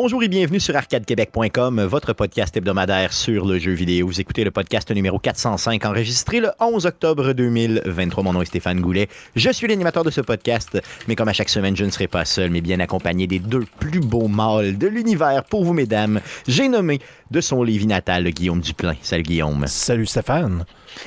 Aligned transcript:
Bonjour 0.00 0.22
et 0.22 0.28
bienvenue 0.28 0.60
sur 0.60 0.76
arcadequebec.com, 0.76 1.82
votre 1.86 2.12
podcast 2.12 2.56
hebdomadaire 2.56 3.12
sur 3.12 3.44
le 3.44 3.58
jeu 3.58 3.72
vidéo. 3.72 4.06
Vous 4.06 4.20
écoutez 4.20 4.44
le 4.44 4.52
podcast 4.52 4.88
numéro 4.92 5.18
405 5.18 5.84
enregistré 5.84 6.38
le 6.38 6.52
11 6.60 6.86
octobre 6.86 7.32
2023. 7.32 8.22
Mon 8.22 8.32
nom 8.32 8.40
est 8.40 8.44
Stéphane 8.44 8.80
Goulet. 8.80 9.08
Je 9.34 9.50
suis 9.50 9.66
l'animateur 9.66 10.04
de 10.04 10.10
ce 10.10 10.20
podcast, 10.20 10.80
mais 11.08 11.16
comme 11.16 11.26
à 11.26 11.32
chaque 11.32 11.48
semaine, 11.48 11.76
je 11.76 11.84
ne 11.84 11.90
serai 11.90 12.06
pas 12.06 12.24
seul, 12.24 12.50
mais 12.50 12.60
bien 12.60 12.78
accompagné 12.78 13.26
des 13.26 13.40
deux 13.40 13.64
plus 13.80 13.98
beaux 13.98 14.28
mâles 14.28 14.78
de 14.78 14.86
l'univers 14.86 15.42
pour 15.42 15.64
vous, 15.64 15.72
mesdames. 15.72 16.20
J'ai 16.46 16.68
nommé 16.68 17.00
de 17.32 17.40
son 17.40 17.64
Lévis 17.64 17.88
natal 17.88 18.30
Guillaume 18.30 18.60
Duplain. 18.60 18.94
Salut 19.02 19.24
Guillaume. 19.24 19.66
Salut 19.66 20.06
Stéphane. 20.06 20.64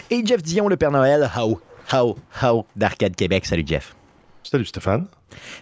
Et 0.10 0.22
Jeff 0.26 0.44
Dion, 0.44 0.68
le 0.68 0.76
Père 0.76 0.92
Noël. 0.92 1.32
How, 1.38 1.62
how, 1.94 2.18
how 2.44 2.66
d'Arcade 2.76 3.16
Québec. 3.16 3.46
Salut 3.46 3.64
Jeff. 3.66 3.96
Salut 4.44 4.66
Stéphane. 4.66 5.08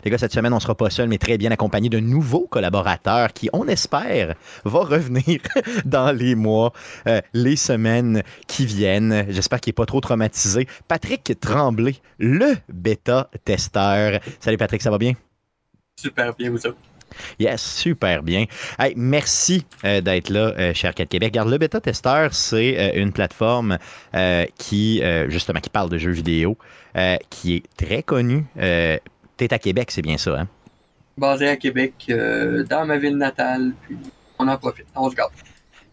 Les 0.03 0.11
gars, 0.11 0.17
cette 0.17 0.33
semaine, 0.33 0.53
on 0.53 0.57
ne 0.57 0.61
sera 0.61 0.75
pas 0.75 0.89
seul, 0.89 1.09
mais 1.09 1.17
très 1.17 1.37
bien 1.37 1.51
accompagné 1.51 1.89
de 1.89 1.99
nouveaux 1.99 2.47
collaborateurs 2.47 3.33
qui, 3.33 3.49
on 3.53 3.67
espère, 3.67 4.35
vont 4.65 4.81
revenir 4.81 5.39
dans 5.85 6.11
les 6.11 6.35
mois, 6.35 6.73
euh, 7.07 7.21
les 7.33 7.55
semaines 7.55 8.23
qui 8.47 8.65
viennent. 8.65 9.25
J'espère 9.29 9.59
qu'il 9.59 9.71
n'est 9.71 9.75
pas 9.75 9.85
trop 9.85 10.01
traumatisé. 10.01 10.67
Patrick 10.87 11.39
Tremblay, 11.39 11.95
le 12.17 12.55
bêta-testeur. 12.69 14.19
Salut 14.39 14.57
Patrick, 14.57 14.81
ça 14.81 14.91
va 14.91 14.97
bien? 14.97 15.13
Super 15.97 16.33
bien, 16.33 16.49
vous 16.49 16.65
autres? 16.65 16.77
Yes, 17.39 17.61
super 17.61 18.23
bien. 18.23 18.45
Hey, 18.77 18.93
merci 18.95 19.65
euh, 19.85 20.01
d'être 20.01 20.29
là, 20.29 20.53
euh, 20.57 20.73
cher 20.73 20.93
4 20.93 21.09
Québec. 21.09 21.29
Regarde, 21.31 21.49
le 21.49 21.57
bêta 21.57 21.81
testeur, 21.81 22.33
c'est 22.33 22.77
euh, 22.79 23.01
une 23.01 23.11
plateforme 23.11 23.77
qui, 24.57 25.01
justement, 25.27 25.59
qui 25.59 25.69
parle 25.69 25.89
de 25.89 25.97
jeux 25.97 26.11
vidéo, 26.11 26.57
qui 27.29 27.55
est 27.55 27.63
très 27.77 28.03
connue. 28.03 28.45
T'es 29.39 29.53
à 29.53 29.57
Québec, 29.57 29.89
c'est 29.89 30.01
bien 30.01 30.17
ça, 30.17 30.41
hein? 30.41 30.47
Basé 31.17 31.47
à 31.47 31.55
Québec, 31.55 31.93
euh, 32.09 32.65
dans 32.65 32.85
ma 32.85 32.97
ville 32.97 33.15
natale, 33.15 33.71
puis 33.83 33.97
on 34.37 34.45
en 34.45 34.57
profite, 34.57 34.85
on 34.93 35.09
se 35.09 35.15
garde. 35.15 35.31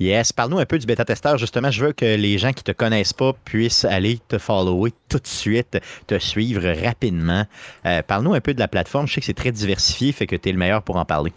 Yes, 0.01 0.33
parle-nous 0.33 0.59
un 0.59 0.67
peu 0.67 0.81
du 0.81 0.85
bêta-testeur. 0.85 1.39
Justement, 1.39 1.71
je 1.71 1.85
veux 1.85 1.93
que 1.93 2.17
les 2.17 2.39
gens 2.39 2.53
qui 2.53 2.65
te 2.65 2.73
connaissent 2.73 3.13
pas 3.13 3.35
puissent 3.45 3.85
aller 3.85 4.19
te 4.27 4.39
follower 4.39 4.93
tout 5.09 5.21
de 5.21 5.27
suite, 5.29 5.79
te 6.09 6.19
suivre 6.19 6.69
rapidement. 6.85 7.47
Euh, 7.87 8.03
parle-nous 8.03 8.35
un 8.35 8.41
peu 8.41 8.53
de 8.53 8.59
la 8.59 8.67
plateforme. 8.67 9.07
Je 9.07 9.15
sais 9.15 9.21
que 9.21 9.27
c'est 9.27 9.33
très 9.33 9.53
diversifié, 9.53 10.11
fait 10.11 10.27
que 10.27 10.35
tu 10.35 10.49
es 10.49 10.53
le 10.53 10.59
meilleur 10.59 10.83
pour 10.83 10.97
en 10.97 11.05
parler. 11.05 11.33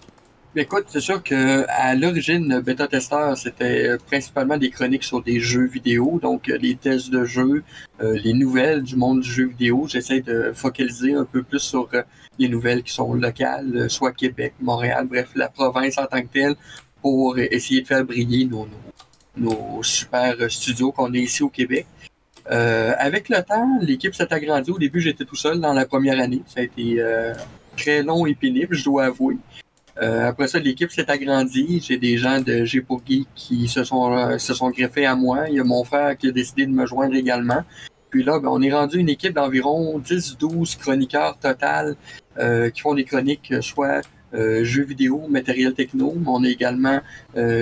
Écoute, 0.56 0.86
c'est 0.88 1.00
sûr 1.00 1.22
que 1.22 1.64
à 1.70 1.94
l'origine, 1.96 2.60
Beta 2.60 2.88
Testeur, 2.88 3.38
c'était 3.38 3.98
principalement 4.08 4.58
des 4.58 4.72
chroniques 4.72 5.04
sur 5.04 5.22
des 5.22 5.40
jeux 5.40 5.68
vidéo, 5.68 6.20
donc 6.22 6.50
euh, 6.50 6.58
les 6.58 6.76
tests 6.76 7.12
de 7.12 7.24
jeux, 7.24 7.64
euh, 8.02 8.18
les 8.24 8.34
nouvelles 8.34 8.82
du 8.82 8.96
monde 8.96 9.22
du 9.22 9.30
jeu 9.30 9.46
vidéo. 9.46 9.86
J'essaie 9.88 10.22
de 10.22 10.52
focaliser 10.54 11.14
un 11.14 11.26
peu 11.26 11.44
plus 11.44 11.60
sur 11.60 11.88
euh, 11.94 12.02
les 12.40 12.50
nouvelles 12.50 12.82
qui 12.82 12.92
sont 12.92 13.14
locales, 13.14 13.72
euh, 13.76 13.90
soit 13.90 14.12
Québec, 14.12 14.56
Montréal, 14.60 15.06
bref, 15.08 15.30
la 15.36 15.50
province 15.50 16.00
en 16.00 16.08
tant 16.08 16.22
que 16.22 16.34
telle, 16.34 16.56
pour 17.02 17.38
essayer 17.38 17.82
de 17.82 17.88
faire 17.88 18.04
briller 18.04 18.46
nos, 18.46 18.68
nos, 19.38 19.52
nos 19.54 19.84
super 19.84 20.36
studios 20.50 20.92
qu'on 20.92 21.14
a 21.14 21.18
ici 21.18 21.44
au 21.44 21.50
Québec. 21.50 21.86
Euh, 22.52 22.94
avec 22.98 23.30
le 23.30 23.44
temps, 23.44 23.80
l'équipe 23.82 24.16
s'est 24.16 24.34
agrandie. 24.34 24.72
Au 24.72 24.80
début, 24.80 25.02
j'étais 25.02 25.26
tout 25.26 25.36
seul 25.36 25.60
dans 25.60 25.74
la 25.74 25.86
première 25.86 26.20
année. 26.20 26.42
Ça 26.48 26.62
a 26.62 26.64
été 26.64 26.96
euh, 26.98 27.34
très 27.78 28.02
long 28.02 28.26
et 28.26 28.34
pénible, 28.34 28.76
je 28.76 28.84
dois 28.84 29.06
avouer. 29.06 29.38
Euh, 30.02 30.28
après 30.28 30.48
ça, 30.48 30.60
l'équipe 30.60 30.92
s'est 30.92 31.10
agrandie. 31.10 31.82
J'ai 31.86 31.98
des 31.98 32.18
gens 32.18 32.40
de 32.40 32.64
G 32.64 32.84
qui 33.36 33.68
se 33.68 33.84
sont, 33.84 34.14
euh, 34.16 34.70
greffés 34.72 35.06
à 35.06 35.16
moi. 35.16 35.50
Il 35.50 35.56
y 35.56 35.60
a 35.60 35.64
mon 35.64 35.84
frère 35.84 36.18
qui 36.18 36.28
a 36.28 36.32
décidé 36.32 36.66
de 36.66 36.72
me 36.72 36.86
joindre 36.86 37.16
également. 37.16 37.64
Puis 38.10 38.24
là, 38.24 38.40
ben, 38.40 38.50
on 38.50 38.62
est 38.62 38.74
rendu 38.74 38.98
une 39.00 39.10
équipe 39.10 39.34
d'environ 39.34 40.00
10-12 40.00 40.78
chroniqueurs 40.78 41.38
total 41.38 41.96
euh, 42.38 42.70
qui 42.70 42.82
font 42.82 42.96
des 42.96 43.04
chroniques 43.04 43.52
euh, 43.52 43.62
soit 43.62 44.02
euh, 44.34 44.64
jeux 44.64 44.84
vidéo, 44.84 45.28
matériel 45.28 45.74
techno, 45.74 46.14
mais 46.16 46.28
on 46.28 46.44
a 46.44 46.48
également 46.48 47.02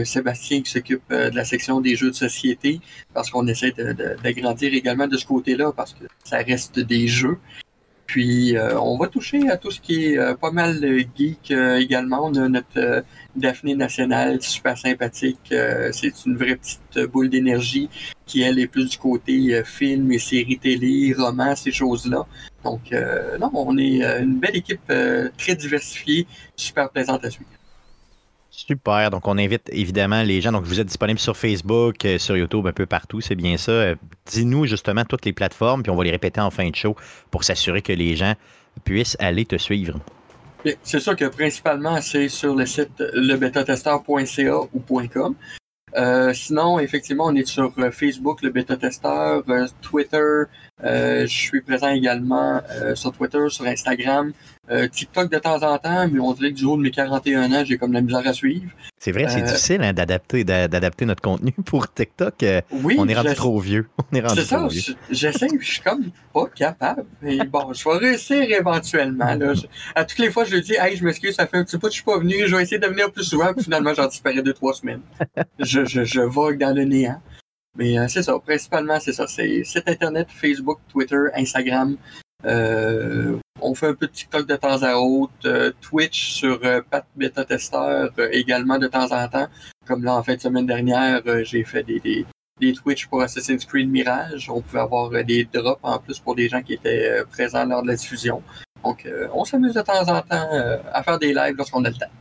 Sébastien 0.03 0.61
qui 0.61 0.69
s'occupe 0.71 1.01
de 1.09 1.35
la 1.35 1.45
section 1.45 1.79
des 1.79 1.95
jeux 1.95 2.09
de 2.09 2.15
société 2.15 2.81
parce 3.13 3.29
qu'on 3.29 3.47
essaie 3.47 3.71
d'agrandir 3.71 4.73
également 4.73 5.07
de 5.07 5.17
ce 5.17 5.25
côté-là 5.25 5.71
parce 5.75 5.93
que 5.93 6.05
ça 6.23 6.37
reste 6.37 6.79
des 6.79 7.07
jeux. 7.07 7.37
Puis 8.07 8.55
euh, 8.55 8.79
on 8.79 8.97
va 8.97 9.07
toucher 9.07 9.49
à 9.49 9.57
tout 9.57 9.69
ce 9.69 9.81
qui 9.81 10.05
est 10.05 10.17
euh, 10.17 10.33
pas 10.33 10.51
mal 10.51 10.81
geek 11.15 11.51
euh, 11.51 11.77
également. 11.77 12.25
On 12.25 12.35
a 12.35 12.47
notre 12.47 13.03
Daphné 13.35 13.75
nationale, 13.75 14.41
super 14.41 14.77
sympathique. 14.77 15.53
C'est 15.91 16.25
une 16.25 16.37
vraie 16.37 16.55
petite 16.55 17.11
boule 17.11 17.29
d'énergie 17.29 17.89
qui, 18.25 18.41
elle, 18.41 18.57
est 18.59 18.67
plus 18.67 18.89
du 18.89 18.97
côté 18.97 19.61
film 19.63 20.11
et 20.11 20.17
séries 20.17 20.57
télé, 20.57 21.13
romans, 21.15 21.55
ces 21.55 21.71
choses-là. 21.71 22.25
Donc, 22.63 22.91
non, 23.39 23.51
on 23.53 23.77
est 23.77 24.01
une 24.19 24.39
belle 24.39 24.57
équipe 24.57 24.91
très 25.37 25.55
diversifiée, 25.55 26.25
super 26.55 26.89
plaisante 26.89 27.23
à 27.23 27.29
suivre. 27.29 27.56
Super. 28.57 29.11
Donc, 29.11 29.27
on 29.27 29.37
invite 29.37 29.69
évidemment 29.71 30.23
les 30.23 30.41
gens. 30.41 30.51
Donc, 30.51 30.63
vous 30.63 30.79
êtes 30.79 30.87
disponible 30.87 31.19
sur 31.19 31.37
Facebook, 31.37 32.03
euh, 32.05 32.17
sur 32.17 32.35
YouTube, 32.35 32.65
un 32.65 32.71
peu 32.73 32.87
partout. 32.87 33.21
C'est 33.21 33.35
bien 33.35 33.55
ça. 33.55 33.71
Euh, 33.71 33.95
Dis-nous 34.25 34.65
justement 34.65 35.05
toutes 35.05 35.25
les 35.25 35.33
plateformes, 35.33 35.83
puis 35.83 35.91
on 35.91 35.95
va 35.95 36.03
les 36.03 36.11
répéter 36.11 36.41
en 36.41 36.49
fin 36.49 36.67
de 36.67 36.75
show 36.75 36.95
pour 37.29 37.43
s'assurer 37.43 37.83
que 37.83 37.93
les 37.93 38.15
gens 38.15 38.33
puissent 38.83 39.15
aller 39.19 39.45
te 39.45 39.57
suivre. 39.57 39.99
C'est 40.81 40.99
sûr 40.99 41.15
que 41.15 41.25
principalement, 41.25 42.01
c'est 42.01 42.29
sur 42.29 42.55
le 42.55 42.65
site 42.65 43.03
lebetatesteur.ca 43.13 44.59
ou 44.73 45.07
.com. 45.13 45.35
Euh, 45.95 46.33
sinon, 46.33 46.79
effectivement, 46.79 47.25
on 47.27 47.35
est 47.35 47.47
sur 47.47 47.71
euh, 47.77 47.91
Facebook, 47.91 48.41
le 48.41 48.49
bêta-testeur, 48.49 49.43
euh, 49.47 49.67
Twitter. 49.81 50.43
euh, 50.83 51.21
je 51.21 51.25
suis 51.27 51.61
présent 51.61 51.89
également 51.89 52.61
euh, 52.71 52.93
sur 52.93 53.13
Twitter, 53.13 53.45
sur 53.49 53.65
Instagram, 53.65 54.33
euh, 54.69 54.87
TikTok 54.87 55.31
de 55.31 55.37
temps 55.39 55.61
en 55.63 55.77
temps, 55.77 56.07
mais 56.11 56.19
on 56.19 56.33
dirait 56.33 56.51
que 56.51 56.57
du 56.57 56.65
haut 56.65 56.75
de 56.77 56.81
mes 56.81 56.91
41 56.91 57.51
ans, 57.53 57.63
j'ai 57.65 57.77
comme 57.77 57.93
la 57.93 58.01
misère 58.01 58.25
à 58.27 58.33
suivre. 58.33 58.69
C'est 58.99 59.11
vrai, 59.11 59.27
c'est 59.29 59.41
Euh, 59.41 59.45
difficile 59.45 59.81
hein, 59.81 59.93
d'adapter, 59.93 60.43
d'a- 60.43 60.67
d'adapter 60.67 61.05
notre 61.05 61.21
contenu 61.21 61.51
pour 61.65 61.93
TikTok. 61.93 62.43
Euh, 62.43 62.61
Oui, 62.71 62.95
on 62.99 63.07
est 63.07 63.15
rendu 63.15 63.33
trop 63.35 63.59
vieux. 63.59 63.87
On 64.11 64.15
est 64.15 64.21
rendu 64.21 64.39
C'est 64.41 64.45
ça, 64.45 64.67
vieux. 64.67 64.81
je- 64.81 64.93
j'essaie, 65.15 65.47
je 65.59 65.65
suis 65.65 65.81
comme 65.81 66.11
pas 66.33 66.47
capable. 66.53 67.05
Mais 67.21 67.37
bon, 67.45 67.71
je 67.73 67.83
vais 67.87 67.97
réussir 67.97 68.41
éventuellement. 68.41 69.33
Là. 69.35 69.53
Je- 69.53 69.67
à 69.95 70.03
toutes 70.05 70.19
les 70.19 70.31
fois, 70.31 70.43
je 70.43 70.55
lui 70.55 70.61
dis, 70.61 70.73
hey, 70.79 70.95
je 70.97 71.03
m'excuse, 71.05 71.35
ça 71.35 71.47
fait 71.47 71.57
un 71.57 71.63
petit 71.63 71.77
peu 71.77 71.87
que 71.87 71.93
je 71.93 71.97
suis 71.97 72.03
pas 72.05 72.17
venu, 72.19 72.35
je 72.45 72.55
vais 72.55 72.63
essayer 72.63 72.79
de 72.79 72.87
venir 72.87 73.11
plus 73.11 73.23
souvent, 73.23 73.53
puis 73.53 73.63
finalement, 73.63 73.93
j'en 73.93 74.07
disparais 74.07 74.41
deux, 74.41 74.53
trois 74.53 74.73
semaines. 74.73 75.01
Je, 75.59 75.85
je, 75.85 76.03
je 76.03 76.21
vogue 76.21 76.57
dans 76.57 76.75
le 76.75 76.83
néant. 76.83 77.21
Mais 77.77 77.97
euh, 77.99 78.07
c'est 78.09 78.23
ça, 78.23 78.37
principalement, 78.39 78.99
c'est 78.99 79.13
ça. 79.13 79.27
C'est 79.27 79.63
internet, 79.87 80.27
Facebook, 80.31 80.79
Twitter, 80.91 81.25
Instagram. 81.35 81.95
Euh, 82.45 83.37
on 83.61 83.75
fait 83.75 83.87
un 83.87 83.93
peu 83.93 84.07
de 84.07 84.11
TikTok 84.11 84.47
de 84.47 84.55
temps 84.55 84.81
à 84.83 84.95
autre, 84.95 85.33
euh, 85.45 85.71
Twitch 85.81 86.33
sur 86.33 86.59
euh, 86.63 86.81
Pat 86.89 87.05
Beta 87.15 87.45
Testeur 87.45 88.11
euh, 88.19 88.29
également 88.31 88.77
de 88.77 88.87
temps 88.87 89.11
en 89.11 89.27
temps. 89.27 89.47
Comme 89.85 90.03
là, 90.03 90.15
en 90.15 90.23
fin 90.23 90.35
de 90.35 90.41
semaine 90.41 90.65
dernière, 90.65 91.21
euh, 91.27 91.43
j'ai 91.43 91.63
fait 91.63 91.83
des, 91.83 91.99
des, 91.99 92.25
des 92.59 92.73
Twitch 92.73 93.07
pour 93.07 93.21
Assassin's 93.21 93.65
Creed 93.65 93.89
Mirage. 93.89 94.49
On 94.49 94.61
pouvait 94.61 94.79
avoir 94.79 95.09
des 95.23 95.45
drops 95.45 95.79
en 95.83 95.99
plus 95.99 96.19
pour 96.19 96.35
des 96.35 96.49
gens 96.49 96.61
qui 96.61 96.73
étaient 96.73 97.23
présents 97.31 97.65
lors 97.65 97.83
de 97.83 97.87
la 97.87 97.95
diffusion. 97.95 98.41
Donc, 98.83 99.07
on 99.33 99.43
s'amuse 99.43 99.73
de 99.73 99.81
temps 99.81 100.07
en 100.07 100.21
temps 100.21 100.49
à 100.93 101.03
faire 101.03 101.19
des 101.19 101.33
lives 101.33 101.55
lorsqu'on 101.57 101.83
a 101.83 101.89
le 101.89 101.95
temps. 101.95 102.11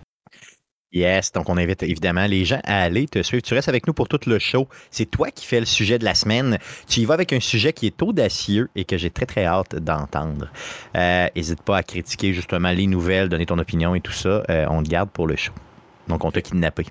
Yes, 0.97 1.31
donc 1.31 1.51
on 1.51 1.59
invite 1.59 1.83
évidemment 1.83 2.25
les 2.25 2.47
gens 2.47 2.61
à 2.65 2.81
aller 2.81 3.07
te 3.07 3.23
suivre. 3.23 3.43
Tu 3.43 3.53
restes 3.53 3.69
avec 3.69 3.87
nous 3.87 3.93
pour 3.93 4.09
tout 4.09 4.19
le 4.27 4.39
show. 4.39 4.67
C'est 4.91 5.05
toi 5.05 5.31
qui 5.31 5.45
fais 5.45 5.61
le 5.61 5.67
sujet 5.67 5.99
de 5.99 6.07
la 6.07 6.15
semaine. 6.15 6.57
Tu 6.89 7.01
y 7.01 7.05
vas 7.05 7.13
avec 7.13 7.35
un 7.35 7.41
sujet 7.41 7.75
qui 7.75 7.85
est 7.85 8.03
audacieux 8.03 8.71
et 8.75 8.87
que 8.87 8.97
j'ai 8.97 9.11
très 9.11 9.27
très 9.27 9.45
hâte 9.45 9.77
d'entendre. 9.77 10.51
N'hésite 10.95 11.61
pas 11.61 11.77
à 11.77 11.83
critiquer 11.83 12.33
justement 12.33 12.71
les 12.71 12.87
nouvelles, 12.87 13.29
donner 13.29 13.45
ton 13.45 13.59
opinion 13.59 13.95
et 13.95 14.01
tout 14.01 14.13
ça. 14.13 14.43
Euh, 14.49 14.65
on 14.71 14.83
te 14.83 14.89
garde 14.89 15.11
pour 15.11 15.27
le 15.27 15.37
show. 15.37 15.53
Donc 16.09 16.25
on 16.25 16.31
t'a 16.31 16.41
kidnappé. 16.41 16.87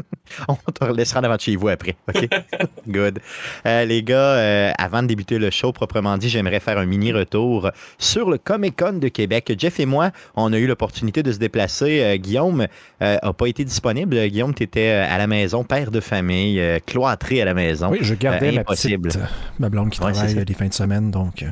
on 0.48 0.54
te 0.54 0.84
laissera 0.84 1.20
devant 1.20 1.36
de 1.36 1.40
chez 1.40 1.56
vous 1.56 1.68
après. 1.68 1.96
OK? 2.08 2.28
Good. 2.88 3.20
Euh, 3.66 3.84
les 3.84 4.02
gars, 4.02 4.16
euh, 4.16 4.72
avant 4.78 5.02
de 5.02 5.08
débuter 5.08 5.38
le 5.38 5.50
show 5.50 5.72
proprement 5.72 6.16
dit, 6.18 6.28
j'aimerais 6.28 6.60
faire 6.60 6.78
un 6.78 6.86
mini 6.86 7.12
retour 7.12 7.70
sur 7.98 8.30
le 8.30 8.38
Comic 8.38 8.76
Con 8.78 8.94
de 8.94 9.08
Québec. 9.08 9.52
Jeff 9.58 9.80
et 9.80 9.86
moi, 9.86 10.10
on 10.36 10.52
a 10.52 10.58
eu 10.58 10.66
l'opportunité 10.66 11.22
de 11.22 11.32
se 11.32 11.38
déplacer. 11.38 12.02
Euh, 12.02 12.16
Guillaume 12.16 12.66
n'a 13.00 13.32
pas 13.32 13.46
été 13.46 13.64
disponible. 13.64 14.16
Guillaume, 14.28 14.54
tu 14.54 14.62
étais 14.62 14.90
à 14.90 15.18
la 15.18 15.26
maison, 15.26 15.64
père 15.64 15.90
de 15.90 16.00
famille, 16.00 16.60
euh, 16.60 16.78
cloîtré 16.84 17.42
à 17.42 17.44
la 17.44 17.54
maison. 17.54 17.90
Oui, 17.90 17.98
je 18.02 18.14
gardais 18.14 18.50
Euh, 18.50 18.52
ma 18.52 18.64
petite, 18.64 19.18
ma 19.58 19.68
blonde 19.68 19.90
qui 19.90 20.00
Ouais, 20.00 20.12
travaille 20.12 20.44
des 20.44 20.54
fins 20.54 20.68
de 20.68 20.74
semaine, 20.74 21.10
donc 21.10 21.44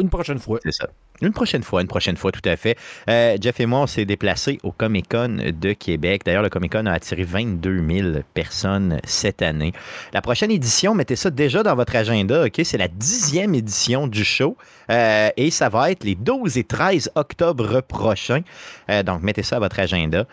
une 0.00 0.08
prochaine 0.10 0.38
fois. 0.38 0.58
C'est 0.62 0.72
ça. 0.72 0.88
Une 1.20 1.32
prochaine 1.32 1.62
fois, 1.62 1.80
une 1.80 1.88
prochaine 1.88 2.16
fois, 2.16 2.30
tout 2.30 2.46
à 2.48 2.56
fait. 2.56 2.76
Euh, 3.08 3.36
Jeff 3.40 3.58
et 3.58 3.66
moi, 3.66 3.80
on 3.80 3.86
s'est 3.86 4.04
déplacés 4.04 4.58
au 4.62 4.70
Comic 4.70 5.08
Con 5.08 5.38
de 5.52 5.72
Québec. 5.72 6.22
D'ailleurs, 6.24 6.42
le 6.42 6.48
Comic 6.48 6.72
Con 6.72 6.86
a 6.86 6.92
attiré 6.92 7.24
22 7.24 7.84
000 7.88 8.08
personnes 8.34 9.00
cette 9.04 9.42
année. 9.42 9.72
La 10.12 10.22
prochaine 10.22 10.50
édition, 10.50 10.94
mettez 10.94 11.16
ça 11.16 11.30
déjà 11.30 11.62
dans 11.62 11.74
votre 11.74 11.96
agenda, 11.96 12.44
OK? 12.44 12.60
C'est 12.62 12.78
la 12.78 12.88
dixième 12.88 13.54
édition 13.54 14.06
du 14.06 14.24
show 14.24 14.56
euh, 14.90 15.30
et 15.36 15.50
ça 15.50 15.68
va 15.68 15.90
être 15.90 16.04
les 16.04 16.14
12 16.14 16.56
et 16.56 16.64
13 16.64 17.10
octobre 17.16 17.80
prochains. 17.80 18.42
Euh, 18.88 19.02
donc, 19.02 19.22
mettez 19.22 19.42
ça 19.42 19.56
à 19.56 19.60
votre 19.60 19.80
agenda. 19.80 20.24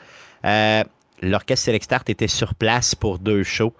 L'Orchestre 1.21 1.65
Select 1.65 1.85
Start 1.85 2.09
était 2.09 2.27
sur 2.27 2.53
place 2.53 2.93
pour 2.93 3.17
deux 3.17 3.41
shows. 3.41 3.73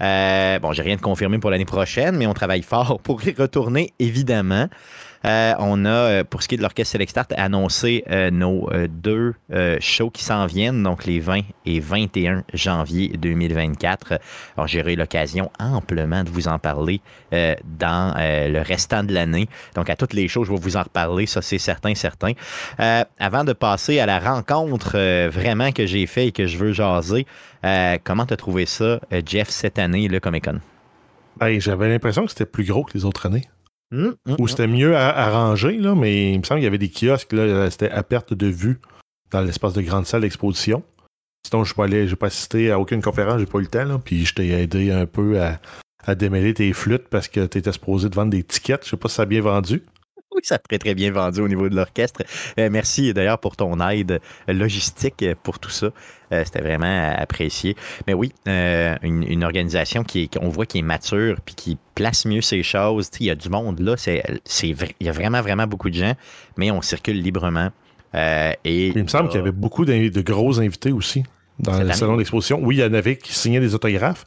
Bon, 0.00 0.72
j'ai 0.72 0.82
rien 0.82 0.96
de 0.96 1.00
confirmé 1.00 1.38
pour 1.38 1.50
l'année 1.50 1.64
prochaine, 1.64 2.16
mais 2.16 2.26
on 2.26 2.34
travaille 2.34 2.62
fort 2.62 3.00
pour 3.02 3.26
y 3.26 3.32
retourner, 3.32 3.94
évidemment. 3.98 4.68
Euh, 5.24 5.52
on 5.58 5.84
a, 5.84 5.88
euh, 5.88 6.24
pour 6.24 6.42
ce 6.42 6.48
qui 6.48 6.54
est 6.54 6.58
de 6.58 6.62
l'Orchestre 6.62 6.92
Select 6.92 7.10
Start, 7.10 7.32
annoncé 7.36 8.04
euh, 8.10 8.30
nos 8.30 8.70
deux 8.88 9.34
shows 9.80 10.10
qui 10.10 10.24
s'en 10.24 10.46
viennent, 10.46 10.82
donc 10.82 11.04
les 11.04 11.20
20 11.20 11.40
et 11.66 11.80
21 11.80 12.44
janvier 12.54 13.08
2024. 13.08 14.18
Alors, 14.56 14.66
j'aurai 14.66 14.96
l'occasion 14.96 15.50
amplement 15.58 16.24
de 16.24 16.30
vous 16.30 16.48
en 16.48 16.58
parler 16.58 17.00
dans 17.32 18.14
le 18.16 18.60
restant 18.60 19.04
de 19.04 19.12
l'année. 19.12 19.48
Donc, 19.74 19.90
à 19.90 19.96
toutes 19.96 20.12
les 20.12 20.28
shows, 20.28 20.44
je 20.44 20.52
vais 20.52 20.58
vous 20.58 20.76
en 20.76 20.82
reparler, 20.82 21.26
ça 21.26 21.42
c'est 21.42 21.58
certain, 21.58 21.94
certain. 21.94 22.32
Avant 23.18 23.44
de 23.44 23.52
passer 23.52 23.98
à 23.98 24.06
la 24.06 24.18
rencontre 24.18 25.28
vraiment 25.28 25.72
que 25.72 25.86
j'ai 25.86 26.06
fait 26.06 26.28
et 26.28 26.32
que 26.32 26.46
je 26.46 26.58
veux 26.58 26.72
jaser, 26.72 27.26
comment 28.04 28.26
t'as 28.26 28.36
trouvé 28.36 28.66
ça, 28.66 29.00
Jeff, 29.26 29.48
cette 29.48 29.78
année, 29.78 30.08
le 30.08 30.20
Comic-Con? 30.20 30.60
Ben, 31.36 31.60
J'avais 31.60 31.88
l'impression 31.88 32.24
que 32.24 32.30
c'était 32.30 32.46
plus 32.46 32.64
gros 32.64 32.84
que 32.84 32.92
les 32.94 33.04
autres 33.04 33.26
années. 33.26 33.48
Hum, 33.92 34.14
Ou 34.28 34.42
hum. 34.42 34.48
c'était 34.48 34.66
mieux 34.68 34.96
à- 34.96 35.08
arrangé, 35.10 35.76
là, 35.78 35.94
mais 35.94 36.32
il 36.32 36.38
me 36.38 36.44
semble 36.44 36.60
qu'il 36.60 36.64
y 36.64 36.68
avait 36.68 36.78
des 36.78 36.90
kiosques, 36.90 37.32
là, 37.32 37.70
c'était 37.70 37.90
à 37.90 38.02
perte 38.02 38.34
de 38.34 38.46
vue 38.46 38.78
dans 39.30 39.40
l'espace 39.40 39.74
de 39.74 39.82
grande 39.82 40.06
salle 40.06 40.20
d'exposition. 40.22 40.82
Sinon, 41.46 41.64
je 41.64 41.74
n'ai 41.82 42.16
pas 42.16 42.26
assisté 42.26 42.70
à 42.70 42.78
aucune 42.78 43.02
conférence, 43.02 43.40
j'ai 43.40 43.46
pas 43.46 43.58
eu 43.58 43.62
le 43.62 43.66
temps, 43.68 43.84
là, 43.84 43.98
puis 43.98 44.24
je 44.24 44.34
t'ai 44.34 44.48
aidé 44.50 44.90
un 44.92 45.06
peu 45.06 45.40
à, 45.40 45.58
à 46.04 46.14
démêler 46.14 46.54
tes 46.54 46.72
flûtes 46.72 47.08
parce 47.08 47.28
que 47.28 47.46
tu 47.46 47.58
étais 47.58 47.72
supposé 47.72 48.08
de 48.08 48.14
vendre 48.14 48.30
des 48.30 48.44
tickets. 48.44 48.84
Je 48.84 48.90
sais 48.90 48.96
pas 48.96 49.08
si 49.08 49.16
ça 49.16 49.22
a 49.22 49.26
bien 49.26 49.40
vendu. 49.40 49.82
Oui, 50.40 50.46
ça 50.46 50.54
a 50.54 50.58
très, 50.58 50.78
très 50.78 50.94
bien 50.94 51.10
vendu 51.12 51.40
au 51.42 51.48
niveau 51.48 51.68
de 51.68 51.76
l'orchestre. 51.76 52.22
Euh, 52.58 52.70
merci 52.72 53.12
d'ailleurs 53.12 53.38
pour 53.38 53.56
ton 53.56 53.78
aide 53.90 54.20
logistique 54.48 55.22
pour 55.42 55.58
tout 55.58 55.68
ça. 55.68 55.90
Euh, 56.32 56.42
C'était 56.46 56.62
vraiment 56.62 57.14
apprécié. 57.18 57.76
Mais 58.06 58.14
oui, 58.14 58.32
euh, 58.48 58.96
une, 59.02 59.22
une 59.30 59.44
organisation 59.44 60.02
qui 60.02 60.22
est- 60.22 60.38
qu'on 60.38 60.48
voit 60.48 60.64
qui 60.64 60.78
est 60.78 60.82
mature 60.82 61.36
puis 61.44 61.54
qui 61.54 61.78
place 61.94 62.24
mieux 62.24 62.40
ses 62.40 62.62
choses. 62.62 63.10
Il 63.20 63.26
y 63.26 63.30
a 63.30 63.34
du 63.34 63.50
monde 63.50 63.80
là. 63.80 63.96
Il 64.06 64.76
y 65.00 65.08
a 65.08 65.12
vraiment, 65.12 65.42
vraiment 65.42 65.66
beaucoup 65.66 65.90
de 65.90 65.94
gens, 65.96 66.14
mais 66.56 66.70
on 66.70 66.80
circule 66.80 67.20
librement. 67.20 67.68
Et 68.14 68.88
Il 68.88 69.02
me 69.02 69.08
semble 69.08 69.28
qu'il 69.28 69.38
y 69.38 69.42
avait 69.42 69.52
beaucoup 69.52 69.84
d'invi- 69.84 70.10
de 70.10 70.22
gros 70.22 70.58
invités 70.58 70.92
aussi 70.92 71.22
dans 71.58 71.72
le 71.82 71.92
salon 71.92 72.16
d'exposition. 72.16 72.58
Oui, 72.62 72.76
il 72.76 72.80
y 72.80 72.84
en 72.84 72.94
avait 72.94 73.16
qui 73.16 73.34
signaient 73.34 73.60
des 73.60 73.74
autographes, 73.74 74.26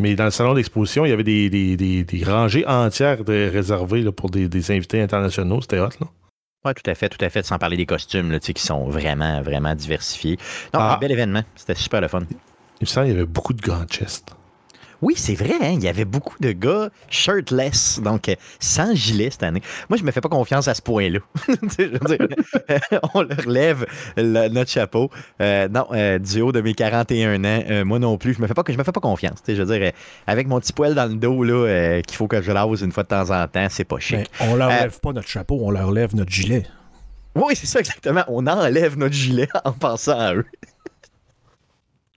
mais 0.00 0.14
dans 0.16 0.24
le 0.24 0.30
salon 0.30 0.54
d'exposition, 0.54 1.04
il 1.04 1.10
y 1.10 1.12
avait 1.12 1.22
des, 1.24 1.48
des- 1.50 1.76
des- 1.76 2.02
des 2.04 2.24
rangées 2.24 2.66
entières 2.66 3.22
de, 3.24 3.48
réservées 3.52 4.02
là, 4.02 4.10
pour 4.12 4.30
des, 4.30 4.48
des 4.48 4.70
invités 4.72 5.00
internationaux. 5.00 5.60
C'était 5.60 5.78
hot, 5.78 5.90
là. 6.00 6.08
Oui, 6.64 6.72
tout 6.74 6.90
à 6.90 6.94
fait, 6.94 7.08
tout 7.08 7.24
à 7.24 7.30
fait, 7.30 7.44
sans 7.46 7.58
parler 7.58 7.76
des 7.78 7.86
costumes 7.86 8.30
là, 8.32 8.40
tu 8.40 8.46
sais, 8.48 8.52
qui 8.52 8.62
sont 8.62 8.88
vraiment, 8.90 9.40
vraiment 9.42 9.74
diversifiés. 9.74 10.36
Non, 10.74 10.80
Ah. 10.80 10.94
un 10.96 10.98
bel 10.98 11.12
événement. 11.12 11.42
C'était 11.54 11.74
super 11.74 12.00
le 12.00 12.08
fun. 12.08 12.20
Il 12.30 12.34
me 12.82 12.86
semble 12.86 13.06
qu'il 13.06 13.14
y 13.14 13.16
avait 13.18 13.26
beaucoup 13.26 13.52
de 13.54 13.62
grands 13.62 13.84
chests. 13.86 14.34
Oui, 15.02 15.14
c'est 15.16 15.34
vrai, 15.34 15.54
hein, 15.62 15.70
il 15.72 15.82
y 15.82 15.88
avait 15.88 16.04
beaucoup 16.04 16.36
de 16.40 16.52
gars 16.52 16.90
shirtless, 17.08 18.00
donc 18.02 18.28
euh, 18.28 18.34
sans 18.58 18.94
gilet 18.94 19.30
cette 19.30 19.42
année. 19.42 19.62
Moi, 19.88 19.96
je 19.98 20.04
me 20.04 20.10
fais 20.10 20.20
pas 20.20 20.28
confiance 20.28 20.68
à 20.68 20.74
ce 20.74 20.82
point-là. 20.82 21.20
On 23.14 23.22
leur 23.22 23.48
lève 23.48 23.86
le- 24.16 24.48
notre 24.48 24.70
chapeau. 24.70 25.10
Euh, 25.40 25.68
non, 25.68 25.86
euh, 25.92 26.18
du 26.18 26.40
haut 26.42 26.52
de 26.52 26.60
mes 26.60 26.74
41 26.74 27.44
ans, 27.44 27.62
euh, 27.70 27.84
moi 27.84 27.98
non 27.98 28.18
plus, 28.18 28.34
je 28.34 28.42
me 28.42 28.46
fais 28.46 28.54
pas, 28.54 28.62
je 28.68 28.76
me 28.76 28.84
fais 28.84 28.92
pas 28.92 29.00
confiance. 29.00 29.38
Je 29.46 29.62
veux 29.62 29.78
dire, 29.78 29.92
avec 30.26 30.46
mon 30.46 30.60
petit 30.60 30.72
poil 30.72 30.94
dans 30.94 31.06
le 31.06 31.14
dos 31.14 31.42
là, 31.44 32.02
qu'il 32.02 32.16
faut 32.16 32.26
que 32.28 32.42
je 32.42 32.52
lave 32.52 32.70
une 32.82 32.92
fois 32.92 33.02
de 33.02 33.08
temps 33.08 33.30
en 33.30 33.46
temps, 33.48 33.66
c'est 33.70 33.84
pas 33.84 33.98
chic. 33.98 34.18
Mais 34.18 34.26
on 34.48 34.54
leur 34.56 34.68
lève 34.68 35.00
pas 35.00 35.12
notre 35.12 35.28
chapeau, 35.28 35.58
on 35.62 35.70
leur 35.70 35.90
lève 35.92 36.14
notre 36.14 36.30
gilet. 36.30 36.64
Oui, 37.34 37.54
c'est 37.56 37.66
ça 37.66 37.80
exactement. 37.80 38.24
On 38.28 38.46
enlève 38.46 38.98
notre 38.98 39.14
gilet 39.14 39.48
en 39.64 39.72
pensant 39.72 40.18
à 40.18 40.34
eux. 40.34 40.44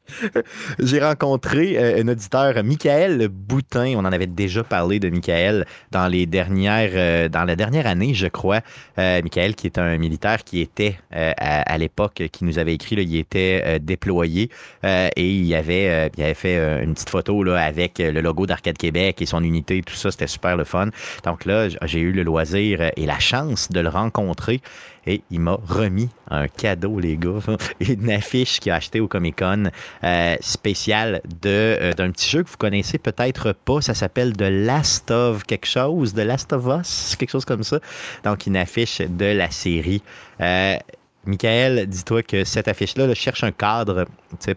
J'ai 0.79 0.99
rencontré 0.99 1.77
euh, 1.77 2.01
un 2.01 2.07
auditeur, 2.07 2.61
Michael 2.63 3.27
Boutin. 3.29 3.93
On 3.95 3.99
en 3.99 4.11
avait 4.11 4.27
déjà 4.27 4.63
parlé 4.63 4.99
de 4.99 5.09
Michael 5.09 5.65
dans 5.91 6.07
les 6.07 6.25
dernières, 6.25 6.91
euh, 6.93 7.29
dans 7.29 7.45
la 7.45 7.55
dernière 7.55 7.87
année, 7.87 8.13
je 8.13 8.27
crois. 8.27 8.61
Euh, 8.99 9.21
Michael, 9.21 9.55
qui 9.55 9.67
est 9.67 9.77
un 9.77 9.97
militaire 9.97 10.43
qui 10.43 10.59
était 10.59 10.97
euh, 11.15 11.31
à, 11.37 11.77
l'époque, 11.77 12.23
qui 12.31 12.45
nous 12.45 12.59
avait 12.59 12.73
écrit, 12.73 12.95
il 12.95 13.15
était 13.15 13.79
déployé 13.79 14.49
et 14.83 15.29
il 15.29 15.55
avait, 15.55 16.11
il 16.17 16.35
fait 16.35 16.83
une 16.83 16.93
petite 16.93 17.09
photo 17.09 17.43
avec 17.49 17.99
le 17.99 18.21
logo 18.21 18.45
d'Arcade 18.45 18.77
Québec 18.77 19.21
et 19.21 19.25
son 19.25 19.43
unité, 19.43 19.81
tout 19.81 19.95
ça. 19.95 20.11
C'était 20.11 20.27
super 20.27 20.55
le 20.55 20.63
fun. 20.63 20.89
Donc 21.23 21.45
là, 21.45 21.69
j'ai 21.83 21.99
eu 21.99 22.11
le 22.11 22.23
loisir 22.23 22.91
et 22.95 23.05
la 23.05 23.19
chance 23.19 23.69
de 23.69 23.79
le 23.79 23.89
rencontrer 23.89 24.61
et 25.05 25.21
il 25.31 25.39
m'a 25.39 25.57
remis 25.67 26.09
un 26.29 26.47
cadeau, 26.47 26.99
les 26.99 27.17
gars. 27.17 27.39
Une 27.79 28.11
affiche 28.11 28.59
qu'il 28.59 28.71
a 28.71 28.75
acheté 28.75 28.99
au 28.99 29.07
Comic 29.07 29.39
Con 29.39 29.69
euh, 30.03 30.35
spéciale 30.39 31.21
de, 31.41 31.49
euh, 31.49 31.93
d'un 31.93 32.11
petit 32.11 32.29
jeu 32.29 32.43
que 32.43 32.49
vous 32.49 32.57
connaissez 32.57 32.97
peut-être 32.97 33.53
pas. 33.53 33.81
Ça 33.81 33.93
s'appelle 33.93 34.33
The 34.33 34.49
Last 34.49 35.11
of 35.11 35.43
quelque 35.43 35.67
chose, 35.67 36.13
The 36.13 36.19
Last 36.19 36.53
of 36.53 36.65
Us, 36.67 37.15
quelque 37.17 37.31
chose 37.31 37.45
comme 37.45 37.63
ça. 37.63 37.79
Donc, 38.23 38.47
une 38.47 38.57
affiche 38.57 38.99
de 39.01 39.25
la 39.25 39.51
série. 39.51 40.01
Euh, 40.41 40.77
Michael, 41.25 41.87
dis-toi 41.87 42.21
que 42.23 42.43
cette 42.43 42.67
affiche-là 42.67 43.07
là, 43.07 43.13
cherche 43.13 43.45
un 43.45 43.53
cadre 43.53 44.05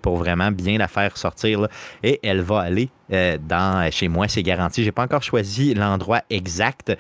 pour 0.02 0.16
vraiment 0.16 0.50
bien 0.50 0.78
la 0.78 0.88
faire 0.88 1.16
sortir. 1.16 1.68
et 2.02 2.18
elle 2.24 2.40
va 2.40 2.60
aller 2.62 2.88
dans, 3.08 3.88
chez 3.92 4.08
moi, 4.08 4.26
c'est 4.26 4.42
garanti. 4.42 4.82
J'ai 4.82 4.90
pas 4.90 5.04
encore 5.04 5.22
choisi 5.22 5.74
l'endroit 5.74 6.22
exact, 6.28 6.92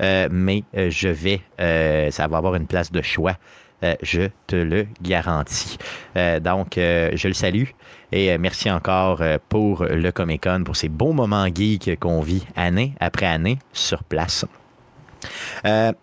euh, 0.00 0.28
mais 0.30 0.64
euh, 0.76 0.90
je 0.90 1.08
vais, 1.08 1.40
euh, 1.60 2.10
ça 2.10 2.26
va 2.26 2.38
avoir 2.38 2.54
une 2.54 2.66
place 2.66 2.90
de 2.90 3.02
choix. 3.02 3.36
Euh, 3.82 3.94
je 4.02 4.22
te 4.46 4.56
le 4.56 4.86
garantis. 5.02 5.76
Donc, 6.14 6.74
je 6.76 7.28
le 7.28 7.34
salue 7.34 7.66
et 8.12 8.38
merci 8.38 8.70
encore 8.70 9.22
pour 9.48 9.84
le 9.84 10.10
Comic 10.10 10.44
Con, 10.44 10.62
pour 10.64 10.76
ces 10.76 10.88
beaux 10.88 11.12
moments 11.12 11.46
geeks 11.52 11.98
qu'on 11.98 12.20
vit 12.20 12.46
année 12.56 12.94
après 13.00 13.26
année 13.26 13.58
sur 13.72 14.04
place. 14.04 14.46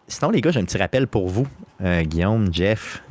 Sinon, 0.07 0.31
les 0.31 0.41
gars, 0.41 0.51
j'ai 0.51 0.59
un 0.59 0.65
petit 0.65 0.77
rappel 0.77 1.07
pour 1.07 1.29
vous, 1.29 1.47
Guillaume, 1.81 2.53
Jeff. 2.53 3.01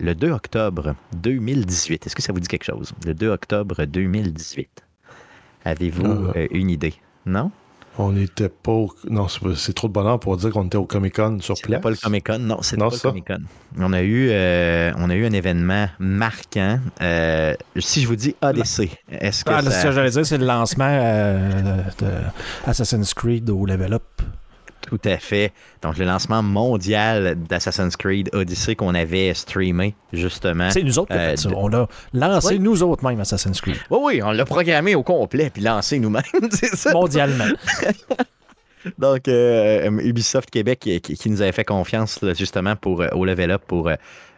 Le 0.00 0.14
2 0.14 0.30
octobre 0.30 0.94
2018, 1.14 2.06
est-ce 2.06 2.16
que 2.16 2.22
ça 2.22 2.32
vous 2.32 2.40
dit 2.40 2.48
quelque 2.48 2.64
chose? 2.64 2.92
Le 3.06 3.14
2 3.14 3.28
octobre 3.28 3.84
2018. 3.84 4.84
Avez-vous 5.64 6.30
euh, 6.36 6.48
une 6.50 6.68
idée? 6.68 6.94
Non? 7.26 7.50
On 7.98 8.10
n'était 8.12 8.48
pas. 8.48 8.72
au- 8.72 8.92
Non, 9.08 9.28
c'est 9.28 9.40
c'est 9.54 9.72
trop 9.72 9.86
de 9.88 9.92
bonheur 9.92 10.18
pour 10.18 10.36
dire 10.36 10.50
qu'on 10.50 10.66
était 10.66 10.76
au 10.76 10.84
Comic 10.84 11.14
Con 11.14 11.38
sur 11.40 11.56
C'était 11.56 11.68
place. 11.68 11.80
pas 11.82 11.90
le 11.90 11.96
Comic 11.96 12.26
Con. 12.26 12.38
Non, 12.40 12.58
c'était 12.60 12.82
Non, 12.82 12.90
pas 12.90 12.96
ça. 12.96 13.08
le 13.08 13.10
Comic 13.12 13.26
Con. 13.28 13.38
On 13.78 13.92
a 13.92 14.02
eu, 14.02 14.28
euh, 14.30 14.92
on 14.98 15.10
a 15.10 15.14
eu 15.14 15.24
un 15.26 15.32
événement 15.32 15.86
marquant. 16.00 16.80
Euh, 17.02 17.54
si 17.78 18.02
je 18.02 18.08
vous 18.08 18.16
dis 18.16 18.34
ADC, 18.42 18.90
est-ce 19.10 19.44
que 19.44 19.50
Ah, 19.52 19.62
ça... 19.62 19.70
ce 19.70 19.84
que 19.86 19.92
j'allais 19.92 20.10
dire, 20.10 20.26
c'est 20.26 20.38
le 20.38 20.46
lancement 20.46 20.88
euh, 20.90 21.82
de 22.00 22.06
Assassin's 22.66 23.14
Creed 23.14 23.48
au 23.50 23.64
Level 23.64 23.92
Up. 23.94 24.02
Tout 24.96 25.08
à 25.08 25.16
fait. 25.18 25.52
Donc, 25.82 25.98
le 25.98 26.04
lancement 26.04 26.40
mondial 26.42 27.34
d'Assassin's 27.48 27.96
Creed 27.96 28.30
Odyssey 28.32 28.76
qu'on 28.76 28.94
avait 28.94 29.34
streamé, 29.34 29.94
justement. 30.12 30.70
C'est 30.70 30.82
nous 30.84 30.98
autres 31.00 31.12
qui 31.12 31.18
Euh, 31.18 31.30
fait 31.30 31.36
ça. 31.36 31.48
de- 31.48 31.54
On 31.56 31.72
a 31.72 31.88
lancé 32.12 32.54
Oui. 32.54 32.60
nous 32.60 32.82
autres 32.84 33.04
même 33.04 33.18
Assassin's 33.18 33.60
Creed. 33.60 33.76
Oui, 33.90 33.98
oui, 34.02 34.22
on 34.22 34.30
l'a 34.30 34.44
programmé 34.44 34.94
au 34.94 35.02
complet 35.02 35.50
puis 35.52 35.62
lancé 35.62 35.98
nous-mêmes, 35.98 36.22
c'est 36.52 36.76
ça. 36.76 36.92
Mondialement. 36.92 37.44
Donc, 38.98 39.28
euh, 39.28 39.90
Ubisoft 40.02 40.50
Québec 40.50 40.78
qui, 40.80 41.00
qui- 41.00 41.16
qui 41.16 41.30
nous 41.30 41.40
avait 41.40 41.52
fait 41.52 41.64
confiance 41.64 42.20
là, 42.22 42.34
justement 42.34 42.76
pour, 42.76 43.00
euh, 43.00 43.08
au 43.14 43.24
Level 43.24 43.50
Up 43.50 43.62
pour 43.66 43.88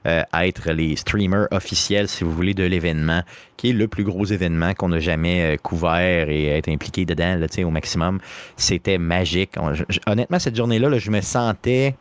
euh, 0.07 0.23
être 0.35 0.71
les 0.73 0.97
streamers 0.97 1.49
officiels, 1.51 2.09
si 2.09 2.25
vous 2.25 2.31
voulez, 2.33 2.55
de 2.55 2.65
l'événement, 2.65 3.23
qui 3.57 3.71
est 3.71 3.73
le 3.73 3.89
plus 3.89 4.05
gros 4.05 4.25
événement 4.25 4.75
qu'on 4.75 4.93
a 4.93 4.99
jamais 5.01 5.55
euh, 5.55 5.57
couvert 5.57 6.29
et 6.29 6.47
être 6.49 6.69
impliqué 6.69 7.05
dedans 7.05 7.37
là, 7.37 7.47
au 7.65 7.71
maximum. 7.71 8.19
C'était 8.57 8.99
magique. 8.99 9.53
On- 9.59 9.73
honnêtement, 10.11 10.39
cette 10.39 10.57
journée-là, 10.57 10.89
là, 10.91 10.99
je 10.99 11.11
me 11.11 11.21
sentais 11.21 11.95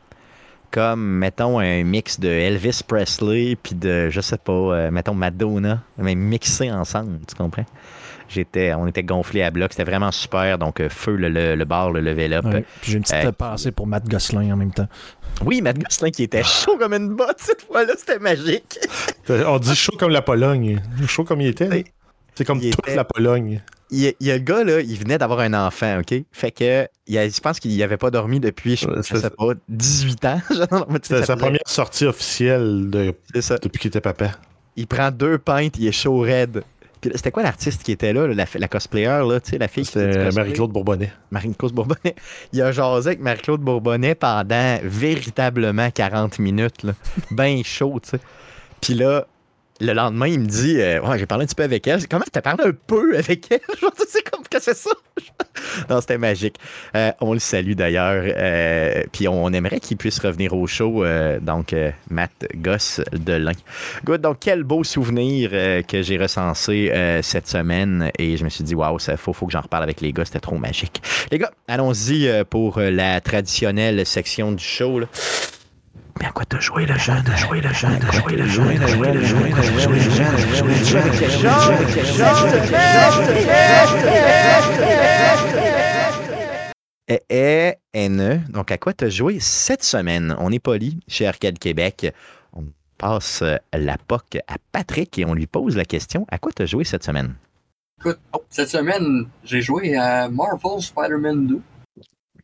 comme, 0.72 1.20
mettons, 1.20 1.60
un 1.60 1.84
mix 1.84 2.20
de 2.20 2.28
Elvis 2.28 2.82
Presley 2.86 3.56
puis 3.62 3.76
de, 3.76 4.10
je 4.10 4.20
sais 4.22 4.38
pas, 4.38 4.52
euh, 4.52 4.92
mettons, 4.92 5.14
Madonna, 5.14 5.82
mais 5.98 6.16
mixés 6.16 6.72
ensemble, 6.72 7.20
tu 7.28 7.36
comprends? 7.36 7.66
J'étais, 8.28 8.74
on 8.74 8.88
était 8.88 9.04
gonflés 9.04 9.44
à 9.44 9.52
bloc, 9.52 9.72
c'était 9.72 9.84
vraiment 9.90 10.12
super. 10.12 10.58
Donc, 10.58 10.82
feu 10.90 11.16
le, 11.16 11.30
le, 11.30 11.56
le 11.56 11.64
bar, 11.66 11.92
le 11.92 12.02
level 12.02 12.34
up. 12.34 12.46
Ouais. 12.46 12.66
Puis 12.82 12.92
j'ai 12.92 12.98
une 12.98 13.04
petite 13.04 13.24
Euh, 13.24 13.32
pensée 13.32 13.72
pour 13.72 13.86
Matt 13.86 14.10
Gosselin 14.10 14.52
en 14.52 14.58
même 14.58 14.72
temps. 14.74 14.88
Oui, 15.44 15.62
Matt 15.62 15.78
Gosselin 15.80 16.12
qui 16.12 16.24
était 16.24 16.44
chaud 16.44 16.78
comme 16.78 16.94
une 16.94 17.10
botte 17.10 17.38
cette 17.40 17.62
fois-là, 17.64 17.94
c'était 17.98 18.20
magique. 18.20 18.80
On 19.30 19.60
dit 19.60 19.76
chaud 19.76 19.96
comme 19.98 20.12
la 20.12 20.22
Pologne. 20.22 20.82
Chaud 21.08 21.24
comme 21.24 21.42
il 21.42 21.48
était. 21.48 21.68
là. 21.68 21.78
C'est 22.36 22.46
comme 22.46 22.60
Il 22.62 22.72
toute 22.76 22.86
était- 22.88 22.96
la 22.96 23.04
Pologne. 23.04 23.62
Il 23.92 24.00
y, 24.00 24.08
a, 24.08 24.12
il 24.20 24.28
y 24.28 24.32
a 24.32 24.34
le 24.38 24.40
gars, 24.44 24.64
là, 24.64 24.82
il 24.82 24.98
venait 24.98 25.20
d'avoir 25.20 25.40
un 25.42 25.54
enfant, 25.54 26.00
OK? 26.00 26.16
Fait 26.32 26.50
que, 26.52 26.88
il 27.06 27.18
a- 27.20 27.30
je 27.30 27.40
pense 27.40 27.60
qu'il 27.60 27.78
n'avait 27.78 27.98
pas 27.98 28.10
dormi 28.10 28.40
depuis, 28.40 28.76
je, 28.76 28.88
je 28.98 29.16
sais 29.16 29.30
pas, 29.30 29.46
18 29.70 30.26
ans. 30.26 30.42
C'était 31.04 31.24
sa 31.26 31.36
première 31.38 31.62
sortie 31.68 32.06
officielle 32.06 32.90
de- 32.90 33.14
depuis 33.62 33.80
qu'il 33.80 33.90
était 33.90 34.02
papa. 34.02 34.32
Il 34.76 34.88
prend 34.88 35.12
deux 35.12 35.38
pintes, 35.38 35.76
il 35.78 35.88
est 35.88 35.92
chaud 35.92 36.20
raide. 36.20 36.64
C'était 37.14 37.32
quoi 37.32 37.44
l'artiste 37.44 37.84
qui 37.84 37.92
était 37.92 38.14
là, 38.14 38.28
la, 38.28 38.46
la 38.56 38.68
cosplayer, 38.68 39.22
là, 39.28 39.40
tu 39.40 39.52
sais, 39.52 39.58
la 39.58 39.68
fille 39.68 39.86
C'était? 39.86 40.32
Marie-Claude 40.32 40.72
Bourbonnais. 40.72 41.12
Marie-Claude 41.32 41.74
Bourbonnais. 41.74 42.16
Il 42.54 42.62
a 42.62 42.72
jasé 42.72 43.10
avec 43.10 43.20
Marie-Claude 43.22 43.62
Bourbonnais 43.62 44.16
pendant 44.16 44.80
véritablement 44.84 45.90
40 45.92 46.40
minutes. 46.40 46.84
Là. 46.84 46.94
Ben 47.32 47.64
chaud, 47.64 48.00
tu 48.02 48.10
sais. 48.12 48.20
Puis 48.82 48.94
là, 48.94 49.26
le 49.82 49.94
lendemain, 49.94 50.28
il 50.28 50.40
me 50.40 50.46
dit 50.46 50.80
euh, 50.80 51.02
Ouais, 51.02 51.18
j'ai 51.20 51.26
parlé 51.26 51.44
un 51.44 51.48
petit 51.48 51.56
peu 51.56 51.64
avec 51.64 51.86
elle. 51.88 52.08
Comment 52.08 52.26
t'as 52.32 52.42
parlé 52.42 52.64
un 52.66 52.72
peu 52.88 53.18
avec 53.18 53.52
elle? 53.52 53.60
Genre, 53.82 53.92
tu 53.94 54.08
sais, 54.08 54.22
comme 54.22 54.35
que 54.50 54.62
c'est 54.62 54.76
ça 54.76 54.92
non, 55.90 56.02
c'était 56.02 56.18
magique. 56.18 56.58
Euh, 56.96 57.12
on 57.22 57.34
le 57.34 57.40
salue 57.40 57.74
d'ailleurs. 57.74 58.24
Euh, 58.26 59.04
puis 59.12 59.28
on, 59.28 59.52
aimerait 59.54 59.80
qu'il 59.80 59.98
puisse 59.98 60.20
revenir 60.20 60.54
au 60.54 60.68
show. 60.68 61.04
Euh, 61.04 61.40
donc, 61.40 61.76
Matt 62.10 62.32
Goss 62.56 63.02
de 63.14 63.34
l'Ain. 63.34 63.52
Good. 64.04 64.22
Donc, 64.22 64.38
quel 64.42 64.64
beau 64.64 64.84
souvenir 64.84 65.52
que 65.88 66.02
j'ai 66.02 66.18
recensé 66.18 66.92
cette 67.22 67.48
semaine. 67.48 68.12
Et 68.20 68.38
je 68.38 68.44
me 68.44 68.50
suis 68.50 68.64
dit, 68.64 68.76
waouh, 68.76 68.98
il 69.08 69.18
faut, 69.18 69.34
faut 69.34 69.46
que 69.46 69.52
j'en 69.52 69.62
reparle 69.62 69.84
avec 69.84 70.02
les 70.02 70.12
gars. 70.12 70.26
C'était 70.26 70.40
trop 70.40 70.58
magique. 70.58 71.02
Les 71.32 71.38
gars, 71.38 71.52
allons-y 71.68 72.44
pour 72.50 72.80
la 72.80 73.22
traditionnelle 73.22 74.06
section 74.06 74.52
du 74.52 74.64
show. 74.64 75.02
Mais 76.20 76.28
à 76.28 76.32
quoi 76.32 76.46
t'as 76.46 76.60
joué 76.60 76.86
le 76.86 76.98
jeune? 76.98 77.22
T'as 77.26 77.36
joué 77.36 77.60
le 77.60 77.74
jeune? 77.74 78.00
T'as 78.00 78.12
joué 78.12 78.36
le 78.38 78.46
jeune? 78.48 78.80
T'as 78.80 78.88
joué 78.88 79.12
le 79.12 79.22
jeune? 79.22 79.50
T'as 79.52 79.62
joué 79.62 79.96
le 79.96 80.02
jeune? 80.02 80.32
T'as 80.34 80.58
joué 80.58 80.68
le 80.68 80.84
jeune? 80.84 81.76
Et 87.28 87.74
N. 87.94 88.46
Donc, 88.50 88.72
à 88.72 88.78
quoi 88.78 88.94
t'as 88.94 89.10
joué 89.10 89.40
cette 89.40 89.84
semaine? 89.84 90.36
On 90.40 90.52
est 90.52 90.60
poli 90.60 91.00
chez 91.08 91.28
Arcade 91.28 91.60
Québec. 91.60 92.14
On 92.54 92.64
passe 92.98 93.44
la 93.74 93.98
POC 93.98 94.38
à 94.48 94.56
Patrick 94.72 95.20
et 95.20 95.26
on 95.26 95.34
lui 95.34 95.48
pose 95.48 95.76
la 95.76 95.86
question 95.86 96.26
à 96.30 96.38
quoi 96.38 96.54
t'as 96.56 96.66
joué 96.66 96.86
cette 96.86 97.04
semaine? 97.04 97.36
Écoute, 98.00 98.20
cette 98.50 98.70
semaine, 98.70 99.28
j'ai 99.44 99.62
joué 99.62 99.98
à 99.98 100.30
Marvel 100.30 100.82
Spider-Man 100.82 101.48
2. 101.48 101.62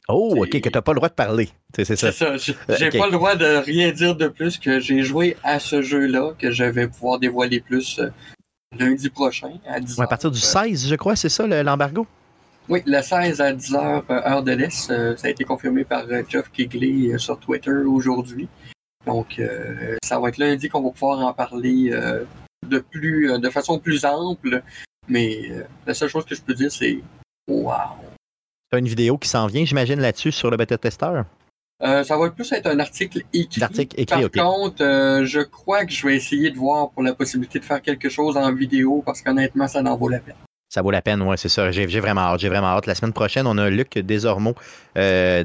Oh, 0.10 0.36
OK, 0.38 0.50
que 0.50 0.58
tu 0.58 0.70
n'as 0.74 0.82
pas 0.82 0.92
le 0.92 0.98
droit 0.98 1.10
de 1.10 1.14
parler. 1.14 1.50
C'est 1.76 1.96
ça. 1.96 2.12
ça. 2.12 2.36
J'ai 2.38 2.90
pas 2.90 3.06
le 3.06 3.12
droit 3.14 3.36
de 3.36 3.46
rien 3.46 3.92
dire 3.92 4.16
de 4.16 4.28
plus 4.28 4.58
que 4.58 4.80
j'ai 4.80 5.04
joué 5.04 5.38
à 5.44 5.60
ce 5.60 5.82
jeu-là, 5.82 6.34
que 6.38 6.52
je 6.52 6.64
vais 6.64 6.88
pouvoir 6.88 7.20
dévoiler 7.20 7.62
plus 7.62 8.00
euh, 8.00 8.10
lundi 8.78 9.10
prochain 9.10 9.54
à 9.68 9.80
10h. 9.80 10.04
à 10.04 10.08
partir 10.08 10.32
du 10.32 10.40
16, 10.40 10.90
je 10.90 10.96
crois, 10.96 11.16
c'est 11.16 11.30
ça 11.30 11.48
l'embargo? 11.48 12.06
oui, 12.70 12.82
le 12.86 13.02
16 13.02 13.42
à 13.42 13.54
10h, 13.54 14.04
euh, 14.10 14.14
heure 14.14 14.44
de 14.44 14.52
l'Est. 14.52 14.90
Euh, 14.92 15.16
ça 15.18 15.28
a 15.28 15.30
été 15.30 15.44
confirmé 15.44 15.84
par 15.84 16.06
Jeff 16.30 16.52
Kigley 16.52 17.18
sur 17.18 17.40
Twitter 17.40 17.72
aujourd'hui. 17.72 18.48
Donc, 19.06 19.42
ça 20.04 20.20
va 20.20 20.30
être 20.30 20.38
lundi 20.38 20.70
qu'on 20.70 20.84
va 20.84 20.92
pouvoir 20.92 21.20
en 21.26 21.34
parler 21.34 21.90
de, 22.70 22.78
plus, 22.78 23.40
de 23.40 23.50
façon 23.50 23.80
plus 23.80 24.06
ample. 24.06 24.62
Mais 25.08 25.50
la 25.88 25.96
seule 25.96 26.08
chose 26.08 26.24
que 26.24 26.36
je 26.36 26.42
peux 26.42 26.54
dire, 26.54 26.72
c'est 26.72 27.00
Wow! 27.48 27.74
Tu 28.70 28.76
as 28.76 28.80
une 28.80 28.88
vidéo 28.88 29.18
qui 29.18 29.28
s'en 29.28 29.48
vient, 29.48 29.66
j'imagine, 29.66 30.00
là-dessus 30.00 30.32
sur 30.32 30.50
le 30.50 30.58
bêta-testeur? 30.58 31.26
Euh, 31.84 32.04
ça 32.04 32.18
va 32.18 32.30
plus 32.30 32.52
être 32.52 32.68
un 32.68 32.80
article 32.80 33.24
écrit. 33.34 33.64
Article 33.64 34.00
écrit 34.00 34.30
Par 34.30 34.46
contre, 34.46 34.84
euh, 34.84 35.26
je 35.26 35.40
crois 35.40 35.86
que 35.86 35.92
je 35.92 36.06
vais 36.06 36.16
essayer 36.16 36.52
de 36.52 36.58
voir 36.58 36.92
pour 36.92 37.02
la 37.04 37.14
possibilité 37.14 37.60
de 37.60 37.66
faire 37.66 37.82
quelque 37.82 38.10
chose 38.10 38.38
en 38.38 38.54
vidéo 38.54 39.02
parce 39.06 39.22
qu'honnêtement, 39.22 39.68
ça 39.68 39.82
en 39.82 39.98
vaut 39.98 40.10
la 40.10 40.20
peine. 40.20 40.36
Ça 40.70 40.82
vaut 40.82 40.92
la 40.92 41.02
peine, 41.02 41.22
oui, 41.22 41.36
c'est 41.38 41.50
ça. 41.50 41.70
J'ai 41.72 41.86
vraiment 42.00 42.22
hâte. 42.22 42.40
J'ai 42.40 42.48
vraiment 42.48 42.68
hâte. 42.68 42.86
La 42.86 42.96
semaine 42.96 43.12
prochaine, 43.12 43.46
on 43.46 43.58
a 43.58 43.70
Luc 43.70 43.98
Desormeaux 43.98 44.56
euh, 44.98 45.44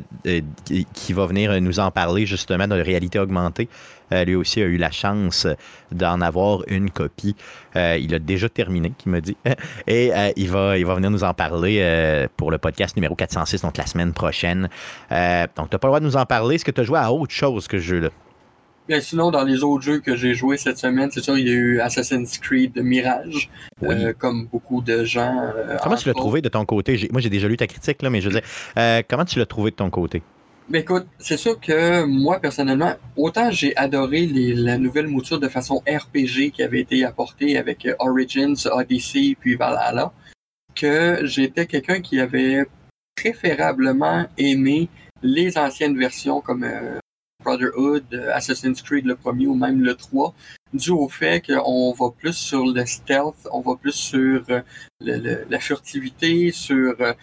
qui 0.93 1.13
va 1.13 1.27
venir 1.27 1.61
nous 1.61 1.81
en 1.81 1.91
parler 1.91 2.27
justement 2.27 2.69
de 2.69 2.77
la 2.77 2.85
réalité 2.85 3.19
augmentée. 3.19 3.69
Euh, 4.13 4.25
lui 4.25 4.35
aussi 4.35 4.61
a 4.63 4.65
eu 4.65 4.77
la 4.77 4.91
chance 4.91 5.47
d'en 5.93 6.21
avoir 6.21 6.63
une 6.69 6.91
copie. 6.91 7.37
Euh, 7.77 7.99
il 8.01 8.15
a 8.15 8.19
déjà 8.19 8.49
terminé, 8.49 8.93
qui 8.97 9.09
me 9.09 9.21
dit. 9.21 9.37
Et 9.87 10.11
il, 10.37 10.51
va, 10.51 10.79
il 10.79 10.87
va 10.87 10.95
venir 10.95 11.11
nous 11.11 11.25
en 11.25 11.35
parler 11.35 12.27
pour 12.37 12.51
le 12.51 12.59
podcast 12.59 12.97
numéro 12.97 13.15
406, 13.15 13.63
donc 13.63 13.77
la 13.77 13.87
semaine 13.87 14.13
prochaine. 14.13 14.69
donc, 15.11 15.71
tu 15.71 15.75
n'as 15.75 15.79
pas 15.79 15.89
le 15.89 15.89
droit 15.89 16.01
de 16.01 16.05
nous 16.05 16.17
en 16.17 16.27
parler. 16.27 16.57
Est-ce 16.57 16.65
que 16.65 16.71
tu 16.71 16.81
as 16.81 16.85
joué 16.85 16.99
à 16.99 17.13
autre 17.13 17.33
chose 17.33 17.69
que 17.69 17.79
ce 17.79 17.85
jeu-là? 17.85 18.11
Bien, 18.89 19.01
sinon, 19.01 19.33
dans 19.33 19.43
les 19.43 19.65
autres 19.65 19.83
jeux 19.83 19.99
que 19.99 20.15
j'ai 20.15 20.35
joués 20.35 20.57
cette 20.57 20.79
semaine, 20.79 21.11
c'est 21.11 21.21
sûr, 21.21 21.37
il 21.37 21.49
y 21.49 21.51
a 21.51 21.55
eu 21.55 21.81
Assassin's 21.81 22.39
Creed 22.39 22.77
Mirage, 22.77 23.51
euh, 23.83 24.13
comme 24.17 24.47
beaucoup 24.47 24.81
de 24.81 25.03
gens. 25.03 25.41
Euh, 25.43 25.77
comment 25.83 25.97
tu 25.97 26.07
l'as 26.07 26.15
trouvé 26.15 26.41
de 26.41 26.49
ton 26.49 26.65
côté? 26.65 27.09
Moi, 27.11 27.21
j'ai 27.21 27.31
déjà 27.31 27.49
lu 27.49 27.57
ta 27.57 27.67
critique, 27.67 28.01
là, 28.03 28.11
mais 28.11 28.21
je 28.21 28.29
veux 28.29 28.35
dire, 28.35 28.49
euh, 28.79 29.03
comment 29.09 29.25
tu 29.25 29.41
l'as 29.41 29.47
trouvé 29.47 29.73
de 29.73 29.77
ton 29.77 29.91
côté? 29.91 30.23
Ben 30.69 30.81
écoute, 30.81 31.07
c'est 31.19 31.37
sûr 31.37 31.61
que 31.61 32.05
moi, 32.05 32.41
personnellement, 32.41 32.95
autant 33.17 33.53
j'ai 33.53 33.77
adoré 33.77 34.27
les, 34.27 34.53
la 34.53 34.79
nouvelle 34.79 35.07
mouture 35.07 35.39
de 35.39 35.49
façon 35.49 35.77
RPG 35.87 36.51
qui 36.53 36.63
avait 36.63 36.81
été 36.81 37.05
apportée 37.05 37.57
avec 37.57 37.87
Origins, 38.01 38.57
Odyssey, 38.73 39.37
puis 39.39 39.55
Valhalla, 39.55 40.13
que 40.75 41.21
j'étais 41.23 41.67
quelqu'un 41.67 42.01
qui 42.01 42.19
avait 42.19 42.67
préférablement 43.15 44.27
aimé 44.37 44.89
les 45.23 45.57
anciennes 45.57 45.97
versions 45.97 46.41
comme 46.41 46.65
Brotherhood, 47.45 48.05
euh, 48.13 48.35
Assassin's 48.35 48.83
Creed 48.83 49.07
le 49.07 49.15
premier 49.15 49.47
ou 49.47 49.55
même 49.55 49.81
le 49.81 49.95
3, 49.95 50.35
dû 50.73 50.91
au 50.91 51.09
fait 51.09 51.41
qu'on 51.47 51.93
va 51.93 52.11
plus 52.11 52.33
sur 52.33 52.67
le 52.67 52.85
stealth, 52.85 53.47
on 53.53 53.61
va 53.61 53.77
plus 53.77 53.93
sur 53.93 54.45
euh, 54.51 55.45
la 55.49 55.61
furtivité, 55.61 56.51
sur 56.51 56.97
euh, 57.01 57.15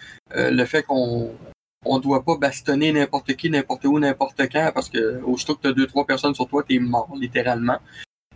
le 0.50 0.64
fait 0.64 0.82
qu'on 0.82 1.30
on 1.84 1.98
doit 1.98 2.24
pas 2.24 2.36
bastonner 2.36 2.92
n'importe 2.92 3.34
qui, 3.34 3.50
n'importe 3.50 3.84
où, 3.84 3.98
n'importe 3.98 4.42
quand, 4.50 4.70
parce 4.74 4.88
que 4.88 5.22
aussitôt 5.22 5.54
que 5.56 5.62
tu 5.62 5.68
as 5.68 5.72
deux, 5.72 5.86
trois 5.86 6.06
personnes 6.06 6.34
sur 6.34 6.46
toi, 6.48 6.62
tu 6.66 6.76
es 6.76 6.78
mort, 6.78 7.12
littéralement. 7.16 7.78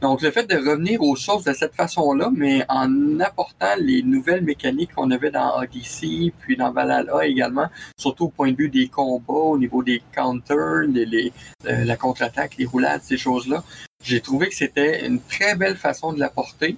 Donc, 0.00 0.22
le 0.22 0.30
fait 0.30 0.46
de 0.46 0.54
revenir 0.56 1.02
aux 1.02 1.16
sources 1.16 1.42
de 1.44 1.52
cette 1.52 1.74
façon-là, 1.74 2.30
mais 2.32 2.64
en 2.68 3.18
apportant 3.18 3.74
les 3.80 4.02
nouvelles 4.02 4.44
mécaniques 4.44 4.94
qu'on 4.94 5.10
avait 5.10 5.32
dans 5.32 5.58
Odyssey, 5.58 6.32
puis 6.38 6.56
dans 6.56 6.70
Valhalla 6.70 7.26
également, 7.26 7.66
surtout 7.96 8.26
au 8.26 8.28
point 8.28 8.52
de 8.52 8.56
vue 8.56 8.68
des 8.68 8.86
combats, 8.88 9.32
au 9.32 9.58
niveau 9.58 9.82
des 9.82 10.00
counters, 10.14 10.86
les, 10.86 11.32
euh, 11.66 11.84
la 11.84 11.96
contre-attaque, 11.96 12.56
les 12.58 12.66
roulades, 12.66 13.02
ces 13.02 13.16
choses-là, 13.16 13.64
j'ai 14.04 14.20
trouvé 14.20 14.48
que 14.48 14.54
c'était 14.54 15.04
une 15.04 15.20
très 15.20 15.56
belle 15.56 15.76
façon 15.76 16.12
de 16.12 16.20
l'apporter. 16.20 16.76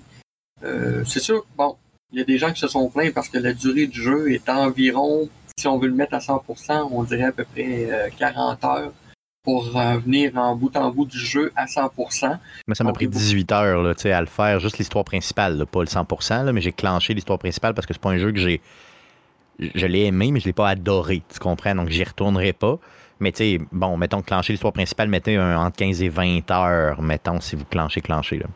Euh, 0.64 1.04
c'est 1.04 1.20
sûr, 1.20 1.44
bon, 1.58 1.76
il 2.12 2.18
y 2.18 2.22
a 2.22 2.24
des 2.24 2.38
gens 2.38 2.52
qui 2.52 2.60
se 2.60 2.68
sont 2.68 2.88
plaints 2.88 3.12
parce 3.14 3.28
que 3.28 3.36
la 3.38 3.52
durée 3.52 3.86
du 3.86 4.00
jeu 4.02 4.32
est 4.32 4.48
environ, 4.48 5.28
si 5.60 5.68
on 5.68 5.78
veut 5.78 5.88
le 5.88 5.94
mettre 5.94 6.14
à 6.14 6.18
100%, 6.18 6.88
on 6.90 7.02
dirait 7.04 7.24
à 7.24 7.32
peu 7.32 7.44
près 7.44 8.10
40 8.18 8.64
euh, 8.64 8.66
heures 8.66 8.92
pour 9.42 9.70
venir 9.70 10.36
en 10.36 10.54
bout 10.54 10.74
en 10.76 10.90
bout 10.90 11.06
du 11.06 11.18
jeu 11.18 11.52
à 11.56 11.66
100%. 11.66 12.38
Mais 12.66 12.74
ça 12.74 12.84
m'a 12.84 12.92
pris 12.92 13.08
18 13.08 13.52
heures 13.52 13.82
là, 13.82 13.94
à 14.04 14.20
le 14.20 14.26
faire, 14.26 14.60
juste 14.60 14.78
l'histoire 14.78 15.04
principale, 15.04 15.64
pas 15.66 15.80
le 15.80 15.86
100%, 15.86 16.44
là, 16.44 16.52
mais 16.52 16.60
j'ai 16.60 16.72
clenché 16.72 17.14
l'histoire 17.14 17.38
principale 17.38 17.74
parce 17.74 17.86
que 17.86 17.94
c'est 17.94 18.02
pas 18.02 18.10
un 18.10 18.18
jeu 18.18 18.32
que 18.32 18.38
j'ai. 18.38 18.60
Je 19.58 19.86
l'ai 19.86 20.06
aimé, 20.06 20.30
mais 20.32 20.40
je 20.40 20.46
l'ai 20.46 20.54
pas 20.54 20.68
adoré, 20.68 21.22
tu 21.32 21.38
comprends? 21.38 21.74
Donc 21.74 21.90
j'y 21.90 22.04
retournerai 22.04 22.52
pas. 22.54 22.78
Mais 23.18 23.32
tu 23.32 23.38
sais, 23.38 23.60
bon, 23.70 23.98
mettons, 23.98 24.22
clencher 24.22 24.54
l'histoire 24.54 24.72
principale, 24.72 25.08
mettez 25.08 25.36
un, 25.36 25.58
entre 25.58 25.76
15 25.76 26.02
et 26.02 26.08
20 26.08 26.50
heures, 26.50 27.02
mettons, 27.02 27.40
si 27.40 27.54
vous 27.54 27.66
clenchez, 27.66 28.00
clenchez. 28.00 28.38
Là. 28.38 28.46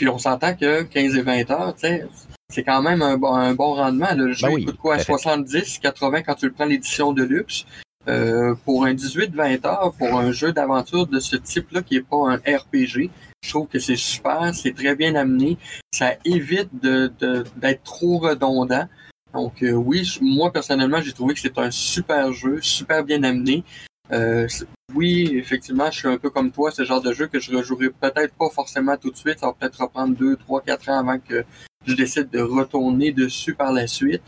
Puis 0.00 0.08
on 0.08 0.16
s'entend 0.16 0.54
que 0.54 0.80
15 0.84 1.14
et 1.14 1.20
20 1.20 1.50
heures, 1.50 1.74
tu 1.74 1.80
sais, 1.80 2.06
c'est 2.48 2.62
quand 2.62 2.80
même 2.80 3.02
un 3.02 3.18
bon, 3.18 3.34
un 3.34 3.52
bon 3.52 3.74
rendement. 3.74 4.08
Le 4.16 4.32
jeu 4.32 4.48
ben 4.48 4.64
coûte 4.64 4.78
quoi? 4.78 4.98
70, 4.98 5.78
80 5.78 6.22
quand 6.22 6.36
tu 6.36 6.46
le 6.46 6.52
prends 6.52 6.64
l'édition 6.64 7.12
de 7.12 7.22
luxe. 7.22 7.66
Euh, 8.08 8.54
pour 8.64 8.86
un 8.86 8.94
18-20 8.94 9.66
heures, 9.66 9.92
pour 9.98 10.18
un 10.18 10.32
jeu 10.32 10.54
d'aventure 10.54 11.06
de 11.06 11.20
ce 11.20 11.36
type-là 11.36 11.82
qui 11.82 11.96
n'est 11.96 12.00
pas 12.00 12.16
un 12.16 12.36
RPG, 12.36 13.10
je 13.44 13.50
trouve 13.50 13.66
que 13.66 13.78
c'est 13.78 13.94
super, 13.94 14.54
c'est 14.54 14.72
très 14.72 14.96
bien 14.96 15.14
amené. 15.16 15.58
Ça 15.92 16.14
évite 16.24 16.70
d'être 16.72 17.20
de, 17.20 17.78
trop 17.84 18.16
redondant. 18.16 18.88
Donc 19.34 19.62
euh, 19.62 19.72
oui, 19.72 20.10
moi 20.22 20.50
personnellement, 20.50 21.02
j'ai 21.02 21.12
trouvé 21.12 21.34
que 21.34 21.40
c'est 21.40 21.58
un 21.58 21.70
super 21.70 22.32
jeu, 22.32 22.58
super 22.62 23.04
bien 23.04 23.22
amené. 23.22 23.64
Euh, 24.12 24.46
oui, 24.94 25.30
effectivement, 25.34 25.90
je 25.90 25.98
suis 25.98 26.08
un 26.08 26.18
peu 26.18 26.30
comme 26.30 26.50
toi, 26.50 26.70
ce 26.70 26.84
genre 26.84 27.00
de 27.00 27.12
jeu 27.12 27.26
que 27.26 27.38
je 27.38 27.54
rejouerai 27.54 27.90
peut-être 27.90 28.34
pas 28.34 28.50
forcément 28.50 28.96
tout 28.96 29.10
de 29.10 29.16
suite. 29.16 29.38
Ça 29.38 29.46
va 29.46 29.52
peut-être 29.52 29.80
reprendre 29.80 30.16
2, 30.16 30.36
3, 30.36 30.62
4 30.62 30.88
ans 30.88 30.98
avant 30.98 31.18
que 31.18 31.44
je 31.86 31.94
décide 31.94 32.30
de 32.30 32.40
retourner 32.40 33.12
dessus 33.12 33.54
par 33.54 33.72
la 33.72 33.86
suite 33.86 34.22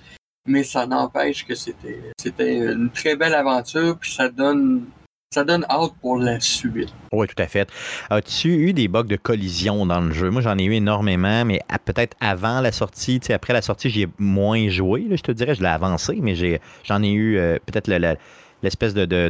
mais 0.46 0.64
ça 0.64 0.86
n'empêche 0.86 1.46
que 1.46 1.54
c'était 1.54 2.00
c'était 2.18 2.58
une 2.58 2.90
très 2.90 3.16
belle 3.16 3.34
aventure, 3.34 3.96
puis 3.98 4.10
ça 4.10 4.28
donne 4.28 4.84
ça 5.32 5.44
donne 5.44 5.64
hâte 5.70 5.92
pour 6.02 6.18
la 6.18 6.40
suite. 6.40 6.92
Oui, 7.10 7.26
tout 7.26 7.42
à 7.42 7.46
fait. 7.46 7.70
As-tu 8.10 8.48
eu 8.48 8.74
des 8.74 8.86
bugs 8.86 9.04
de 9.04 9.16
collision 9.16 9.86
dans 9.86 10.02
le 10.02 10.12
jeu? 10.12 10.28
Moi, 10.28 10.42
j'en 10.42 10.58
ai 10.58 10.64
eu 10.64 10.74
énormément, 10.74 11.46
mais 11.46 11.60
peut-être 11.86 12.14
avant 12.20 12.60
la 12.60 12.70
sortie, 12.70 13.18
après 13.30 13.54
la 13.54 13.62
sortie, 13.62 13.88
j'y 13.88 14.02
ai 14.02 14.08
moins 14.18 14.68
joué, 14.68 15.06
je 15.10 15.22
te 15.22 15.32
dirais, 15.32 15.54
je 15.54 15.62
l'ai 15.62 15.68
avancé, 15.68 16.18
mais 16.20 16.34
j'en 16.84 17.02
ai, 17.02 17.10
eu 17.12 17.38
euh, 17.38 17.56
peut-être 17.64 17.88
l'espèce 18.62 18.94
de, 18.94 19.04
de, 19.04 19.28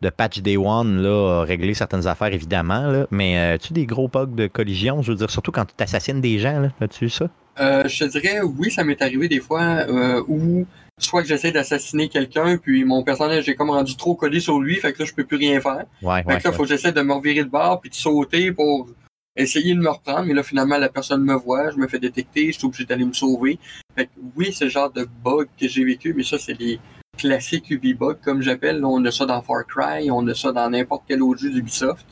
de, 0.00 0.10
patch 0.10 0.40
Day 0.40 0.56
One 0.56 1.02
là, 1.02 1.44
régler 1.44 1.74
certaines 1.74 2.06
affaires, 2.06 2.32
évidemment, 2.32 2.90
là, 2.90 3.06
mais 3.10 3.38
euh, 3.38 3.54
as-tu 3.54 3.72
des 3.72 3.86
gros 3.86 4.08
bugs 4.08 4.26
de 4.26 4.46
collision? 4.46 5.02
Je 5.02 5.12
veux 5.12 5.18
dire, 5.18 5.30
surtout 5.30 5.52
quand 5.52 5.64
tu 5.64 5.82
assassines 5.82 6.20
des 6.20 6.38
gens, 6.38 6.70
as-tu 6.80 7.06
eu 7.06 7.10
ça? 7.10 7.28
Euh, 7.60 7.86
je 7.86 8.04
te 8.04 8.10
dirais, 8.10 8.40
oui, 8.40 8.70
ça 8.70 8.82
m'est 8.82 9.00
arrivé 9.02 9.28
des 9.28 9.40
fois 9.40 9.60
euh, 9.60 10.22
où 10.26 10.66
soit 10.98 11.22
que 11.22 11.28
j'essaie 11.28 11.52
d'assassiner 11.52 12.08
quelqu'un, 12.08 12.56
puis 12.56 12.84
mon 12.84 13.02
personnage 13.02 13.48
est 13.48 13.54
comme 13.54 13.70
rendu 13.70 13.96
trop 13.96 14.14
collé 14.14 14.40
sur 14.40 14.60
lui, 14.60 14.76
fait 14.76 14.92
que 14.92 15.00
là, 15.00 15.04
je 15.04 15.14
peux 15.14 15.24
plus 15.24 15.36
rien 15.36 15.60
faire. 15.60 15.84
Ouais, 16.02 16.22
fait 16.22 16.38
que 16.38 16.48
là, 16.48 16.52
faut 16.52 16.62
que 16.62 16.68
j'essaie 16.68 16.92
de 16.92 17.02
me 17.02 17.12
revirer 17.12 17.44
de 17.44 17.50
bord, 17.50 17.80
puis 17.80 17.90
de 17.90 17.94
sauter 17.94 18.52
pour 18.52 18.88
essayer 19.36 19.74
de 19.74 19.80
me 19.80 19.88
reprendre, 19.88 20.26
mais 20.26 20.34
là, 20.34 20.42
finalement, 20.42 20.78
la 20.78 20.88
personne 20.88 21.24
me 21.24 21.34
voit, 21.34 21.70
je 21.70 21.76
me 21.76 21.88
fais 21.88 21.98
détecter, 21.98 22.52
je 22.52 22.58
suis 22.58 22.66
obligé 22.66 22.84
d'aller 22.84 23.04
me 23.04 23.12
sauver. 23.12 23.58
Fait 23.96 24.06
que 24.06 24.10
oui, 24.36 24.52
c'est 24.52 24.64
le 24.64 24.70
genre 24.70 24.90
de 24.90 25.06
bug 25.24 25.48
que 25.58 25.68
j'ai 25.68 25.84
vécu, 25.84 26.14
mais 26.14 26.22
ça, 26.22 26.38
c'est 26.38 26.58
les 26.58 26.78
classiques 27.26 27.70
Ubi-bugs, 27.70 28.18
comme 28.22 28.42
j'appelle. 28.42 28.84
On 28.84 29.04
a 29.04 29.10
ça 29.10 29.24
dans 29.26 29.40
Far 29.42 29.64
Cry, 29.66 30.10
on 30.10 30.26
a 30.28 30.34
ça 30.34 30.52
dans 30.52 30.68
n'importe 30.68 31.04
quel 31.08 31.22
autre 31.22 31.40
jeu 31.40 31.50
d'Ubisoft. 31.50 32.04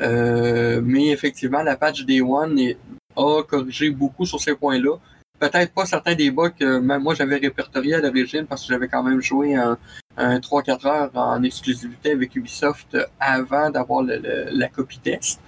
Euh, 0.00 0.80
mais 0.82 1.08
effectivement, 1.08 1.62
la 1.62 1.76
patch 1.76 2.04
Day 2.04 2.20
One 2.20 2.58
est, 2.58 2.76
a 3.16 3.42
corrigé 3.42 3.90
beaucoup 3.90 4.26
sur 4.26 4.40
ces 4.40 4.54
points-là. 4.54 4.96
peut-être 5.38 5.72
pas 5.72 5.84
certains 5.86 6.14
des 6.14 6.30
bugs 6.30 6.50
que 6.58 6.78
même 6.78 7.02
moi 7.02 7.14
j'avais 7.14 7.36
répertoriés 7.36 7.94
à 7.94 8.00
l'origine 8.00 8.46
parce 8.46 8.62
que 8.62 8.68
j'avais 8.72 8.88
quand 8.88 9.02
même 9.02 9.20
joué 9.20 9.54
un, 9.54 9.76
un 10.16 10.38
3-4 10.38 10.86
heures 10.86 11.10
en 11.14 11.42
exclusivité 11.42 12.12
avec 12.12 12.34
Ubisoft 12.36 12.96
avant 13.20 13.68
d'avoir 13.70 14.02
la 14.02 14.68
copie 14.68 14.98
test. 14.98 15.40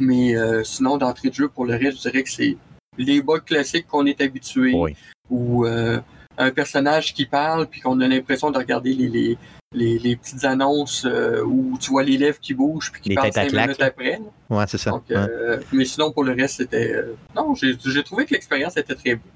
Mais 0.00 0.36
euh, 0.36 0.62
sinon, 0.64 0.96
d'entrée 0.96 1.28
de 1.30 1.34
jeu, 1.34 1.48
pour 1.48 1.64
le 1.66 1.74
reste, 1.74 1.98
je 1.98 2.08
dirais 2.10 2.22
que 2.22 2.30
c'est 2.30 2.56
les 2.98 3.20
bugs 3.22 3.40
classiques 3.40 3.86
qu'on 3.88 4.06
est 4.06 4.20
habitué 4.20 4.72
Oui. 4.74 4.94
ou 5.30 5.66
euh, 5.66 6.00
un 6.38 6.50
personnage 6.50 7.12
qui 7.14 7.26
parle 7.26 7.66
puis 7.66 7.80
qu'on 7.80 8.00
a 8.00 8.08
l'impression 8.08 8.50
de 8.50 8.58
regarder 8.58 8.94
les, 8.94 9.08
les, 9.08 9.38
les, 9.74 9.98
les 9.98 10.16
petites 10.16 10.44
annonces 10.44 11.04
euh, 11.04 11.42
où 11.44 11.76
tu 11.80 11.90
vois 11.90 12.02
les 12.02 12.16
lèvres 12.16 12.38
qui 12.40 12.54
bougent 12.54 12.90
puis 12.92 13.02
qui 13.02 13.14
parlent 13.14 13.32
cinq 13.32 13.52
minutes 13.52 13.78
là. 13.78 13.86
après. 13.86 14.18
là. 14.48 14.56
Ouais, 14.56 14.64
c'est 14.68 14.78
ça. 14.78 14.90
Donc, 14.90 15.04
Ouais. 15.10 15.16
euh, 15.16 15.60
mais 15.72 15.84
sinon, 15.84 16.12
pour 16.12 16.24
le 16.24 16.32
reste, 16.32 16.56
c'était... 16.58 16.92
euh, 16.94 17.14
non, 17.36 17.54
j'ai 17.54 18.02
trouvé 18.04 18.24
que 18.24 18.32
l'expérience 18.34 18.76
était 18.76 18.94
très 18.94 19.14
bonne. 19.16 19.32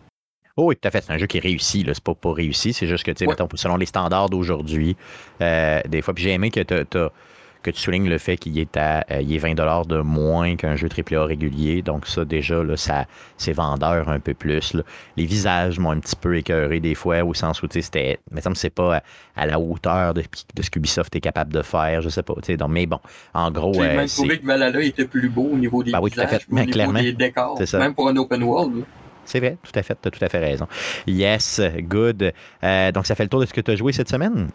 Oh 0.56 0.66
oui, 0.68 0.76
tout 0.76 0.86
à 0.86 0.90
fait. 0.90 1.00
C'est 1.02 1.12
un 1.12 1.18
jeu 1.18 1.26
qui 1.26 1.38
est 1.38 1.40
réussi. 1.40 1.82
là. 1.82 1.94
C'est 1.94 2.04
pas 2.04 2.14
pas 2.14 2.32
réussi. 2.32 2.72
C'est 2.74 2.86
juste 2.86 3.04
que, 3.04 3.10
tu 3.10 3.24
sais, 3.24 3.26
Ouais. 3.26 3.34
selon 3.54 3.76
les 3.76 3.86
standards 3.86 4.28
d'aujourd'hui, 4.30 4.96
des 5.40 6.02
fois. 6.02 6.12
Puis 6.14 6.24
j'ai 6.24 6.30
aimé 6.32 6.50
que, 6.50 6.60
t'as- 6.60 6.84
t'as- 6.84 7.10
que 7.62 7.70
tu 7.70 7.80
soulignes 7.80 8.08
le 8.08 8.18
fait 8.18 8.36
qu'il 8.36 8.58
est 8.58 8.76
à 8.76 9.04
euh, 9.10 9.20
il 9.22 9.34
est 9.34 9.38
20 9.38 9.54
de 9.86 10.00
moins 10.00 10.56
qu'un 10.56 10.76
jeu 10.76 10.88
AAA 10.88 11.24
régulier. 11.24 11.82
Donc, 11.82 12.06
ça, 12.06 12.24
déjà, 12.24 12.62
là, 12.62 12.76
ça, 12.76 13.06
c'est 13.36 13.52
vendeur 13.52 14.08
un 14.08 14.20
peu 14.20 14.34
plus. 14.34 14.74
là. 14.74 14.82
Les 15.16 15.24
visages 15.26 15.78
m'ont 15.78 15.90
un 15.92 16.00
petit 16.00 16.16
peu 16.16 16.36
écœuré 16.36 16.80
des 16.80 16.94
fois, 16.94 17.22
au 17.22 17.34
sens 17.34 17.62
où, 17.62 17.68
tu 17.68 17.74
sais, 17.74 17.82
c'était. 17.82 18.18
Mais 18.30 18.40
ça 18.40 18.50
me 18.50 18.54
c'est 18.54 18.70
pas 18.70 18.96
à, 18.96 19.02
à 19.36 19.46
la 19.46 19.58
hauteur 19.60 20.14
de, 20.14 20.22
de 20.54 20.62
ce 20.62 20.70
qu'Ubisoft 20.70 21.14
est 21.16 21.20
capable 21.20 21.52
de 21.52 21.62
faire. 21.62 22.00
Je 22.02 22.08
sais 22.08 22.22
pas. 22.22 22.34
tu 22.34 22.40
sais. 22.44 22.56
Donc, 22.56 22.70
mais 22.70 22.86
bon, 22.86 22.98
en 23.34 23.50
gros, 23.50 23.72
J'ai 23.74 23.80
euh, 23.82 23.96
même 23.96 24.08
trouvé 24.08 24.38
que 24.38 24.46
Valhalla 24.46 24.80
était 24.82 25.06
plus 25.06 25.28
beau 25.28 25.48
au 25.52 25.56
niveau 25.58 25.82
des 25.82 25.92
Ben 25.92 26.00
oui, 26.02 26.10
tout 26.10 26.20
à 26.20 26.24
visages, 26.24 26.42
fait. 26.42 26.52
au 26.52 26.56
niveau 26.58 26.70
clairement. 26.72 27.00
des 27.00 27.12
décors, 27.12 27.54
C'est 27.58 27.66
ça. 27.66 27.78
même 27.78 27.94
pour 27.94 28.08
un 28.08 28.16
open 28.16 28.42
world. 28.42 28.76
là. 28.78 28.84
c'est 29.24 29.38
vrai, 29.40 29.56
tout 29.62 29.72
à 29.78 29.82
fait. 29.82 29.96
Tu 30.02 30.08
as 30.08 30.10
tout 30.10 30.24
à 30.24 30.28
fait 30.28 30.38
raison. 30.38 30.66
Yes, 31.06 31.60
good. 31.82 32.32
Euh, 32.64 32.92
donc, 32.92 33.06
ça 33.06 33.14
fait 33.14 33.22
le 33.22 33.28
tour 33.28 33.40
de 33.40 33.46
ce 33.46 33.52
que 33.54 33.60
tu 33.60 33.70
as 33.70 33.76
joué 33.76 33.92
cette 33.92 34.08
semaine? 34.08 34.48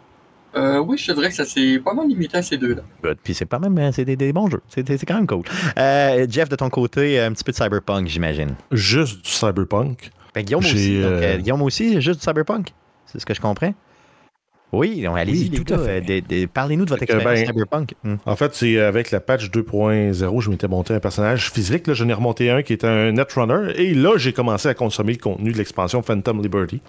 Euh, 0.58 0.78
oui, 0.78 0.98
je 0.98 1.06
te 1.06 1.12
dirais 1.12 1.28
que 1.28 1.34
ça 1.34 1.44
s'est 1.44 1.80
pas 1.84 1.94
mal 1.94 2.08
limité 2.08 2.36
à 2.38 2.42
ces 2.42 2.56
deux-là. 2.56 2.82
Good. 3.02 3.18
Puis 3.22 3.34
c'est 3.34 3.46
pas 3.46 3.58
même, 3.58 3.92
c'est 3.92 4.04
des, 4.04 4.16
des 4.16 4.32
bons 4.32 4.50
jeux. 4.50 4.60
C'est 4.68 4.86
c'est 4.86 5.06
quand 5.06 5.14
même 5.14 5.26
cool. 5.26 5.42
Euh, 5.78 6.26
Jeff, 6.28 6.48
de 6.48 6.56
ton 6.56 6.68
côté, 6.70 7.20
un 7.20 7.32
petit 7.32 7.44
peu 7.44 7.52
de 7.52 7.56
Cyberpunk, 7.56 8.08
j'imagine. 8.08 8.54
Juste 8.72 9.24
du 9.24 9.30
cyberpunk. 9.30 10.10
Ben, 10.34 10.44
Guillaume 10.44 10.62
J'ai, 10.62 10.74
aussi. 10.74 11.00
donc, 11.02 11.10
euh, 11.12 11.22
euh, 11.22 11.38
Guillaume 11.38 11.62
aussi, 11.62 12.00
juste 12.00 12.20
du 12.20 12.24
Cyberpunk. 12.24 12.68
C'est 13.06 13.20
ce 13.20 13.26
que 13.26 13.34
je 13.34 13.40
comprends. 13.40 13.72
Oui, 14.70 15.00
donc, 15.02 15.16
allez-y, 15.16 15.48
Oui, 15.50 16.22
les 16.28 16.46
Parlez-nous 16.46 16.84
de 16.84 16.90
votre 16.90 17.06
que, 17.06 17.10
expérience 17.12 17.40
ben, 17.40 17.46
Cyberpunk. 17.46 17.94
Hmm. 18.04 18.16
En 18.26 18.36
fait, 18.36 18.54
c'est 18.54 18.78
avec 18.78 19.10
la 19.10 19.20
patch 19.20 19.50
2.0, 19.50 20.40
je 20.42 20.50
m'étais 20.50 20.68
monté 20.68 20.92
un 20.92 21.00
personnage 21.00 21.50
physique. 21.50 21.86
Là, 21.86 21.94
j'en 21.94 22.06
ai 22.08 22.12
remonté 22.12 22.50
un 22.50 22.62
qui 22.62 22.74
était 22.74 22.86
un 22.86 23.12
Netrunner. 23.12 23.72
Et 23.76 23.94
là, 23.94 24.18
j'ai 24.18 24.34
commencé 24.34 24.68
à 24.68 24.74
consommer 24.74 25.12
le 25.14 25.18
contenu 25.18 25.52
de 25.52 25.56
l'expansion 25.58 26.02
Phantom 26.02 26.42
Liberty. 26.42 26.82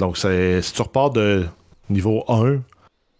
Donc, 0.00 0.18
c'est- 0.18 0.60
si 0.62 0.72
tu 0.72 0.82
repars 0.82 1.10
de 1.10 1.46
niveau 1.88 2.24
1, 2.26 2.62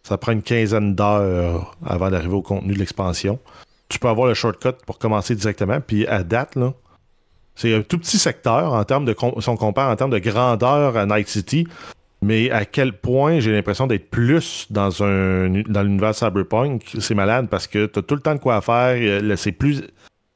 ça 0.03 0.19
prend 0.19 0.33
une 0.33 0.43
quinzaine 0.43 0.95
d'heures 0.95 1.77
avant 1.85 2.11
d'arriver 2.11 2.35
au 2.35 2.43
contenu 2.43 2.75
de 2.75 2.79
l'expansion. 2.79 3.39
Tu 3.89 3.99
peux 3.99 4.09
avoir 4.09 4.29
le 4.29 4.35
shortcut 4.35 4.73
pour 4.87 4.99
commencer 4.99 5.35
directement. 5.35 5.81
Puis 5.81 6.07
à 6.07 6.23
date, 6.23 6.57
là, 6.57 6.73
c'est 7.55 7.75
un 7.75 7.83
tout 7.83 7.99
petit 7.99 8.19
secteur 8.19 8.73
en 8.73 8.85
termes 8.85 9.05
de 9.05 9.15
si 9.41 9.49
on 9.49 9.57
compare 9.57 9.91
en 9.91 9.97
termes 9.97 10.11
de 10.11 10.19
grandeur 10.19 10.97
à 10.97 11.07
Night 11.07 11.29
City. 11.29 11.67
Mais 12.23 12.51
à 12.51 12.65
quel 12.67 12.93
point 12.93 13.41
j'ai 13.41 13.51
l'impression 13.51 13.87
d'être 13.87 14.11
plus 14.11 14.67
dans 14.71 15.03
un 15.03 15.63
dans 15.69 15.83
l'univers 15.83 16.15
cyberpunk, 16.15 16.83
c'est 16.99 17.15
malade 17.15 17.49
parce 17.51 17.67
que 17.67 17.87
t'as 17.87 18.03
tout 18.03 18.15
le 18.15 18.21
temps 18.21 18.35
de 18.35 18.41
quoi 18.41 18.61
faire. 18.61 18.97
euh, 18.97 19.37
C'est 19.37 19.53
plus 19.53 19.83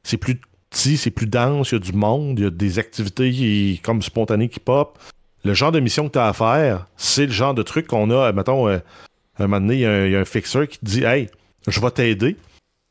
c'est 0.03 0.17
plus 0.17 0.41
petit, 0.71 0.97
c'est 0.97 1.11
plus 1.11 1.27
dense, 1.27 1.73
il 1.73 1.75
y 1.75 1.77
a 1.77 1.81
du 1.81 1.93
monde, 1.93 2.39
il 2.39 2.45
y 2.45 2.47
a 2.47 2.51
des 2.51 2.79
activités 2.79 3.81
comme 3.83 4.03
spontanées 4.03 4.49
qui 4.49 4.61
pop. 4.61 4.99
Le 5.45 5.53
genre 5.53 5.73
de 5.73 5.81
mission 5.81 6.07
que 6.09 6.13
tu 6.13 6.19
as 6.19 6.27
à 6.27 6.33
faire, 6.33 6.87
c'est 6.97 7.27
le 7.27 7.33
genre 7.33 7.53
de 7.55 7.63
truc 7.63 7.87
qu'on 7.87 8.11
a, 8.11 8.33
mettons, 8.33 8.81
euh, 9.41 9.45
un 9.45 9.47
moment 9.47 9.61
donné, 9.61 9.75
il 9.75 9.81
y, 9.81 9.87
a 9.87 9.91
un- 9.93 10.07
il 10.07 10.13
y 10.13 10.17
a 10.17 10.21
un 10.21 10.25
fixeur 10.25 10.67
qui 10.69 10.79
te 10.79 10.85
dit 10.85 11.05
Hey, 11.05 11.29
je 11.69 11.81
vais 11.81 11.91
t'aider. 11.91 12.37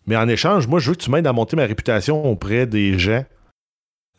Mais 0.05 0.17
en 0.17 0.27
échange, 0.27 0.67
moi, 0.67 0.79
je 0.79 0.89
veux 0.89 0.95
que 0.95 1.01
tu 1.01 1.09
m'aides 1.11 1.27
à 1.27 1.31
monter 1.33 1.55
ma 1.55 1.65
réputation 1.65 2.25
auprès 2.29 2.65
des 2.67 2.99
gens 2.99 3.23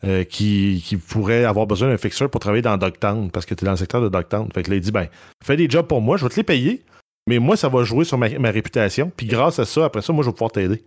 euh, 0.03 0.23
qui, 0.23 0.83
qui 0.85 0.97
pourraient 0.97 1.45
avoir 1.45 1.67
besoin 1.67 1.89
d'un 1.89 1.97
fixeur 1.97 2.29
pour 2.29 2.39
travailler 2.41 2.61
dans 2.63 2.77
Dogtown, 2.77 3.29
parce 3.31 3.45
que 3.45 3.53
tu 3.53 3.63
es 3.63 3.65
dans 3.65 3.71
le 3.71 3.77
secteur 3.77 4.01
de 4.01 4.09
Dogtown. 4.09 4.49
Fait 4.53 4.63
que 4.63 4.69
là, 4.71 4.75
il 4.77 4.81
dit 4.81 4.91
ben, 4.91 5.07
fais 5.43 5.55
des 5.57 5.69
jobs 5.69 5.85
pour 5.87 6.01
moi, 6.01 6.17
je 6.17 6.23
vais 6.23 6.29
te 6.29 6.35
les 6.35 6.43
payer, 6.43 6.83
mais 7.27 7.39
moi, 7.39 7.55
ça 7.55 7.69
va 7.69 7.83
jouer 7.83 8.03
sur 8.05 8.17
ma, 8.17 8.29
ma 8.39 8.49
réputation. 8.51 9.11
Puis 9.15 9.27
grâce 9.27 9.59
à 9.59 9.65
ça, 9.65 9.85
après 9.85 10.01
ça, 10.01 10.11
moi, 10.13 10.23
je 10.23 10.29
vais 10.29 10.33
pouvoir 10.33 10.51
t'aider. 10.51 10.83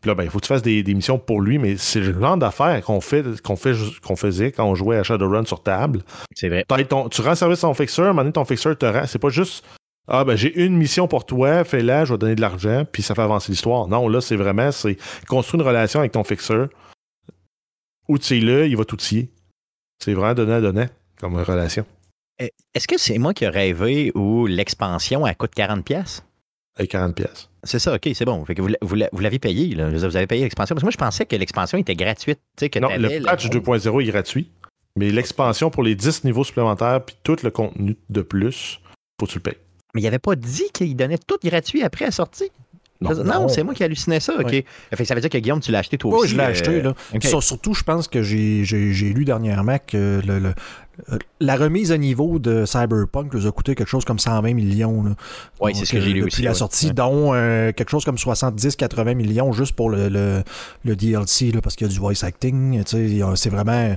Puis 0.00 0.08
là, 0.08 0.14
ben, 0.14 0.24
il 0.24 0.30
faut 0.30 0.38
que 0.40 0.44
tu 0.44 0.48
fasses 0.48 0.62
des, 0.62 0.82
des 0.82 0.94
missions 0.94 1.18
pour 1.18 1.40
lui, 1.40 1.58
mais 1.58 1.76
c'est 1.76 2.00
le 2.00 2.18
genre 2.20 2.36
d'affaires 2.36 2.82
qu'on 2.84 3.00
fait, 3.00 3.40
qu'on 3.40 3.56
fait, 3.56 3.72
qu'on 4.02 4.16
faisait 4.16 4.50
quand 4.52 4.64
on 4.66 4.74
jouait 4.74 4.96
à 4.98 5.02
Shadowrun 5.04 5.44
sur 5.44 5.62
table. 5.62 6.02
C'est 6.34 6.48
vrai. 6.48 6.64
Ton- 6.88 7.08
tu 7.08 7.20
rends 7.22 7.34
service 7.34 7.60
à 7.60 7.68
ton 7.68 7.74
fixeur, 7.74 8.06
à 8.06 8.08
un 8.08 8.12
moment 8.12 8.22
donné, 8.22 8.32
ton 8.32 8.44
fixeur 8.44 8.76
te 8.76 8.84
rend. 8.86 9.06
C'est 9.06 9.20
pas 9.20 9.28
juste 9.28 9.64
Ah 10.08 10.24
ben 10.24 10.34
j'ai 10.36 10.52
une 10.64 10.76
mission 10.76 11.06
pour 11.08 11.24
toi, 11.26 11.62
fais-la, 11.64 12.04
je 12.04 12.12
vais 12.14 12.18
donner 12.18 12.34
de 12.34 12.40
l'argent, 12.40 12.84
puis 12.90 13.02
ça 13.02 13.14
fait 13.14 13.22
avancer 13.22 13.52
l'histoire. 13.52 13.86
Non, 13.86 14.08
là, 14.08 14.20
c'est 14.20 14.36
vraiment, 14.36 14.72
c'est 14.72 14.96
construire 15.28 15.62
une 15.62 15.68
relation 15.68 16.00
avec 16.00 16.12
ton 16.12 16.24
fixeur. 16.24 16.68
Outille-le, 18.08 18.66
il 18.66 18.76
va 18.76 18.84
t'outiller. 18.84 19.30
C'est 20.02 20.12
vraiment 20.14 20.34
donner 20.34 20.54
à 20.54 20.60
donner 20.60 20.86
comme 21.20 21.36
relation. 21.36 21.86
Euh, 22.40 22.48
Est-ce 22.74 22.88
que 22.88 22.98
c'est 22.98 23.18
moi 23.18 23.32
qui 23.32 23.44
ai 23.44 23.48
rêvé 23.48 24.10
où 24.16 24.46
l'expansion 24.46 25.26
elle 25.26 25.36
coûte 25.36 25.52
40$? 25.54 25.82
pièces 25.84 26.24
Avec 26.76 26.90
40 26.90 27.14
pièces. 27.14 27.48
C'est 27.62 27.78
ça, 27.78 27.94
ok, 27.94 28.08
c'est 28.12 28.24
bon. 28.24 28.44
Fait 28.44 28.56
que 28.56 28.62
vous, 28.62 28.68
l'a- 28.68 28.78
vous 28.82 28.94
l'a- 28.96 29.08
vous 29.12 29.20
l'avez 29.20 29.38
payé, 29.38 29.74
là. 29.76 29.88
Vous 29.88 30.16
avez 30.16 30.26
payé 30.26 30.42
l'expansion. 30.42 30.74
Parce 30.74 30.82
que 30.82 30.86
moi, 30.86 30.90
je 30.90 30.96
pensais 30.96 31.26
que 31.26 31.36
l'expansion 31.36 31.78
était 31.78 31.94
gratuite. 31.94 32.40
Que 32.58 32.78
Non, 32.80 32.88
le 32.96 33.22
patch 33.22 33.48
2.0 33.50 34.00
est 34.00 34.06
gratuit, 34.06 34.50
mais 34.96 35.10
l'expansion 35.10 35.70
pour 35.70 35.84
les 35.84 35.94
10 35.94 36.24
niveaux 36.24 36.42
supplémentaires, 36.42 37.04
puis 37.04 37.14
tout 37.22 37.36
le 37.44 37.50
contenu 37.50 37.96
de 38.10 38.22
plus, 38.22 38.80
faut 39.20 39.26
que 39.26 39.32
tu 39.32 39.38
le 39.38 39.42
payes. 39.42 39.58
Mais 39.94 40.00
il 40.00 40.06
avait 40.06 40.18
pas 40.18 40.36
dit 40.36 40.64
qu'il 40.72 40.96
donnait 40.96 41.18
tout 41.18 41.36
gratuit 41.42 41.82
après 41.82 42.06
la 42.06 42.10
sortie? 42.10 42.50
Non. 43.00 43.48
C'est 43.48 43.64
moi 43.64 43.74
qui 43.74 43.82
hallucinais 43.82 44.20
ça, 44.20 44.34
ok. 44.38 44.48
Fait 44.50 44.64
que 44.96 45.04
ça 45.04 45.14
veut 45.16 45.20
dire 45.20 45.28
que 45.28 45.36
Guillaume, 45.38 45.58
tu 45.60 45.72
l'as 45.72 45.80
acheté 45.80 45.98
toi 45.98 46.12
Oui, 46.12 46.18
aussi. 46.20 46.28
je 46.28 46.36
l'ai 46.36 46.44
euh, 46.44 46.50
acheté. 46.50 46.82
Là. 46.82 46.94
ok. 47.14 47.24
Sur- 47.24 47.42
surtout, 47.42 47.74
je 47.74 47.82
pense 47.82 48.06
que 48.06 48.22
j'ai 48.22 48.62
lu 49.12 49.24
dernièrement 49.24 49.76
que 49.84 50.22
le, 50.24 50.38
le- 50.38 50.54
euh, 51.10 51.18
la 51.40 51.56
remise 51.56 51.90
à 51.90 51.98
niveau 51.98 52.38
de 52.38 52.64
Cyberpunk 52.64 53.34
nous 53.34 53.46
a 53.48 53.50
coûté 53.50 53.74
quelque 53.74 53.88
chose 53.88 54.04
comme 54.04 54.20
120 54.20 54.54
millions. 54.54 55.02
là. 55.02 55.10
Donc, 55.60 55.70
c'est 55.74 55.84
ce 55.84 55.92
que 55.92 56.00
j'ai 56.00 56.10
euh, 56.10 56.14
lu 56.14 56.20
depuis 56.20 56.32
aussi, 56.34 56.42
la 56.42 56.54
sortie, 56.54 56.86
Ouais. 56.88 56.92
dont 56.92 57.34
euh, 57.34 57.72
quelque 57.72 57.90
chose 57.90 58.04
comme 58.04 58.14
70-80 58.16 59.14
millions 59.16 59.52
juste 59.52 59.72
pour 59.74 59.90
le, 59.90 60.08
le, 60.08 60.44
le 60.84 60.94
DLC, 60.96 61.50
là, 61.50 61.60
parce 61.60 61.74
qu'il 61.74 61.88
y 61.88 61.90
a 61.90 61.92
du 61.92 61.98
voice 61.98 62.22
acting. 62.22 62.82
C'est 62.86 63.50
vraiment 63.50 63.96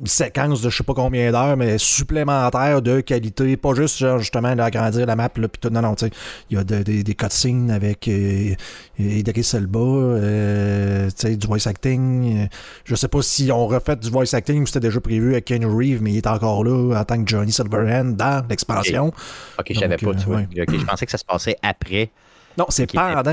une 0.00 0.06
séquence 0.06 0.62
de 0.62 0.70
je 0.70 0.76
sais 0.78 0.84
pas 0.84 0.94
combien 0.94 1.30
d'heures, 1.32 1.56
mais 1.56 1.76
supplémentaire 1.78 2.80
de 2.80 3.00
qualité. 3.00 3.56
Pas 3.58 3.74
juste 3.74 3.98
genre, 3.98 4.18
justement 4.18 4.54
d'agrandir 4.56 5.04
la 5.06 5.16
map. 5.16 5.28
Là, 5.36 5.48
tout. 5.48 5.68
Non, 5.70 5.82
non, 5.82 5.94
tu 5.94 6.06
sais, 6.06 6.12
il 6.50 6.56
y 6.56 6.60
a 6.60 6.64
de- 6.64 6.82
des- 6.82 7.02
des 7.04 7.14
cutscenes 7.14 7.70
avec 7.70 8.08
euh, 8.08 8.54
Idris 8.98 9.50
Elba, 9.54 9.78
euh, 9.78 11.06
tu 11.08 11.14
sais, 11.28 11.36
du 11.36 11.46
voice 11.46 11.66
acting. 11.66 12.42
euh, 12.42 12.46
Je 12.84 12.94
sais 12.94 13.08
pas 13.08 13.22
si 13.22 13.50
on 13.52 13.66
refait 13.66 13.96
du 13.96 14.10
voice 14.10 14.32
acting 14.34 14.62
ou 14.62 14.66
c'était 14.66 14.80
déjà 14.80 15.00
prévu 15.00 15.32
avec 15.32 15.44
Ken 15.46 15.64
Reeves, 15.64 16.00
mais 16.02 16.12
il 16.12 16.16
est 16.18 16.26
encore 16.26 16.64
là 16.64 16.98
en 17.00 17.04
tant 17.04 17.22
que 17.22 17.28
Johnny 17.30 17.52
Silverhand 17.52 18.16
dans 18.16 18.44
l'expansion. 18.48 19.12
Ok, 19.58 19.66
je 19.70 19.78
savais 19.78 19.96
pas, 19.96 20.14
tu 20.14 20.22
euh, 20.22 20.24
vois. 20.26 20.36
ouais. 20.36 20.48
Je 20.56 20.84
pensais 20.86 21.04
que 21.06 21.12
ça 21.12 21.18
se 21.18 21.24
passait 21.24 21.56
après. 21.62 22.10
Non, 22.58 22.66
c'est 22.68 22.86
pendant. 22.92 23.22
là. 23.22 23.32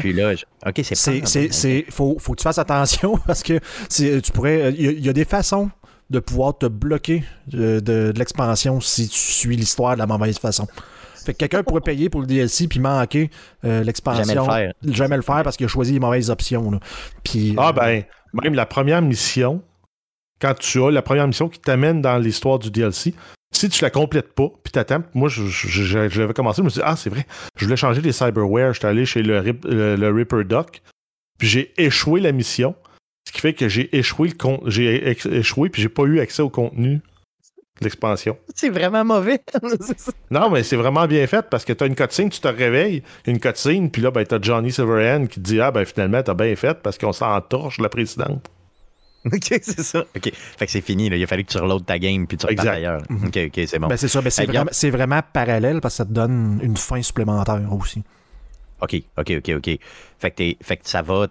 Ok, 0.65 0.80
c'est 0.84 0.95
pendant. 1.12 1.28
faut, 1.91 2.17
faut 2.19 2.32
que 2.34 2.38
tu 2.39 2.43
fasses 2.43 2.58
attention 2.58 3.17
parce 3.28 3.43
que 3.43 3.60
tu 3.89 4.32
pourrais, 4.32 4.74
il 4.74 4.82
y, 4.82 4.88
a- 4.88 4.91
il 4.91 5.06
y 5.06 5.10
a 5.10 5.13
des 5.13 5.26
façons 5.26 5.69
de 6.10 6.19
pouvoir 6.19 6.58
te 6.58 6.65
bloquer 6.65 7.24
de, 7.48 7.80
de- 7.80 8.12
de 8.12 8.17
l'expansion 8.19 8.80
si 8.82 9.08
tu 9.10 9.17
suis 9.17 9.56
l'histoire 9.56 9.93
de 9.93 10.00
la 10.00 10.08
mauvaise 10.08 10.39
façon. 10.39 10.67
Fait 11.26 11.34
que 11.34 11.38
quelqu'un 11.39 11.63
pourrait 11.63 11.82
payer 11.82 12.10
pour 12.10 12.22
le 12.22 12.28
DLC 12.28 12.67
puis 12.67 12.80
manquer 12.80 13.30
euh, 13.65 13.84
l'expansion. 13.84 14.24
Jamais 14.24 14.36
le 14.36 14.45
faire. 14.45 14.74
Jamais 14.95 15.15
le 15.17 15.22
faire 15.22 15.43
parce 15.43 15.58
qu'il 15.58 15.65
a 15.65 15.69
choisi 15.69 15.93
les 15.93 16.00
mauvaises 16.00 16.30
options. 16.30 16.72
là. 16.72 16.80
Puis, 17.24 17.54
Ah 17.58 17.69
euh, 17.69 17.72
ben, 17.74 18.04
même 18.34 18.54
la 18.56 18.65
première 18.65 19.02
mission, 19.02 19.62
quand 20.41 20.54
tu 20.58 20.82
as 20.82 20.89
la 20.91 21.02
première 21.02 21.28
mission 21.28 21.50
qui 21.50 21.60
t'amène 21.60 22.02
dans 22.02 22.17
l'histoire 22.17 22.58
du 22.58 22.72
DLC, 22.72 23.13
si 23.52 23.67
tu 23.69 23.84
la 23.84 23.89
complètes 23.89 24.34
pas, 24.34 24.48
puis 24.63 24.72
t'attends, 24.72 25.04
moi 25.13 25.28
je, 25.28 25.43
je, 25.45 25.67
je- 25.67 26.08
je 26.10 26.22
l'avais 26.22 26.34
commencé, 26.34 26.62
je 26.62 26.63
me 26.65 26.69
suis 26.69 26.80
dit, 26.80 26.86
ah 26.88 26.95
c'est 26.95 27.10
vrai, 27.10 27.26
je 27.58 27.65
voulais 27.65 27.76
changer 27.78 28.00
les 28.02 28.12
cyberware, 28.13 28.74
j'étais 28.74 28.88
allé 28.88 29.06
chez 29.06 29.22
le, 29.22 29.39
Rip- 29.39 29.65
le, 29.65 29.95
le 29.95 30.12
Ripper 30.12 30.43
Doc, 30.45 30.82
puis 31.38 31.48
j'ai 31.48 31.74
échoué 31.78 32.22
la 32.22 32.32
mission, 32.32 32.76
ce 33.30 33.32
qui 33.32 33.42
fait 33.42 33.54
que 33.54 33.70
j'ai 33.70 33.96
échoué 33.96 34.30
le 34.30 34.34
con- 34.34 34.60
j'ai 34.65 35.12
échoué, 35.32 35.70
puis 35.70 35.84
j'ai 35.84 35.89
pas 35.89 36.02
eu 36.04 36.20
accès 36.20 36.42
au 36.42 36.50
contenu 36.50 36.96
de 36.96 37.84
l'expansion. 37.86 38.36
C'est 38.56 38.70
vraiment 38.72 39.06
mauvais. 39.06 39.39
Non, 40.32 40.50
mais 40.50 40.63
c'est 40.63 40.76
vraiment 40.76 41.06
bien 41.06 41.28
fait 41.28 41.46
parce 41.50 41.63
que 41.63 41.74
t'as 41.74 41.86
une 41.86 41.94
cutscene, 41.96 42.30
tu 42.30 42.39
te 42.39 42.48
réveilles, 42.48 43.04
une 43.28 43.39
cutscene, 43.39 43.92
puis 43.92 44.02
là, 44.02 44.10
ben, 44.10 44.26
t'as 44.26 44.42
Johnny 44.42 44.72
Silverhand 44.72 45.28
qui 45.28 45.36
te 45.42 45.46
dit 45.48 45.62
Ah, 45.62 45.70
ben 45.72 45.86
finalement, 45.86 46.24
t'as 46.24 46.34
bien 46.34 46.56
fait 46.56 46.78
parce 46.82 46.98
qu'on 46.98 47.13
s'entorche 47.13 47.80
la 47.80 47.89
présidente. 47.89 48.50
ok, 49.26 49.39
c'est 49.62 49.84
ça. 49.84 50.06
Ok, 50.15 50.32
fait 50.34 50.65
que 50.65 50.72
c'est 50.72 50.82
fini. 50.82 51.10
Là. 51.10 51.18
Il 51.18 51.24
a 51.24 51.28
fallu 51.28 51.44
que 51.44 51.52
tu 51.52 51.58
reloades 51.60 51.86
ta 51.86 52.00
game 52.00 52.26
puis 52.26 52.38
tu 52.38 52.48
Exact. 52.50 52.70
ailleurs. 52.78 53.02
Mhm. 53.10 53.28
Ok, 53.28 53.38
ok, 53.48 53.63
c'est 53.68 53.78
bon. 53.80 53.88
ben, 53.88 53.98
c'est 53.98 54.08
ça, 54.08 54.22
ben, 54.22 54.30
c'est, 54.32 54.42
Hey, 54.42 54.48
vraiment, 54.48 54.62
Guillaume. 54.63 54.74
c'est 54.74 54.89
vraiment 54.89 55.22
parallèle 55.34 55.82
parce 55.82 55.94
que 55.94 55.98
ça 55.98 56.06
te 56.06 56.12
donne 56.13 56.60
une 56.63 56.78
fin 56.78 57.02
supplémentaire 57.04 57.62
aussi. 57.72 58.02
OK, 58.82 58.96
OK, 59.18 59.34
OK, 59.38 59.52
OK. 59.58 59.80
Fait 60.20 60.32
que, 60.32 60.36
t'es- 60.36 60.58
fait 60.62 60.78
que 60.78 60.88
ça 60.89 61.02
va 61.02 61.28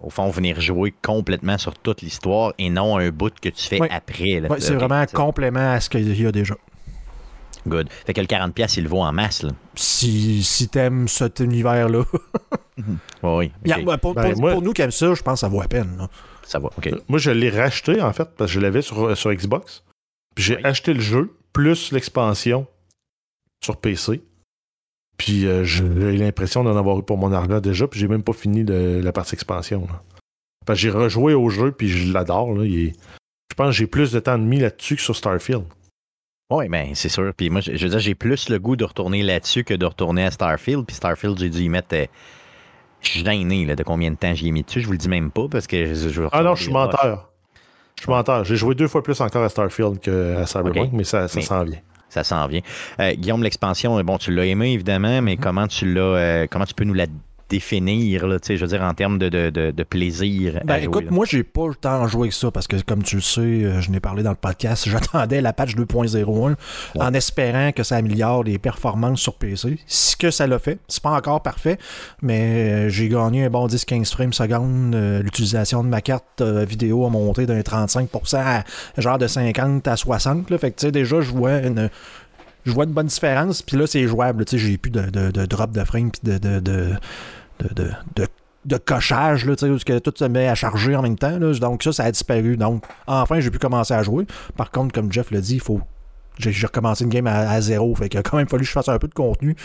au 0.00 0.10
fond, 0.10 0.28
venir 0.30 0.60
jouer 0.60 0.94
complètement 1.02 1.58
sur 1.58 1.76
toute 1.78 2.02
l'histoire 2.02 2.52
et 2.58 2.70
non 2.70 2.96
un 2.98 3.10
bout 3.10 3.32
que 3.40 3.48
tu 3.48 3.66
fais 3.68 3.80
Oui. 3.80 3.88
après. 3.90 4.40
là. 4.40 4.48
Ouais, 4.48 4.60
c'est 4.60 4.74
vraiment 4.74 5.04
c'est- 5.06 5.14
complément 5.14 5.72
à 5.72 5.80
ce 5.80 5.90
qu'il 5.90 6.20
y 6.20 6.26
a 6.26 6.32
déjà. 6.32 6.54
Good. 7.68 7.88
Fait 8.06 8.14
que 8.14 8.20
le 8.22 8.26
40$, 8.26 8.76
il 8.78 8.84
le 8.84 8.88
vaut 8.88 9.02
en 9.02 9.12
masse. 9.12 9.42
Là. 9.42 9.50
Si, 9.74 10.42
si 10.42 10.68
t'aimes 10.68 11.08
cet 11.08 11.40
univers-là. 11.40 12.04
Oui. 13.22 13.52
Pour, 14.00 14.14
Ben, 14.14 14.32
pour- 14.32 14.40
moi- 14.40 14.52
pour 14.52 14.62
nous 14.62 14.72
qui 14.72 14.80
aiment 14.80 14.90
ça, 14.90 15.12
je 15.12 15.22
pense 15.22 15.34
que 15.34 15.40
ça 15.40 15.48
vaut 15.48 15.60
la 15.60 15.68
peine. 15.68 15.96
là. 15.98 16.08
Ça 16.46 16.58
va. 16.58 16.68
OK. 16.78 16.90
Moi, 17.08 17.18
je 17.18 17.30
l'ai 17.30 17.50
racheté, 17.50 18.00
en 18.00 18.12
fait, 18.14 18.28
parce 18.36 18.50
que 18.50 18.54
je 18.54 18.60
l'avais 18.60 18.80
sur, 18.82 19.14
sur 19.16 19.32
Xbox. 19.32 19.84
Puis 20.34 20.44
j'ai 20.44 20.56
Oui. 20.56 20.62
acheté 20.64 20.94
le 20.94 21.00
jeu, 21.00 21.36
plus 21.52 21.92
l'expansion 21.92 22.66
sur 23.62 23.76
PC. 23.76 24.22
Puis 25.20 25.46
euh, 25.46 25.64
j'ai 25.64 25.84
l'impression 26.16 26.64
d'en 26.64 26.74
avoir 26.78 26.98
eu 26.98 27.02
pour 27.02 27.18
mon 27.18 27.30
argent 27.30 27.60
déjà, 27.60 27.86
puis 27.86 28.00
j'ai 28.00 28.08
même 28.08 28.22
pas 28.22 28.32
fini 28.32 28.64
de- 28.64 29.02
la 29.04 29.12
partie 29.12 29.34
expansion. 29.34 29.82
là. 29.86 30.00
Parce 30.64 30.78
que 30.78 30.82
j'ai 30.82 30.90
rejoué 30.90 31.34
au 31.34 31.50
jeu, 31.50 31.72
puis 31.72 31.88
je 31.90 32.10
l'adore. 32.10 32.62
est- 32.64 32.94
Je 33.50 33.54
pense 33.54 33.66
que 33.66 33.72
j'ai 33.72 33.86
plus 33.86 34.12
de 34.12 34.20
temps 34.20 34.38
de 34.38 34.44
mis 34.44 34.58
là-dessus 34.60 34.96
que 34.96 35.02
sur 35.02 35.14
Starfield. 35.14 35.64
Oui, 36.50 36.68
ben 36.68 36.94
c'est 36.94 37.10
sûr. 37.10 37.32
Puis 37.36 37.50
moi, 37.50 37.60
je, 37.60 37.76
je 37.76 37.84
veux 37.84 37.90
dire, 37.90 37.98
j'ai 37.98 38.14
plus 38.14 38.48
le 38.48 38.58
goût 38.58 38.76
de 38.76 38.84
retourner 38.84 39.22
là-dessus 39.22 39.62
que 39.62 39.74
de 39.74 39.84
retourner 39.84 40.24
à 40.24 40.30
Starfield. 40.30 40.86
Puis 40.86 40.96
Starfield, 40.96 41.38
j'ai 41.38 41.50
dû 41.50 41.58
y 41.64 41.68
mettre. 41.68 41.94
euh, 41.94 42.06
je 43.02 43.08
suis 43.10 43.24
gêné 43.24 43.66
là, 43.66 43.76
de 43.76 43.82
combien 43.82 44.10
de 44.10 44.16
temps 44.16 44.32
j'y 44.34 44.48
ai 44.48 44.52
mis 44.52 44.62
dessus. 44.62 44.80
Je 44.80 44.86
vous 44.86 44.92
le 44.92 44.98
dis 44.98 45.08
même 45.10 45.30
pas 45.30 45.48
parce 45.50 45.66
que 45.66 45.94
je, 45.94 46.08
je 46.08 46.22
Ah 46.32 46.42
non, 46.42 46.54
je 46.54 46.62
suis 46.62 46.72
menteur. 46.72 47.30
Je 47.96 48.02
suis 48.04 48.10
menteur. 48.10 48.44
J'ai 48.44 48.56
joué 48.56 48.74
deux 48.74 48.88
fois 48.88 49.02
plus 49.02 49.20
encore 49.20 49.42
à 49.44 49.48
Starfield 49.50 50.00
qu'à 50.00 50.46
Cyberpunk, 50.46 50.92
mais 50.94 51.04
ça, 51.04 51.28
ça 51.28 51.40
s'en 51.42 51.64
vient. 51.64 51.78
Ça 52.10 52.24
s'en 52.24 52.46
vient. 52.46 52.60
Euh, 53.00 53.14
Guillaume, 53.14 53.42
l'expansion, 53.42 54.02
bon, 54.02 54.18
tu 54.18 54.34
l'as 54.34 54.44
aimé 54.44 54.72
évidemment, 54.72 55.22
mais 55.22 55.36
comment 55.36 55.66
tu 55.66 55.90
l'as, 55.92 56.00
euh, 56.00 56.46
comment 56.50 56.66
tu 56.66 56.74
peux 56.74 56.84
nous 56.84 56.94
la 56.94 57.06
définir, 57.50 58.26
là, 58.26 58.38
je 58.48 58.54
veux 58.54 58.66
dire, 58.66 58.80
en 58.82 58.94
termes 58.94 59.18
de, 59.18 59.28
de, 59.28 59.50
de, 59.50 59.70
de 59.72 59.82
plaisir. 59.82 60.60
Ben 60.64 60.76
jouer, 60.76 60.84
écoute, 60.84 61.04
là? 61.04 61.10
moi 61.10 61.26
j'ai 61.28 61.42
pas 61.42 61.66
le 61.68 61.74
temps 61.74 62.04
de 62.04 62.08
jouer 62.08 62.22
avec 62.22 62.32
ça 62.32 62.50
parce 62.50 62.66
que 62.66 62.76
comme 62.80 63.02
tu 63.02 63.16
le 63.16 63.20
sais, 63.22 63.40
euh, 63.40 63.80
je 63.80 63.90
n'ai 63.90 64.00
parlé 64.00 64.22
dans 64.22 64.30
le 64.30 64.36
podcast, 64.36 64.88
j'attendais 64.88 65.40
la 65.40 65.52
patch 65.52 65.74
2.01 65.74 66.54
en 66.98 67.14
espérant 67.14 67.72
que 67.72 67.82
ça 67.82 67.96
améliore 67.96 68.44
les 68.44 68.58
performances 68.58 69.20
sur 69.20 69.34
PC. 69.34 69.78
Ce 69.86 70.16
que 70.16 70.30
ça 70.30 70.46
l'a 70.46 70.58
fait, 70.58 70.78
c'est 70.88 71.02
pas 71.02 71.10
encore 71.10 71.42
parfait, 71.42 71.76
mais 72.22 72.86
euh, 72.86 72.88
j'ai 72.88 73.08
gagné 73.08 73.44
un 73.44 73.50
bon 73.50 73.66
10-15 73.66 74.10
frames 74.12 74.32
secondes. 74.32 74.94
euh, 74.94 75.22
L'utilisation 75.22 75.82
de 75.82 75.88
ma 75.88 76.00
carte 76.00 76.40
vidéo 76.42 77.04
a 77.04 77.10
monté 77.10 77.46
d'un 77.46 77.60
35% 77.60 78.36
à 78.36 78.64
genre 78.96 79.18
de 79.18 79.26
50 79.26 79.86
à 79.88 79.96
60. 79.96 80.48
Là, 80.50 80.58
fait 80.58 80.70
que 80.70 80.80
tu 80.80 80.86
sais, 80.86 80.92
déjà 80.92 81.20
je 81.20 81.30
vois 81.30 81.58
une. 81.58 81.90
Je 82.66 82.72
vois 82.72 82.84
une 82.84 82.92
bonne 82.92 83.06
différence, 83.06 83.62
puis 83.62 83.78
là 83.78 83.86
c'est 83.86 84.06
jouable. 84.06 84.44
Tu 84.44 84.58
sais, 84.58 84.66
j'ai 84.66 84.76
plus 84.76 84.90
de, 84.90 85.00
de, 85.08 85.30
de 85.30 85.46
drop 85.46 85.72
de 85.72 85.82
frame, 85.82 86.10
puis 86.10 86.20
de, 86.30 86.36
de, 86.60 86.90
de, 87.60 87.90
de, 88.16 88.26
de, 88.64 88.76
cochage, 88.76 89.46
là, 89.46 89.52
où 89.52 89.78
que 89.78 89.98
tout 89.98 90.12
se 90.16 90.24
met 90.24 90.48
à 90.48 90.54
charger 90.54 90.96
en 90.96 91.02
même 91.02 91.16
temps. 91.16 91.38
donc 91.38 91.82
ça, 91.82 91.92
ça 91.92 92.04
a 92.04 92.10
disparu. 92.10 92.56
Donc, 92.56 92.84
enfin, 93.06 93.40
j'ai 93.40 93.50
pu 93.50 93.58
commencer 93.58 93.94
à 93.94 94.02
jouer. 94.02 94.26
Par 94.56 94.70
contre, 94.70 94.94
comme 94.94 95.12
Jeff 95.12 95.30
l'a 95.30 95.40
dit, 95.40 95.54
il 95.54 95.60
faut. 95.60 95.80
J'ai 96.38 96.66
recommencé 96.66 97.04
une 97.04 97.10
game 97.10 97.26
à, 97.26 97.50
à 97.50 97.60
zéro. 97.60 97.94
Fait 97.94 98.08
qu'il 98.08 98.18
a 98.18 98.22
quand 98.22 98.36
même 98.36 98.48
fallu 98.48 98.62
que 98.62 98.68
je 98.68 98.72
fasse 98.72 98.88
un 98.88 98.98
peu 98.98 99.08
de 99.08 99.14
contenu 99.14 99.56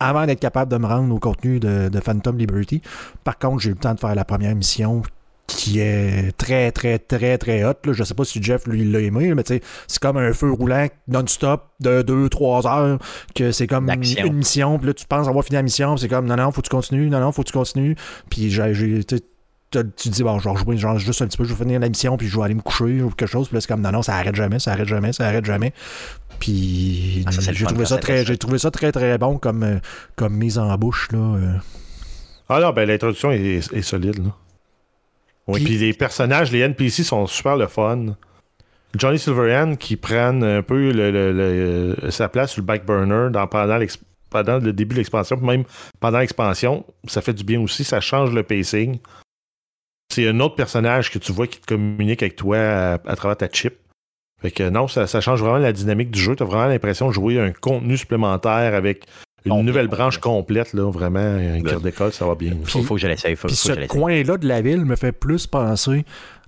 avant 0.00 0.26
d'être 0.26 0.40
capable 0.40 0.70
de 0.70 0.76
me 0.78 0.86
rendre 0.86 1.14
au 1.14 1.18
contenu 1.18 1.60
de, 1.60 1.88
de 1.88 2.00
Phantom 2.00 2.36
Liberty. 2.36 2.82
Par 3.24 3.38
contre, 3.38 3.60
j'ai 3.60 3.70
eu 3.70 3.74
le 3.74 3.78
temps 3.78 3.94
de 3.94 4.00
faire 4.00 4.14
la 4.14 4.24
première 4.24 4.54
mission 4.54 5.02
qui 5.46 5.80
est 5.80 6.32
très, 6.38 6.72
très, 6.72 6.98
très, 6.98 7.36
très 7.38 7.64
hot. 7.64 7.74
Là. 7.84 7.92
Je 7.92 8.04
sais 8.04 8.14
pas 8.14 8.24
si 8.24 8.42
Jeff, 8.42 8.66
lui, 8.66 8.90
l'a 8.90 9.00
aimé, 9.00 9.34
mais 9.34 9.42
tu 9.42 9.54
sais, 9.54 9.60
c'est 9.86 10.00
comme 10.00 10.16
un 10.16 10.32
feu 10.32 10.50
roulant 10.50 10.86
non-stop 11.08 11.68
de 11.80 12.02
2-3 12.02 12.66
heures, 12.66 12.98
que 13.34 13.52
c'est 13.52 13.66
comme 13.66 13.88
une 13.90 14.32
mission, 14.34 14.78
puis 14.78 14.86
là, 14.86 14.94
tu 14.94 15.04
penses 15.06 15.28
avoir 15.28 15.44
fini 15.44 15.56
la 15.56 15.62
mission, 15.62 15.94
puis 15.94 16.02
c'est 16.02 16.08
comme, 16.08 16.26
non, 16.26 16.36
non, 16.36 16.52
faut 16.52 16.62
que 16.62 16.68
tu 16.68 16.70
continues, 16.70 17.10
non, 17.10 17.20
non, 17.20 17.32
faut 17.32 17.42
que 17.42 17.48
tu 17.48 17.52
continues. 17.52 17.96
Puis 18.30 18.50
j'ai, 18.50 19.04
tu 19.04 19.20
te 19.70 20.08
dis, 20.08 20.22
bon, 20.22 20.38
je 20.38 20.44
vais 20.44 20.50
rejouer 20.54 20.76
genre, 20.76 20.98
juste 20.98 21.22
un 21.22 21.26
petit 21.26 21.36
peu, 21.38 21.44
je 21.44 21.52
vais 21.54 21.64
finir 21.64 21.80
la 21.80 21.88
mission, 21.88 22.16
puis 22.16 22.28
je 22.28 22.36
vais 22.36 22.44
aller 22.44 22.54
me 22.54 22.60
coucher 22.62 23.02
ou 23.02 23.10
quelque 23.10 23.28
chose. 23.28 23.48
Puis 23.48 23.56
là, 23.56 23.60
c'est 23.60 23.68
comme, 23.68 23.80
non, 23.82 23.90
non, 23.92 24.02
ça 24.02 24.14
arrête 24.16 24.34
jamais, 24.36 24.58
ça 24.58 24.72
arrête 24.72 24.88
jamais, 24.88 25.12
ça 25.12 25.26
arrête 25.26 25.44
jamais. 25.44 25.72
Puis 26.38 27.24
Ah, 27.26 27.30
j'ai 27.30 27.64
trouvé 27.64 27.84
ça 27.86 27.98
très, 27.98 28.24
j'ai 28.24 28.36
trouvé 28.36 28.58
ça 28.58 28.70
très, 28.70 28.92
très 28.92 29.16
bon 29.18 29.38
comme, 29.38 29.62
euh, 29.62 29.78
comme 30.16 30.34
mise 30.34 30.58
en 30.58 30.74
bouche, 30.76 31.08
là. 31.12 31.18
euh. 31.18 31.54
Ah 32.48 32.60
non, 32.60 32.72
ben 32.72 32.86
l'introduction 32.86 33.30
est, 33.30 33.72
est 33.72 33.82
solide. 33.82 34.18
Là. 34.18 34.34
Oui. 35.52 35.64
Puis 35.64 35.78
les 35.78 35.92
personnages, 35.92 36.50
les 36.52 36.60
NPC 36.60 37.02
sont 37.04 37.26
super 37.26 37.56
le 37.56 37.66
fun. 37.66 38.16
Johnny 38.96 39.18
Silverhand 39.18 39.76
qui 39.76 39.96
prennent 39.96 40.44
un 40.44 40.62
peu 40.62 40.92
le- 40.92 41.10
le- 41.10 41.32
le- 42.02 42.10
sa 42.10 42.28
place 42.28 42.52
sur 42.52 42.60
le 42.60 42.66
back 42.66 42.84
burner 42.84 43.28
dans, 43.30 43.46
pendant, 43.46 43.78
le 43.78 44.72
début 44.72 44.94
de 44.94 44.98
l'expansion, 45.00 45.36
puis 45.36 45.46
même 45.46 45.64
pendant 46.00 46.18
l'expansion, 46.18 46.84
ça 47.06 47.22
fait 47.22 47.32
du 47.32 47.44
bien 47.44 47.60
aussi, 47.60 47.84
ça 47.84 48.00
change 48.00 48.32
le 48.32 48.42
pacing. 48.42 48.98
C'est 50.12 50.28
un 50.28 50.38
autre 50.40 50.56
personnage 50.56 51.10
que 51.10 51.18
tu 51.18 51.32
vois 51.32 51.46
qui 51.46 51.58
te 51.58 51.66
communique 51.66 52.22
avec 52.22 52.36
toi 52.36 52.58
à, 52.58 52.92
à 53.06 53.16
travers 53.16 53.36
ta 53.36 53.48
chip. 53.50 53.74
Fait 54.42 54.50
que 54.50 54.68
non, 54.68 54.88
ça, 54.88 55.06
ça 55.06 55.20
change 55.20 55.40
vraiment 55.40 55.58
la 55.58 55.72
dynamique 55.72 56.10
du 56.10 56.20
jeu. 56.20 56.36
Tu 56.36 56.42
as 56.42 56.46
vraiment 56.46 56.66
l'impression 56.66 57.08
de 57.08 57.12
jouer 57.12 57.40
un 57.40 57.52
contenu 57.52 57.96
supplémentaire 57.96 58.74
avec 58.74 59.06
une 59.44 59.62
nouvelle 59.62 59.88
branche 59.88 60.18
complète, 60.18 60.72
là, 60.72 60.90
vraiment, 60.90 61.18
un 61.18 61.58
Good. 61.58 61.68
cœur 61.68 61.80
d'école, 61.80 62.12
ça 62.12 62.26
va 62.26 62.34
bien. 62.34 62.52
Faut, 62.64 62.82
faut 62.82 62.94
que 62.94 63.00
je 63.00 63.06
l'essaye. 63.08 63.34
Puis 63.36 63.54
ce 63.56 63.86
coin-là 63.86 64.36
de 64.36 64.46
la 64.48 64.60
ville 64.62 64.84
me 64.84 64.96
fait 64.96 65.12
plus 65.12 65.46
penser 65.46 66.04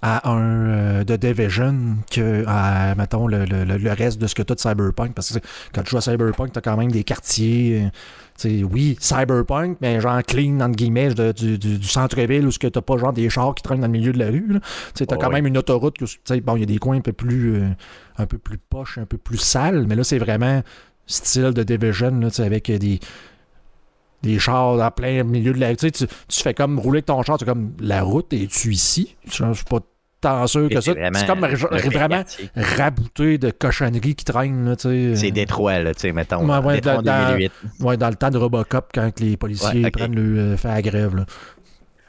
à 0.06 0.28
un 0.30 0.68
euh, 0.68 1.04
de 1.04 1.16
Division 1.16 1.74
que 2.10 2.44
à, 2.46 2.94
mettons, 2.94 3.26
le, 3.26 3.46
le- 3.46 3.64
le- 3.64 3.92
reste 3.92 4.20
de 4.20 4.26
ce 4.26 4.34
que 4.34 4.42
tu 4.42 4.52
as 4.52 4.54
de 4.54 4.60
Cyberpunk. 4.60 5.14
Parce 5.14 5.32
que 5.32 5.38
tu 5.38 5.46
quand 5.72 5.82
tu 5.82 5.90
joues 5.90 5.96
à 5.96 6.00
Cyberpunk, 6.02 6.52
tu 6.52 6.58
as 6.58 6.62
quand 6.62 6.76
même 6.76 6.90
des 6.90 7.04
quartiers. 7.04 7.84
euh, 7.84 7.88
tu 8.38 8.58
sais, 8.58 8.64
oui, 8.64 8.96
Cyberpunk, 9.00 9.78
mais 9.80 10.00
genre 10.02 10.20
clean, 10.22 10.60
entre 10.60 10.76
guillemets, 10.76 11.14
de- 11.14 11.32
du, 11.32 11.56
du- 11.56 11.78
du 11.78 11.88
centre-ville 11.88 12.46
où 12.46 12.50
ce 12.50 12.58
que 12.58 12.66
t'as 12.66 12.82
pas 12.82 12.98
genre 12.98 13.12
des 13.14 13.30
chars 13.30 13.54
qui 13.54 13.62
traînent 13.62 13.80
dans 13.80 13.86
le 13.86 13.92
milieu 13.92 14.12
de 14.12 14.18
la 14.18 14.26
rue. 14.26 14.46
Tu 14.48 14.58
sais, 14.94 15.06
t'as 15.06 15.16
Oh, 15.16 15.20
quand 15.22 15.30
même 15.30 15.46
une 15.46 15.56
autoroute. 15.56 16.00
où, 16.02 16.04
tu 16.06 16.18
sais, 16.24 16.40
bon, 16.42 16.56
il 16.56 16.60
y 16.60 16.64
a 16.64 16.66
des 16.66 16.78
coins 16.78 16.96
un 16.98 17.00
peu 17.00 17.12
plus 17.14 17.54
euh, 17.54 17.68
un 18.18 18.26
peu 18.26 18.36
plus 18.36 18.58
poches, 18.58 18.98
un 18.98 19.06
peu 19.06 19.16
plus 19.16 19.38
sales, 19.38 19.86
mais 19.88 19.94
là, 19.96 20.04
c'est 20.04 20.18
vraiment 20.18 20.62
style 21.06 21.52
de 21.52 21.62
Division, 21.62 22.18
là, 22.20 22.30
tu 22.30 22.40
avec 22.42 22.70
euh, 22.70 22.78
des 22.78 23.00
des 24.22 24.38
chars 24.38 24.80
en 24.80 24.90
plein 24.90 25.22
milieu 25.22 25.52
de 25.52 25.60
la. 25.60 25.76
Tu, 25.76 25.92
tu, 25.92 26.06
tu 26.06 26.42
fais 26.42 26.54
comme 26.54 26.78
rouler 26.78 26.98
avec 26.98 27.06
ton 27.06 27.22
char, 27.22 27.38
tu 27.38 27.44
comme 27.44 27.72
la 27.78 28.02
route, 28.02 28.32
es-tu 28.32 28.72
ici? 28.72 29.16
Je 29.26 29.52
suis 29.52 29.64
pas 29.64 29.80
tant 30.22 30.46
sûr 30.46 30.68
que 30.70 30.78
Et 30.78 30.80
ça. 30.80 30.92
C'est 31.12 31.26
comme 31.26 31.46
vraiment 31.92 32.24
rabouté 32.56 33.36
de 33.36 33.50
cochonneries 33.50 34.14
qui 34.14 34.24
traînent. 34.24 34.74
Tu. 34.80 35.14
C'est 35.14 35.30
Détroit, 35.30 35.80
là, 35.80 35.94
tu 35.94 36.00
sais, 36.00 36.12
mettons. 36.12 36.48
Ouais, 36.48 36.80
Détroit 36.80 37.02
dans- 37.02 37.32
2008. 37.32 37.52
Ouais, 37.80 37.96
dans 37.98 38.08
le 38.08 38.14
temps 38.14 38.30
de 38.30 38.38
Robocop, 38.38 38.90
quand 38.94 39.20
les 39.20 39.36
policiers 39.36 39.90
prennent 39.90 40.14
le 40.14 40.38
euh, 40.38 40.56
fait 40.56 40.70
à 40.70 40.80
grève. 40.80 41.14
Là. 41.14 41.26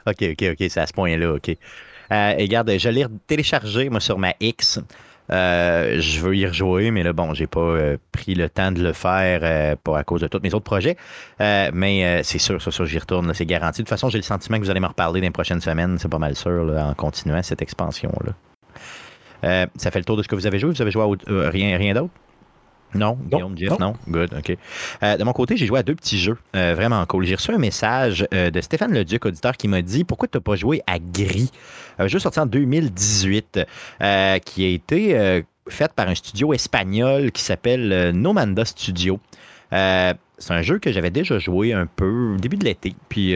OK, 0.06 0.22
OK, 0.22 0.44
OK, 0.52 0.66
c'est 0.70 0.80
à 0.80 0.86
ce 0.86 0.92
point-là, 0.94 1.34
OK. 1.34 1.50
Euh, 1.50 2.34
et 2.38 2.42
regarde, 2.42 2.72
je 2.78 2.88
l'ai 2.88 3.04
téléchargé, 3.26 3.90
moi, 3.90 4.00
sur 4.00 4.18
ma 4.18 4.32
X. 4.40 4.80
Euh, 5.32 6.00
je 6.00 6.20
veux 6.20 6.36
y 6.36 6.46
rejouer, 6.46 6.90
mais 6.90 7.02
là, 7.02 7.12
bon, 7.12 7.34
j'ai 7.34 7.46
pas 7.46 7.60
euh, 7.60 7.96
pris 8.12 8.34
le 8.34 8.48
temps 8.48 8.72
de 8.72 8.82
le 8.82 8.92
faire, 8.92 9.40
euh, 9.42 9.94
à 9.94 10.04
cause 10.04 10.20
de 10.20 10.28
tous 10.28 10.40
mes 10.42 10.54
autres 10.54 10.64
projets. 10.64 10.96
Mais 11.38 12.22
c'est 12.22 12.38
sûr, 12.38 12.60
ça, 12.60 12.84
j'y 12.84 12.98
retourne, 12.98 13.32
c'est 13.34 13.46
garanti. 13.46 13.82
De 13.82 13.84
toute 13.84 13.90
façon, 13.90 14.08
j'ai 14.08 14.18
le 14.18 14.22
sentiment 14.22 14.58
que 14.58 14.64
vous 14.64 14.70
allez 14.70 14.80
me 14.80 14.86
reparler 14.86 15.20
dans 15.20 15.26
les 15.26 15.30
prochaines 15.30 15.60
semaines, 15.60 15.98
c'est 15.98 16.08
pas 16.08 16.18
mal 16.18 16.36
sûr, 16.36 16.74
en 16.78 16.94
continuant 16.94 17.42
cette 17.42 17.62
expansion-là. 17.62 18.32
Ça 19.76 19.90
fait 19.90 19.98
le 19.98 20.04
tour 20.04 20.16
de 20.16 20.22
ce 20.22 20.28
que 20.28 20.34
vous 20.34 20.46
avez 20.46 20.58
joué. 20.58 20.70
Vous 20.70 20.82
avez 20.82 20.90
joué 20.90 21.02
à 21.02 21.50
rien, 21.50 21.76
rien 21.76 21.94
d'autre? 21.94 22.12
Non, 22.96 23.18
Guillaume, 23.30 23.56
Jeff, 23.56 23.78
non. 23.78 23.94
Good, 24.08 24.34
OK. 24.38 24.56
Euh, 25.02 25.16
de 25.16 25.24
mon 25.24 25.32
côté, 25.32 25.56
j'ai 25.56 25.66
joué 25.66 25.78
à 25.78 25.82
deux 25.82 25.94
petits 25.94 26.18
jeux 26.18 26.36
euh, 26.54 26.74
vraiment 26.74 27.04
cool. 27.06 27.26
J'ai 27.26 27.34
reçu 27.34 27.50
un 27.52 27.58
message 27.58 28.26
euh, 28.32 28.50
de 28.50 28.60
Stéphane 28.60 28.92
Leduc, 28.92 29.24
auditeur, 29.24 29.56
qui 29.56 29.68
m'a 29.68 29.82
dit 29.82 30.04
Pourquoi 30.04 30.28
tu 30.28 30.36
n'as 30.36 30.42
pas 30.42 30.56
joué 30.56 30.82
à 30.86 30.98
Gris? 30.98 31.50
Un 31.98 32.08
jeu 32.08 32.18
sorti 32.18 32.40
en 32.40 32.46
2018 32.46 33.60
euh, 34.00 34.38
qui 34.38 34.64
a 34.64 34.68
été 34.68 35.42
fait 35.68 35.92
par 35.92 36.08
un 36.08 36.14
studio 36.14 36.52
espagnol 36.52 37.32
qui 37.32 37.42
s'appelle 37.42 38.10
Nomanda 38.10 38.64
Studio. 38.64 39.18
C'est 39.70 40.52
un 40.52 40.62
jeu 40.62 40.78
que 40.78 40.92
j'avais 40.92 41.10
déjà 41.10 41.38
joué 41.38 41.72
un 41.72 41.86
peu 41.86 42.34
au 42.34 42.36
début 42.36 42.56
de 42.56 42.64
l'été, 42.64 42.94
puis 43.08 43.34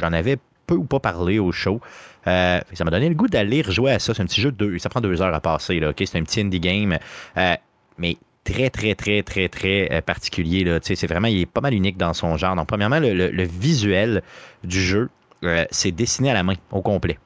j'en 0.00 0.12
avais 0.12 0.38
peu 0.66 0.74
ou 0.74 0.84
pas 0.84 1.00
parlé 1.00 1.38
au 1.38 1.52
show. 1.52 1.80
Euh, 2.26 2.60
ça 2.72 2.84
m'a 2.84 2.90
donné 2.90 3.08
le 3.08 3.14
goût 3.14 3.28
d'aller 3.28 3.62
rejouer 3.62 3.92
à 3.92 3.98
ça. 3.98 4.14
C'est 4.14 4.22
un 4.22 4.26
petit 4.26 4.40
jeu 4.40 4.52
de 4.52 4.56
deux. 4.56 4.78
Ça 4.78 4.88
prend 4.88 5.00
deux 5.00 5.22
heures 5.22 5.34
à 5.34 5.40
passer. 5.40 5.80
Là, 5.80 5.90
ok? 5.90 6.02
C'est 6.04 6.18
un 6.18 6.22
petit 6.22 6.40
indie 6.40 6.60
game. 6.60 6.98
Euh, 7.36 7.54
mais 7.98 8.16
très, 8.44 8.70
très, 8.70 8.94
très, 8.94 9.22
très, 9.22 9.48
très 9.48 9.92
euh, 9.92 10.00
particulier. 10.00 10.78
C'est 10.82 11.06
vraiment, 11.06 11.28
il 11.28 11.40
est 11.40 11.46
pas 11.46 11.60
mal 11.60 11.74
unique 11.74 11.96
dans 11.96 12.12
son 12.12 12.36
genre. 12.36 12.56
Donc, 12.56 12.66
premièrement, 12.66 12.98
le, 12.98 13.12
le- 13.30 13.44
visuel 13.44 14.22
du 14.64 14.80
jeu, 14.80 15.10
euh, 15.44 15.64
c'est 15.70 15.92
dessiné 15.92 16.30
à 16.30 16.34
la 16.34 16.42
main, 16.42 16.54
au 16.70 16.82
complet. 16.82 17.18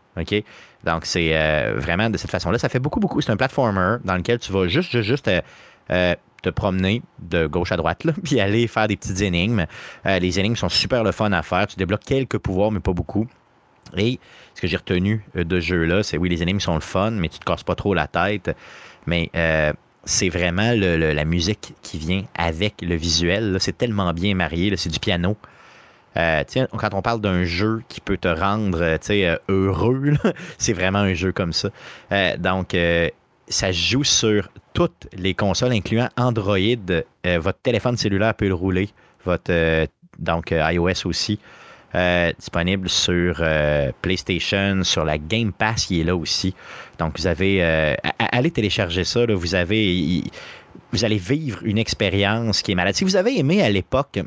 Donc, 0.85 1.05
c'est 1.05 1.37
euh, 1.37 1.75
vraiment 1.77 2.09
de 2.11 2.17
cette 2.17 2.31
façon-là. 2.31 2.59
Ça 2.59 2.69
fait 2.69 2.79
beaucoup, 2.79 3.01
beaucoup. 3.01 3.21
C'est 3.21 3.31
un 3.33 3.37
platformer 3.37 3.97
dans 4.05 4.17
lequel 4.17 4.39
tu 4.39 4.53
vas 4.53 4.67
juste, 4.67 4.91
juste, 4.91 5.03
juste 5.03 5.31
te 6.43 6.51
promener 6.51 7.03
de 7.19 7.47
gauche 7.47 7.73
à 7.73 7.77
droite, 7.77 8.03
puis 8.25 8.41
aller 8.41 8.67
faire 8.67 8.89
des 8.89 8.97
petites 8.97 9.21
énigmes. 9.21 9.67
Les 10.05 10.39
énigmes 10.39 10.57
sont 10.57 10.69
super 10.69 11.03
le 11.05 11.13
fun 11.13 11.33
à 11.33 11.43
faire. 11.43 11.67
Tu 11.67 11.77
débloques 11.77 12.05
quelques 12.05 12.39
pouvoirs, 12.39 12.71
mais 12.71 12.81
pas 12.81 12.93
beaucoup. 12.93 13.27
Et 13.97 14.19
ce 14.55 14.61
que 14.61 14.67
j'ai 14.67 14.77
retenu 14.77 15.25
de 15.35 15.61
ce 15.61 15.67
jeu-là, 15.67 16.03
c'est 16.03 16.19
oui, 16.19 16.29
les 16.29 16.43
énigmes 16.43 16.61
sont 16.61 16.75
le 16.75 16.81
fun, 16.81 17.11
mais 17.13 17.29
tu 17.29 17.39
te 17.39 17.45
casses 17.45 17.63
pas 17.63 17.75
trop 17.75 17.95
la 17.95 18.07
tête. 18.07 18.57
Mais 19.07 19.31
c'est 20.07 20.29
vraiment 20.29 20.73
la 20.73 21.25
musique 21.25 21.75
qui 21.83 21.99
vient 21.99 22.23
avec 22.35 22.81
le 22.81 22.95
visuel. 22.95 23.57
C'est 23.61 23.77
tellement 23.77 24.13
bien 24.15 24.35
marié. 24.35 24.75
C'est 24.77 24.89
du 24.89 25.01
piano. 25.01 25.37
Euh, 26.17 26.45
quand 26.79 26.95
on 26.95 27.03
parle 27.03 27.21
d'un 27.21 27.45
jeu 27.45 27.83
qui 27.89 28.01
peut 28.01 28.17
te 28.17 28.29
rendre 28.29 28.81
euh, 28.81 28.97
euh, 29.11 29.39
heureux, 29.49 30.15
c'est 30.59 30.73
vraiment 30.73 31.01
un 31.01 31.13
jeu 31.13 31.33
comme 31.33 31.53
ça. 31.53 31.69
Donc, 32.39 32.77
ça 33.49 33.73
joue 33.73 34.05
sur 34.05 34.49
toutes 34.73 35.09
les 35.13 35.35
consoles, 35.35 35.73
incluant 35.73 36.09
Android. 36.17 36.57
Votre 37.25 37.59
téléphone 37.61 37.97
cellulaire 37.97 38.35
peut 38.35 38.49
le 38.49 38.55
rouler. 38.55 38.89
Votre, 39.25 39.89
donc, 40.19 40.53
iOS 40.53 41.07
aussi. 41.07 41.39
Euh, 41.95 42.33
disponible 42.39 42.89
sur 42.89 43.39
euh, 43.41 43.91
PlayStation, 44.03 44.83
sur 44.83 45.05
la 45.05 45.19
Game 45.19 45.53
Pass, 45.53 45.89
il 45.89 46.01
est 46.01 46.05
là 46.05 46.17
aussi. 46.17 46.55
Donc, 46.99 47.19
vous 47.19 47.27
avez. 47.27 47.63
euh, 47.63 47.95
allez 48.19 48.51
télécharger 48.51 49.05
ça. 49.05 49.25
là. 49.25 49.35
vous 49.35 49.55
avez. 49.55 50.23
vous 50.93 51.05
allez 51.05 51.17
vivre 51.17 51.61
une 51.65 51.79
expérience 51.79 52.61
qui 52.61 52.73
est 52.73 52.75
malade. 52.75 52.95
Si 52.95 53.05
vous 53.05 53.17
avez 53.17 53.39
aimé 53.39 53.63
à 53.63 53.71
l'époque 53.71 54.19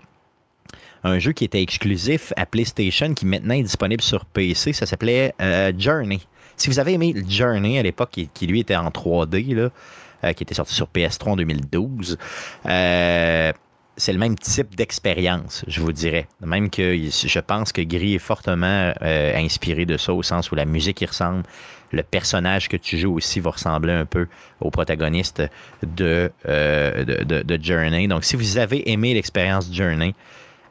un 1.04 1.20
jeu 1.20 1.32
qui 1.32 1.46
était 1.46 1.62
exclusif 1.62 2.34
à 2.38 2.46
PlayStation, 2.46 3.14
qui 3.14 3.26
maintenant 3.26 3.54
est 3.54 3.64
disponible 3.64 4.02
sur 4.02 4.26
PC, 4.26 4.74
ça 4.74 4.86
s'appelait 4.86 5.34
Journey. 5.78 6.22
Si 6.58 6.70
vous 6.70 6.80
avez 6.80 6.94
aimé 6.94 7.14
Journey 7.28 7.78
à 7.78 7.84
l'époque, 7.84 8.20
qui, 8.34 8.48
lui 8.48 8.62
était 8.62 8.76
en 8.76 8.90
3D, 8.90 9.54
là, 9.54 10.34
qui 10.34 10.44
était 10.44 10.56
sorti 10.56 10.74
sur 10.74 10.88
PS3 10.88 11.30
en 11.30 11.36
2012, 11.38 12.18
euh, 12.66 13.54
c'est 14.00 14.14
le 14.14 14.18
même 14.18 14.38
type 14.38 14.76
d'expérience, 14.76 15.66
je 15.68 15.82
vous 15.82 15.92
dirais. 15.92 16.28
Même 16.40 16.70
que 16.70 16.96
je 16.96 17.40
pense 17.40 17.74
que 17.74 17.82
Gris 17.82 18.16
est 18.16 18.20
fortement 18.20 18.94
euh, 19.02 19.36
inspiré 19.36 19.86
de 19.86 19.98
ça, 19.98 20.14
au 20.14 20.24
sens 20.24 20.52
où 20.52 20.56
la 20.56 20.64
musique 20.64 21.02
y 21.02 21.06
ressemble, 21.06 21.44
le 21.92 22.02
personnage 22.02 22.70
que 22.70 22.78
tu 22.78 22.98
joues 22.98 23.14
aussi 23.16 23.42
va 23.42 23.52
ressembler 23.52 23.92
un 23.92 24.06
peu 24.06 24.28
au 24.62 24.72
protagoniste 24.72 25.44
de, 25.84 26.32
euh, 26.48 27.58
Journey. 27.62 28.08
Donc, 28.08 28.24
si 28.24 28.38
vous 28.38 28.58
avez 28.58 28.90
aimé 28.90 29.14
l'expérience 29.14 29.70
Journey, 29.72 30.16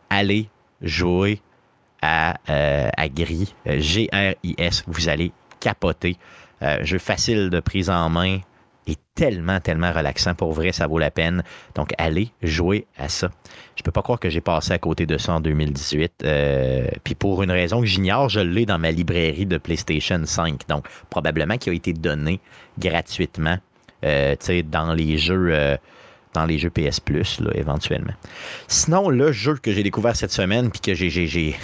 allez 0.09 0.49
jouer 0.81 1.43
à, 2.01 2.39
euh, 2.49 2.89
à 2.97 3.09
Gris, 3.11 3.55
G-R-I-S. 3.67 4.85
Vous 4.87 5.09
allez 5.09 5.33
capoter. 5.61 6.17
Jeu 6.81 6.99
facile 6.99 7.51
de 7.51 7.61
prise 7.61 7.89
en 7.89 8.09
main 8.09 8.41
et 8.89 8.97
tellement, 9.15 9.61
tellement 9.61 9.93
relaxant. 9.93 10.35
Pour 10.35 10.53
vrai, 10.53 10.73
ça 10.73 10.87
vaut 10.87 10.99
la 10.99 11.11
peine. 11.11 11.43
Donc, 11.75 11.93
allez 11.99 12.31
jouer 12.43 12.87
à 12.97 13.09
ça. 13.09 13.31
Je 13.77 13.83
peux 13.83 13.91
pas 13.91 14.03
croire 14.03 14.19
que 14.19 14.31
j'ai 14.31 14.41
passé 14.41 14.73
à 14.73 14.79
côté 14.79 15.05
de 15.07 15.19
ça 15.19 15.35
en 15.35 15.41
2018. 15.41 16.13
Euh, 16.25 16.89
Puis 17.05 17.15
pour 17.15 17.43
une 17.43 17.51
raison 17.51 17.81
que 17.81 17.87
j'ignore, 17.87 18.29
je 18.29 18.41
l'ai 18.41 18.65
dans 18.67 18.79
ma 18.79 18.91
librairie 18.91 19.47
de 19.47 19.59
PlayStation 19.59 20.21
5. 20.25 20.67
Donc, 20.69 20.87
probablement 21.11 21.59
qu'il 21.59 21.73
a 21.73 21.77
été 21.77 21.93
donné 21.93 22.41
gratuitement 22.79 23.59
euh, 24.05 24.35
dans 24.65 24.95
les 24.95 25.19
jeux. 25.19 25.49
euh, 25.53 25.77
dans 26.35 26.45
les 26.45 26.59
jeux 26.59 26.71
PS 26.71 27.01
Plus, 27.01 27.41
là, 27.41 27.51
éventuellement. 27.55 28.13
Sinon, 28.67 29.09
le 29.09 29.33
jeu 29.33 29.57
que 29.57 29.73
j'ai 29.73 29.83
découvert 29.83 30.17
cette 30.17 30.33
semaine, 30.33 30.71
puis 30.71 30.81
que 30.81 30.95
j'ai. 30.95 31.11
j'ai, 31.11 31.57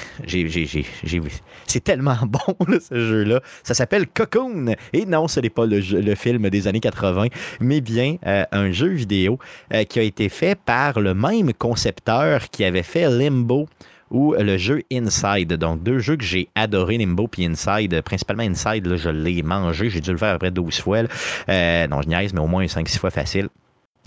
c'est 1.66 1.82
tellement 1.82 2.16
bon, 2.26 2.56
ce 2.80 2.94
jeu-là. 2.94 3.40
Ça 3.62 3.74
s'appelle 3.74 4.06
Cocoon. 4.06 4.74
Et 4.92 5.06
non, 5.06 5.28
ce 5.28 5.40
n'est 5.40 5.50
pas 5.50 5.66
le, 5.66 6.14
film 6.14 6.48
des 6.50 6.68
années 6.68 6.80
80, 6.80 7.26
mais 7.60 7.80
bien 7.80 8.16
euh, 8.26 8.44
un 8.52 8.70
jeu 8.70 8.88
vidéo 8.88 9.38
euh, 9.72 9.84
qui 9.84 9.98
a 9.98 10.02
été 10.02 10.28
fait 10.28 10.58
par 10.58 11.00
le 11.00 11.14
même 11.14 11.52
concepteur 11.52 12.50
qui 12.50 12.64
avait 12.64 12.82
fait 12.82 13.08
Limbo 13.08 13.68
ou 14.10 14.34
le 14.38 14.56
jeu 14.56 14.82
Inside. 14.92 15.54
Donc, 15.54 15.82
deux 15.82 15.98
jeux 15.98 16.16
que 16.16 16.24
j'ai 16.24 16.48
adoré, 16.54 16.98
Limbo 16.98 17.26
puis 17.26 17.44
Inside. 17.44 18.00
Principalement 18.02 18.44
Inside, 18.44 18.96
je 18.96 19.08
l'ai 19.08 19.42
mangé. 19.42 19.90
J'ai 19.90 20.00
dû 20.00 20.12
le 20.12 20.18
faire 20.18 20.34
après 20.34 20.50
12 20.50 20.80
fois. 20.80 21.02
Euh, 21.48 21.86
non, 21.88 22.00
je 22.02 22.08
niaise, 22.08 22.32
mais 22.32 22.40
au 22.40 22.46
moins 22.46 22.64
5-6 22.64 22.98
fois 22.98 23.10
facile. 23.10 23.48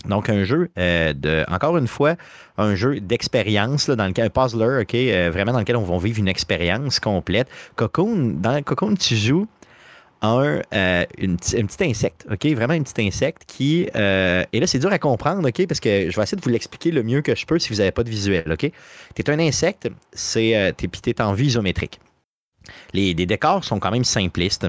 Donc, 0.06 0.28
un 0.28 0.44
jeu 0.44 0.70
euh, 0.78 1.12
de, 1.12 1.44
encore 1.48 1.76
une 1.76 1.88
fois, 1.88 2.14
un 2.56 2.74
jeu 2.76 3.00
d'expérience, 3.00 3.90
dans 3.90 4.06
lequel, 4.06 4.26
un 4.26 4.30
puzzler, 4.30 4.82
OK, 4.82 4.94
euh, 4.94 5.30
vraiment 5.32 5.52
dans 5.52 5.58
lequel 5.58 5.76
on 5.76 5.82
va 5.82 5.98
vivre 5.98 6.20
une 6.20 6.28
expérience 6.28 7.00
complète. 7.00 7.48
Cocoon, 7.74 8.34
dans 8.40 8.62
Cocoon, 8.62 8.94
tu 8.94 9.16
joues 9.16 9.48
un, 10.22 10.60
euh, 10.72 11.04
une, 11.18 11.36
petit- 11.36 11.84
insecte, 11.84 12.26
OK, 12.30 12.46
vraiment 12.46 12.74
un 12.74 12.82
petit 12.82 13.06
insecte 13.06 13.42
qui, 13.46 13.88
et 13.92 14.60
là, 14.60 14.66
c'est 14.66 14.78
dur 14.78 14.92
à 14.92 14.98
comprendre, 14.98 15.48
OK, 15.48 15.66
parce 15.66 15.80
que 15.80 16.10
je 16.10 16.16
vais 16.16 16.22
essayer 16.22 16.38
de 16.38 16.42
vous 16.42 16.50
l'expliquer 16.50 16.92
le 16.92 17.02
mieux 17.02 17.20
que 17.20 17.34
je 17.34 17.44
peux 17.44 17.58
si 17.58 17.70
vous 17.70 17.78
n'avez 17.78 17.92
pas 17.92 18.04
de 18.04 18.10
visuel, 18.10 18.44
OK. 18.50 18.70
Tu 19.14 19.22
es 19.22 19.30
un 19.30 19.38
insecte, 19.40 19.88
c'est, 20.12 20.74
tu 20.76 20.88
es 21.10 21.20
en 21.20 21.34
vue 21.34 21.46
isométrique. 21.46 22.00
Les 22.94 23.14
décors 23.14 23.64
sont 23.64 23.78
quand 23.80 23.90
même 23.90 24.04
simplistes. 24.04 24.66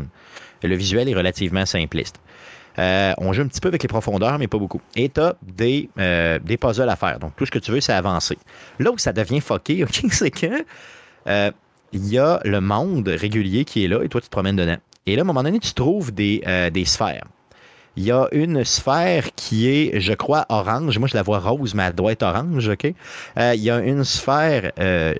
Le 0.63 0.75
visuel 0.75 1.07
est 1.07 1.15
relativement 1.15 1.65
simpliste. 1.65 2.19
Euh, 2.77 3.13
on 3.17 3.33
joue 3.33 3.41
un 3.41 3.47
petit 3.47 3.59
peu 3.59 3.69
avec 3.69 3.81
les 3.81 3.87
profondeurs, 3.87 4.37
mais 4.37 4.47
pas 4.47 4.57
beaucoup. 4.57 4.81
Et 4.95 5.09
tu 5.09 5.19
as 5.19 5.35
des, 5.41 5.89
euh, 5.97 6.39
des 6.39 6.57
puzzles 6.57 6.89
à 6.89 6.95
faire. 6.95 7.19
Donc, 7.19 7.35
tout 7.35 7.45
ce 7.45 7.51
que 7.51 7.59
tu 7.59 7.71
veux, 7.71 7.81
c'est 7.81 7.93
avancer. 7.93 8.37
Là 8.79 8.91
où 8.91 8.97
ça 8.97 9.13
devient 9.13 9.41
fucké, 9.41 9.85
c'est 10.11 10.31
que 10.31 10.65
euh, 11.27 11.51
y 11.93 12.17
a 12.17 12.39
le 12.45 12.61
monde 12.61 13.07
régulier 13.07 13.65
qui 13.65 13.83
est 13.83 13.87
là 13.87 14.03
et 14.03 14.09
toi, 14.09 14.21
tu 14.21 14.27
te 14.27 14.31
promènes 14.31 14.55
dedans. 14.55 14.77
Et 15.05 15.15
là, 15.15 15.21
à 15.21 15.23
un 15.23 15.27
moment 15.27 15.43
donné, 15.43 15.59
tu 15.59 15.73
trouves 15.73 16.13
des, 16.13 16.41
sphères. 16.85 17.25
Il 17.95 18.03
y 18.05 18.11
a 18.11 18.27
une 18.31 18.63
sphère 18.63 19.25
qui 19.35 19.67
est, 19.67 19.99
je 19.99 20.13
crois, 20.13 20.45
orange. 20.47 20.97
Moi, 20.99 21.09
je 21.09 21.17
la 21.17 21.23
vois 21.23 21.39
rose, 21.39 21.73
mais 21.73 21.83
elle 21.83 21.95
doit 21.95 22.11
être 22.11 22.23
orange, 22.23 22.69
OK? 22.69 22.93
Il 23.35 23.59
y 23.59 23.69
a 23.69 23.79
une 23.79 24.03
sphère 24.03 24.71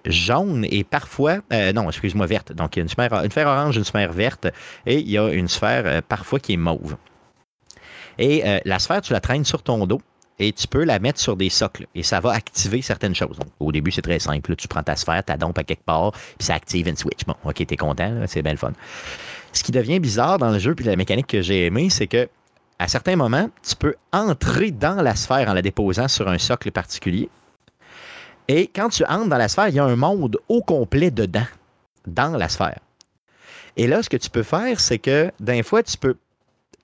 jaune 0.05 0.65
et 0.69 0.83
parfois... 0.83 1.39
non, 1.73 1.89
excuse-moi, 1.89 2.27
verte. 2.27 2.53
Donc, 2.53 2.75
il 2.75 2.79
y 2.79 2.81
a 2.81 2.83
une 2.83 2.89
sphère, 2.89 3.13
une 3.13 3.31
sphère 3.31 3.47
orange, 3.47 3.75
une 3.75 3.83
sphère 3.83 4.13
verte 4.13 4.47
et 4.85 4.99
il 4.99 5.09
y 5.09 5.17
a 5.17 5.27
une 5.29 5.47
sphère 5.47 6.03
parfois 6.03 6.39
qui 6.39 6.53
est 6.53 6.57
mauve. 6.57 6.95
Et 8.19 8.45
euh, 8.45 8.59
la 8.65 8.79
sphère, 8.79 9.01
tu 9.01 9.13
la 9.13 9.21
traînes 9.21 9.45
sur 9.45 9.63
ton 9.63 9.87
dos 9.87 10.01
et 10.37 10.51
tu 10.51 10.67
peux 10.67 10.83
la 10.83 10.99
mettre 10.99 11.19
sur 11.19 11.37
des 11.37 11.49
socles 11.49 11.87
et 11.95 12.03
ça 12.03 12.19
va 12.19 12.31
activer 12.31 12.81
certaines 12.81 13.15
choses. 13.15 13.39
Au 13.59 13.71
début, 13.71 13.91
c'est 13.91 14.01
très 14.01 14.19
simple. 14.19 14.55
Tu 14.57 14.67
prends 14.67 14.83
ta 14.83 14.97
sphère, 14.97 15.23
ta 15.23 15.37
dompe 15.37 15.57
à 15.57 15.63
quelque 15.63 15.83
part, 15.83 16.11
puis 16.11 16.45
ça 16.45 16.53
active 16.53 16.87
une 16.87 16.97
switch. 16.97 17.25
Bon, 17.25 17.35
OK, 17.45 17.65
t'es 17.65 17.77
content, 17.77 18.23
c'est 18.27 18.41
bien 18.41 18.51
le 18.51 18.57
fun. 18.57 18.73
Ce 19.53 19.63
qui 19.63 19.71
devient 19.71 19.99
bizarre 19.99 20.37
dans 20.37 20.51
le 20.51 20.59
jeu, 20.59 20.75
puis 20.75 20.85
la 20.85 20.97
mécanique 20.97 21.27
que 21.27 21.41
j'ai 21.41 21.65
aimée, 21.65 21.89
c'est 21.89 22.07
que 22.07 22.29
à 22.77 22.87
certains 22.87 23.15
moments, 23.15 23.49
tu 23.67 23.75
peux 23.75 23.95
entrer 24.13 24.71
dans 24.71 25.01
la 25.01 25.15
sphère 25.15 25.49
en 25.49 25.53
la 25.53 25.61
déposant 25.61 26.07
sur 26.07 26.27
un 26.29 26.37
socle 26.37 26.71
particulier. 26.71 27.29
Et 28.47 28.67
quand 28.67 28.89
tu 28.89 29.03
entres 29.05 29.27
dans 29.27 29.37
la 29.37 29.47
sphère, 29.47 29.69
il 29.69 29.75
y 29.75 29.79
a 29.79 29.85
un 29.85 29.95
monde 29.95 30.37
au 30.47 30.61
complet 30.61 31.11
dedans, 31.11 31.45
dans 32.07 32.37
la 32.37 32.49
sphère. 32.49 32.79
Et 33.77 33.87
là, 33.87 34.01
ce 34.01 34.09
que 34.09 34.17
tu 34.17 34.29
peux 34.29 34.43
faire, 34.43 34.79
c'est 34.79 34.97
que 34.97 35.31
d'un 35.39 35.61
fois, 35.63 35.83
tu 35.83 35.97
peux 35.97 36.15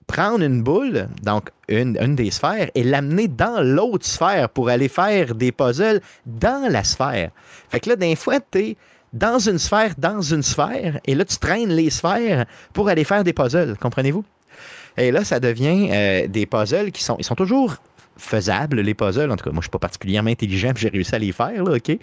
prendre 0.06 0.44
une 0.44 0.62
boule, 0.62 1.08
donc 1.22 1.50
une, 1.68 1.98
une 2.00 2.14
des 2.14 2.30
sphères, 2.30 2.70
et 2.74 2.84
l'amener 2.84 3.26
dans 3.26 3.60
l'autre 3.60 4.06
sphère 4.06 4.48
pour 4.48 4.68
aller 4.68 4.88
faire 4.88 5.34
des 5.34 5.52
puzzles 5.52 6.00
dans 6.24 6.70
la 6.70 6.84
sphère. 6.84 7.30
Fait 7.68 7.80
que 7.80 7.90
là, 7.90 7.96
d'un 7.96 8.14
fois, 8.14 8.38
tu 8.40 8.58
es 8.58 8.76
dans 9.12 9.38
une 9.38 9.58
sphère, 9.58 9.94
dans 9.98 10.20
une 10.20 10.42
sphère, 10.42 11.00
et 11.06 11.14
là, 11.14 11.24
tu 11.24 11.38
traînes 11.38 11.70
les 11.70 11.90
sphères 11.90 12.46
pour 12.72 12.88
aller 12.88 13.04
faire 13.04 13.24
des 13.24 13.32
puzzles. 13.32 13.76
Comprenez-vous? 13.80 14.24
Et 14.96 15.10
là, 15.10 15.24
ça 15.24 15.40
devient 15.40 15.88
euh, 15.90 16.26
des 16.26 16.46
puzzles 16.46 16.90
qui 16.90 17.02
sont, 17.02 17.16
ils 17.18 17.24
sont 17.24 17.34
toujours 17.34 17.76
faisables, 18.16 18.80
les 18.80 18.94
puzzles. 18.94 19.30
En 19.30 19.36
tout 19.36 19.44
cas, 19.44 19.50
moi, 19.50 19.60
je 19.60 19.64
suis 19.64 19.70
pas 19.70 19.78
particulièrement 19.78 20.30
intelligent, 20.30 20.72
puis 20.72 20.82
j'ai 20.82 20.88
réussi 20.88 21.14
à 21.14 21.18
les 21.18 21.32
faire, 21.32 21.62
là, 21.64 21.76
OK? 21.76 21.98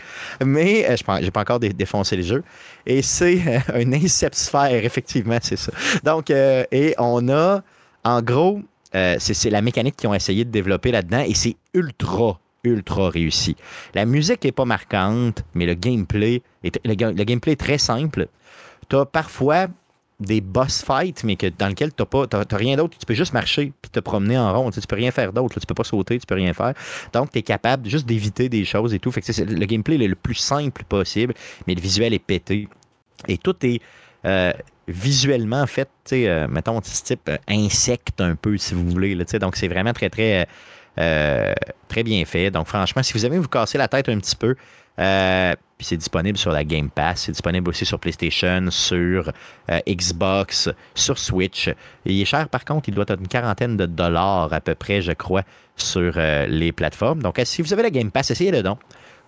Mais 0.45 0.85
euh, 0.87 0.95
je 0.95 1.23
n'ai 1.23 1.31
pas 1.31 1.41
encore 1.41 1.59
dé- 1.59 1.73
défoncé 1.73 2.15
le 2.15 2.21
jeu. 2.23 2.43
Et 2.85 3.01
c'est 3.01 3.41
euh, 3.47 3.59
un 3.73 3.93
incepsphère, 3.93 4.83
effectivement, 4.85 5.37
c'est 5.41 5.57
ça. 5.57 5.71
Donc, 6.03 6.29
euh, 6.29 6.65
et 6.71 6.93
on 6.99 7.29
a, 7.29 7.63
en 8.03 8.21
gros, 8.21 8.61
euh, 8.95 9.15
c'est 9.19 9.49
la 9.49 9.61
mécanique 9.61 9.95
qu'ils 9.95 10.09
ont 10.09 10.13
essayé 10.13 10.45
de 10.45 10.51
développer 10.51 10.91
là-dedans, 10.91 11.23
et 11.25 11.33
c'est 11.33 11.55
ultra, 11.73 12.39
ultra 12.63 13.09
réussi. 13.09 13.55
La 13.93 14.05
musique 14.05 14.45
est 14.45 14.51
pas 14.51 14.65
marquante, 14.65 15.43
mais 15.53 15.65
le 15.65 15.73
gameplay 15.73 16.41
est, 16.63 17.55
très 17.57 17.77
simple. 17.77 18.27
Tu 18.89 18.95
as 18.95 19.05
parfois 19.05 19.67
des 20.19 20.41
boss 20.41 20.83
fights, 20.83 21.23
mais 21.23 21.37
dans 21.57 21.67
lequel 21.67 21.91
tu 21.93 22.03
n'as 22.03 22.57
rien 22.57 22.77
d'autre. 22.77 22.97
Tu 22.97 23.05
peux 23.05 23.13
juste 23.13 23.33
marcher 23.33 23.73
puis 23.81 23.89
te 23.91 23.99
promener 23.99 24.37
en 24.37 24.53
rond. 24.53 24.71
Tu 24.71 24.79
ne 24.79 24.85
peux 24.85 24.95
rien 24.95 25.11
faire 25.11 25.33
d'autre. 25.33 25.59
Tu 25.59 25.65
peux 25.65 25.73
pas 25.73 25.83
sauter, 25.83 26.19
tu 26.19 26.25
peux 26.25 26.35
rien 26.35 26.53
faire. 26.53 26.73
Donc, 27.11 27.31
tu 27.31 27.39
es 27.39 27.41
capable 27.41 27.89
juste 27.89 28.05
d'éviter 28.05 28.47
des 28.47 28.63
choses 28.63 28.93
et 28.93 28.99
tout. 28.99 29.11
Le 29.11 29.65
gameplay 29.65 29.95
est 29.95 30.07
le 30.07 30.15
plus 30.15 30.35
simple 30.35 30.83
possible, 30.87 31.33
mais 31.67 31.75
le 31.75 31.81
visuel 31.81 32.13
est 32.13 32.19
pété. 32.19 32.67
Et 33.27 33.37
tout 33.37 33.55
est 33.65 33.81
euh, 34.25 34.53
visuellement 34.87 35.65
fait, 35.65 35.85
tu 36.03 36.09
sais, 36.09 36.27
euh, 36.27 36.47
mettons, 36.47 36.81
type 36.81 37.29
euh, 37.29 37.37
insecte 37.47 38.19
un 38.21 38.35
peu, 38.35 38.57
si 38.57 38.73
vous 38.73 38.89
voulez. 38.89 39.15
donc, 39.15 39.55
c'est 39.55 39.67
vraiment 39.67 39.93
très, 39.93 40.09
très, 40.09 40.47
euh, 40.99 41.53
très 41.87 42.03
bien 42.03 42.23
fait. 42.25 42.51
Donc, 42.51 42.67
franchement, 42.67 43.03
si 43.03 43.13
vous 43.13 43.25
aimez 43.25 43.39
vous 43.39 43.47
casser 43.47 43.77
la 43.77 43.87
tête 43.87 44.09
un 44.09 44.19
petit 44.19 44.35
peu, 44.35 44.55
euh, 44.99 45.53
c'est 45.79 45.97
disponible 45.97 46.37
sur 46.37 46.51
la 46.51 46.63
Game 46.63 46.89
Pass, 46.89 47.23
c'est 47.23 47.31
disponible 47.31 47.69
aussi 47.69 47.85
sur 47.85 47.99
PlayStation, 47.99 48.67
sur 48.69 49.31
Xbox, 49.87 50.69
sur 50.95 51.17
Switch. 51.17 51.69
Il 52.05 52.21
est 52.21 52.25
cher 52.25 52.47
par 52.47 52.63
contre, 52.63 52.87
il 52.87 52.95
doit 52.95 53.05
être 53.07 53.19
une 53.19 53.27
quarantaine 53.27 53.75
de 53.75 53.85
dollars 53.85 54.53
à 54.53 54.61
peu 54.61 54.75
près, 54.75 55.01
je 55.01 55.11
crois, 55.11 55.43
sur 55.75 56.13
les 56.47 56.71
plateformes. 56.71 57.21
Donc, 57.21 57.41
si 57.43 57.61
vous 57.61 57.73
avez 57.73 57.83
la 57.83 57.89
Game 57.89 58.11
Pass, 58.11 58.31
essayez-le 58.31 58.63
donc. 58.63 58.79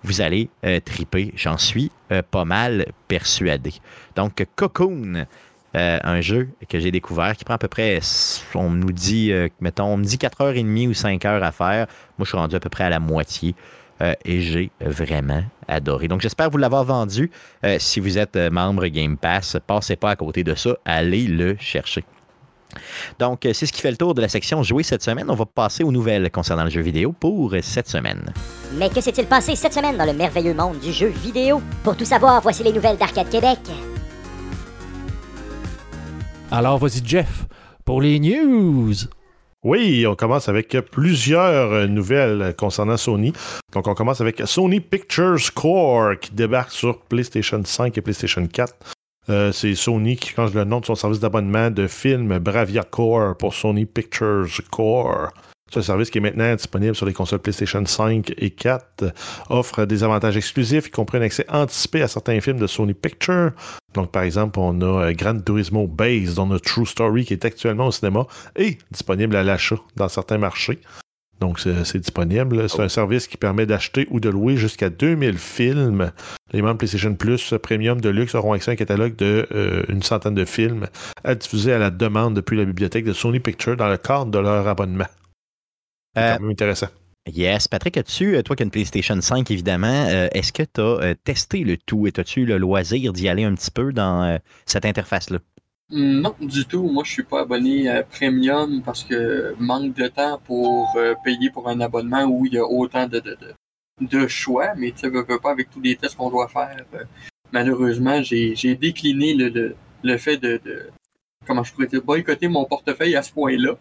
Vous 0.06 0.22
allez 0.22 0.50
euh, 0.64 0.80
triper, 0.86 1.34
j'en 1.36 1.58
suis 1.58 1.92
euh, 2.12 2.22
pas 2.22 2.46
mal 2.46 2.86
persuadé. 3.08 3.74
Donc, 4.16 4.46
Cocoon, 4.56 5.26
euh, 5.76 6.00
un 6.04 6.22
jeu 6.22 6.50
que 6.70 6.80
j'ai 6.80 6.92
découvert 6.92 7.36
qui 7.36 7.44
prend 7.44 7.56
à 7.56 7.58
peu 7.58 7.68
près, 7.68 8.00
on 8.54 8.70
nous 8.70 8.92
dit, 8.92 9.34
mettons, 9.60 9.86
on 9.86 9.98
me 9.98 10.04
dit 10.04 10.18
4h30 10.18 10.90
ou 10.90 10.94
5 10.94 11.26
heures 11.26 11.44
à 11.44 11.52
faire. 11.52 11.88
Moi, 12.20 12.26
je 12.26 12.26
suis 12.26 12.38
rendu 12.38 12.56
à 12.56 12.60
peu 12.60 12.70
près 12.70 12.84
à 12.84 12.90
la 12.90 13.00
moitié. 13.00 13.56
et 14.00 14.42
j'ai 14.42 14.70
vraiment 14.80 15.44
adoré. 15.68 16.08
Donc 16.08 16.22
j'espère 16.22 16.50
vous 16.52 16.58
l'avoir 16.60 16.84
vendu. 16.84 17.32
Si 17.80 18.00
vous 18.00 18.18
êtes 18.18 18.36
membre 18.36 18.86
Game 18.88 19.18
Pass, 19.18 19.58
passez 19.66 19.96
pas 19.96 20.12
à 20.12 20.16
côté 20.16 20.44
de 20.44 20.54
ça, 20.54 20.78
allez 20.86 21.26
le 21.26 21.56
chercher. 21.60 22.04
Donc, 23.20 23.42
c'est 23.54 23.66
ce 23.66 23.74
qui 23.74 23.82
fait 23.82 23.92
le 23.92 23.98
tour 23.98 24.14
de 24.14 24.22
la 24.22 24.30
section 24.30 24.64
jouer 24.64 24.84
cette 24.84 25.04
semaine. 25.04 25.26
On 25.30 25.36
va 25.36 25.46
passer 25.46 25.84
aux 25.84 25.92
nouvelles 25.92 26.30
concernant 26.32 26.64
le 26.64 26.70
jeu 26.70 26.82
vidéo 26.82 27.14
pour 27.18 27.54
cette 27.62 27.88
semaine. 27.88 28.34
Mais 28.78 28.90
que 28.90 29.02
s'est-il 29.02 29.26
passé 29.26 29.56
cette 29.56 29.74
semaine 29.74 29.98
dans 29.98 30.06
le 30.06 30.14
merveilleux 30.14 30.54
monde 30.54 30.80
du 30.80 30.92
jeu 30.92 31.08
vidéo? 31.08 31.62
Pour 31.84 31.96
tout 31.96 32.06
savoir, 32.06 32.42
voici 32.42 32.64
les 32.64 32.74
nouvelles 32.74 32.98
d'Arcade 32.98 33.30
Québec. 33.30 33.60
Alors, 36.52 36.78
vas-y, 36.78 37.06
Jeff, 37.06 37.46
pour 37.84 38.02
les 38.02 38.20
news. 38.20 38.94
Oui, 39.64 40.06
on 40.08 40.16
commence 40.16 40.48
avec 40.48 40.78
plusieurs 40.92 41.88
nouvelles 41.88 42.54
concernant 42.56 42.98
Sony. 42.98 43.34
Donc, 43.74 43.88
on 43.88 43.96
commence 43.96 44.22
avec 44.22 44.44
Sony 44.46 44.80
Pictures 44.80 45.54
Core 45.56 46.20
qui 46.22 46.32
débarque 46.32 46.72
sur 46.72 47.00
PlayStation 47.02 47.60
5 47.64 47.98
et 47.98 48.02
PlayStation 48.02 48.46
4. 48.46 48.95
Euh, 49.30 49.52
c'est 49.52 49.74
Sony 49.76 50.18
qui 50.18 50.30
change 50.30 50.54
le 50.54 50.64
nom 50.64 50.80
de 50.80 50.86
son 50.86 50.96
service 50.96 51.20
d'abonnement 51.20 51.72
de 51.72 51.88
films 51.88 52.38
Bravia 52.40 52.84
Core 52.84 53.36
pour 53.38 53.54
Sony 53.54 53.86
Pictures 53.86 54.62
Core. 54.72 55.32
Ce 55.72 55.82
service 55.82 56.12
qui 56.12 56.20
est 56.20 56.22
maintenant 56.22 56.54
disponible 56.54 56.96
sur 56.96 57.08
les 57.08 57.14
consoles 57.14 57.40
PlayStation 57.40 57.84
5 57.84 58.34
et 58.38 58.52
4 58.52 59.06
offre 59.50 59.86
des 59.86 60.04
avantages 60.04 60.38
exclusifs, 60.38 60.88
y 60.88 60.92
compris 60.92 61.18
un 61.18 61.22
accès 61.22 61.46
anticipé 61.50 62.04
à 62.04 62.08
certains 62.08 62.40
films 62.40 62.60
de 62.60 62.68
Sony 62.68 62.94
Pictures. 62.94 63.52
Donc, 63.96 64.12
par 64.12 64.24
exemple, 64.24 64.60
on 64.60 64.80
a 64.82 65.08
euh, 65.08 65.14
Gran 65.14 65.40
Turismo 65.40 65.88
Base 65.88 66.36
dans 66.36 66.46
notre 66.46 66.66
True 66.66 66.86
Story 66.86 67.26
qui 67.26 67.34
est 67.34 67.46
actuellement 67.46 67.88
au 67.88 67.92
cinéma 67.92 68.28
et 68.56 68.78
disponible 68.92 69.36
à 69.36 69.44
l'achat 69.44 69.78
dans 69.96 70.08
certains 70.08 70.38
marchés. 70.38 70.80
Donc, 71.42 71.60
c'est 71.60 71.98
disponible. 71.98 72.70
C'est 72.70 72.82
un 72.82 72.90
service 72.90 73.28
qui 73.28 73.38
permet 73.38 73.66
d'acheter 73.66 74.08
ou 74.10 74.20
de 74.20 74.30
louer 74.30 74.56
jusqu'à 74.58 74.90
2000 74.90 75.38
films. 75.38 76.12
Les 76.54 76.62
membres 76.62 76.78
PlayStation 76.78 77.14
Plus 77.14 77.54
Premium 77.62 78.00
de 78.00 78.10
luxe 78.10 78.36
auront 78.36 78.54
accès 78.54 78.72
à 78.72 78.74
un 78.74 78.78
catalogue 78.78 79.16
de 79.18 79.48
euh, 79.52 79.84
une 79.90 80.02
centaine 80.02 80.36
de 80.36 80.46
films 80.46 80.88
à 81.24 81.36
diffuser 81.36 81.74
à 81.74 81.78
la 81.78 81.90
demande 81.90 82.36
depuis 82.36 82.56
la 82.58 82.66
bibliothèque 82.66 83.06
de 83.06 83.14
Sony 83.14 83.40
Pictures 83.40 83.76
dans 83.76 83.90
le 83.90 83.98
cadre 83.98 84.28
de 84.32 84.40
leur 84.40 84.68
abonnement. 84.68 85.08
C'est 86.16 86.22
Euh, 86.24 86.36
quand 86.36 86.42
même 86.42 86.52
intéressant. 86.52 86.88
Yes. 87.28 87.68
Patrick, 87.68 87.98
as-tu, 87.98 88.36
euh, 88.38 88.44
toi 88.44 88.56
qui 88.56 88.62
as 88.64 88.66
une 88.66 88.72
PlayStation 88.72 89.20
5, 89.20 89.50
évidemment, 89.50 90.06
euh, 90.08 90.28
est-ce 90.32 90.54
que 90.54 90.62
tu 90.64 90.80
as 90.82 91.16
testé 91.16 91.64
le 91.64 91.76
tout 91.76 92.06
et 92.08 92.14
as-tu 92.16 92.42
eu 92.42 92.46
le 92.46 92.58
loisir 92.58 93.14
d'y 93.14 93.28
aller 93.28 93.44
un 93.44 93.56
petit 93.56 93.72
peu 93.72 93.92
dans 93.92 94.24
euh, 94.24 94.38
cette 94.68 94.86
interface-là? 94.86 95.40
Non, 95.92 96.36
du 96.42 96.66
tout. 96.66 96.84
Moi, 96.90 97.04
je 97.04 97.12
suis 97.12 97.24
pas 97.24 97.42
abonné 97.42 97.88
à 97.90 98.04
Premium 98.04 98.82
parce 98.84 99.04
que 99.04 99.56
manque 99.60 99.94
de 99.94 100.08
temps 100.08 100.40
pour 100.44 100.92
euh, 100.98 101.14
payer 101.24 101.50
pour 101.52 101.70
un 101.70 101.80
abonnement 101.80 102.24
où 102.24 102.46
il 102.46 102.54
y 102.54 102.58
a 102.58 102.66
autant 102.66 103.08
de, 103.08 103.20
de, 103.20 103.38
de, 103.40 103.56
de 104.08 104.28
choix. 104.28 104.74
Mais 104.76 104.92
tu 104.92 105.00
sais, 105.00 105.10
veux, 105.10 105.24
pas 105.40 105.52
avec 105.52 105.70
tous 105.70 105.82
les 105.82 105.96
tests 105.96 106.16
qu'on 106.16 106.30
doit 106.32 106.48
faire. 106.48 106.84
euh, 106.96 107.04
malheureusement, 107.52 108.22
j'ai 108.24 108.76
décliné 108.76 109.34
le, 109.36 109.50
le, 109.50 109.76
le 110.04 110.18
fait 110.18 110.38
de, 110.38 110.60
de- 110.66 110.90
comment 111.46 111.64
je 111.64 111.72
pourrais 111.74 111.88
dire, 111.88 112.04
boycotter 112.04 112.48
mon 112.48 112.66
portefeuille 112.66 113.16
à 113.16 113.22
ce 113.22 113.32
point-là. 113.34 113.78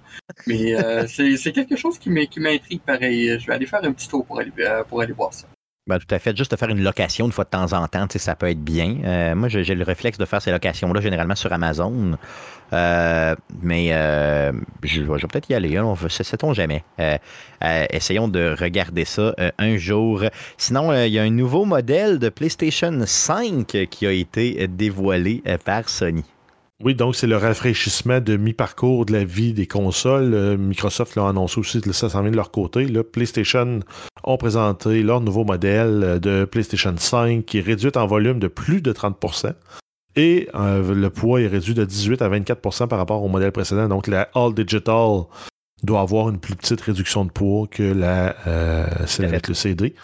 Mais 0.47 0.75
euh, 0.77 1.07
c'est 1.09 1.37
c'est 1.39 1.53
quelque 1.53 1.77
chose 1.77 1.99
qui 1.99 2.11
m'in- 2.11 2.27
qui 2.27 2.41
m'intrigue 2.41 2.83
pareil. 2.83 3.39
Je 3.41 3.47
vais 3.47 3.55
aller 3.55 3.67
faire 3.67 3.83
un 3.83 3.93
petit 3.93 4.09
tour 4.09 4.27
pour 4.27 4.39
aller, 4.41 4.53
euh, 4.59 4.85
pour 4.85 5.01
aller 5.01 5.13
voir 5.15 5.33
ça. 5.33 5.47
Ben, 5.87 5.99
tout 5.99 6.15
à 6.15 6.19
fait. 6.19 6.35
Juste 6.35 6.51
de 6.51 6.57
faire 6.57 6.71
une 6.71 6.83
location 6.83 7.27
une 7.27 7.33
fois 7.33 7.45
de 7.45 7.51
temps 7.51 7.75
en 7.75 7.87
temps, 7.89 8.07
ça 8.17 8.35
peut 8.35 8.49
être 8.49 8.65
bien. 8.65 8.97
Euh, 9.05 9.35
moi, 9.35 9.49
j'ai 9.49 9.75
le 9.75 9.85
réflexe 9.85 10.17
de 10.17 10.25
faire 10.25 10.41
ces 10.41 10.51
locations-là 10.51 11.03
généralement 11.03 11.35
sur 11.35 11.53
Amazon. 11.53 12.17
Euh, 12.73 13.35
mais 13.61 13.89
euh, 13.93 14.51
je, 14.83 15.03
vais 15.03 15.19
peut-être 15.31 15.51
y 15.51 15.55
aller. 15.55 15.77
hein, 15.77 15.85
on 15.85 15.93
va- 15.93 16.09
Sait-on 16.09 16.55
jamais. 16.55 16.83
Essayons 17.91 18.29
de 18.29 18.57
regarder 18.59 19.05
ça 19.05 19.35
un 19.59 19.77
jour. 19.77 20.23
Sinon, 20.57 20.91
il 20.95 21.13
y 21.13 21.19
a 21.19 21.23
un 21.23 21.31
nouveau 21.31 21.67
modèle 21.67 22.19
de 22.19 22.31
PlayStation 22.31 22.99
5 23.05 23.67
qui 23.91 24.07
a 24.07 24.11
été 24.13 24.67
dévoilé 24.69 25.43
par 25.67 25.91
Sony. 25.91 26.25
Oui, 26.83 26.97
donc 26.97 27.15
c'est 27.15 27.29
le 27.29 27.37
rafraîchissement 27.37 28.21
de 28.21 28.37
mi-parcours 28.37 29.07
de 29.07 29.13
la 29.13 29.25
vie 29.25 29.53
des 29.53 29.69
consoles. 29.69 30.35
Euh, 30.35 30.57
Microsoft 30.57 31.15
l'a 31.15 31.29
annoncé 31.29 31.61
aussi, 31.61 31.81
ça 31.93 32.09
s'en 32.09 32.23
vient 32.23 32.33
de 32.33 32.37
leur 32.37 32.51
côté. 32.51 32.87
PlayStation 33.13 33.81
ont 34.25 34.37
présenté 34.37 35.03
leur 35.05 35.21
nouveau 35.21 35.45
modèle 35.45 36.03
euh, 36.03 36.19
de 36.19 36.45
PlayStation 36.45 36.93
5 36.97 37.45
qui 37.45 37.59
est 37.59 37.61
réduit 37.61 37.93
en 37.95 38.07
volume 38.07 38.41
de 38.41 38.49
plus 38.49 38.83
de 38.83 38.93
30%. 38.93 39.55
Et 40.17 40.49
euh, 40.55 40.95
le 40.95 41.11
poids 41.11 41.41
est 41.41 41.47
réduit 41.47 41.75
de 41.75 41.85
18 41.85 42.23
à 42.23 42.29
24% 42.29 42.89
par 42.89 42.99
rapport 42.99 43.23
au 43.23 43.29
modèle 43.29 43.53
précédent. 43.53 43.89
Donc 43.89 44.09
la 44.09 44.29
All 44.35 44.53
Digital 44.53 45.23
doit 45.85 46.01
avoir 46.01 46.29
une 46.29 46.41
plus 46.41 46.57
petite 46.57 46.81
réduction 46.81 47.25
de 47.25 47.31
poids 47.31 47.69
que 47.69 47.85
la, 47.85 48.35
le 49.07 49.55
CD. 49.55 49.95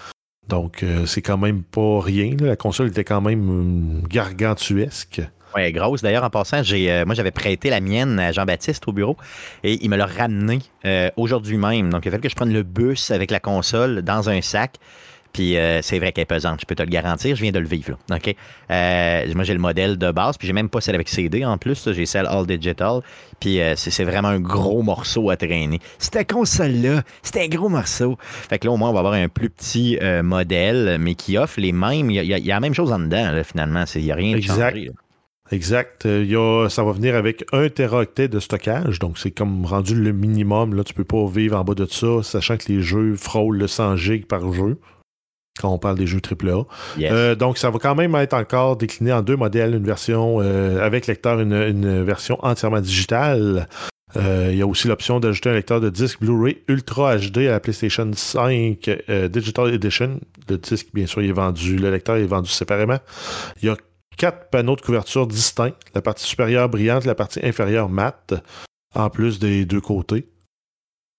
Donc 0.48 0.85
c'est 1.06 1.22
quand 1.22 1.38
même 1.38 1.62
pas 1.62 2.00
rien. 2.00 2.37
La 2.40 2.56
console 2.56 2.88
était 2.88 3.04
quand 3.04 3.20
même 3.20 3.48
hum, 3.48 4.02
gargantuesque. 4.09 5.22
Ouais, 5.54 5.72
grosse. 5.72 6.02
D'ailleurs, 6.02 6.24
en 6.24 6.30
passant, 6.30 6.62
j'ai, 6.62 6.90
euh, 6.92 7.04
moi, 7.04 7.14
j'avais 7.14 7.32
prêté 7.32 7.70
la 7.70 7.80
mienne 7.80 8.18
à 8.20 8.30
Jean-Baptiste 8.32 8.86
au 8.86 8.92
bureau 8.92 9.16
et 9.64 9.78
il 9.82 9.90
me 9.90 9.96
l'a 9.96 10.06
ramené 10.06 10.60
euh, 10.84 11.10
aujourd'hui 11.16 11.56
même. 11.56 11.90
Donc, 11.90 12.04
il 12.04 12.08
a 12.08 12.10
fallu 12.12 12.22
que 12.22 12.28
je 12.28 12.36
prenne 12.36 12.52
le 12.52 12.62
bus 12.62 13.10
avec 13.10 13.30
la 13.30 13.40
console 13.40 14.02
dans 14.02 14.28
un 14.30 14.40
sac. 14.42 14.74
Puis, 15.32 15.56
euh, 15.56 15.80
c'est 15.80 16.00
vrai 16.00 16.10
qu'elle 16.10 16.22
est 16.22 16.26
pesante, 16.26 16.60
je 16.60 16.66
peux 16.66 16.74
te 16.74 16.82
le 16.82 16.88
garantir. 16.88 17.36
Je 17.36 17.42
viens 17.42 17.52
de 17.52 17.60
le 17.60 17.66
vivre. 17.68 17.96
Là. 18.08 18.16
OK? 18.16 18.34
Euh, 18.72 19.32
moi, 19.36 19.44
j'ai 19.44 19.52
le 19.54 19.60
modèle 19.60 19.96
de 19.96 20.10
base, 20.10 20.36
puis 20.36 20.48
j'ai 20.48 20.52
même 20.52 20.68
pas 20.68 20.80
celle 20.80 20.96
avec 20.96 21.08
CD 21.08 21.44
en 21.44 21.56
plus. 21.56 21.88
J'ai 21.92 22.04
celle 22.04 22.26
All 22.26 22.46
Digital. 22.48 23.00
Puis, 23.38 23.60
euh, 23.60 23.74
c'est, 23.76 23.92
c'est 23.92 24.02
vraiment 24.02 24.26
un 24.28 24.40
gros 24.40 24.82
morceau 24.82 25.30
à 25.30 25.36
traîner. 25.36 25.78
Cette 26.00 26.28
console-là, 26.32 27.02
c'était 27.22 27.42
un 27.44 27.48
gros 27.48 27.68
morceau. 27.68 28.16
Fait 28.20 28.58
que 28.58 28.66
là, 28.66 28.72
au 28.72 28.76
moins, 28.76 28.90
on 28.90 28.92
va 28.92 28.98
avoir 29.00 29.14
un 29.14 29.28
plus 29.28 29.50
petit 29.50 29.98
modèle, 30.24 30.96
mais 31.00 31.14
qui 31.14 31.38
offre 31.38 31.60
les 31.60 31.70
mêmes. 31.72 32.10
Il 32.10 32.16
y 32.24 32.34
a, 32.34 32.38
y 32.38 32.42
y 32.42 32.48
la 32.48 32.58
même 32.60 32.74
chose 32.74 32.90
en 32.92 32.98
dedans, 32.98 33.30
là, 33.30 33.44
finalement. 33.44 33.86
C'est- 33.86 34.00
Il 34.00 34.06
n'y 34.06 34.12
a 34.12 34.16
rien 34.16 34.32
de 34.32 34.38
Exact. 34.38 34.70
changé, 34.74 34.86
là. 34.86 34.92
Exact. 35.50 36.06
Euh, 36.06 36.22
il 36.22 36.30
y 36.30 36.36
a, 36.36 36.68
ça 36.68 36.84
va 36.84 36.92
venir 36.92 37.16
avec 37.16 37.44
1 37.52 37.68
teraoctet 37.70 38.28
de 38.28 38.38
stockage, 38.38 38.98
donc 38.98 39.18
c'est 39.18 39.30
comme 39.30 39.64
rendu 39.66 39.94
le 39.94 40.12
minimum. 40.12 40.74
Là, 40.74 40.84
tu 40.84 40.94
peux 40.94 41.04
pas 41.04 41.26
vivre 41.26 41.58
en 41.58 41.64
bas 41.64 41.74
de 41.74 41.86
ça, 41.86 42.22
sachant 42.22 42.56
que 42.56 42.70
les 42.70 42.82
jeux 42.82 43.16
frôlent 43.16 43.58
le 43.58 43.66
100 43.66 43.96
gigs 43.96 44.26
par 44.26 44.52
jeu, 44.52 44.78
quand 45.60 45.72
on 45.72 45.78
parle 45.78 45.98
des 45.98 46.06
jeux 46.06 46.20
AAA. 46.20 46.66
Yes. 46.98 47.12
Euh, 47.12 47.34
donc 47.34 47.58
ça 47.58 47.70
va 47.70 47.78
quand 47.78 47.94
même 47.94 48.14
être 48.14 48.34
encore 48.34 48.76
décliné 48.76 49.12
en 49.12 49.22
deux 49.22 49.36
modèles, 49.36 49.74
une 49.74 49.84
version 49.84 50.38
euh, 50.40 50.84
avec 50.84 51.06
lecteur, 51.06 51.40
une, 51.40 51.52
une 51.52 52.02
version 52.02 52.38
entièrement 52.42 52.80
digitale. 52.80 53.68
Euh, 54.16 54.48
il 54.50 54.58
y 54.58 54.62
a 54.62 54.66
aussi 54.66 54.88
l'option 54.88 55.20
d'ajouter 55.20 55.50
un 55.50 55.54
lecteur 55.54 55.80
de 55.80 55.88
disque 55.88 56.20
Blu-ray 56.20 56.58
Ultra 56.68 57.16
HD 57.16 57.38
à 57.38 57.52
la 57.52 57.60
PlayStation 57.60 58.10
5 58.12 58.90
euh, 59.08 59.28
Digital 59.28 59.72
Edition. 59.72 60.20
Le 60.48 60.58
disque, 60.58 60.88
bien 60.92 61.06
sûr, 61.06 61.22
il 61.22 61.30
est 61.30 61.32
vendu, 61.32 61.76
le 61.76 61.90
lecteur 61.90 62.16
est 62.16 62.26
vendu 62.26 62.50
séparément. 62.50 62.98
Il 63.62 63.66
y 63.66 63.68
a 63.68 63.76
quatre 64.20 64.50
panneaux 64.50 64.76
de 64.76 64.83
couverture 64.83 65.26
distincts, 65.26 65.72
la 65.94 66.02
partie 66.02 66.26
supérieure 66.26 66.68
brillante, 66.68 67.06
la 67.06 67.14
partie 67.14 67.40
inférieure 67.42 67.88
mate, 67.88 68.35
en 68.94 69.09
plus 69.09 69.38
des 69.38 69.64
deux 69.64 69.80
côtés. 69.80 70.28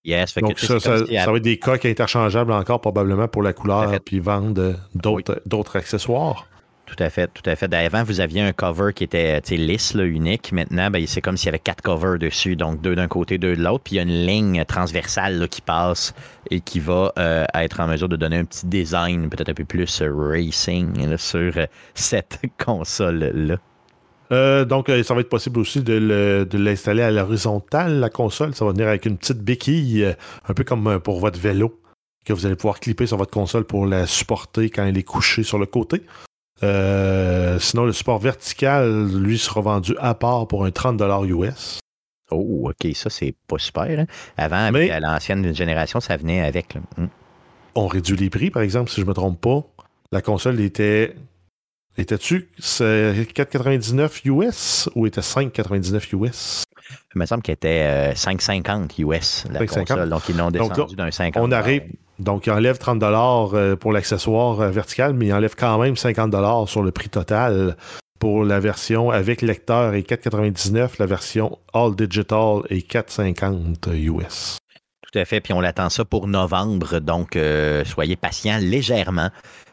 Yes, 0.03 0.33
fait 0.33 0.41
Donc 0.41 0.59
ça, 0.59 0.79
ça, 0.79 0.99
ça 0.99 1.31
va 1.31 1.37
être 1.37 1.43
des 1.43 1.57
coques 1.57 1.85
interchangeables 1.85 2.51
encore 2.51 2.79
probablement 2.79 3.27
pour 3.27 3.41
la 3.41 3.53
couleur, 3.53 3.99
puis 4.05 4.19
vendre 4.19 4.61
euh, 4.61 4.73
d'autres 4.93 5.41
d'autres 5.47 5.77
accessoires. 5.77 6.47
Tout 6.93 7.01
à 7.01 7.09
fait, 7.09 7.29
tout 7.33 7.49
à 7.49 7.55
fait. 7.55 7.73
Avant, 7.73 8.03
vous 8.03 8.19
aviez 8.19 8.41
un 8.41 8.51
cover 8.51 8.91
qui 8.93 9.05
était 9.05 9.39
lisse, 9.51 9.93
unique. 9.97 10.51
Maintenant, 10.51 10.91
ben, 10.91 11.01
c'est 11.07 11.21
comme 11.21 11.37
s'il 11.37 11.45
y 11.45 11.49
avait 11.49 11.57
quatre 11.57 11.81
covers 11.81 12.19
dessus, 12.19 12.57
donc 12.57 12.81
deux 12.81 12.95
d'un 12.95 13.07
côté, 13.07 13.37
deux 13.37 13.55
de 13.55 13.61
l'autre. 13.63 13.85
Puis 13.85 13.93
il 13.93 13.95
y 13.95 13.99
a 13.99 14.03
une 14.03 14.25
ligne 14.25 14.65
transversale 14.65 15.47
qui 15.47 15.61
passe 15.61 16.13
et 16.49 16.59
qui 16.59 16.81
va 16.81 17.13
euh, 17.17 17.45
être 17.53 17.79
en 17.79 17.87
mesure 17.87 18.09
de 18.09 18.17
donner 18.17 18.39
un 18.39 18.43
petit 18.43 18.65
design 18.65 19.29
peut-être 19.29 19.47
un 19.47 19.53
peu 19.53 19.63
plus 19.63 20.01
euh, 20.01 20.11
racing 20.13 21.15
sur 21.15 21.53
euh, 21.55 21.65
cette 21.93 22.39
console-là. 22.63 23.57
Donc, 24.65 24.87
ça 25.03 25.13
va 25.13 25.21
être 25.21 25.29
possible 25.29 25.59
aussi 25.59 25.81
de 25.81 25.93
le- 25.93 26.45
de 26.45 26.57
l'installer 26.57 27.03
à 27.03 27.11
l'horizontale, 27.11 27.99
la 28.01 28.09
console. 28.09 28.53
Ça 28.53 28.65
va 28.65 28.71
venir 28.71 28.87
avec 28.89 29.05
une 29.05 29.17
petite 29.17 29.39
béquille, 29.39 30.13
un 30.47 30.53
peu 30.53 30.63
comme 30.65 30.99
pour 30.99 31.19
votre 31.21 31.39
vélo, 31.39 31.79
que 32.25 32.33
vous 32.33 32.45
allez 32.45 32.55
pouvoir 32.55 32.79
clipper 32.81 33.05
sur 33.07 33.17
votre 33.17 33.31
console 33.31 33.63
pour 33.65 33.85
la 33.85 34.07
supporter 34.07 34.69
quand 34.69 34.85
elle 34.85 34.97
est 34.97 35.03
couchée 35.03 35.43
sur 35.43 35.57
le 35.57 35.65
côté. 35.65 36.01
Euh, 36.63 37.59
sinon, 37.59 37.85
le 37.85 37.93
support 37.93 38.19
vertical, 38.19 39.07
lui, 39.07 39.37
sera 39.37 39.61
vendu 39.61 39.95
à 39.99 40.13
part 40.13 40.47
pour 40.47 40.65
un 40.65 40.69
30$ 40.69 41.25
US. 41.27 41.79
Oh, 42.29 42.69
OK, 42.69 42.93
ça, 42.95 43.09
c'est 43.09 43.35
pas 43.47 43.57
super. 43.57 43.99
hein. 43.99 44.05
Avant, 44.37 44.71
Mais- 44.71 44.91
euh, 44.91 44.99
l'ancienne 44.99 45.53
génération, 45.53 45.99
ça 45.99 46.15
venait 46.17 46.41
avec. 46.41 46.75
Hum. 46.97 47.09
On 47.75 47.87
réduit 47.87 48.15
les 48.17 48.29
prix, 48.29 48.51
par 48.51 48.61
exemple, 48.63 48.89
si 48.89 48.97
je 48.97 49.05
ne 49.05 49.09
me 49.09 49.13
trompe 49.13 49.39
pas. 49.41 49.63
La 50.11 50.21
console 50.21 50.59
était. 50.59 51.15
Était-tu 51.97 52.49
c'est 52.57 53.13
4,99 53.33 54.21
US 54.25 54.89
ou 54.95 55.07
était 55.07 55.21
5,99 55.21 56.13
US? 56.13 56.63
Il 57.13 57.19
me 57.19 57.25
semble 57.25 57.41
qu'elle 57.41 57.53
était 57.55 58.11
euh, 58.11 58.13
5,50 58.13 58.99
US, 59.01 59.45
la 59.51 59.59
5,50. 59.61 59.67
console. 59.79 60.09
Donc, 60.09 60.21
ils 60.29 60.37
l'ont 60.37 60.51
descendu 60.51 60.95
d'un 60.95 61.11
50 61.11 61.43
On 61.43 61.51
arrive. 61.51 61.83
Donc, 62.21 62.45
il 62.45 62.51
enlève 62.51 62.77
30 62.77 63.01
euh, 63.03 63.75
pour 63.75 63.91
l'accessoire 63.91 64.61
euh, 64.61 64.69
vertical, 64.69 65.13
mais 65.13 65.27
il 65.27 65.33
enlève 65.33 65.55
quand 65.55 65.79
même 65.79 65.95
50 65.95 66.67
sur 66.67 66.83
le 66.83 66.91
prix 66.91 67.09
total 67.09 67.75
pour 68.19 68.45
la 68.45 68.59
version 68.59 69.09
avec 69.09 69.41
lecteur 69.41 69.95
et 69.95 70.03
4,99. 70.03 70.91
La 70.99 71.07
version 71.07 71.57
All 71.73 71.95
Digital 71.95 72.61
est 72.69 72.89
4,50 72.89 73.95
US. 73.95 74.59
Tout 75.11 75.19
à 75.19 75.25
fait. 75.25 75.41
Puis 75.41 75.53
on 75.53 75.61
l'attend 75.61 75.89
ça 75.89 76.05
pour 76.05 76.27
novembre. 76.27 76.99
Donc, 76.99 77.35
euh, 77.35 77.83
soyez 77.85 78.15
patients 78.15 78.59
légèrement. 78.61 79.31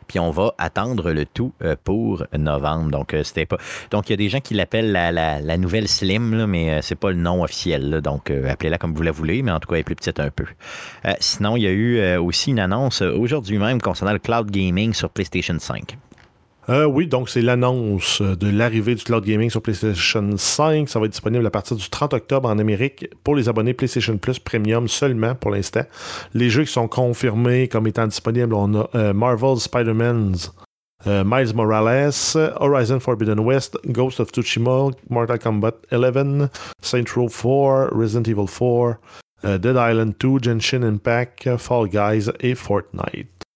Puis 0.09 0.19
on 0.19 0.31
va 0.31 0.55
attendre 0.59 1.13
le 1.13 1.25
tout 1.25 1.53
euh, 1.63 1.77
pour 1.83 2.25
novembre. 2.37 2.91
Donc, 2.91 3.15
euh, 3.15 3.23
c'était 3.23 3.47
pas. 3.47 3.59
Donc, 3.91 4.09
il 4.09 4.13
y 4.13 4.15
a 4.15 4.17
des 4.17 4.29
gens 4.29 4.41
qui 4.41 4.55
l'appellent 4.55 4.91
la, 4.91 5.57
nouvelle 5.59 5.87
Slim, 5.87 6.35
là, 6.35 6.47
mais 6.47 6.71
euh, 6.71 6.79
c'est 6.83 6.95
pas 6.95 7.11
le 7.11 7.17
nom 7.17 7.43
officiel. 7.43 8.01
Donc, 8.01 8.31
appelez-la 8.31 8.79
comme 8.79 8.95
vous 8.95 9.03
la 9.03 9.13
voulez, 9.13 9.43
mais 9.43 9.53
en 9.53 9.61
tout 9.61 9.69
cas, 9.69 9.75
elle 9.75 9.81
est 9.81 9.85
plus 9.85 9.97
petite 9.97 10.21
un 10.21 10.31
peu. 10.31 10.47
Sinon, 11.21 11.57
il 11.57 11.63
y 11.63 11.67
a 11.67 11.71
eu 11.71 12.17
aussi 12.17 12.51
une 12.51 12.59
annonce 12.59 13.03
aujourd'hui 13.03 13.59
même 13.59 13.81
concernant 13.81 14.13
le 14.13 14.19
cloud 14.19 14.51
gaming 14.51 14.95
sur 14.95 15.11
PlayStation 15.11 15.57
5. 15.59 15.97
Euh, 16.69 16.85
oui, 16.85 17.07
donc 17.07 17.31
c'est 17.31 17.41
l'annonce 17.41 18.21
de 18.21 18.51
l'arrivée 18.51 18.95
du 18.95 19.03
cloud 19.03 19.25
gaming 19.25 19.49
sur 19.49 19.63
PlayStation 19.63 20.37
5. 20.37 20.89
Ça 20.89 20.99
va 20.99 21.07
être 21.07 21.13
disponible 21.13 21.47
à 21.47 21.51
partir 21.51 21.77
du 21.77 21.89
30 21.89 22.13
octobre 22.13 22.49
en 22.49 22.59
Amérique 22.59 23.09
pour 23.25 23.35
les 23.37 23.49
abonnés 23.49 23.73
PlayStation 23.73 24.19
Plus 24.19 24.39
Premium 24.39 24.87
seulement 24.87 25.35
pour 25.35 25.51
l'instant. 25.51 25.85
Les 26.35 26.51
jeux 26.51 26.65
qui 26.65 26.73
sont 26.73 26.89
confirmés 26.89 27.69
comme 27.69 27.87
étant 27.87 28.07
disponibles, 28.07 28.53
on 28.53 28.75
a 28.75 28.91
euh, 28.95 29.13
Marvel 29.15 29.57
Spider-Man, 29.57 30.35
euh, 31.07 31.25
Miles 31.25 31.55
Morales, 31.55 32.13
Horizon 32.61 33.01
Forbidden 33.01 33.41
West, 33.41 33.79
Ghost 33.87 34.21
of 34.21 34.29
Tsushima, 34.31 34.91
Mortal 35.09 35.39
Kombat 35.39 35.77
11, 35.91 36.51
Saints 36.83 37.15
Row 37.17 37.29
4, 37.29 37.97
Resident 37.97 38.25
Evil 38.25 38.47
4, 38.47 38.99
euh, 39.47 39.57
Dead 39.57 39.77
Island 39.77 40.15
2, 40.19 40.39
Genshin 40.43 40.83
Impact, 40.83 41.57
Fall 41.57 41.89
Guys 41.89 42.31
et 42.41 42.55
Fortnite. 42.55 43.48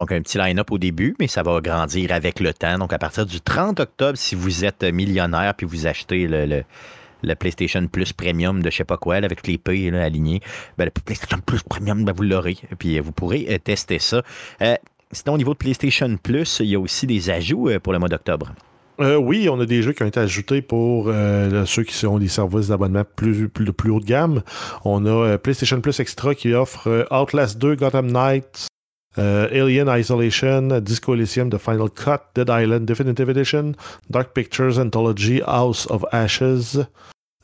Donc, 0.00 0.12
un 0.12 0.22
petit 0.22 0.38
line-up 0.38 0.70
au 0.70 0.78
début, 0.78 1.14
mais 1.20 1.26
ça 1.26 1.42
va 1.42 1.60
grandir 1.60 2.10
avec 2.12 2.40
le 2.40 2.54
temps. 2.54 2.78
Donc, 2.78 2.90
à 2.94 2.98
partir 2.98 3.26
du 3.26 3.42
30 3.42 3.80
octobre, 3.80 4.16
si 4.16 4.34
vous 4.34 4.64
êtes 4.64 4.82
millionnaire 4.82 5.54
puis 5.54 5.66
vous 5.66 5.86
achetez 5.86 6.26
le, 6.26 7.34
PlayStation 7.34 7.86
Plus 7.86 8.14
Premium 8.14 8.62
de 8.62 8.70
je 8.70 8.76
sais 8.78 8.84
pas 8.84 8.96
quoi, 8.96 9.16
avec 9.16 9.46
les 9.46 9.58
pays 9.58 9.94
alignés, 9.94 10.40
ben, 10.78 10.86
le 10.86 10.90
PlayStation 10.90 11.36
Plus 11.44 11.62
Premium, 11.62 12.06
ben, 12.06 12.14
vous 12.16 12.22
l'aurez. 12.22 12.56
Puis, 12.78 12.96
euh, 12.96 13.02
vous 13.02 13.12
pourrez 13.12 13.46
euh, 13.50 13.58
tester 13.58 13.98
ça. 13.98 14.22
Euh, 14.62 14.74
sinon, 15.12 15.34
au 15.34 15.36
niveau 15.38 15.52
de 15.52 15.58
PlayStation 15.58 16.16
Plus, 16.16 16.60
il 16.60 16.68
y 16.68 16.76
a 16.76 16.80
aussi 16.80 17.06
des 17.06 17.28
ajouts 17.28 17.68
euh, 17.68 17.78
pour 17.78 17.92
le 17.92 17.98
mois 17.98 18.08
d'octobre. 18.08 18.54
Oui, 18.98 19.48
on 19.50 19.58
a 19.60 19.64
des 19.64 19.82
jeux 19.82 19.94
qui 19.94 20.02
ont 20.02 20.06
été 20.06 20.20
ajoutés 20.20 20.60
pour 20.60 21.06
ceux 21.06 21.84
qui 21.84 22.06
ont 22.06 22.18
des 22.18 22.28
services 22.28 22.68
d'abonnement 22.68 23.04
plus, 23.16 23.48
plus, 23.48 23.72
plus 23.72 23.90
haut 23.90 23.98
de 23.98 24.04
gamme. 24.04 24.42
On 24.84 25.06
a 25.06 25.38
PlayStation 25.38 25.80
Plus 25.80 26.00
Extra 26.00 26.34
qui 26.34 26.52
offre 26.52 27.06
Outlast 27.10 27.56
2, 27.56 27.76
Gotham 27.76 28.12
Knights, 28.12 28.69
euh, 29.18 29.48
Alien 29.50 29.88
Isolation, 29.88 30.80
Disco 30.80 31.14
Elysium, 31.14 31.50
The 31.50 31.58
Final 31.58 31.90
Cut, 31.90 32.20
Dead 32.34 32.48
Island 32.48 32.86
Definitive 32.86 33.28
Edition, 33.28 33.74
Dark 34.08 34.32
Pictures 34.34 34.78
Anthology, 34.78 35.40
House 35.46 35.86
of 35.90 36.04
Ashes, 36.12 36.78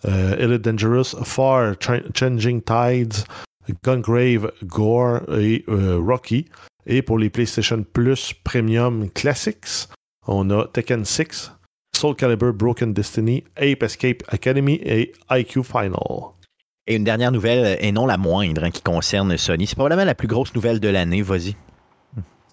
euh, 0.07 0.37
Elite 0.39 0.63
Dangerous, 0.63 1.17
Far 1.25 1.75
Ch- 1.81 2.03
Changing 2.15 2.63
Tides, 2.63 3.25
Gungrave, 3.83 4.53
Gore 4.65 5.23
et 5.39 5.65
euh, 5.69 5.99
Rocky. 5.99 6.47
Et 6.87 7.03
pour 7.03 7.19
les 7.19 7.31
PlayStation 7.31 7.83
Plus 7.83 8.33
Premium 8.45 9.11
Classics, 9.11 9.89
on 10.29 10.51
a 10.51 10.67
Tekken 10.73 11.05
6, 11.05 11.51
Soul 11.97 12.15
Calibur 12.15 12.53
Broken 12.53 12.93
Destiny, 12.93 13.43
Ape 13.57 13.83
Escape 13.83 14.23
Academy 14.29 14.79
et 14.85 15.13
IQ 15.31 15.65
Final. 15.65 16.35
Et 16.87 16.95
une 16.95 17.05
dernière 17.05 17.33
nouvelle, 17.33 17.77
et 17.81 17.91
non 17.91 18.07
la 18.07 18.17
moindre, 18.17 18.65
hein, 18.65 18.71
qui 18.71 18.83
concerne 18.83 19.37
Sony. 19.37 19.67
C'est 19.67 19.75
probablement 19.75 20.05
la 20.05 20.15
plus 20.15 20.29
grosse 20.29 20.55
nouvelle 20.55 20.79
de 20.79 20.89
l'année. 20.89 21.23
Vas-y. 21.23 21.57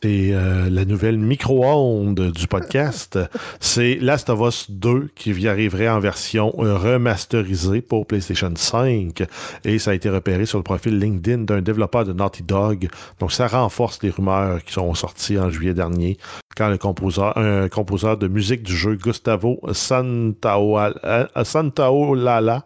C'est 0.03 0.34
euh, 0.34 0.69
la 0.69 0.84
nouvelle 0.84 1.17
micro-ondes 1.17 2.31
du 2.31 2.47
podcast. 2.47 3.17
C'est 3.61 3.99
Last 4.01 4.29
of 4.29 4.41
Us 4.41 4.69
2 4.69 5.11
qui 5.15 5.47
arriverait 5.47 5.88
en 5.88 5.99
version 6.01 6.53
euh, 6.59 6.75
remasterisée 6.75 7.81
pour 7.81 8.05
PlayStation 8.05 8.51
5. 8.53 9.23
Et 9.63 9.79
ça 9.79 9.91
a 9.91 9.93
été 9.93 10.09
repéré 10.09 10.45
sur 10.45 10.57
le 10.57 10.63
profil 10.63 10.99
LinkedIn 10.99 11.43
d'un 11.43 11.61
développeur 11.61 12.03
de 12.03 12.11
Naughty 12.11 12.43
Dog. 12.43 12.89
Donc 13.21 13.31
ça 13.31 13.47
renforce 13.47 14.03
les 14.03 14.09
rumeurs 14.09 14.61
qui 14.65 14.73
sont 14.73 14.93
sorties 14.93 15.39
en 15.39 15.49
juillet 15.49 15.73
dernier 15.73 16.17
quand 16.57 16.67
le 16.67 16.77
composeur, 16.77 17.38
un 17.38 17.69
composeur 17.69 18.17
de 18.17 18.27
musique 18.27 18.63
du 18.63 18.75
jeu 18.75 18.95
Gustavo 18.95 19.61
Santaolala 19.71 21.29
Santaolala 21.43 22.65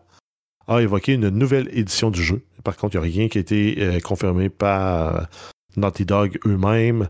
a 0.67 0.79
évoqué 0.81 1.13
une 1.13 1.29
nouvelle 1.29 1.69
édition 1.71 2.11
du 2.11 2.21
jeu. 2.23 2.41
Par 2.63 2.75
contre, 2.75 2.95
il 2.95 2.99
n'y 2.99 3.07
a 3.07 3.09
rien 3.11 3.27
qui 3.29 3.37
a 3.37 3.41
été 3.41 3.75
euh, 3.79 3.99
confirmé 3.99 4.49
par 4.49 5.27
Naughty 5.75 6.05
Dog 6.05 6.39
eux-mêmes. 6.45 7.07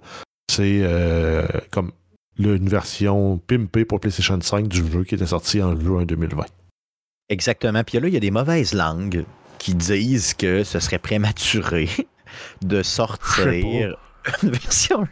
C'est 0.52 0.82
euh, 0.84 1.46
comme 1.72 1.92
une 2.38 2.70
version 2.70 3.40
pimpée 3.40 3.86
pour 3.86 4.00
PlayStation 4.00 4.40
5 4.40 4.68
du 4.68 4.86
jeu 4.92 5.04
qui 5.04 5.16
était 5.16 5.26
sorti 5.26 5.62
en 5.62 5.80
juin 5.80 6.06
2020. 6.06 6.46
Exactement. 7.30 7.84
Puis 7.84 8.00
là, 8.00 8.08
il 8.08 8.14
y 8.14 8.18
a 8.18 8.22
des 8.22 8.32
mauvaises 8.32 8.74
langues 8.74 9.26
qui 9.58 9.74
disent 9.74 10.34
que 10.34 10.64
ce 10.64 10.80
serait 10.80 11.00
prématuré 11.00 11.90
de 12.62 12.84
sortir 12.84 13.98
une 14.44 14.52
version. 14.52 15.08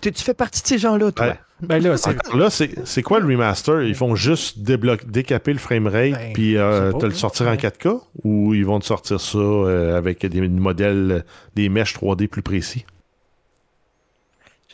Tu, 0.00 0.12
tu 0.12 0.22
fais 0.24 0.34
partie 0.34 0.62
de 0.62 0.66
ces 0.66 0.78
gens-là, 0.78 1.12
toi? 1.12 1.36
Ben 1.62 1.82
là, 1.82 1.96
c'est. 1.96 2.10
Encore 2.10 2.36
Là, 2.36 2.50
c'est 2.50 2.86
c'est 2.86 3.02
quoi 3.02 3.18
le 3.18 3.26
remaster? 3.26 3.82
Ils 3.82 3.94
font 3.94 4.14
juste 4.14 4.58
débloquer, 4.58 5.06
décaper 5.06 5.52
le 5.54 5.58
framerate 5.58 6.12
Ben, 6.12 6.32
puis 6.34 6.56
euh, 6.58 6.92
te 6.92 7.06
le 7.06 7.12
sortir 7.12 7.46
en 7.46 7.52
Ouais. 7.52 7.56
4K 7.56 7.98
ou 8.24 8.52
ils 8.54 8.66
vont 8.66 8.78
te 8.78 8.84
sortir 8.84 9.20
ça 9.20 9.38
euh, 9.38 9.96
avec 9.96 10.24
des 10.26 10.46
modèles, 10.48 11.24
des 11.54 11.68
mèches 11.70 11.94
3D 11.96 12.28
plus 12.28 12.42
précis? 12.42 12.84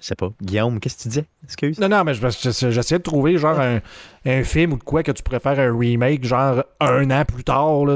Je 0.01 0.07
sais 0.09 0.17
pas. 0.17 0.31
Guillaume, 0.43 0.81
qu'est-ce 0.81 0.97
que 0.97 1.03
tu 1.03 1.09
disais? 1.11 1.25
Excuse. 1.45 1.79
Non, 1.79 1.89
non, 1.89 2.03
mais 2.03 2.15
je- 2.15 2.21
je- 2.29 2.71
j'essayais 2.73 2.99
de 2.99 3.05
trouver 3.05 3.39
genre 3.39 3.61
un, 3.61 3.79
un 4.27 4.43
film 4.43 4.73
ou 4.73 4.77
de 4.77 4.83
quoi 4.83 5.05
que 5.05 5.13
tu 5.13 5.23
préfères 5.23 5.61
un 5.61 5.79
remake, 5.79 6.25
genre 6.25 6.65
un 6.81 7.09
an 7.13 7.25
plus 7.25 7.45
tard, 7.45 7.85
là, 7.87 7.95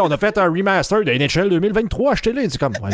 on 0.00 0.10
a 0.12 0.16
fait 0.16 0.38
un 0.38 0.48
remaster 0.48 1.02
de 1.02 1.10
NHL 1.10 1.48
2023, 1.50 2.12
achetez-le. 2.12 2.48
C'est 2.48 2.58
comme, 2.58 2.74
ouais, 2.80 2.90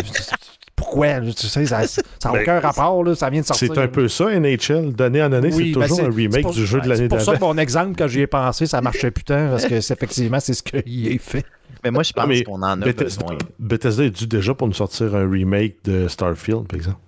pourquoi? 0.76 1.20
Tu 1.20 1.32
sais, 1.32 1.66
ça 1.66 1.80
n'a 1.80 1.86
Ben, 2.32 2.42
aucun 2.42 2.60
rapport, 2.60 3.02
là, 3.04 3.14
ça 3.14 3.30
vient 3.30 3.40
de 3.40 3.46
sortir. 3.46 3.70
C'est 3.74 3.80
un 3.80 3.88
peu 3.88 4.08
ça, 4.08 4.26
NHL. 4.38 4.92
D'année 4.92 5.22
en 5.22 5.32
année, 5.32 5.50
Oui, 5.52 5.72
c'est 5.74 5.80
ben, 5.80 5.88
toujours 5.88 6.04
un 6.06 6.10
remake 6.14 6.42
pour- 6.42 6.52
du 6.52 6.66
jeu 6.66 6.80
de 6.80 6.88
l'année 6.88 7.02
C'est 7.02 7.08
pour 7.08 7.20
ça 7.20 7.32
d'avant. 7.32 7.48
que 7.50 7.54
mon 7.54 7.58
exemple, 7.62 7.94
quand 7.96 8.08
j'y 8.08 8.20
ai 8.20 8.26
pensé, 8.26 8.66
ça 8.66 8.80
marchait 8.80 9.10
putain, 9.10 9.48
parce 9.50 9.66
que 9.66 9.80
c'est 9.82 9.94
effectivement, 9.94 10.40
c'est 10.40 10.54
ce 10.54 10.62
qu'il 10.62 11.06
est 11.12 11.18
fait. 11.18 11.44
Mais 11.82 11.90
moi, 11.90 12.02
je 12.02 12.12
pense 12.12 12.26
mais 12.26 12.42
qu'on 12.42 12.62
en 12.62 12.80
a 12.82 12.84
Bethesda, 12.84 13.22
besoin. 13.24 13.38
Bethesda 13.58 14.04
est 14.04 14.10
dû 14.10 14.26
déjà 14.26 14.54
pour 14.54 14.66
nous 14.66 14.72
sortir 14.74 15.14
un 15.14 15.28
remake 15.30 15.76
de 15.84 16.08
Starfield, 16.08 16.66
par 16.66 16.76
exemple. 16.76 16.98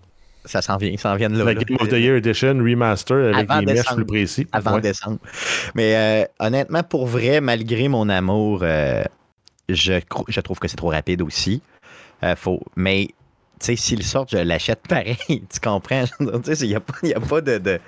Ça 0.44 0.62
s'en 0.62 0.76
vient, 0.76 0.94
ça 0.96 1.10
en 1.12 1.16
vient 1.16 1.28
de 1.28 1.36
là. 1.38 1.44
La 1.44 1.54
là. 1.54 1.60
Game 1.64 1.76
of 1.80 1.88
the 1.88 1.92
Year 1.94 2.14
Edition 2.16 2.56
remaster 2.58 3.34
avec 3.34 3.50
Avant 3.50 3.60
des 3.62 3.72
mèches 3.74 3.94
plus 3.96 4.04
précis. 4.04 4.46
avant 4.52 4.74
Ouais. 4.76 4.80
décembre. 4.80 5.18
Mais 5.74 5.96
euh, 5.96 6.24
honnêtement, 6.38 6.84
pour 6.84 7.06
vrai, 7.06 7.40
malgré 7.40 7.88
mon 7.88 8.08
amour, 8.08 8.60
euh, 8.62 9.02
je, 9.68 9.94
je 10.28 10.40
trouve 10.40 10.58
que 10.60 10.68
c'est 10.68 10.76
trop 10.76 10.90
rapide 10.90 11.22
aussi. 11.22 11.62
Euh, 12.22 12.36
faut, 12.36 12.60
mais, 12.76 13.08
sais, 13.60 13.76
s'il 13.76 14.02
sort, 14.02 14.26
je 14.30 14.36
l'achète 14.38 14.80
pareil. 14.88 15.16
Tu 15.28 15.60
comprends? 15.62 16.04
Tu 16.44 16.54
sais, 16.54 16.64
il 16.66 16.68
n'y 16.70 16.74
a, 16.74 16.80
pas- 16.80 16.94
il 17.02 17.08
y 17.10 17.14
a 17.14 17.20
pas 17.20 17.40
de. 17.40 17.58
de- 17.58 17.80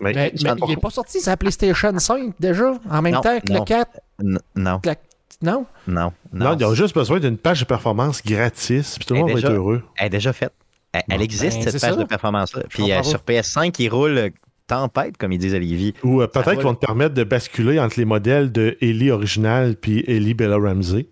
Mais- 0.00 0.12
Mais, 0.14 0.32
j'en- 0.34 0.54
mais 0.54 0.60
il 0.66 0.70
n'est 0.70 0.76
pas 0.76 0.90
sorti 0.90 1.20
sa 1.20 1.36
PlayStation 1.36 1.98
5 1.98 2.34
déjà, 2.40 2.72
en 2.90 3.02
même 3.02 3.14
Non, 3.14 3.20
temps 3.20 3.38
que 3.40 3.52
non. 3.52 3.58
le 3.60 3.64
4. 3.64 3.90
N- 4.22 4.38
Non, 4.56 4.80
Non? 4.84 4.96
non, 5.42 5.66
non, 5.86 6.12
non. 6.32 6.56
ils 6.58 6.64
ont 6.64 6.74
juste 6.74 6.94
besoin 6.94 7.18
d'une 7.20 7.38
page 7.38 7.60
de 7.60 7.64
performance 7.64 8.22
gratis, 8.24 8.96
puis 8.98 9.06
tout 9.06 9.14
le 9.14 9.20
monde 9.20 9.32
va 9.32 9.38
être 9.38 9.50
heureux. 9.50 9.82
Elle 9.96 10.06
est 10.06 10.10
déjà 10.10 10.32
faite. 10.32 10.52
Elle, 10.92 11.22
existe, 11.22 11.58
Ben, 11.58 11.70
cette 11.70 11.80
page 11.80 11.90
ça. 11.94 11.96
de 11.96 12.04
performance-là. 12.04 12.62
Puis 12.68 12.90
euh, 12.92 13.02
sur 13.02 13.20
PS5, 13.20 13.74
il 13.78 13.88
roule 13.88 14.30
tempête, 14.66 15.16
comme 15.16 15.32
ils 15.32 15.38
disent 15.38 15.54
à 15.54 15.58
Lévis. 15.58 15.94
Ou 16.04 16.20
euh, 16.22 16.26
peut-être 16.26 16.52
qu'ils 16.54 16.62
vont 16.62 16.74
te 16.74 16.84
permettre 16.84 17.14
de 17.14 17.24
basculer 17.24 17.78
entre 17.80 17.98
les 17.98 18.04
modèles 18.04 18.52
de 18.52 18.76
Ellie 18.80 19.10
original 19.10 19.76
puis 19.76 20.04
Ellie 20.06 20.34
Bella 20.34 20.56
Ramsey. 20.58 21.06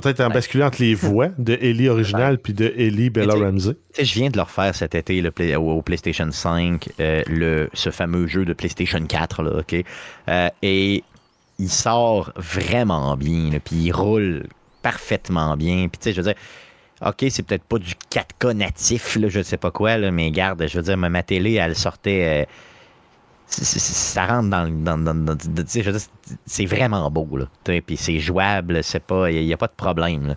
Peut-être 0.00 0.20
en 0.20 0.28
basculer 0.28 0.64
entre 0.64 0.80
les 0.82 0.94
voix 0.94 1.28
de 1.38 1.58
Ellie 1.60 1.88
original 1.88 2.38
puis 2.38 2.52
de 2.54 2.72
Ellie 2.76 3.10
Bella 3.10 3.34
Ramsey. 3.46 3.74
Je 3.98 4.14
viens 4.14 4.30
de 4.30 4.36
leur 4.36 4.50
faire 4.50 4.74
cet 4.74 4.94
été 4.94 5.20
le 5.20 5.30
Play- 5.30 5.56
au, 5.56 5.70
au 5.70 5.82
PlayStation 5.82 6.28
5, 6.30 6.88
euh, 7.00 7.22
le, 7.28 7.68
ce 7.72 7.90
fameux 7.90 8.26
jeu 8.26 8.44
de 8.44 8.52
PlayStation 8.52 9.04
4, 9.04 9.42
là, 9.42 9.58
OK? 9.60 9.84
Euh, 10.28 10.48
et 10.62 11.02
il 11.58 11.68
sort 11.68 12.32
vraiment 12.36 13.16
bien, 13.16 13.50
puis 13.64 13.76
il 13.76 13.92
roule 13.92 14.44
parfaitement 14.82 15.56
bien. 15.56 15.88
Puis, 15.88 15.98
tu 15.98 16.04
sais, 16.04 16.12
je 16.12 16.20
veux 16.20 16.26
dire, 16.32 16.40
OK, 17.04 17.24
c'est 17.30 17.42
peut-être 17.44 17.64
pas 17.64 17.78
du 17.78 17.92
4K 18.12 18.52
natif, 18.52 19.16
là, 19.16 19.28
je 19.28 19.42
sais 19.42 19.56
pas 19.56 19.70
quoi, 19.70 19.96
là, 19.98 20.10
mais 20.10 20.30
garde, 20.30 20.64
je 20.68 20.76
veux 20.76 20.82
dire, 20.84 20.96
ma 20.96 21.22
télé, 21.22 21.54
elle 21.54 21.74
sortait. 21.76 22.44
euh, 22.44 22.52
ça 23.50 24.26
rentre 24.26 24.50
dans, 24.50 24.68
dans, 24.68 24.98
dans- 24.98 25.14
dans- 25.14 25.36
c'est- 26.46 26.66
vraiment 26.66 27.10
beau, 27.10 27.26
là. 27.36 27.46
Puis 27.64 27.96
c'est 27.96 28.18
jouable, 28.18 28.84
c'est 28.84 29.02
pas. 29.02 29.30
Il 29.30 29.44
n'y 29.46 29.52
a, 29.52 29.56
pas 29.56 29.66
de 29.68 29.72
problème, 29.76 30.26
là. 30.28 30.34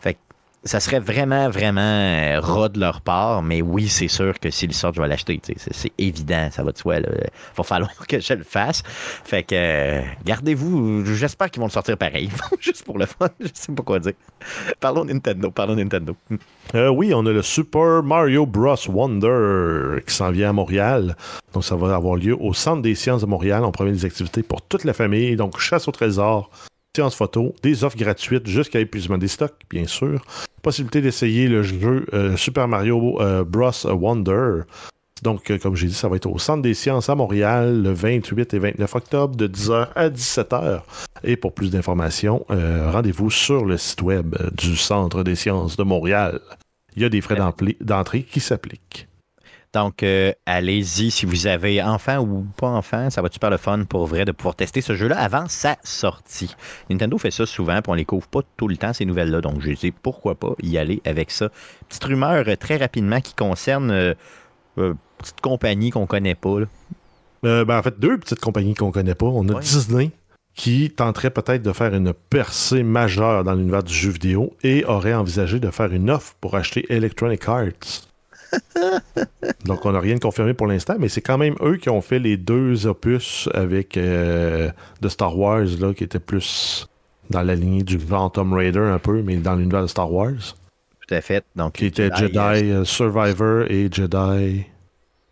Fait 0.00 0.18
ça 0.64 0.78
serait 0.78 1.00
vraiment, 1.00 1.48
vraiment 1.48 1.80
euh, 1.80 2.38
ras 2.40 2.68
de 2.68 2.78
leur 2.78 3.00
part, 3.00 3.42
mais 3.42 3.62
oui, 3.62 3.88
c'est 3.88 4.08
sûr 4.08 4.38
que 4.38 4.50
s'ils 4.50 4.74
sortent, 4.74 4.96
je 4.96 5.00
vais 5.00 5.08
l'acheter. 5.08 5.40
c'est 5.56 5.92
évident, 5.96 6.48
ça 6.52 6.62
va 6.62 6.72
de 6.72 6.78
soi. 6.78 6.98
Il 6.98 7.06
va 7.56 7.64
falloir 7.64 7.90
que 8.08 8.20
je 8.20 8.34
le 8.34 8.44
fasse. 8.44 8.82
Fait 8.86 9.42
que, 9.42 9.54
euh, 9.54 10.02
gardez-vous. 10.24 11.06
J'espère 11.14 11.50
qu'ils 11.50 11.60
vont 11.60 11.66
le 11.66 11.72
sortir 11.72 11.96
pareil. 11.96 12.30
Juste 12.60 12.84
pour 12.84 12.98
le 12.98 13.06
fun. 13.06 13.28
Je 13.40 13.48
sais 13.54 13.72
pas 13.72 13.82
quoi 13.82 13.98
dire. 14.00 14.12
Parlons 14.80 15.04
Nintendo. 15.04 15.50
Parlons 15.50 15.76
Nintendo. 15.76 16.14
Euh, 16.74 16.88
oui, 16.88 17.12
on 17.14 17.24
a 17.24 17.32
le 17.32 17.42
Super 17.42 18.02
Mario 18.02 18.44
Bros. 18.44 18.76
Wonder 18.88 20.02
qui 20.06 20.14
s'en 20.14 20.30
vient 20.30 20.50
à 20.50 20.52
Montréal. 20.52 21.16
Donc, 21.54 21.64
ça 21.64 21.74
va 21.74 21.94
avoir 21.94 22.16
lieu 22.16 22.36
au 22.38 22.52
Centre 22.52 22.82
des 22.82 22.94
sciences 22.94 23.22
de 23.22 23.26
Montréal. 23.26 23.64
On 23.64 23.72
promet 23.72 23.92
des 23.92 24.04
activités 24.04 24.42
pour 24.42 24.60
toute 24.62 24.84
la 24.84 24.92
famille. 24.92 25.36
Donc, 25.36 25.58
chasse 25.58 25.88
au 25.88 25.92
trésor, 25.92 26.50
science 27.00 27.14
photo, 27.14 27.54
des 27.62 27.82
offres 27.82 27.96
gratuites 27.96 28.46
jusqu'à 28.46 28.78
épuisement 28.78 29.16
des 29.16 29.28
stocks, 29.28 29.56
bien 29.70 29.86
sûr. 29.86 30.22
Possibilité 30.60 31.00
d'essayer 31.00 31.48
le 31.48 31.62
jeu 31.62 32.04
euh, 32.12 32.36
Super 32.36 32.68
Mario 32.68 33.18
euh, 33.22 33.42
Bros. 33.42 33.70
Wonder. 33.86 34.64
Donc, 35.22 35.50
euh, 35.50 35.56
comme 35.56 35.76
j'ai 35.76 35.86
dit, 35.86 35.94
ça 35.94 36.08
va 36.08 36.16
être 36.16 36.26
au 36.26 36.38
Centre 36.38 36.60
des 36.60 36.74
sciences 36.74 37.08
à 37.08 37.14
Montréal 37.14 37.82
le 37.82 37.92
28 37.92 38.52
et 38.52 38.58
29 38.58 38.94
octobre 38.94 39.34
de 39.34 39.48
10h 39.48 39.88
à 39.94 40.10
17h. 40.10 40.82
Et 41.24 41.36
pour 41.36 41.54
plus 41.54 41.70
d'informations, 41.70 42.44
rendez-vous 42.48 43.30
sur 43.30 43.64
le 43.64 43.78
site 43.78 44.02
web 44.02 44.36
du 44.52 44.76
Centre 44.76 45.22
des 45.22 45.36
sciences 45.36 45.76
de 45.78 45.82
Montréal. 45.82 46.40
Il 46.96 47.02
y 47.02 47.04
a 47.06 47.08
des 47.08 47.22
frais 47.22 47.38
d'entrée 47.80 48.22
qui 48.22 48.40
s'appliquent. 48.40 49.09
Donc, 49.72 50.02
euh, 50.02 50.32
allez-y 50.46 51.12
si 51.12 51.26
vous 51.26 51.46
avez 51.46 51.80
enfant 51.80 52.18
ou 52.18 52.44
pas 52.56 52.66
enfant. 52.66 53.08
Ça 53.08 53.22
va 53.22 53.26
être 53.26 53.34
super 53.34 53.50
le 53.50 53.56
fun 53.56 53.84
pour 53.84 54.06
vrai 54.06 54.24
de 54.24 54.32
pouvoir 54.32 54.56
tester 54.56 54.80
ce 54.80 54.96
jeu-là 54.96 55.16
avant 55.16 55.46
sa 55.48 55.76
sortie. 55.84 56.56
Nintendo 56.88 57.16
fait 57.18 57.30
ça 57.30 57.46
souvent, 57.46 57.80
puis 57.80 57.90
on 57.90 57.94
les 57.94 58.04
couvre 58.04 58.26
pas 58.26 58.40
tout 58.56 58.66
le 58.66 58.76
temps, 58.76 58.92
ces 58.92 59.04
nouvelles-là. 59.04 59.40
Donc, 59.40 59.60
je 59.60 59.70
dis 59.70 59.92
pourquoi 59.92 60.34
pas 60.34 60.54
y 60.62 60.76
aller 60.76 61.00
avec 61.04 61.30
ça. 61.30 61.50
Petite 61.88 62.02
rumeur 62.02 62.44
euh, 62.48 62.56
très 62.56 62.78
rapidement 62.78 63.20
qui 63.20 63.34
concerne 63.34 63.90
euh, 63.92 64.14
euh, 64.78 64.94
petite 65.18 65.40
compagnie 65.40 65.90
qu'on 65.90 66.06
connaît 66.06 66.34
pas. 66.34 66.56
Euh, 67.44 67.64
ben, 67.64 67.78
en 67.78 67.82
fait, 67.82 67.98
deux 68.00 68.18
petites 68.18 68.40
compagnies 68.40 68.74
qu'on 68.74 68.90
connaît 68.90 69.14
pas. 69.14 69.26
On 69.26 69.48
a 69.48 69.54
Ouais. 69.54 69.60
Disney 69.60 70.10
qui 70.54 70.90
tenterait 70.90 71.30
peut-être 71.30 71.62
de 71.62 71.72
faire 71.72 71.94
une 71.94 72.12
percée 72.12 72.82
majeure 72.82 73.44
dans 73.44 73.54
l'univers 73.54 73.84
du 73.84 73.94
jeu 73.94 74.10
vidéo 74.10 74.56
et 74.64 74.84
aurait 74.84 75.14
envisagé 75.14 75.60
de 75.60 75.70
faire 75.70 75.92
une 75.92 76.10
offre 76.10 76.34
pour 76.40 76.56
acheter 76.56 76.84
Electronic 76.92 77.48
Arts. 77.48 78.09
Donc, 79.64 79.84
on 79.86 79.92
n'a 79.92 80.00
rien 80.00 80.14
de 80.14 80.20
confirmé 80.20 80.54
pour 80.54 80.66
l'instant, 80.66 80.96
mais 80.98 81.08
c'est 81.08 81.20
quand 81.20 81.38
même 81.38 81.54
eux 81.60 81.76
qui 81.76 81.88
ont 81.88 82.00
fait 82.00 82.18
les 82.18 82.36
deux 82.36 82.86
opus 82.86 83.48
avec 83.54 83.96
euh, 83.96 84.70
de 85.00 85.08
Star 85.08 85.38
Wars, 85.38 85.66
là, 85.80 85.94
qui 85.94 86.04
était 86.04 86.18
plus 86.18 86.88
dans 87.30 87.42
la 87.42 87.54
lignée 87.54 87.82
du 87.82 87.96
grand 87.96 88.30
Tomb 88.30 88.52
Raider 88.52 88.80
un 88.80 88.98
peu, 88.98 89.22
mais 89.22 89.36
dans 89.36 89.54
l'univers 89.54 89.82
de 89.82 89.86
Star 89.86 90.12
Wars, 90.12 90.56
Tout 91.06 91.14
à 91.14 91.20
fait. 91.20 91.44
Donc, 91.56 91.74
qui 91.74 91.86
était 91.86 92.10
Jedi 92.14 92.38
euh, 92.38 92.84
Survivor 92.84 93.64
et 93.70 93.88
Jedi 93.90 94.66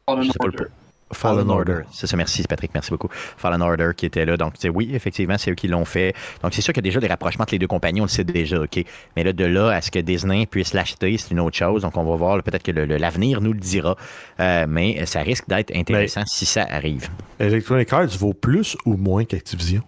Fallen 0.07 0.31
Order. 0.41 0.65
Fallen 1.13 1.49
Order. 1.51 1.83
C'est 1.91 2.07
ça, 2.07 2.17
merci 2.17 2.43
Patrick, 2.43 2.71
merci 2.75 2.91
beaucoup. 2.91 3.09
Fallen 3.13 3.63
Order 3.63 3.91
qui 3.97 4.07
était 4.07 4.25
là. 4.25 4.37
Donc, 4.37 4.55
tu 4.55 4.61
sais, 4.63 4.69
oui, 4.69 4.91
effectivement, 4.95 5.39
c'est 5.39 5.51
eux 5.51 5.55
qui 5.55 5.69
l'ont 5.69 5.85
fait. 5.85 6.15
Donc, 6.43 6.55
c'est 6.55 6.61
sûr 6.61 6.73
qu'il 6.73 6.85
y 6.85 6.87
a 6.87 6.89
déjà 6.89 7.01
des 7.01 7.09
rapprochements 7.09 7.43
entre 7.43 7.55
les 7.55 7.59
deux 7.59 7.67
compagnies, 7.67 8.01
on 8.01 8.05
le 8.05 8.09
sait 8.09 8.25
déjà, 8.25 8.61
OK? 8.61 8.85
Mais 9.17 9.25
là, 9.25 9.33
de 9.33 9.45
là 9.45 9.71
à 9.71 9.81
ce 9.81 9.91
que 9.91 9.99
Disney 9.99 10.47
puisse 10.47 10.75
l'acheter, 10.75 11.17
c'est 11.19 11.31
une 11.31 11.41
autre 11.41 11.57
chose. 11.57 11.83
Donc, 11.83 11.97
on 11.97 12.05
va 12.05 12.17
voir, 12.17 12.43
peut-être 12.43 12.63
que 12.63 12.73
l'avenir 12.73 13.41
nous 13.41 13.53
le 13.53 13.61
dira. 13.61 13.97
Euh, 14.41 14.67
mais 14.69 15.05
ça 15.07 15.21
risque 15.21 15.49
d'être 15.49 15.75
intéressant 15.75 16.25
si 16.27 16.47
ça 16.47 16.67
arrive. 16.69 17.09
Electronic 17.39 17.93
Arts 17.93 18.17
vaut 18.19 18.35
plus 18.35 18.77
ou 18.85 18.97
moins 18.97 19.25
qu'Activision? 19.25 19.83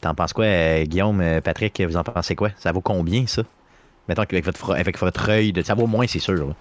T'en 0.00 0.14
penses 0.14 0.32
quoi, 0.32 0.46
euh, 0.46 0.84
Guillaume, 0.84 1.20
euh, 1.20 1.40
Patrick, 1.40 1.80
vous 1.82 1.96
en 1.96 2.04
pensez 2.04 2.34
quoi? 2.34 2.50
Ça 2.58 2.72
vaut 2.72 2.80
combien, 2.80 3.26
ça? 3.26 3.42
Mettons 4.08 4.24
qu'avec 4.24 4.44
votre, 4.44 4.74
avec 4.74 4.98
votre 4.98 5.28
œil, 5.30 5.52
de... 5.52 5.62
ça 5.62 5.74
vaut 5.74 5.86
moins, 5.86 6.06
c'est 6.06 6.18
sûr. 6.18 6.34
là. 6.34 6.54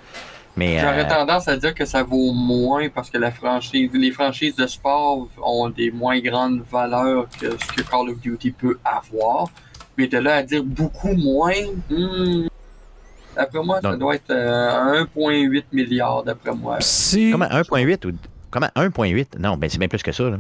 Mais, 0.56 0.78
J'aurais 0.80 1.06
euh, 1.06 1.10
tendance 1.10 1.48
à 1.48 1.58
dire 1.58 1.74
que 1.74 1.86
ça 1.86 2.04
vaut 2.04 2.32
moins 2.32 2.88
parce 2.90 3.10
que 3.10 3.18
la 3.18 3.32
franchise, 3.32 3.90
les 3.94 4.12
franchises 4.12 4.56
de 4.56 4.68
sport 4.68 5.28
ont 5.44 5.70
des 5.70 5.90
moins 5.90 6.20
grandes 6.20 6.64
valeurs 6.72 7.28
que 7.40 7.52
ce 7.52 7.68
que 7.74 7.82
Call 7.82 8.10
of 8.10 8.20
Duty 8.20 8.52
peut 8.52 8.78
avoir. 8.86 9.48
Mais 9.98 10.08
de 10.08 10.18
là 10.18 10.36
à 10.38 10.44
dire 10.44 10.64
beaucoup 10.64 11.14
moins, 11.14 11.54
hmm, 11.90 12.48
d'après 13.36 13.64
moi, 13.64 13.80
ça 13.82 13.96
doit 13.96 14.16
être 14.16 14.30
euh, 14.32 15.06
1,8 15.16 15.64
milliard, 15.72 16.24
d'après 16.24 16.54
moi. 16.54 16.78
Si. 16.82 17.32
comment 17.32 17.46
1.8 17.46 18.08
ou... 18.08 18.12
Comment 18.52 18.70
1.8? 18.76 19.40
Non, 19.40 19.58
ben 19.58 19.68
c'est 19.70 19.80
bien 19.80 19.88
plus 19.88 20.04
que 20.04 20.12
ça. 20.12 20.24
Là. 20.26 20.38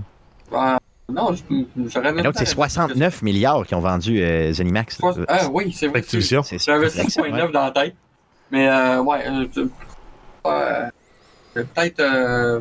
Ah, 0.54 0.78
non, 1.12 1.34
je- 1.34 1.64
j'aurais 1.88 2.14
même 2.14 2.24
donc, 2.24 2.36
c'est 2.38 2.44
dit 2.44 2.52
69 2.52 3.24
milliards 3.24 3.66
qui 3.66 3.74
ont 3.74 3.80
vendu 3.80 4.22
euh, 4.22 4.54
Zenimax. 4.54 5.00
Ah 5.28 5.48
oui, 5.52 5.72
c'est 5.76 5.88
vrai. 5.88 6.04
J'avais 6.08 6.90
c'est- 6.90 7.04
6.9 7.04 7.52
dans 7.52 7.66
la 7.66 7.72
tête. 7.72 7.96
Mais 8.52 8.70
euh, 8.70 9.02
ouais, 9.02 9.24
euh, 10.46 10.90
peut-être. 11.54 12.00
Euh, 12.00 12.60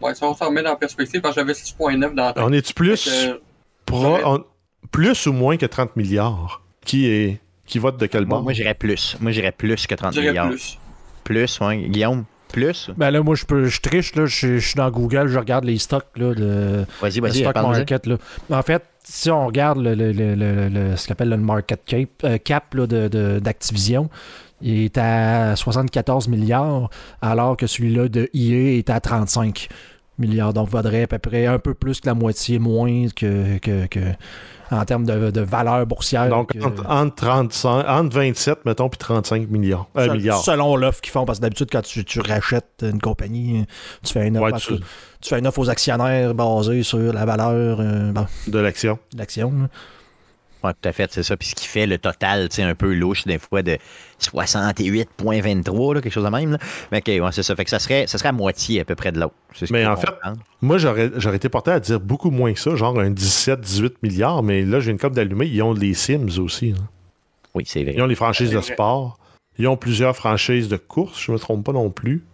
ouais, 0.00 0.14
si 0.14 0.22
on 0.24 0.34
s'en 0.34 0.46
remet 0.48 0.62
dans 0.62 0.70
la 0.70 0.76
perspective, 0.76 1.20
parce 1.20 1.34
que 1.34 1.40
j'avais 1.40 1.52
6.9 1.54 2.14
dans 2.14 2.24
la 2.26 2.32
tête. 2.32 2.42
On 2.46 2.52
est-tu 2.52 2.74
plus, 2.74 3.02
Fait 3.08 3.28
que, 3.32 3.40
pro- 3.86 4.02
j'aurais- 4.02 4.24
on- 4.24 4.44
plus 4.90 5.26
ou 5.26 5.32
moins 5.32 5.56
que 5.56 5.66
30 5.66 5.96
milliards? 5.96 6.62
Qui 6.84 7.06
est 7.08 7.40
qui 7.66 7.78
vote 7.78 7.98
de 7.98 8.06
quel 8.06 8.24
bord? 8.24 8.42
moi 8.42 8.52
j'irais 8.52 8.74
plus. 8.74 9.16
Moi, 9.20 9.30
j'irais 9.32 9.52
plus 9.52 9.86
que 9.86 9.94
30 9.94 10.14
je 10.14 10.20
dirais 10.20 10.32
milliards. 10.32 10.48
plus. 10.48 10.78
Plus, 11.22 11.60
ouais. 11.60 11.78
Guillaume, 11.88 12.24
plus? 12.52 12.90
Ben 12.96 13.10
là, 13.12 13.22
moi, 13.22 13.36
je 13.36 13.44
peux, 13.44 13.66
je 13.66 13.80
triche, 13.80 14.14
là, 14.16 14.26
je, 14.26 14.58
je 14.58 14.66
suis 14.66 14.74
dans 14.74 14.90
Google, 14.90 15.28
je 15.28 15.38
regarde 15.38 15.64
les 15.64 15.78
stocks 15.78 16.06
là, 16.16 16.34
de, 16.34 16.84
Vas-y, 17.00 17.16
le 17.20 17.28
vas-y, 17.28 17.40
stock 17.42 17.54
market. 17.54 18.06
Là. 18.06 18.16
En 18.50 18.62
fait, 18.62 18.82
si 19.04 19.30
on 19.30 19.46
regarde 19.46 19.78
le, 19.78 19.94
le- 19.94 20.10
le- 20.12 20.34
le- 20.34 20.68
le- 20.68 20.96
ce 20.96 21.06
qu'on 21.06 21.12
appelle 21.12 21.28
le 21.28 21.36
market 21.36 21.80
cap, 21.84 22.08
euh, 22.24 22.38
cap 22.38 22.74
là, 22.74 22.86
de, 22.88 23.06
de- 23.06 23.38
d'Activision, 23.38 24.10
il 24.62 24.84
est 24.84 24.98
à 24.98 25.56
74 25.56 26.28
milliards, 26.28 26.90
alors 27.22 27.56
que 27.56 27.66
celui-là 27.66 28.08
de 28.08 28.28
EA 28.34 28.78
est 28.78 28.90
à 28.90 29.00
35 29.00 29.68
milliards. 30.18 30.52
Donc, 30.52 30.68
vaudrait 30.68 31.02
à 31.04 31.06
peu 31.06 31.18
près 31.18 31.46
un 31.46 31.58
peu 31.58 31.74
plus 31.74 32.00
que 32.00 32.06
la 32.06 32.14
moitié 32.14 32.58
moins 32.58 33.06
que, 33.14 33.58
que, 33.58 33.86
que- 33.86 34.12
en 34.72 34.84
termes 34.84 35.04
de, 35.04 35.32
de 35.32 35.40
valeur 35.40 35.84
boursière. 35.86 36.28
Donc, 36.28 36.52
que- 36.52 36.64
entre, 36.64 36.84
entre 36.88 37.14
35, 37.16 37.84
entre 37.88 38.16
27, 38.16 38.64
mettons, 38.66 38.88
puis 38.88 38.98
35 38.98 39.48
millions. 39.50 39.86
Euh, 39.96 40.12
milliards. 40.12 40.42
Selon 40.44 40.76
l'offre 40.76 41.00
qu'ils 41.00 41.10
font, 41.10 41.24
parce 41.24 41.38
que 41.38 41.42
d'habitude, 41.42 41.68
quand 41.72 41.82
tu, 41.82 42.04
tu 42.04 42.20
rachètes 42.20 42.82
une 42.82 43.00
compagnie, 43.00 43.64
tu 44.04 44.12
fais 44.12 44.28
une 44.28 44.36
offre, 44.38 44.52
Ouais, 44.52 44.58
tu- 45.20 45.28
fais 45.28 45.38
une 45.40 45.46
offre 45.48 45.58
aux 45.58 45.70
actionnaires 45.70 46.34
basée 46.34 46.82
sur 46.84 47.12
la 47.12 47.24
valeur 47.24 47.78
euh, 47.80 48.12
bon, 48.12 48.26
de 48.46 48.58
l'action. 48.60 48.98
de 49.12 49.18
l'action. 49.18 49.68
Ouais, 50.62 50.72
tout 50.72 50.88
à 50.88 50.92
fait, 50.92 51.10
c'est 51.12 51.22
ça. 51.22 51.36
Puis 51.36 51.48
ce 51.48 51.54
qui 51.54 51.66
fait 51.66 51.86
le 51.86 51.98
total, 51.98 52.48
tu 52.48 52.56
sais, 52.56 52.62
un 52.62 52.74
peu 52.74 52.92
louche, 52.94 53.24
des 53.24 53.38
fois, 53.38 53.62
de 53.62 53.78
68,23, 54.20 55.94
là, 55.94 56.00
quelque 56.00 56.12
chose 56.12 56.24
de 56.24 56.28
même. 56.28 56.52
Là. 56.52 56.58
Mais 56.92 56.98
OK, 56.98 57.06
ouais, 57.06 57.32
c'est 57.32 57.42
ça. 57.42 57.56
Fait 57.56 57.64
que 57.64 57.70
ça 57.70 57.78
serait, 57.78 58.06
ça 58.06 58.18
serait 58.18 58.28
à 58.28 58.32
moitié 58.32 58.80
à 58.80 58.84
peu 58.84 58.94
près 58.94 59.12
de 59.12 59.20
l'autre. 59.20 59.34
Mais 59.70 59.86
en 59.86 59.96
fait, 59.96 60.06
comprendre. 60.06 60.38
Moi, 60.62 60.78
j'aurais 60.78 61.10
j'aurais 61.16 61.36
été 61.36 61.48
porté 61.48 61.70
à 61.70 61.80
dire 61.80 62.00
beaucoup 62.00 62.30
moins 62.30 62.52
que 62.52 62.60
ça, 62.60 62.74
genre 62.76 62.98
un 62.98 63.10
17-18 63.10 63.94
milliards, 64.02 64.42
mais 64.42 64.62
là, 64.62 64.80
j'ai 64.80 64.90
une 64.90 64.98
copie 64.98 65.16
d'allumé. 65.16 65.46
Ils 65.46 65.62
ont 65.62 65.72
les 65.72 65.94
Sims 65.94 66.38
aussi. 66.38 66.72
là. 66.72 66.78
Oui, 67.54 67.64
c'est 67.66 67.82
vrai. 67.82 67.94
Ils 67.96 68.02
ont 68.02 68.06
les 68.06 68.14
franchises 68.14 68.50
de 68.50 68.58
vrai. 68.58 68.72
sport. 68.74 69.18
Ils 69.58 69.66
ont 69.68 69.76
plusieurs 69.76 70.16
franchises 70.16 70.68
de 70.68 70.76
course, 70.76 71.20
je 71.20 71.30
ne 71.30 71.36
me 71.36 71.40
trompe 71.40 71.64
pas 71.64 71.72
non 71.72 71.90
plus. 71.90 72.24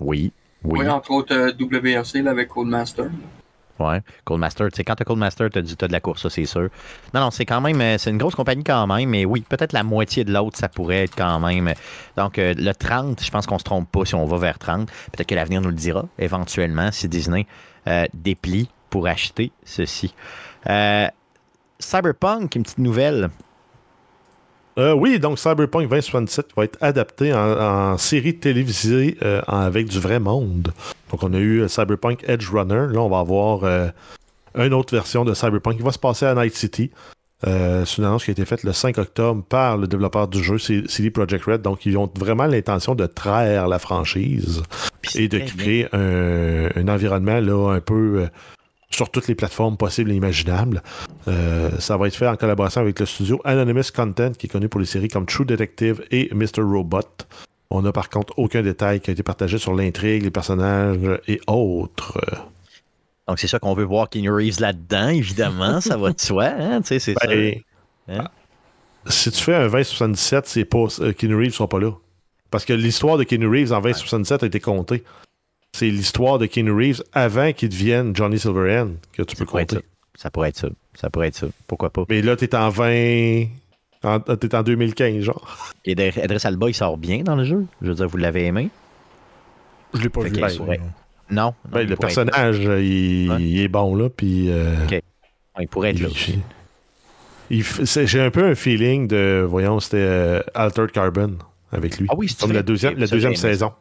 Oui. 0.00 0.32
Oui. 0.62 0.80
Oui, 0.80 0.88
entre 0.88 1.10
autres 1.10 1.34
euh, 1.34 1.52
WRC 1.58 2.22
là, 2.22 2.30
avec 2.30 2.48
Codemaster. 2.48 3.06
Ouais. 3.80 4.00
Coldmaster, 4.24 4.70
tu 4.70 4.76
sais, 4.76 4.84
quand 4.84 4.94
t'as 4.94 5.04
Coldmaster, 5.04 5.50
t'as 5.50 5.60
du 5.60 5.76
t'as 5.76 5.88
de 5.88 5.92
la 5.92 6.00
course, 6.00 6.22
ça, 6.22 6.30
c'est 6.30 6.44
sûr. 6.44 6.68
Non, 7.12 7.20
non, 7.20 7.30
c'est 7.30 7.44
quand 7.44 7.60
même, 7.60 7.80
euh, 7.80 7.98
c'est 7.98 8.10
une 8.10 8.18
grosse 8.18 8.34
compagnie 8.34 8.62
quand 8.62 8.86
même, 8.86 9.08
mais 9.08 9.24
oui, 9.24 9.44
peut-être 9.48 9.72
la 9.72 9.82
moitié 9.82 10.24
de 10.24 10.32
l'autre, 10.32 10.56
ça 10.56 10.68
pourrait 10.68 11.04
être 11.04 11.16
quand 11.16 11.40
même. 11.40 11.72
Donc, 12.16 12.38
euh, 12.38 12.54
le 12.56 12.72
30, 12.72 13.22
je 13.22 13.30
pense 13.30 13.46
qu'on 13.46 13.58
se 13.58 13.64
trompe 13.64 13.90
pas 13.90 14.04
si 14.04 14.14
on 14.14 14.26
va 14.26 14.38
vers 14.38 14.58
30. 14.58 14.88
Peut-être 15.12 15.28
que 15.28 15.34
l'avenir 15.34 15.60
nous 15.60 15.70
le 15.70 15.74
dira, 15.74 16.04
éventuellement, 16.18 16.90
si 16.92 17.08
Disney 17.08 17.46
euh, 17.86 18.06
déplie 18.14 18.70
pour 18.90 19.06
acheter 19.06 19.52
ceci. 19.64 20.14
Euh, 20.68 21.08
Cyberpunk, 21.78 22.54
une 22.54 22.62
petite 22.62 22.78
nouvelle. 22.78 23.28
Euh, 24.76 24.92
oui, 24.92 25.20
donc 25.20 25.38
Cyberpunk 25.38 25.88
2077 25.88 26.48
va 26.56 26.64
être 26.64 26.78
adapté 26.80 27.32
en, 27.32 27.92
en 27.92 27.98
série 27.98 28.36
télévisée 28.36 29.16
euh, 29.22 29.40
avec 29.46 29.86
du 29.88 30.00
vrai 30.00 30.18
monde. 30.18 30.72
Donc 31.10 31.22
on 31.22 31.32
a 31.32 31.38
eu 31.38 31.60
euh, 31.60 31.68
Cyberpunk 31.68 32.24
Edge 32.26 32.48
Runner. 32.50 32.86
Là, 32.92 33.00
on 33.00 33.08
va 33.08 33.20
avoir 33.20 33.62
euh, 33.64 33.88
une 34.56 34.74
autre 34.74 34.94
version 34.94 35.24
de 35.24 35.32
Cyberpunk 35.32 35.76
qui 35.76 35.82
va 35.82 35.92
se 35.92 35.98
passer 35.98 36.26
à 36.26 36.34
Night 36.34 36.54
City. 36.54 36.90
C'est 37.46 37.98
une 37.98 38.04
annonce 38.04 38.24
qui 38.24 38.30
a 38.30 38.32
été 38.32 38.46
faite 38.46 38.62
le 38.62 38.72
5 38.72 38.96
octobre 38.96 39.44
par 39.46 39.76
le 39.76 39.86
développeur 39.86 40.28
du 40.28 40.42
jeu, 40.42 40.56
CD 40.56 41.10
Projekt 41.10 41.44
Red. 41.44 41.60
Donc 41.60 41.84
ils 41.84 41.98
ont 41.98 42.10
vraiment 42.18 42.46
l'intention 42.46 42.94
de 42.94 43.04
traire 43.04 43.68
la 43.68 43.78
franchise 43.78 44.62
et 45.14 45.28
de 45.28 45.40
créer 45.40 45.86
un, 45.92 46.70
un 46.74 46.88
environnement 46.88 47.40
là, 47.40 47.74
un 47.74 47.80
peu 47.80 48.28
sur 48.94 49.10
toutes 49.10 49.28
les 49.28 49.34
plateformes 49.34 49.76
possibles 49.76 50.12
et 50.12 50.14
imaginables. 50.14 50.82
Euh, 51.28 51.70
ça 51.78 51.96
va 51.96 52.06
être 52.08 52.16
fait 52.16 52.26
en 52.26 52.36
collaboration 52.36 52.80
avec 52.80 52.98
le 53.00 53.06
studio 53.06 53.40
Anonymous 53.44 53.90
Content, 53.94 54.32
qui 54.32 54.46
est 54.46 54.50
connu 54.50 54.68
pour 54.68 54.80
les 54.80 54.86
séries 54.86 55.08
comme 55.08 55.26
True 55.26 55.44
Detective 55.44 56.04
et 56.10 56.30
Mr. 56.34 56.62
Robot. 56.62 57.00
On 57.70 57.82
n'a 57.82 57.92
par 57.92 58.08
contre 58.08 58.34
aucun 58.38 58.62
détail 58.62 59.00
qui 59.00 59.10
a 59.10 59.12
été 59.12 59.22
partagé 59.22 59.58
sur 59.58 59.74
l'intrigue, 59.74 60.22
les 60.22 60.30
personnages 60.30 61.20
et 61.26 61.40
autres. 61.46 62.20
Donc, 63.26 63.38
c'est 63.38 63.48
ça 63.48 63.58
qu'on 63.58 63.74
veut 63.74 63.84
voir 63.84 64.10
Keanu 64.10 64.30
Reeves 64.30 64.60
là-dedans, 64.60 65.08
évidemment, 65.08 65.80
ça 65.80 65.96
va 65.96 66.12
de 66.12 66.20
soi, 66.22 66.44
hein, 66.44 66.82
tu 66.82 66.88
sais, 66.88 66.98
c'est 66.98 67.14
ça. 67.14 67.26
Ben, 67.26 67.54
Hein? 68.08 68.28
Si 69.06 69.30
tu 69.30 69.42
fais 69.42 69.54
un 69.54 69.68
2077, 69.68 70.46
c'est 70.46 70.64
pas 70.64 70.86
euh, 71.00 71.12
Keanu 71.12 71.36
Reeves 71.36 71.46
ne 71.46 71.52
sera 71.52 71.68
pas 71.68 71.78
là. 71.78 71.92
Parce 72.50 72.64
que 72.64 72.72
l'histoire 72.72 73.18
de 73.18 73.24
Keanu 73.24 73.48
Reeves 73.48 73.72
en 73.72 73.80
2077 73.80 74.42
a 74.42 74.46
été 74.46 74.60
comptée. 74.60 75.04
C'est 75.76 75.90
l'histoire 75.90 76.38
de 76.38 76.46
Keanu 76.46 76.70
Reeves 76.70 77.02
avant 77.12 77.52
qu'il 77.52 77.68
devienne 77.68 78.14
Johnny 78.14 78.38
Silverhand 78.38 78.90
que 79.12 79.22
tu 79.22 79.34
peux 79.34 79.44
Ça 79.44 79.50
compter. 79.50 79.74
ça. 79.76 79.80
Ça 80.16 80.30
pourrait 80.30 80.50
être 80.50 80.56
ça. 80.56 80.68
Ça 80.94 81.10
pourrait 81.10 81.26
être 81.28 81.34
ça. 81.34 81.48
Pourquoi 81.66 81.90
pas? 81.90 82.04
Mais 82.08 82.22
là, 82.22 82.36
t'es 82.36 82.54
en 82.54 82.68
20. 82.68 83.46
en- 84.04 84.20
T'es 84.20 84.54
en 84.54 84.62
2015, 84.62 85.20
genre. 85.24 85.72
Et 85.84 85.92
Idris 85.92 86.40
Alba, 86.44 86.68
il 86.68 86.74
sort 86.74 86.96
bien 86.96 87.24
dans 87.24 87.34
le 87.34 87.42
jeu? 87.42 87.66
Je 87.82 87.88
veux 87.88 87.94
dire, 87.96 88.06
vous 88.06 88.18
l'avez 88.18 88.44
aimé? 88.46 88.68
Je 89.94 90.00
l'ai 90.02 90.08
pas 90.08 90.20
Fait 90.22 90.28
vu. 90.28 90.56
pourrait- 90.58 90.78
Non. 91.30 91.46
non, 91.46 91.54
Ben, 91.72 91.80
il 91.80 91.88
le 91.88 91.96
personnage, 91.96 92.58
il, 92.58 93.58
est 93.60 93.66
bon, 93.68 93.96
là. 93.96 94.08
Puis. 94.10 94.50
euh. 94.50 94.76
Il 95.60 95.66
pourrait 95.66 95.90
être 95.90 95.98
il- 95.98 96.02
là 96.04 96.08
aussi. 96.08 96.38
J'ai 98.06 98.20
un 98.20 98.30
peu 98.30 98.44
un 98.46 98.54
feeling 98.54 99.08
de. 99.08 99.44
Voyons, 99.48 99.80
c'était 99.80 99.96
euh, 99.98 100.40
Altered 100.54 100.92
Carbon 100.92 101.36
avec 101.72 101.98
lui. 101.98 102.06
Ah 102.10 102.14
oui, 102.16 102.28
c'est 102.28 102.38
Comme 102.40 102.52
la 102.52 102.62
deuxième, 102.62 102.96
la 102.96 103.08
deuxième 103.08 103.34
saison. 103.34 103.72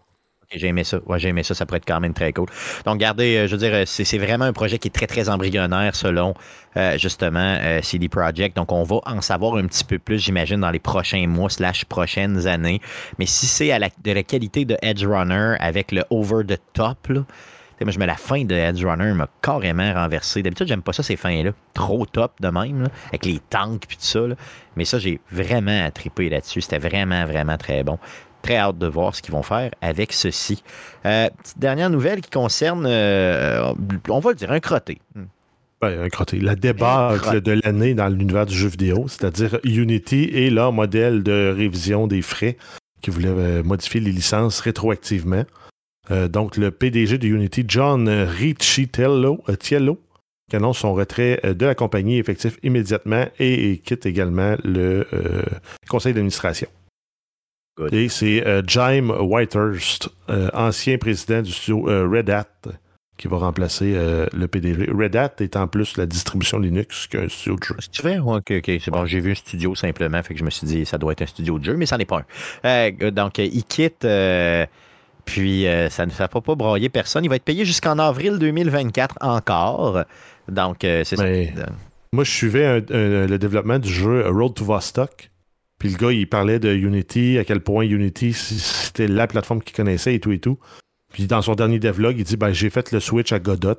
J'ai 0.51 0.67
aimé 0.67 0.83
ça. 0.83 0.99
Ouais, 1.05 1.43
ça. 1.43 1.55
Ça 1.55 1.65
pourrait 1.65 1.77
être 1.77 1.87
quand 1.87 1.99
même 1.99 2.13
très 2.13 2.33
cool. 2.33 2.47
Donc, 2.85 2.95
regardez, 2.95 3.37
euh, 3.37 3.47
je 3.47 3.53
veux 3.53 3.57
dire, 3.57 3.73
euh, 3.73 3.83
c'est 3.85 4.17
vraiment 4.17 4.45
un 4.45 4.53
projet 4.53 4.77
qui 4.77 4.87
est 4.87 4.91
très, 4.91 5.07
très 5.07 5.29
embryonnaire 5.29 5.95
selon, 5.95 6.33
euh, 6.77 6.97
justement, 6.97 7.57
CD 7.81 8.09
Projekt. 8.09 8.55
Donc, 8.55 8.71
on 8.71 8.83
va 8.83 8.97
en 9.05 9.21
savoir 9.21 9.55
un 9.55 9.65
petit 9.65 9.83
peu 9.83 9.99
plus, 9.99 10.19
j'imagine, 10.19 10.59
dans 10.59 10.71
les 10.71 10.79
prochains 10.79 11.27
mois 11.27 11.49
slash 11.49 11.85
prochaines 11.85 12.47
années. 12.47 12.81
Mais 13.19 13.25
si 13.25 13.45
c'est 13.45 13.69
de 14.03 14.11
la 14.11 14.23
qualité 14.23 14.65
de 14.65 14.77
Edge 14.81 15.05
Runner 15.05 15.55
avec 15.59 15.91
le 15.91 16.03
over 16.09 16.45
the 16.45 16.59
top, 16.73 17.07
là, 17.09 17.21
moi, 17.83 17.91
je 17.91 17.99
mets 17.99 18.05
la 18.05 18.15
fin 18.15 18.43
de 18.43 18.55
Edge 18.55 18.83
Runner 18.83 19.13
m'a 19.13 19.27
carrément 19.41 19.93
renversé. 19.93 20.41
D'habitude, 20.41 20.67
j'aime 20.67 20.81
pas 20.81 20.93
ça, 20.93 21.03
ces 21.03 21.15
fins-là. 21.15 21.51
Trop 21.73 22.05
top 22.05 22.33
de 22.39 22.49
même, 22.49 22.87
avec 23.09 23.25
les 23.25 23.39
tanks 23.49 23.85
puis 23.87 23.97
tout 23.97 24.05
ça. 24.05 24.21
Mais 24.75 24.85
ça, 24.85 24.99
j'ai 24.99 25.19
vraiment 25.31 25.89
trippé 25.91 26.29
là-dessus. 26.29 26.61
C'était 26.61 26.79
vraiment, 26.79 27.25
vraiment 27.25 27.57
très 27.57 27.83
bon. 27.83 27.99
Très 28.43 28.57
hâte 28.57 28.77
de 28.77 28.87
voir 28.87 29.15
ce 29.15 29.21
qu'ils 29.21 29.33
vont 29.33 29.41
faire 29.41 29.71
avec 29.81 30.11
ceci. 30.13 30.63
Euh, 31.05 31.29
petite 31.41 31.59
dernière 31.59 31.89
nouvelle 31.89 32.21
qui 32.21 32.29
concerne, 32.29 32.85
euh, 32.85 33.73
on 34.09 34.19
va 34.19 34.31
le 34.31 34.35
dire, 34.35 34.51
un 34.51 34.59
crotté. 34.59 34.99
Hmm. 35.15 35.23
Ben, 35.81 36.01
un 36.01 36.09
crotté. 36.09 36.39
La 36.39 36.55
débâcle 36.55 37.41
de 37.41 37.59
l'année 37.63 37.93
dans 37.93 38.09
l'univers 38.09 38.45
du 38.45 38.55
jeu 38.55 38.67
vidéo, 38.67 39.05
c'est-à-dire 39.07 39.59
Unity 39.63 40.25
et 40.25 40.49
leur 40.49 40.73
modèle 40.73 41.23
de 41.23 41.53
révision 41.55 42.05
des 42.05 42.21
frais 42.21 42.57
qui 43.01 43.11
voulait 43.11 43.29
euh, 43.29 43.63
modifier 43.63 44.01
les 44.01 44.11
licences 44.11 44.59
rétroactivement. 44.59 45.43
Euh, 46.11 46.27
donc, 46.27 46.57
le 46.57 46.71
PDG 46.71 47.17
de 47.17 47.27
Unity, 47.27 47.63
John 47.65 48.09
Ricciello, 48.09 49.41
Tiello, 49.57 49.99
qui 50.49 50.57
annonce 50.57 50.79
son 50.79 50.93
retrait 50.93 51.39
de 51.43 51.65
la 51.65 51.75
compagnie 51.75 52.17
effectif 52.17 52.57
immédiatement 52.61 53.25
et, 53.39 53.71
et 53.71 53.77
quitte 53.77 54.05
également 54.05 54.55
le 54.65 55.07
euh, 55.13 55.43
conseil 55.89 56.13
d'administration. 56.13 56.67
Good. 57.77 57.93
Et 57.93 58.07
c'est 58.09 58.45
euh, 58.45 58.61
Jaime 58.67 59.09
Whitehurst, 59.09 60.09
euh, 60.29 60.49
ancien 60.53 60.97
président 60.97 61.41
du 61.41 61.51
studio 61.51 61.89
euh, 61.89 62.07
Red 62.07 62.29
Hat, 62.29 62.47
qui 63.17 63.27
va 63.27 63.37
remplacer 63.37 63.93
euh, 63.95 64.27
le 64.31 64.47
PDG. 64.47 64.91
Red 64.91 65.15
Hat 65.15 65.33
est 65.39 65.55
en 65.55 65.67
plus 65.67 65.97
la 65.97 66.05
distribution 66.05 66.59
Linux 66.59 67.07
qu'un 67.07 67.27
studio 67.29 67.57
de 67.57 67.63
jeu. 67.63 67.75
Si 67.79 67.89
tu 67.89 68.01
veux, 68.03 68.19
ok, 68.19 68.51
ok, 68.57 68.65
c'est 68.79 68.91
bon. 68.91 69.05
J'ai 69.07 69.19
vu 69.19 69.31
un 69.31 69.35
studio 69.35 69.73
simplement, 69.73 70.21
fait 70.21 70.33
que 70.35 70.39
je 70.39 70.45
me 70.45 70.49
suis 70.51 70.67
dit, 70.67 70.85
ça 70.85 70.97
doit 70.99 71.13
être 71.13 71.23
un 71.23 71.25
studio 71.27 71.57
de 71.57 71.63
jeu, 71.63 71.75
mais 71.75 71.85
ça 71.87 71.97
n'est 71.97 72.05
pas 72.05 72.23
un. 72.63 72.91
Donc, 73.11 73.39
il 73.39 73.63
quitte, 73.63 74.05
puis 75.25 75.67
euh, 75.67 75.89
ça 75.89 76.05
ne 76.05 76.11
va 76.11 76.27
pas, 76.27 76.41
broyer 76.55 76.89
personne. 76.89 77.23
Il 77.25 77.29
va 77.29 77.37
être 77.37 77.43
payé 77.43 77.65
jusqu'en 77.65 77.97
avril 77.97 78.37
2024 78.39 79.15
encore. 79.21 80.03
Donc, 80.47 80.83
euh, 80.83 81.03
c'est 81.03 81.15
ça. 81.15 81.23
Moi, 82.11 82.23
je 82.23 82.29
suivais 82.31 82.65
un- 82.65 82.75
un- 82.95 83.25
le 83.25 83.37
développement 83.37 83.79
du 83.79 83.89
jeu 83.89 84.27
Road 84.29 84.53
to 84.53 84.63
Vostok. 84.65 85.31
Puis 85.83 85.91
le 85.91 85.97
gars, 85.97 86.13
il 86.13 86.29
parlait 86.29 86.59
de 86.59 86.73
Unity, 86.73 87.37
à 87.37 87.43
quel 87.43 87.59
point 87.59 87.83
Unity, 87.83 88.31
c'était 88.31 89.05
la 89.05 89.27
plateforme 89.27 89.61
qu'il 89.61 89.75
connaissait 89.75 90.15
et 90.15 90.21
tout 90.21 90.31
et 90.31 90.39
tout. 90.39 90.57
Puis 91.11 91.27
dans 91.27 91.41
son 91.41 91.55
dernier 91.55 91.77
devlog, 91.77 92.15
il 92.17 92.23
dit 92.23 92.37
ben, 92.37 92.53
J'ai 92.53 92.69
fait 92.69 92.93
le 92.93 93.01
switch 93.01 93.33
à 93.33 93.39
Godot. 93.39 93.75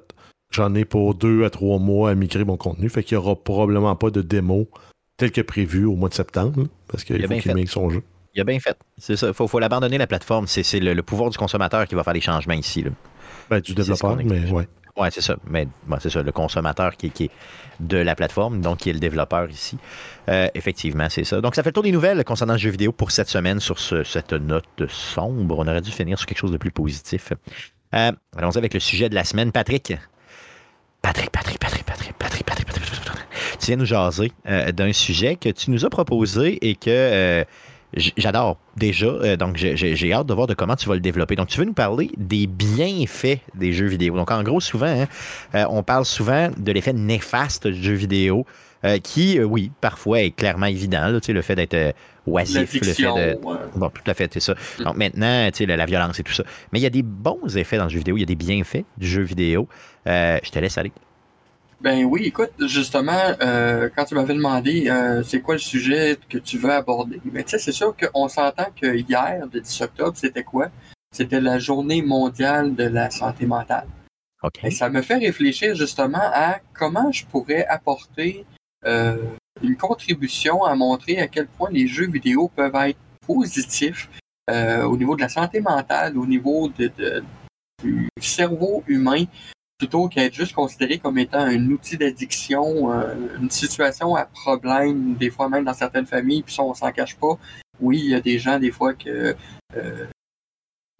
J'en 0.50 0.74
ai 0.74 0.84
pour 0.84 1.14
deux 1.14 1.44
à 1.44 1.50
trois 1.50 1.78
mois 1.78 2.10
à 2.10 2.14
migrer 2.14 2.44
mon 2.44 2.58
contenu. 2.58 2.90
Fait 2.90 3.02
qu'il 3.02 3.16
n'y 3.16 3.24
aura 3.24 3.42
probablement 3.42 3.96
pas 3.96 4.10
de 4.10 4.20
démo 4.20 4.68
tel 5.16 5.32
que 5.32 5.40
prévu 5.40 5.86
au 5.86 5.96
mois 5.96 6.10
de 6.10 6.14
septembre. 6.14 6.66
parce 6.88 7.04
Il 7.04 7.06
qu'il 7.06 7.24
a 7.24 7.26
faut 7.26 7.40
qu'il 7.40 7.54
migre 7.54 7.70
son 7.70 7.88
jeu. 7.88 8.02
Il 8.34 8.40
a 8.42 8.44
bien 8.44 8.60
fait. 8.60 8.76
C'est 8.98 9.16
ça. 9.16 9.28
Il 9.28 9.32
faut, 9.32 9.48
faut 9.48 9.58
l'abandonner, 9.58 9.96
la 9.96 10.06
plateforme. 10.06 10.46
C'est 10.46 10.80
le, 10.80 10.92
le 10.92 11.02
pouvoir 11.02 11.30
du 11.30 11.38
consommateur 11.38 11.88
qui 11.88 11.94
va 11.94 12.04
faire 12.04 12.12
les 12.12 12.20
changements 12.20 12.52
ici. 12.52 12.82
Là. 12.82 12.90
Ben, 13.48 13.60
du 13.60 13.72
développeur, 13.72 14.18
mais 14.22 14.50
ouais. 14.50 14.68
Oui, 14.96 15.08
c'est 15.10 15.20
ça. 15.20 15.36
Mais 15.48 15.66
bon, 15.86 15.96
c'est 16.00 16.10
ça, 16.10 16.22
le 16.22 16.30
consommateur 16.30 16.96
qui, 16.96 17.06
est 17.06 17.30
de 17.80 17.96
la 17.96 18.14
plateforme, 18.14 18.60
donc 18.60 18.78
qui 18.78 18.90
est 18.90 18.92
le 18.92 19.00
développeur 19.00 19.50
ici. 19.50 19.76
Euh, 20.28 20.48
effectivement, 20.54 21.08
c'est 21.10 21.24
ça. 21.24 21.40
Donc, 21.40 21.56
ça 21.56 21.62
fait 21.62 21.70
le 21.70 21.74
tour 21.74 21.82
des 21.82 21.90
nouvelles 21.90 22.22
concernant 22.24 22.52
le 22.52 22.60
jeu 22.60 22.70
vidéo 22.70 22.92
pour 22.92 23.10
cette 23.10 23.28
semaine 23.28 23.58
sur 23.58 23.78
cette 23.78 24.32
note 24.32 24.88
sombre. 24.88 25.58
On 25.58 25.66
aurait 25.66 25.80
dû 25.80 25.90
finir 25.90 26.16
sur 26.18 26.26
quelque 26.26 26.38
chose 26.38 26.52
de 26.52 26.58
plus 26.58 26.70
positif. 26.70 27.32
Euh, 27.94 28.12
allons-y 28.36 28.58
avec 28.58 28.74
le 28.74 28.80
sujet 28.80 29.08
de 29.08 29.14
la 29.14 29.24
semaine. 29.24 29.50
Patrick. 29.50 29.94
Patrick, 31.02 31.30
Patrick, 31.30 31.58
Patrick, 31.58 31.84
Patrick, 31.84 32.16
Patrick, 32.16 32.44
Patrick, 32.44 32.66
Patrick, 32.66 32.84
Patrick. 32.84 33.24
Tu 33.58 33.66
viens 33.66 33.76
nous 33.76 33.84
jaser 33.84 34.32
euh, 34.46 34.72
d'un 34.72 34.92
sujet 34.92 35.36
que 35.36 35.48
tu 35.48 35.70
nous 35.70 35.84
as 35.84 35.90
proposé 35.90 36.58
et 36.68 36.74
que 36.74 36.90
euh, 36.90 37.44
j'adore 38.16 38.58
déjà. 38.76 39.06
Euh, 39.06 39.36
donc, 39.36 39.56
j'ai- 39.56 40.12
hâte 40.12 40.26
de 40.26 40.34
voir 40.34 40.46
de 40.46 40.54
comment 40.54 40.76
tu 40.76 40.88
vas 40.88 40.94
le 40.94 41.00
développer. 41.00 41.36
Donc, 41.36 41.48
tu 41.48 41.58
veux 41.58 41.64
nous 41.64 41.72
parler 41.72 42.10
des 42.16 42.46
bienfaits 42.46 43.38
des 43.54 43.72
jeux 43.72 43.86
vidéo. 43.86 44.16
Donc, 44.16 44.30
en 44.30 44.42
gros, 44.42 44.60
souvent, 44.60 44.86
hein, 44.86 45.06
euh, 45.54 45.64
on 45.70 45.82
parle 45.82 46.04
souvent 46.04 46.50
de 46.56 46.72
l'effet 46.72 46.92
néfaste 46.92 47.66
du 47.66 47.82
jeu 47.82 47.94
vidéo, 47.94 48.46
euh, 48.84 48.98
qui, 48.98 49.38
euh, 49.38 49.44
oui, 49.44 49.70
parfois 49.80 50.20
est 50.22 50.30
clairement 50.30 50.66
évident. 50.66 51.08
là, 51.08 51.18
le 51.26 51.42
fait 51.42 51.54
d'être 51.56 51.74
euh, 51.74 51.92
oisif, 52.26 52.72
le 52.74 52.86
fait 52.92 53.02
de. 53.02 53.46
ouais. 53.46 53.56
Bon, 53.76 53.88
tout 53.90 54.10
à 54.10 54.14
fait, 54.14 54.30
c'est 54.32 54.40
ça. 54.40 54.54
Donc 54.80 54.96
maintenant, 54.96 55.48
tu 55.50 55.58
sais, 55.58 55.66
la, 55.66 55.76
la 55.76 55.86
violence 55.86 56.18
et 56.20 56.22
tout 56.22 56.32
ça. 56.34 56.44
Mais 56.72 56.80
il 56.80 56.82
y 56.82 56.86
a 56.86 56.90
des 56.90 57.02
bons 57.02 57.56
effets 57.56 57.78
dans 57.78 57.84
le 57.84 57.90
jeu 57.90 57.98
vidéo, 57.98 58.16
il 58.16 58.20
y 58.20 58.24
a 58.24 58.26
des 58.26 58.34
bienfaits 58.34 58.84
du 58.98 59.06
jeu 59.06 59.22
vidéo. 59.22 59.68
Je 60.06 60.50
te 60.50 60.58
laisse 60.58 60.76
aller. 60.76 60.92
Ben 61.84 62.02
oui, 62.06 62.22
écoute, 62.24 62.52
justement, 62.66 63.34
euh, 63.42 63.90
quand 63.94 64.06
tu 64.06 64.14
m'avais 64.14 64.32
demandé 64.32 64.88
euh, 64.88 65.22
c'est 65.22 65.42
quoi 65.42 65.56
le 65.56 65.60
sujet 65.60 66.16
que 66.30 66.38
tu 66.38 66.56
veux 66.56 66.72
aborder, 66.72 67.20
mais 67.30 67.44
tu 67.44 67.50
sais, 67.50 67.58
c'est 67.58 67.72
sûr 67.72 67.94
qu'on 67.94 68.26
s'entend 68.26 68.68
que 68.74 68.96
hier, 68.96 69.46
le 69.52 69.60
10 69.60 69.82
octobre, 69.82 70.16
c'était 70.16 70.44
quoi? 70.44 70.70
C'était 71.14 71.42
la 71.42 71.58
journée 71.58 72.00
mondiale 72.00 72.74
de 72.74 72.84
la 72.84 73.10
santé 73.10 73.44
mentale. 73.44 73.86
OK. 74.42 74.60
Et 74.64 74.70
ça 74.70 74.88
me 74.88 75.02
fait 75.02 75.16
réfléchir 75.16 75.74
justement 75.74 76.22
à 76.32 76.58
comment 76.72 77.12
je 77.12 77.26
pourrais 77.26 77.66
apporter 77.66 78.46
euh, 78.86 79.18
une 79.62 79.76
contribution 79.76 80.64
à 80.64 80.74
montrer 80.74 81.18
à 81.18 81.28
quel 81.28 81.48
point 81.48 81.68
les 81.70 81.86
jeux 81.86 82.10
vidéo 82.10 82.48
peuvent 82.48 82.74
être 82.76 82.98
positifs 83.26 84.08
euh, 84.50 84.84
au 84.84 84.96
niveau 84.96 85.16
de 85.16 85.20
la 85.20 85.28
santé 85.28 85.60
mentale, 85.60 86.16
au 86.16 86.24
niveau 86.24 86.70
de, 86.78 86.90
de- 86.96 87.22
du 87.82 88.08
cerveau 88.20 88.82
humain, 88.86 89.24
plutôt 89.84 90.08
qu'être 90.08 90.32
juste 90.32 90.54
considéré 90.54 90.96
comme 90.96 91.18
étant 91.18 91.40
un 91.40 91.70
outil 91.70 91.98
d'addiction, 91.98 92.90
euh, 92.90 93.14
une 93.38 93.50
situation 93.50 94.16
à 94.16 94.24
problème, 94.24 95.14
des 95.14 95.28
fois 95.28 95.50
même 95.50 95.64
dans 95.64 95.74
certaines 95.74 96.06
familles, 96.06 96.42
puis 96.42 96.54
ça 96.54 96.62
on 96.62 96.72
s'en 96.72 96.90
cache 96.90 97.16
pas. 97.16 97.38
Oui, 97.80 98.00
il 98.02 98.10
y 98.10 98.14
a 98.14 98.20
des 98.22 98.38
gens 98.38 98.58
des 98.58 98.70
fois 98.70 98.94
que 98.94 99.36
euh, 99.76 100.06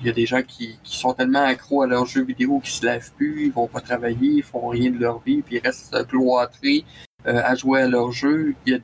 il 0.01 0.07
y 0.07 0.11
a 0.11 0.13
des 0.13 0.27
gens 0.27 0.43
qui, 0.43 0.79
sont 0.83 1.15
tellement 1.15 1.45
accros 1.45 1.81
à 1.81 1.87
leurs 1.87 2.05
jeux 2.05 2.25
vidéo 2.25 2.61
qu'ils 2.61 2.75
se 2.75 2.85
lavent 2.85 3.11
plus, 3.15 3.47
ils 3.47 3.53
vont 3.53 3.69
pas 3.69 3.81
travailler, 3.81 4.29
ils 4.29 4.43
font 4.43 4.69
rien 4.69 4.91
de 4.91 4.99
leur 4.99 5.19
vie, 5.21 5.41
puis 5.41 5.57
ils 5.57 5.61
restent 5.61 6.07
cloîtrés 6.09 6.85
euh, 7.27 7.41
à 7.43 7.55
jouer 7.55 7.81
à 7.81 7.89
leur 7.89 8.13
jeu. 8.13 8.55
Il 8.67 8.79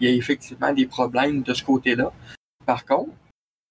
y, 0.00 0.06
a 0.06 0.10
effectivement 0.10 0.72
des 0.72 0.86
problèmes 0.86 1.42
de 1.42 1.52
ce 1.52 1.62
côté-là. 1.62 2.12
Par 2.64 2.86
contre, 2.86 3.10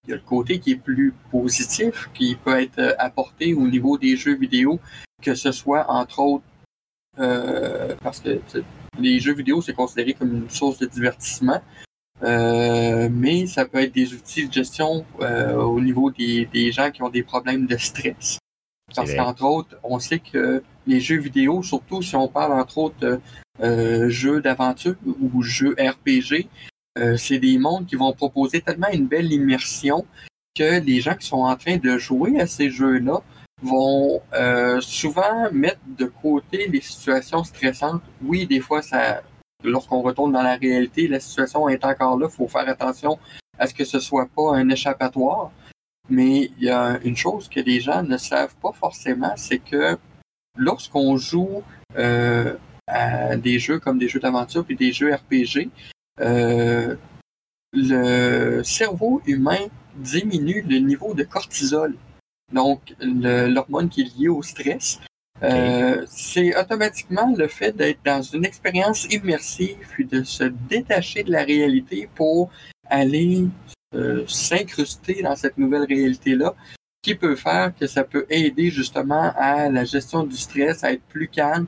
il 0.06 0.12
y 0.12 0.14
a 0.14 0.18
le 0.18 0.22
côté 0.22 0.60
qui 0.60 0.72
est 0.72 0.76
plus 0.76 1.16
positif, 1.32 2.10
qui 2.14 2.36
peut 2.36 2.62
être 2.62 2.78
euh, 2.78 2.94
apporté 3.00 3.54
au 3.56 3.68
niveau 3.68 3.98
des 3.98 4.18
jeux 4.18 4.36
vidéo, 4.36 4.80
que 5.24 5.36
ce 5.36 5.52
soit 5.52 5.90
entre 5.90 6.20
autres 6.20 6.44
euh, 7.20 7.96
parce 8.02 8.20
que 8.20 8.42
les 9.00 9.20
jeux 9.20 9.34
vidéo, 9.34 9.62
c'est 9.62 9.74
considéré 9.74 10.14
comme 10.14 10.36
une 10.36 10.50
source 10.50 10.80
de 10.80 10.86
divertissement. 10.86 11.62
Euh, 12.24 13.10
mais 13.12 13.48
ça 13.48 13.66
peut 13.66 13.80
être 13.80 13.94
des 13.94 14.14
outils 14.14 14.48
de 14.48 14.54
gestion 14.54 15.06
euh, 15.22 15.56
au 15.56 15.82
niveau 15.82 16.12
des, 16.12 16.46
des 16.46 16.72
gens 16.72 16.90
qui 16.92 17.02
ont 17.04 17.10
des 17.10 17.24
problèmes 17.24 17.66
de 17.66 17.78
stress. 17.78 18.40
Parce 18.96 19.14
qu'entre 19.14 19.44
autres, 19.44 19.76
on 19.84 20.00
sait 20.00 20.20
que 20.20 20.64
les 20.86 21.00
jeux 21.00 21.18
vidéo, 21.18 21.64
surtout 21.64 22.02
si 22.02 22.16
on 22.16 22.28
parle 22.28 22.54
entre 22.54 22.78
autres 22.78 23.20
euh, 23.62 24.10
jeux 24.10 24.42
d'aventure 24.42 24.96
ou 25.06 25.42
jeux 25.42 25.76
RPG, 25.80 26.48
c'est 27.18 27.40
des 27.40 27.58
mondes 27.58 27.88
qui 27.88 27.96
vont 27.96 28.14
proposer 28.14 28.62
tellement 28.62 28.90
une 28.94 29.08
belle 29.08 29.34
immersion 29.34 30.06
que 30.56 30.80
les 30.80 31.02
gens 31.02 31.16
qui 31.16 31.26
sont 31.26 31.42
en 31.42 31.56
train 31.56 31.78
de 31.78 31.98
jouer 31.98 32.40
à 32.40 32.46
ces 32.46 32.70
jeux-là 32.70 33.24
vont 33.64 34.22
euh, 34.34 34.80
souvent 34.82 35.52
mettre 35.52 35.80
de 35.98 36.06
côté 36.06 36.68
les 36.68 36.82
situations 36.82 37.44
stressantes. 37.44 38.02
Oui, 38.24 38.46
des 38.46 38.60
fois, 38.60 38.82
ça, 38.82 39.22
lorsqu'on 39.64 40.02
retourne 40.02 40.32
dans 40.32 40.44
la 40.44 40.56
réalité, 40.56 41.08
la 41.08 41.20
situation 41.20 41.70
est 41.70 41.84
encore 41.86 42.18
là. 42.18 42.28
Il 42.30 42.36
faut 42.36 42.48
faire 42.48 42.68
attention 42.68 43.18
à 43.58 43.68
ce 43.68 43.74
que 43.74 43.86
ce 43.86 44.00
soit 44.00 44.28
pas 44.36 44.56
un 44.56 44.70
échappatoire. 44.70 45.52
Mais 46.10 46.52
il 46.58 46.66
y 46.66 46.70
a 46.70 47.00
une 47.04 47.16
chose 47.16 47.48
que 47.48 47.62
les 47.62 47.80
gens 47.80 48.04
ne 48.04 48.18
savent 48.18 48.56
pas 48.62 48.74
forcément, 48.74 49.34
c'est 49.38 49.60
que 49.60 49.98
lorsqu'on 50.58 51.16
joue 51.16 51.64
euh, 51.98 52.56
à 52.88 53.38
des 53.38 53.58
jeux 53.58 53.80
comme 53.80 53.98
des 53.98 54.10
jeux 54.10 54.20
d'aventure 54.20 54.66
puis 54.66 54.76
des 54.76 54.92
jeux 54.92 55.14
RPG, 55.14 55.70
euh, 56.20 56.96
le 57.72 58.62
cerveau 58.64 59.22
humain 59.26 59.66
diminue 59.96 60.64
le 60.68 60.80
niveau 60.80 61.14
de 61.14 61.24
cortisol. 61.24 61.96
Donc, 62.54 62.96
l'hormone 63.02 63.90
qui 63.90 64.02
est 64.02 64.18
liée 64.18 64.30
au 64.30 64.42
stress. 64.42 65.00
Euh, 65.42 66.06
c'est 66.08 66.58
automatiquement 66.58 67.34
le 67.36 67.48
fait 67.48 67.76
d'être 67.76 68.00
dans 68.06 68.22
une 68.22 68.46
expérience 68.46 69.06
immersive 69.12 69.78
puis 69.92 70.06
de 70.06 70.24
se 70.24 70.46
détacher 70.46 71.24
de 71.24 71.32
la 71.32 71.44
réalité 71.44 72.08
pour 72.16 72.50
aller 72.90 73.46
euh, 73.96 74.24
s'incruster 74.28 75.22
dans 75.22 75.36
cette 75.36 75.58
nouvelle 75.58 75.84
réalité-là 75.84 76.56
qui 77.02 77.16
peut 77.16 77.36
faire 77.36 77.74
que 77.78 77.86
ça 77.88 78.04
peut 78.04 78.26
aider 78.30 78.70
justement 78.70 79.34
à 79.36 79.70
la 79.70 79.84
gestion 79.84 80.24
du 80.24 80.38
stress, 80.38 80.84
à 80.84 80.94
être 80.94 81.04
plus 81.04 81.28
calme. 81.28 81.68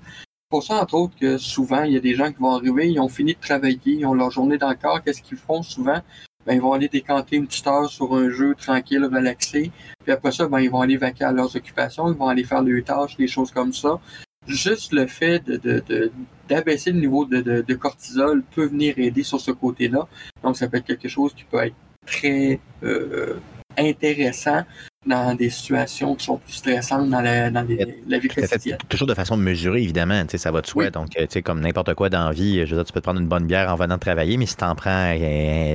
Pour 0.49 0.63
ça, 0.63 0.81
entre 0.81 0.93
autres, 0.93 1.15
que 1.19 1.37
souvent, 1.37 1.83
il 1.83 1.93
y 1.93 1.97
a 1.97 1.99
des 1.99 2.15
gens 2.15 2.31
qui 2.31 2.39
vont 2.39 2.53
arriver, 2.53 2.89
ils 2.89 2.99
ont 2.99 3.09
fini 3.09 3.33
de 3.33 3.39
travailler, 3.39 3.79
ils 3.85 4.05
ont 4.05 4.13
leur 4.13 4.31
journée 4.31 4.57
dans 4.57 4.69
le 4.69 4.75
corps. 4.75 5.03
Qu'est-ce 5.03 5.21
qu'ils 5.21 5.37
font 5.37 5.61
souvent? 5.61 6.01
Ben, 6.45 6.53
ils 6.53 6.61
vont 6.61 6.73
aller 6.73 6.87
décanter 6.87 7.37
une 7.37 7.47
petite 7.47 7.67
heure 7.67 7.89
sur 7.89 8.13
un 8.13 8.29
jeu 8.29 8.55
tranquille, 8.55 9.03
relaxé. 9.03 9.71
Puis 10.03 10.11
après 10.11 10.31
ça, 10.31 10.47
ben, 10.47 10.59
ils 10.59 10.69
vont 10.69 10.81
aller 10.81 10.97
vaquer 10.97 11.23
à 11.23 11.31
leurs 11.31 11.55
occupations, 11.55 12.11
ils 12.11 12.17
vont 12.17 12.27
aller 12.27 12.43
faire 12.43 12.61
leurs 12.61 12.83
tâches, 12.83 13.17
des 13.17 13.27
choses 13.27 13.51
comme 13.51 13.73
ça. 13.73 13.99
Juste 14.47 14.93
le 14.93 15.07
fait 15.07 15.43
de, 15.43 16.11
d'abaisser 16.47 16.91
le 16.91 16.99
niveau 16.99 17.25
de, 17.25 17.41
de, 17.41 17.73
cortisol 17.73 18.43
peut 18.53 18.65
venir 18.65 18.93
aider 18.97 19.23
sur 19.23 19.41
ce 19.41 19.49
côté-là. 19.49 20.07
Donc, 20.43 20.55
ça 20.55 20.67
peut 20.67 20.77
être 20.77 20.85
quelque 20.85 21.09
chose 21.09 21.33
qui 21.33 21.45
peut 21.45 21.63
être 21.63 21.75
très 22.05 22.59
euh, 22.83 23.39
intéressant 23.77 24.63
dans 25.05 25.35
des 25.35 25.49
situations 25.49 26.15
qui 26.15 26.25
sont 26.25 26.37
plus 26.37 26.53
stressantes 26.53 27.09
dans 27.09 27.21
la, 27.21 27.49
dans 27.51 27.65
la 28.07 28.17
vie 28.17 28.27
quotidienne. 28.27 28.77
Toujours 28.89 29.07
de 29.07 29.13
façon 29.13 29.37
mesurée, 29.37 29.83
évidemment, 29.83 30.23
ça 30.27 30.51
va 30.51 30.61
de 30.61 30.67
soi. 30.67 30.89
Donc, 30.89 31.09
tu 31.09 31.25
sais, 31.29 31.41
comme 31.41 31.61
n'importe 31.61 31.93
quoi 31.93 32.09
dans 32.09 32.25
la 32.25 32.31
vie, 32.31 32.65
je 32.65 32.71
veux 32.71 32.77
dire, 32.77 32.85
tu 32.85 32.93
peux 32.93 33.01
te 33.01 33.05
prendre 33.05 33.19
une 33.19 33.27
bonne 33.27 33.45
bière 33.45 33.71
en 33.71 33.75
venant 33.75 33.95
de 33.95 33.99
travailler, 33.99 34.37
mais 34.37 34.45
si 34.45 34.57
tu 34.57 34.63
en 34.63 34.75
prends 34.75 35.13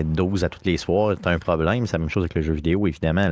12 0.04 0.42
euh, 0.42 0.46
à 0.46 0.48
tous 0.48 0.60
les 0.64 0.76
soirs, 0.76 1.16
tu 1.20 1.28
as 1.28 1.32
un 1.32 1.38
problème. 1.38 1.86
C'est 1.86 1.94
la 1.94 2.00
même 2.00 2.08
chose 2.08 2.24
avec 2.24 2.34
le 2.34 2.42
jeu 2.42 2.54
vidéo, 2.54 2.86
évidemment, 2.86 3.30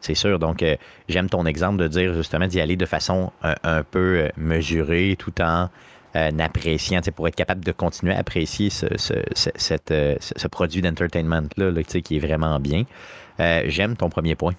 c'est 0.00 0.14
sûr. 0.14 0.38
Donc, 0.38 0.62
euh, 0.62 0.76
j'aime 1.08 1.28
ton 1.28 1.46
exemple 1.46 1.78
de 1.78 1.88
dire 1.88 2.14
justement 2.14 2.46
d'y 2.46 2.60
aller 2.60 2.76
de 2.76 2.86
façon 2.86 3.30
un, 3.42 3.82
peu 3.82 4.28
mesurée 4.36 5.16
tout 5.18 5.40
en 5.40 5.68
appréciant, 6.14 7.00
pour 7.14 7.28
être 7.28 7.36
capable 7.36 7.64
de 7.64 7.70
continuer 7.70 8.14
à 8.14 8.18
apprécier 8.18 8.68
ce, 8.68 8.86
ce, 8.96 9.14
cette, 9.34 9.94
ce 10.20 10.48
produit 10.48 10.82
d'entertainment-là 10.82 11.70
là, 11.70 11.82
qui 11.82 12.16
est 12.16 12.18
vraiment 12.18 12.58
bien. 12.58 12.84
J'aime 13.66 13.96
ton 13.96 14.08
premier 14.08 14.34
point 14.34 14.54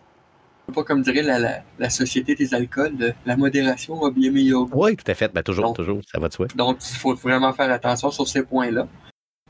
pas 0.72 0.84
comme 0.84 1.02
dirait 1.02 1.22
la, 1.22 1.62
la, 1.78 1.90
société 1.90 2.36
des 2.36 2.54
alcools, 2.54 3.14
la 3.26 3.38
modération 3.38 4.04
a 4.06 4.12
bien 4.12 4.32
meilleur 4.32 4.68
Oui, 4.74 4.96
tout 4.96 5.10
à 5.10 5.14
fait. 5.14 5.32
Ben, 5.34 5.44
toujours, 5.44 5.74
toujours, 5.74 6.02
ça 6.10 6.20
va 6.20 6.30
de 6.30 6.34
soi. 6.34 6.48
Donc, 6.56 6.78
il 6.90 6.98
faut 6.98 7.14
vraiment 7.16 7.54
faire 7.54 7.72
attention 7.72 8.10
sur 8.10 8.28
ces 8.28 8.44
points-là. 8.44 8.88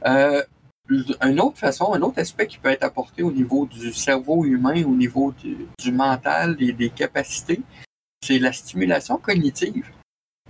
Euh, 0.05 0.41
une 0.89 1.39
autre 1.39 1.57
façon, 1.57 1.93
un 1.93 2.01
autre 2.01 2.19
aspect 2.19 2.47
qui 2.47 2.57
peut 2.57 2.69
être 2.69 2.84
apporté 2.84 3.23
au 3.23 3.32
niveau 3.32 3.65
du 3.65 3.93
cerveau 3.93 4.43
humain, 4.45 4.84
au 4.84 4.95
niveau 4.95 5.32
du, 5.32 5.91
mental 5.91 6.57
et 6.59 6.73
des 6.73 6.89
capacités, 6.89 7.61
c'est 8.21 8.39
la 8.39 8.51
stimulation 8.51 9.17
cognitive. 9.17 9.89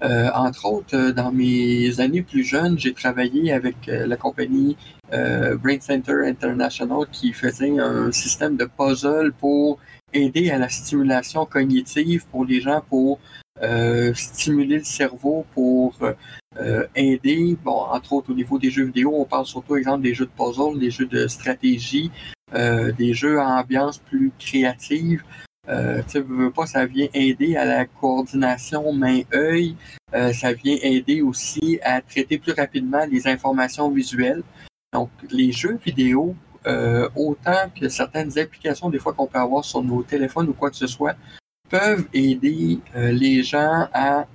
Euh, 0.04 0.30
entre 0.34 0.66
autres, 0.66 0.95
euh, 0.95 1.12
dans 1.12 1.32
mes 1.32 1.99
années 1.99 2.24
plus 2.24 2.43
jeunes, 2.43 2.78
j'ai 2.80 2.93
travaillé 2.93 3.52
avec 3.54 3.76
la 3.88 4.18
compagnie 4.18 4.78
Brain 5.12 5.80
Center 5.82 6.26
International 6.26 7.06
qui 7.12 7.34
faisait 7.34 7.78
un 7.80 8.12
système 8.14 8.56
de 8.56 8.66
puzzle 8.66 9.34
pour 9.34 9.78
aider 10.14 10.49
à 10.52 10.58
la 10.58 10.70
stimulation 10.70 11.45
cognitive 11.45 12.26
pour 12.32 12.45
les 12.45 12.62
gens, 12.62 12.82
pour 12.89 13.20
euh, 13.62 14.14
stimuler 14.16 14.80
le 14.80 14.84
cerveau, 14.84 15.45
pour 15.54 15.95
euh, 16.58 16.88
aider, 16.95 17.56
bon, 17.64 17.86
entre 17.91 18.14
autres 18.14 18.32
au 18.32 18.34
niveau 18.34 18.58
des 18.58 18.72
jeux 18.72 18.86
vidéo, 18.86 19.14
on 19.16 19.26
parle 19.26 19.45
surtout, 19.45 19.76
exemple, 19.76 20.02
des 20.02 20.14
jeux 20.14 20.26
de 20.26 20.32
puzzle, 20.32 20.80
des 20.80 20.89
jeux 20.89 21.06
de 21.06 21.28
stratégie, 21.28 22.12
euh, 22.56 22.91
des 22.91 23.14
jeux 23.14 23.39
à 23.39 23.60
ambiance 23.60 23.99
plus 23.99 24.32
créative. 24.39 25.24
Euh, 25.70 26.01
tu 26.09 26.20
veux 26.22 26.51
pas, 26.51 26.66
ça 26.66 26.86
vient 26.86 27.07
aider 27.14 27.55
à 27.55 27.66
la 27.66 27.86
coordination 27.86 28.91
main-œil. 28.93 29.76
ça 30.34 30.53
vient 30.53 30.78
aider 30.82 31.22
aussi 31.22 31.80
à 31.84 32.01
traiter 32.01 32.38
plus 32.38 32.53
rapidement 32.53 33.05
les 33.09 33.28
informations 33.28 33.89
visuelles. 33.89 34.43
Donc, 34.93 35.09
les 35.30 35.51
jeux 35.51 35.78
vidéo 35.84 36.36
euh, 36.68 37.09
autant 37.16 37.72
que 37.76 37.89
certaines 37.89 38.38
applications, 38.38 38.89
des 38.89 38.99
fois 38.99 39.14
qu'on 39.14 39.26
peut 39.26 39.39
avoir 39.39 39.66
sur 39.66 39.82
nos 39.82 40.03
téléphones 40.03 40.49
ou 40.49 40.53
quoi 40.53 40.70
que 40.70 40.76
ce 40.76 40.86
soit, 40.86 41.16
peuvent 41.70 42.07
aider 42.14 42.80
euh, 42.95 43.12
les 43.12 43.41
gens 43.41 43.88
à 43.93 44.28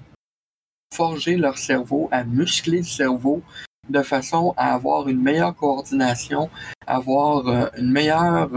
forger 0.92 1.36
leur 1.36 1.58
cerveau, 1.58 2.08
à 2.10 2.24
muscler 2.24 2.78
le 2.78 2.84
cerveau 2.84 3.42
de 3.88 4.02
façon 4.02 4.54
à 4.56 4.74
avoir 4.74 5.08
une 5.08 5.22
meilleure 5.22 5.54
coordination, 5.54 6.50
avoir 6.86 7.46
euh, 7.46 7.66
une 7.76 7.92
meilleure, 7.92 8.50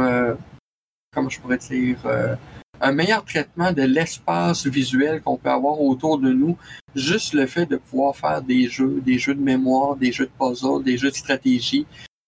comment 1.13 1.30
je 1.30 1.39
pourrais 1.39 1.57
dire, 1.57 1.99
un 2.82 2.91
meilleur 2.91 3.23
traitement 3.25 3.71
de 3.71 3.84
l'espace 3.84 4.65
visuel 4.67 5.21
qu'on 5.21 5.38
peut 5.38 5.49
avoir 5.49 5.82
autour 5.82 6.17
de 6.17 6.32
nous. 6.32 6.57
Juste 6.95 7.34
le 7.34 7.45
fait 7.45 7.65
de 7.65 7.77
pouvoir 7.77 8.15
faire 8.15 8.41
des 8.41 8.67
jeux, 8.67 9.01
des 9.05 9.19
jeux 9.19 9.36
de 9.36 9.41
mémoire, 9.41 9.95
des 9.95 10.11
jeux 10.11 10.25
de 10.25 10.32
puzzle, 10.39 10.84
des 10.84 10.97
jeux 10.97 11.11
de 11.11 11.15
stratégie, 11.15 11.86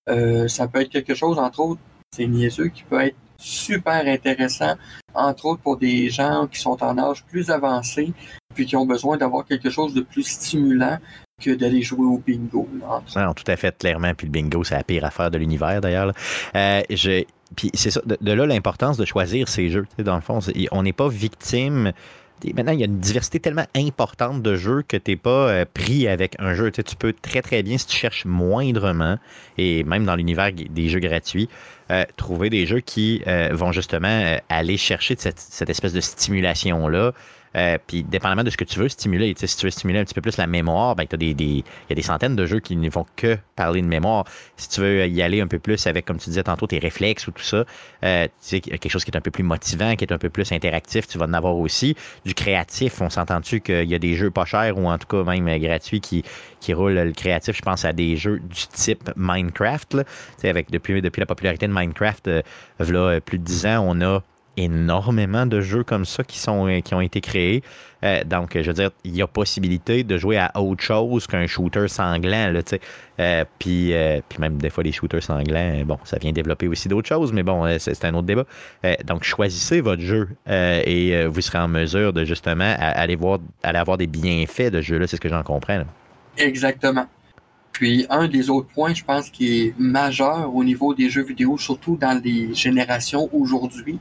euh, 0.09 0.47
ça 0.47 0.67
peut 0.67 0.81
être 0.81 0.89
quelque 0.89 1.15
chose, 1.15 1.37
entre 1.37 1.59
autres, 1.61 1.81
c'est 2.13 2.27
niaiseux, 2.27 2.67
qui 2.67 2.83
peut 2.83 3.01
être 3.01 3.15
super 3.37 4.05
intéressant, 4.05 4.75
entre 5.13 5.45
autres 5.45 5.61
pour 5.61 5.77
des 5.77 6.09
gens 6.09 6.47
qui 6.47 6.59
sont 6.59 6.81
en 6.83 6.97
âge 6.97 7.23
plus 7.25 7.49
avancé, 7.49 8.13
puis 8.53 8.65
qui 8.65 8.75
ont 8.75 8.85
besoin 8.85 9.17
d'avoir 9.17 9.45
quelque 9.45 9.69
chose 9.69 9.93
de 9.93 10.01
plus 10.01 10.23
stimulant 10.23 10.97
que 11.41 11.51
d'aller 11.51 11.81
jouer 11.81 12.05
au 12.05 12.19
bingo. 12.19 12.67
non, 13.15 13.33
tout 13.33 13.43
à 13.47 13.55
fait, 13.55 13.75
clairement. 13.75 14.13
Puis 14.13 14.27
le 14.27 14.31
bingo, 14.31 14.63
c'est 14.63 14.75
la 14.75 14.83
pire 14.83 15.05
affaire 15.05 15.31
de 15.31 15.39
l'univers, 15.39 15.81
d'ailleurs. 15.81 16.13
Euh, 16.55 16.81
puis 17.55 17.71
c'est 17.73 17.91
ça, 17.91 18.01
de, 18.05 18.31
là 18.31 18.45
l'importance 18.45 18.97
de 18.97 19.05
choisir 19.05 19.47
ces 19.47 19.69
jeux. 19.69 19.85
Dans 19.99 20.15
le 20.15 20.21
fond, 20.21 20.39
on 20.71 20.83
n'est 20.83 20.93
pas 20.93 21.09
victime 21.09 21.93
maintenant, 22.53 22.71
il 22.71 22.79
y 22.79 22.83
a 22.83 22.85
une 22.85 22.99
diversité 22.99 23.39
tellement 23.39 23.65
importante 23.75 24.41
de 24.41 24.55
jeux 24.55 24.83
que 24.87 24.97
tu 24.97 25.11
n'es 25.11 25.17
pas 25.17 25.49
euh, 25.49 25.65
pris 25.71 26.07
avec 26.07 26.35
un 26.39 26.53
jeu. 26.53 26.71
Tu, 26.71 26.95
peux 26.95 27.13
très, 27.13 27.41
très 27.41 27.63
bien, 27.63 27.77
si 27.77 27.87
tu 27.87 27.97
cherches 27.97 28.25
moindrement, 28.25 29.17
et 29.57 29.83
même 29.83 30.05
dans 30.05 30.15
l'univers 30.15 30.51
des 30.51 30.89
jeux 30.89 30.99
gratuits, 30.99 31.49
euh, 31.91 32.03
trouver 32.17 32.49
des 32.49 32.65
jeux 32.65 32.79
qui 32.79 33.21
euh, 33.27 33.49
vont 33.51 33.71
justement 33.71 34.37
aller 34.49 34.77
chercher 34.77 35.15
cette, 35.17 35.39
cette 35.39 35.69
espèce 35.69 35.93
de 35.93 36.01
stimulation-là. 36.01 37.13
Euh, 37.55 37.77
puis, 37.85 38.03
dépendamment 38.03 38.43
de 38.43 38.49
ce 38.49 38.57
que 38.57 38.63
tu 38.63 38.79
veux 38.79 38.89
stimuler, 38.89 39.33
si 39.37 39.57
tu 39.57 39.65
veux 39.65 39.71
stimuler 39.71 39.99
un 39.99 40.05
petit 40.05 40.13
peu 40.13 40.21
plus 40.21 40.37
la 40.37 40.47
mémoire, 40.47 40.95
ben, 40.95 41.05
des, 41.11 41.33
des, 41.33 41.43
il 41.43 41.63
y 41.89 41.91
a 41.91 41.95
des 41.95 42.01
centaines 42.01 42.35
de 42.35 42.45
jeux 42.45 42.59
qui 42.59 42.75
ne 42.75 42.89
vont 42.89 43.05
que 43.15 43.37
parler 43.55 43.81
de 43.81 43.87
mémoire. 43.87 44.25
Si 44.57 44.69
tu 44.69 44.81
veux 44.81 45.07
y 45.07 45.21
aller 45.21 45.41
un 45.41 45.47
peu 45.47 45.59
plus 45.59 45.85
avec, 45.87 46.05
comme 46.05 46.17
tu 46.17 46.29
disais 46.29 46.43
tantôt, 46.43 46.67
tes 46.67 46.79
réflexes 46.79 47.27
ou 47.27 47.31
tout 47.31 47.43
ça, 47.43 47.65
euh, 48.03 48.27
quelque 48.49 48.89
chose 48.89 49.03
qui 49.03 49.11
est 49.11 49.17
un 49.17 49.21
peu 49.21 49.31
plus 49.31 49.43
motivant, 49.43 49.95
qui 49.95 50.05
est 50.05 50.13
un 50.13 50.17
peu 50.17 50.29
plus 50.29 50.51
interactif, 50.51 51.07
tu 51.07 51.17
vas 51.17 51.25
en 51.25 51.33
avoir 51.33 51.57
aussi. 51.57 51.95
Du 52.25 52.33
créatif, 52.33 53.01
on 53.01 53.09
s'entend-tu 53.09 53.61
qu'il 53.61 53.89
y 53.89 53.95
a 53.95 53.99
des 53.99 54.15
jeux 54.15 54.31
pas 54.31 54.45
chers 54.45 54.77
ou 54.77 54.87
en 54.87 54.97
tout 54.97 55.07
cas 55.07 55.23
même 55.23 55.59
gratuits 55.59 56.01
qui, 56.01 56.23
qui 56.59 56.73
roulent 56.73 56.93
le 56.93 57.11
créatif? 57.11 57.57
Je 57.57 57.61
pense 57.61 57.85
à 57.85 57.93
des 57.93 58.15
jeux 58.15 58.39
du 58.39 58.67
type 58.67 59.11
Minecraft. 59.15 59.97
Avec, 60.43 60.71
depuis, 60.71 61.01
depuis 61.01 61.19
la 61.19 61.25
popularité 61.25 61.67
de 61.67 61.73
Minecraft, 61.73 62.27
euh, 62.27 62.41
là, 62.79 63.19
plus 63.19 63.37
de 63.37 63.43
10 63.43 63.65
ans, 63.65 63.85
on 63.87 64.01
a 64.01 64.21
énormément 64.57 65.45
de 65.45 65.61
jeux 65.61 65.83
comme 65.83 66.05
ça 66.05 66.23
qui, 66.23 66.37
sont, 66.37 66.67
euh, 66.67 66.79
qui 66.81 66.93
ont 66.93 67.01
été 67.01 67.21
créés. 67.21 67.63
Euh, 68.03 68.23
donc, 68.23 68.57
je 68.59 68.67
veux 68.67 68.73
dire, 68.73 68.91
il 69.03 69.15
y 69.15 69.21
a 69.21 69.27
possibilité 69.27 70.03
de 70.03 70.17
jouer 70.17 70.37
à 70.37 70.51
autre 70.59 70.83
chose 70.83 71.27
qu'un 71.27 71.47
shooter 71.47 71.87
sanglant. 71.87 72.53
Euh, 73.19 73.45
puis, 73.59 73.93
puis 74.27 74.39
même 74.39 74.57
des 74.57 74.69
fois, 74.69 74.83
les 74.83 74.91
shooters 74.91 75.23
sanglants, 75.23 75.83
bon, 75.85 75.99
ça 76.03 76.17
vient 76.17 76.31
développer 76.31 76.67
aussi 76.67 76.87
d'autres 76.87 77.07
choses, 77.07 77.31
mais 77.31 77.43
bon, 77.43 77.77
c'est 77.79 78.05
un 78.05 78.13
autre 78.15 78.27
débat. 78.27 78.45
donc, 79.05 79.23
choisissez 79.23 79.81
votre 79.81 80.01
jeu 80.01 80.29
et 80.47 81.25
vous 81.27 81.41
serez 81.41 81.59
en 81.59 81.67
mesure 81.67 82.13
de 82.13 82.25
justement 82.25 82.75
aller, 82.79 83.15
voir, 83.15 83.39
aller 83.63 83.79
avoir 83.79 83.97
des 83.97 84.07
bienfaits 84.07 84.71
de 84.71 84.81
jeu-là. 84.81 85.07
C'est 85.07 85.17
ce 85.17 85.21
que 85.21 85.29
j'en 85.29 85.43
comprends. 85.43 85.83
Exactement. 86.37 87.05
Puis 87.71 88.05
un 88.09 88.27
des 88.27 88.49
autres 88.49 88.67
points, 88.67 88.93
je 88.93 89.03
pense, 89.03 89.29
qui 89.29 89.59
est 89.59 89.73
majeur 89.79 90.53
au 90.53 90.63
niveau 90.63 90.93
des 90.93 91.09
jeux 91.09 91.23
vidéo, 91.23 91.57
surtout 91.57 91.97
dans 91.97 92.19
les 92.21 92.53
générations 92.53 93.29
aujourd'hui, 93.33 93.99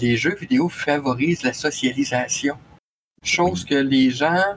les 0.00 0.16
jeux 0.16 0.34
vidéo 0.34 0.68
favorisent 0.68 1.42
la 1.42 1.52
socialisation. 1.52 2.56
Chose 3.22 3.64
que 3.64 3.74
les 3.74 4.10
gens 4.10 4.56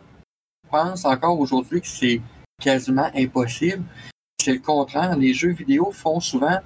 pensent 0.70 1.06
encore 1.06 1.40
aujourd'hui 1.40 1.82
que 1.82 1.88
c'est 1.88 2.22
quasiment 2.62 3.10
impossible. 3.16 3.84
C'est 4.40 4.54
le 4.54 4.60
contraire. 4.60 5.18
Les 5.18 5.34
jeux 5.34 5.52
vidéo 5.52 5.92
font 5.92 6.20
souvent, 6.20 6.60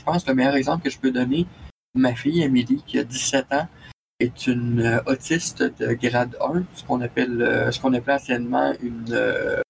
je 0.00 0.04
pense 0.04 0.24
que 0.24 0.30
le 0.30 0.36
meilleur 0.36 0.54
exemple 0.54 0.84
que 0.84 0.90
je 0.90 0.98
peux 0.98 1.10
donner, 1.10 1.46
ma 1.94 2.14
fille 2.14 2.42
Amélie, 2.44 2.82
qui 2.86 2.98
a 2.98 3.04
17 3.04 3.52
ans, 3.52 3.68
est 4.18 4.46
une 4.46 4.80
euh, 4.80 5.02
autiste 5.06 5.62
de 5.62 5.92
grade 5.92 6.36
1, 6.40 6.62
ce 6.74 6.84
qu'on 6.84 7.00
appelle, 7.02 7.42
euh, 7.42 7.70
ce 7.70 7.80
qu'on 7.80 7.92
appelle 7.92 8.14
anciennement 8.14 8.72
une 8.80 9.04
euh. 9.10 9.60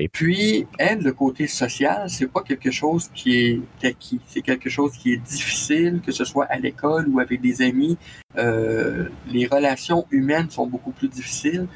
Et 0.00 0.08
puis, 0.08 0.64
elle, 0.78 1.00
le 1.00 1.12
côté 1.12 1.48
social, 1.48 2.08
c'est 2.08 2.28
pas 2.28 2.42
quelque 2.42 2.70
chose 2.70 3.10
qui 3.12 3.36
est 3.36 3.60
acquis. 3.84 4.20
C'est 4.28 4.42
quelque 4.42 4.70
chose 4.70 4.92
qui 4.96 5.12
est 5.14 5.16
difficile, 5.16 6.00
que 6.06 6.12
ce 6.12 6.24
soit 6.24 6.44
à 6.44 6.56
l'école 6.56 7.08
ou 7.08 7.18
avec 7.18 7.40
des 7.40 7.62
amis. 7.62 7.98
Euh, 8.36 9.08
les 9.26 9.48
relations 9.48 10.06
humaines 10.12 10.50
sont 10.50 10.68
beaucoup 10.68 10.92
plus 10.92 11.08
difficiles. 11.08 11.66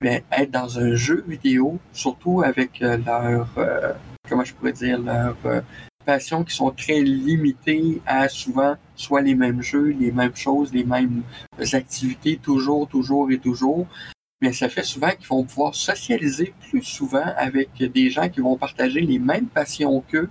Mais 0.00 0.22
être 0.30 0.52
dans 0.52 0.78
un 0.78 0.94
jeu 0.94 1.24
vidéo, 1.26 1.80
surtout 1.92 2.42
avec 2.42 2.80
euh, 2.82 2.98
leur, 3.04 3.48
euh, 3.58 3.92
comment 4.28 4.44
je 4.44 4.54
pourrais 4.54 4.72
dire, 4.72 5.00
leurs 5.00 5.36
passions 6.06 6.44
qui 6.44 6.54
sont 6.54 6.70
très 6.70 7.00
limitées 7.00 8.00
à 8.06 8.28
souvent 8.28 8.76
soit 8.94 9.22
les 9.22 9.34
mêmes 9.34 9.60
jeux, 9.60 9.88
les 9.88 10.12
mêmes 10.12 10.36
choses, 10.36 10.72
les 10.72 10.84
mêmes 10.84 11.22
activités, 11.72 12.36
toujours, 12.36 12.86
toujours 12.86 13.32
et 13.32 13.38
toujours 13.38 13.88
mais 14.42 14.52
ça 14.52 14.68
fait 14.68 14.82
souvent 14.82 15.10
qu'ils 15.10 15.28
vont 15.28 15.44
pouvoir 15.44 15.74
socialiser 15.74 16.52
plus 16.68 16.82
souvent 16.82 17.24
avec 17.36 17.70
des 17.78 18.10
gens 18.10 18.28
qui 18.28 18.40
vont 18.40 18.56
partager 18.56 19.00
les 19.00 19.20
mêmes 19.20 19.46
passions 19.46 20.00
qu'eux, 20.00 20.28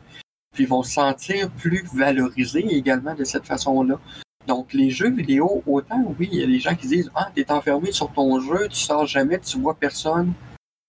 puis 0.53 0.65
vont 0.65 0.83
se 0.83 0.91
sentir 0.91 1.49
plus 1.49 1.87
valorisés 1.93 2.65
également 2.75 3.15
de 3.15 3.23
cette 3.23 3.45
façon-là. 3.45 3.99
Donc, 4.47 4.73
les 4.73 4.89
jeux 4.89 5.09
vidéo, 5.09 5.63
autant, 5.65 6.13
oui, 6.19 6.27
il 6.29 6.39
y 6.39 6.43
a 6.43 6.47
des 6.47 6.59
gens 6.59 6.75
qui 6.75 6.87
disent 6.87 7.09
Ah, 7.15 7.31
t'es 7.33 7.49
enfermé 7.51 7.93
sur 7.93 8.11
ton 8.11 8.41
jeu, 8.41 8.67
tu 8.67 8.75
sors 8.75 9.05
jamais, 9.05 9.39
tu 9.39 9.57
vois 9.57 9.75
personne. 9.75 10.33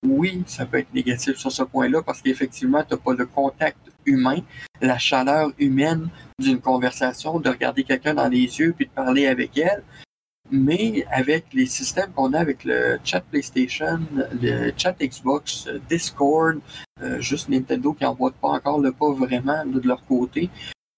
Oui, 0.04 0.42
ça 0.46 0.66
peut 0.66 0.78
être 0.78 0.92
négatif 0.92 1.36
sur 1.36 1.52
ce 1.52 1.62
point-là 1.62 2.02
parce 2.02 2.20
qu'effectivement, 2.22 2.82
tu 2.82 2.94
n'as 2.94 3.00
pas 3.00 3.12
le 3.14 3.26
contact 3.26 3.78
humain, 4.04 4.38
la 4.80 4.98
chaleur 4.98 5.52
humaine 5.60 6.08
d'une 6.40 6.60
conversation, 6.60 7.38
de 7.38 7.48
regarder 7.48 7.84
quelqu'un 7.84 8.14
dans 8.14 8.26
les 8.26 8.58
yeux 8.58 8.74
puis 8.76 8.86
de 8.86 8.90
parler 8.90 9.28
avec 9.28 9.56
elle. 9.56 9.84
Mais 10.54 11.06
avec 11.10 11.46
les 11.54 11.64
systèmes 11.64 12.12
qu'on 12.12 12.34
a 12.34 12.38
avec 12.38 12.64
le 12.64 12.98
chat 13.02 13.22
PlayStation, 13.22 14.00
le 14.40 14.70
chat 14.76 14.94
Xbox, 15.00 15.66
Discord, 15.88 16.60
euh, 17.02 17.18
juste 17.20 17.48
Nintendo 17.48 17.94
qui 17.94 18.04
n'envoie 18.04 18.32
pas 18.32 18.48
encore 18.48 18.78
le 18.78 18.92
pas 18.92 19.10
vraiment 19.12 19.64
de 19.64 19.80
leur 19.88 20.04
côté, 20.04 20.50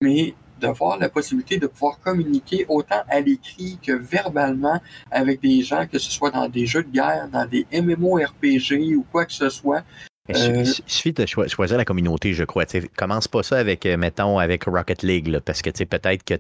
mais 0.02 0.34
d'avoir 0.60 0.98
la 0.98 1.08
possibilité 1.08 1.58
de 1.58 1.68
pouvoir 1.68 2.00
communiquer 2.00 2.66
autant 2.68 3.02
à 3.08 3.20
l'écrit 3.20 3.78
que 3.80 3.92
verbalement 3.92 4.80
avec 5.10 5.40
des 5.40 5.62
gens, 5.62 5.86
que 5.86 5.98
ce 5.98 6.10
soit 6.10 6.30
dans 6.30 6.48
des 6.48 6.66
jeux 6.66 6.82
de 6.82 6.90
guerre, 6.90 7.28
dans 7.32 7.46
des 7.46 7.64
MMORPG 7.72 8.96
ou 8.96 9.04
quoi 9.12 9.24
que 9.24 9.32
ce 9.32 9.48
soit. 9.50 9.84
Euh, 10.30 10.64
il 10.64 10.90
suffit 10.90 11.12
de 11.12 11.26
choisir 11.26 11.76
la 11.76 11.84
communauté, 11.84 12.32
je 12.32 12.44
crois. 12.44 12.64
T'sais, 12.64 12.88
commence 12.96 13.28
pas 13.28 13.42
ça 13.42 13.58
avec, 13.58 13.84
euh, 13.84 13.98
mettons, 13.98 14.38
avec 14.38 14.64
Rocket 14.64 15.02
League, 15.02 15.38
parce 15.44 15.60
que 15.60 15.68
peut-être 15.84 16.24
que 16.24 16.34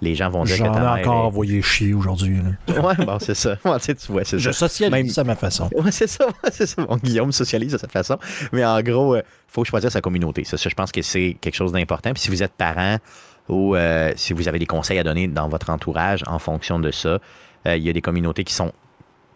les 0.00 0.14
gens 0.14 0.30
vont 0.30 0.44
dire 0.44 0.58
que 0.58 0.62
ai 0.62 0.68
encore 0.68 1.24
envoyé 1.24 1.60
chier 1.60 1.92
aujourd'hui. 1.92 2.38
ouais, 2.68 3.04
bon, 3.04 3.18
c'est 3.18 3.34
ça. 3.34 3.56
tu 3.80 4.12
vois, 4.12 4.22
je 4.22 4.38
ça. 4.38 4.52
socialise 4.52 5.18
à 5.18 5.24
ma 5.24 5.34
façon. 5.34 5.68
Ouais, 5.80 5.90
c'est 5.90 6.06
ça. 6.06 6.28
c'est 6.52 6.66
ça. 6.66 6.84
Bon, 6.84 6.96
Guillaume 6.98 7.32
socialise 7.32 7.72
de 7.72 7.78
cette 7.78 7.90
façon. 7.90 8.16
Mais 8.52 8.64
en 8.64 8.80
gros, 8.80 9.16
il 9.16 9.20
euh, 9.20 9.22
faut 9.48 9.64
choisir 9.64 9.90
sa 9.90 10.00
communauté. 10.00 10.44
Ça, 10.44 10.56
je 10.56 10.74
pense 10.74 10.92
que 10.92 11.02
c'est 11.02 11.36
quelque 11.40 11.56
chose 11.56 11.72
d'important. 11.72 12.12
Puis 12.12 12.22
si 12.22 12.30
vous 12.30 12.42
êtes 12.44 12.52
parent, 12.52 12.98
ou 13.48 13.74
euh, 13.74 14.12
si 14.14 14.34
vous 14.34 14.46
avez 14.46 14.60
des 14.60 14.66
conseils 14.66 14.98
à 14.98 15.02
donner 15.02 15.26
dans 15.26 15.48
votre 15.48 15.70
entourage 15.70 16.22
en 16.28 16.38
fonction 16.38 16.78
de 16.78 16.90
ça. 16.92 17.18
Il 17.66 17.82
y 17.82 17.90
a 17.90 17.92
des 17.92 18.00
communautés 18.00 18.42
qui 18.42 18.54
sont 18.54 18.72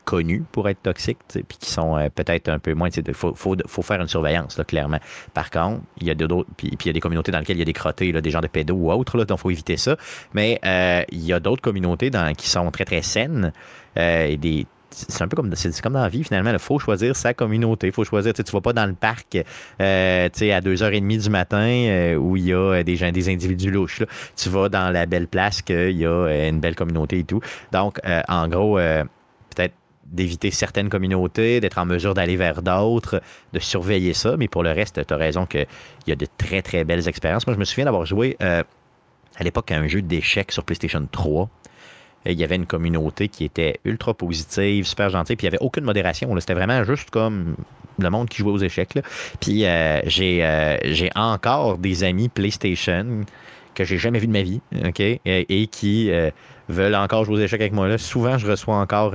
connues 0.04 0.44
pour 0.52 0.68
être 0.68 0.82
toxiques, 0.82 1.18
puis 1.28 1.58
qui 1.58 1.70
sont 1.70 1.96
euh, 1.96 2.08
peut-être 2.14 2.48
un 2.48 2.58
peu 2.58 2.74
moins. 2.74 2.88
Il 2.88 3.14
faut, 3.14 3.34
faut, 3.34 3.82
faire 3.82 4.00
une 4.00 4.08
surveillance, 4.08 4.58
là, 4.58 4.64
clairement. 4.64 4.98
Par 5.32 5.50
contre, 5.50 5.82
il 6.00 6.06
y 6.06 6.10
a 6.10 6.14
d'autres. 6.14 6.48
Puis, 6.56 6.70
il 6.72 6.86
y 6.86 6.90
a 6.90 6.92
des 6.92 7.00
communautés 7.00 7.32
dans 7.32 7.38
lesquelles 7.38 7.56
il 7.56 7.60
y 7.60 7.62
a 7.62 7.66
des 7.66 7.72
crottés, 7.72 8.12
là, 8.12 8.20
des 8.20 8.30
gens 8.30 8.40
de 8.40 8.46
pédos 8.46 8.74
ou 8.74 8.92
autres, 8.92 9.16
là, 9.16 9.24
donc 9.24 9.38
il 9.38 9.42
faut 9.42 9.50
éviter 9.50 9.76
ça. 9.76 9.96
Mais 10.32 10.60
il 11.10 11.24
y 11.24 11.32
a 11.32 11.40
d'autres 11.40 11.62
communautés 11.62 12.10
dans, 12.10 12.34
qui 12.34 12.48
sont 12.48 12.70
très, 12.70 12.84
très 12.84 13.02
saines. 13.02 13.52
et 13.96 14.36
des, 14.36 14.66
c'est 14.94 15.22
un 15.22 15.28
peu 15.28 15.36
comme, 15.36 15.54
c'est 15.54 15.80
comme 15.80 15.94
dans 15.94 16.02
la 16.02 16.08
vie, 16.08 16.24
finalement. 16.24 16.50
Il 16.50 16.58
faut 16.58 16.78
choisir 16.78 17.16
sa 17.16 17.34
communauté. 17.34 17.88
Il 17.88 17.92
faut 17.92 18.04
choisir. 18.04 18.32
Tu 18.32 18.42
ne 18.42 18.50
vas 18.50 18.60
pas 18.60 18.72
dans 18.72 18.86
le 18.86 18.94
parc 18.94 19.36
euh, 19.80 20.26
à 20.26 20.60
2h30 20.60 21.22
du 21.22 21.30
matin 21.30 21.66
euh, 21.66 22.16
où 22.16 22.36
il 22.36 22.46
y 22.46 22.54
a 22.54 22.82
des 22.82 22.96
gens, 22.96 23.10
des 23.10 23.28
individus 23.28 23.70
louches. 23.70 24.02
Tu 24.36 24.48
vas 24.48 24.68
dans 24.68 24.90
la 24.90 25.06
belle 25.06 25.28
place 25.28 25.62
qu'il 25.62 25.96
y 25.96 26.06
a 26.06 26.10
euh, 26.10 26.48
une 26.48 26.60
belle 26.60 26.74
communauté 26.74 27.18
et 27.18 27.24
tout. 27.24 27.40
Donc, 27.72 28.00
en 28.28 28.48
gros, 28.48 28.78
d'éviter 30.06 30.50
certaines 30.50 30.88
communautés, 30.88 31.60
d'être 31.60 31.78
en 31.78 31.86
mesure 31.86 32.14
d'aller 32.14 32.36
vers 32.36 32.62
d'autres, 32.62 33.20
de 33.52 33.58
surveiller 33.58 34.14
ça. 34.14 34.36
Mais 34.36 34.48
pour 34.48 34.62
le 34.62 34.70
reste, 34.70 35.06
tu 35.06 35.14
as 35.14 35.16
raison 35.16 35.46
qu'il 35.46 35.66
y 36.06 36.12
a 36.12 36.16
de 36.16 36.26
très, 36.38 36.62
très 36.62 36.84
belles 36.84 37.08
expériences. 37.08 37.46
Moi, 37.46 37.54
je 37.54 37.60
me 37.60 37.64
souviens 37.64 37.84
d'avoir 37.84 38.06
joué 38.06 38.36
à 38.40 38.64
l'époque 39.42 39.70
à 39.72 39.76
un 39.76 39.88
jeu 39.88 40.02
d'échecs 40.02 40.52
sur 40.52 40.64
PlayStation 40.64 41.06
3 41.10 41.48
il 42.26 42.38
y 42.38 42.44
avait 42.44 42.56
une 42.56 42.66
communauté 42.66 43.28
qui 43.28 43.44
était 43.44 43.80
ultra 43.84 44.14
positive, 44.14 44.86
super 44.86 45.10
gentille, 45.10 45.36
puis 45.36 45.46
il 45.46 45.50
n'y 45.50 45.56
avait 45.56 45.64
aucune 45.64 45.84
modération. 45.84 46.34
C'était 46.40 46.54
vraiment 46.54 46.82
juste 46.84 47.10
comme 47.10 47.56
le 47.98 48.10
monde 48.10 48.28
qui 48.28 48.38
jouait 48.38 48.52
aux 48.52 48.58
échecs. 48.58 48.98
Puis 49.40 49.64
euh, 49.64 50.00
euh, 50.20 50.78
j'ai 50.84 51.10
encore 51.14 51.78
des 51.78 52.04
amis 52.04 52.28
PlayStation 52.28 53.24
que 53.74 53.84
j'ai 53.84 53.98
jamais 53.98 54.20
vu 54.20 54.26
de 54.26 54.32
ma 54.32 54.42
vie, 54.42 54.60
OK, 54.84 55.00
et, 55.00 55.66
qui 55.66 56.10
euh, 56.10 56.30
veulent 56.68 56.94
encore 56.94 57.24
jouer 57.24 57.36
aux 57.36 57.40
échecs 57.40 57.60
avec 57.60 57.72
moi. 57.72 57.88
Là. 57.88 57.98
Souvent, 57.98 58.38
je 58.38 58.46
reçois 58.46 58.76
encore 58.76 59.14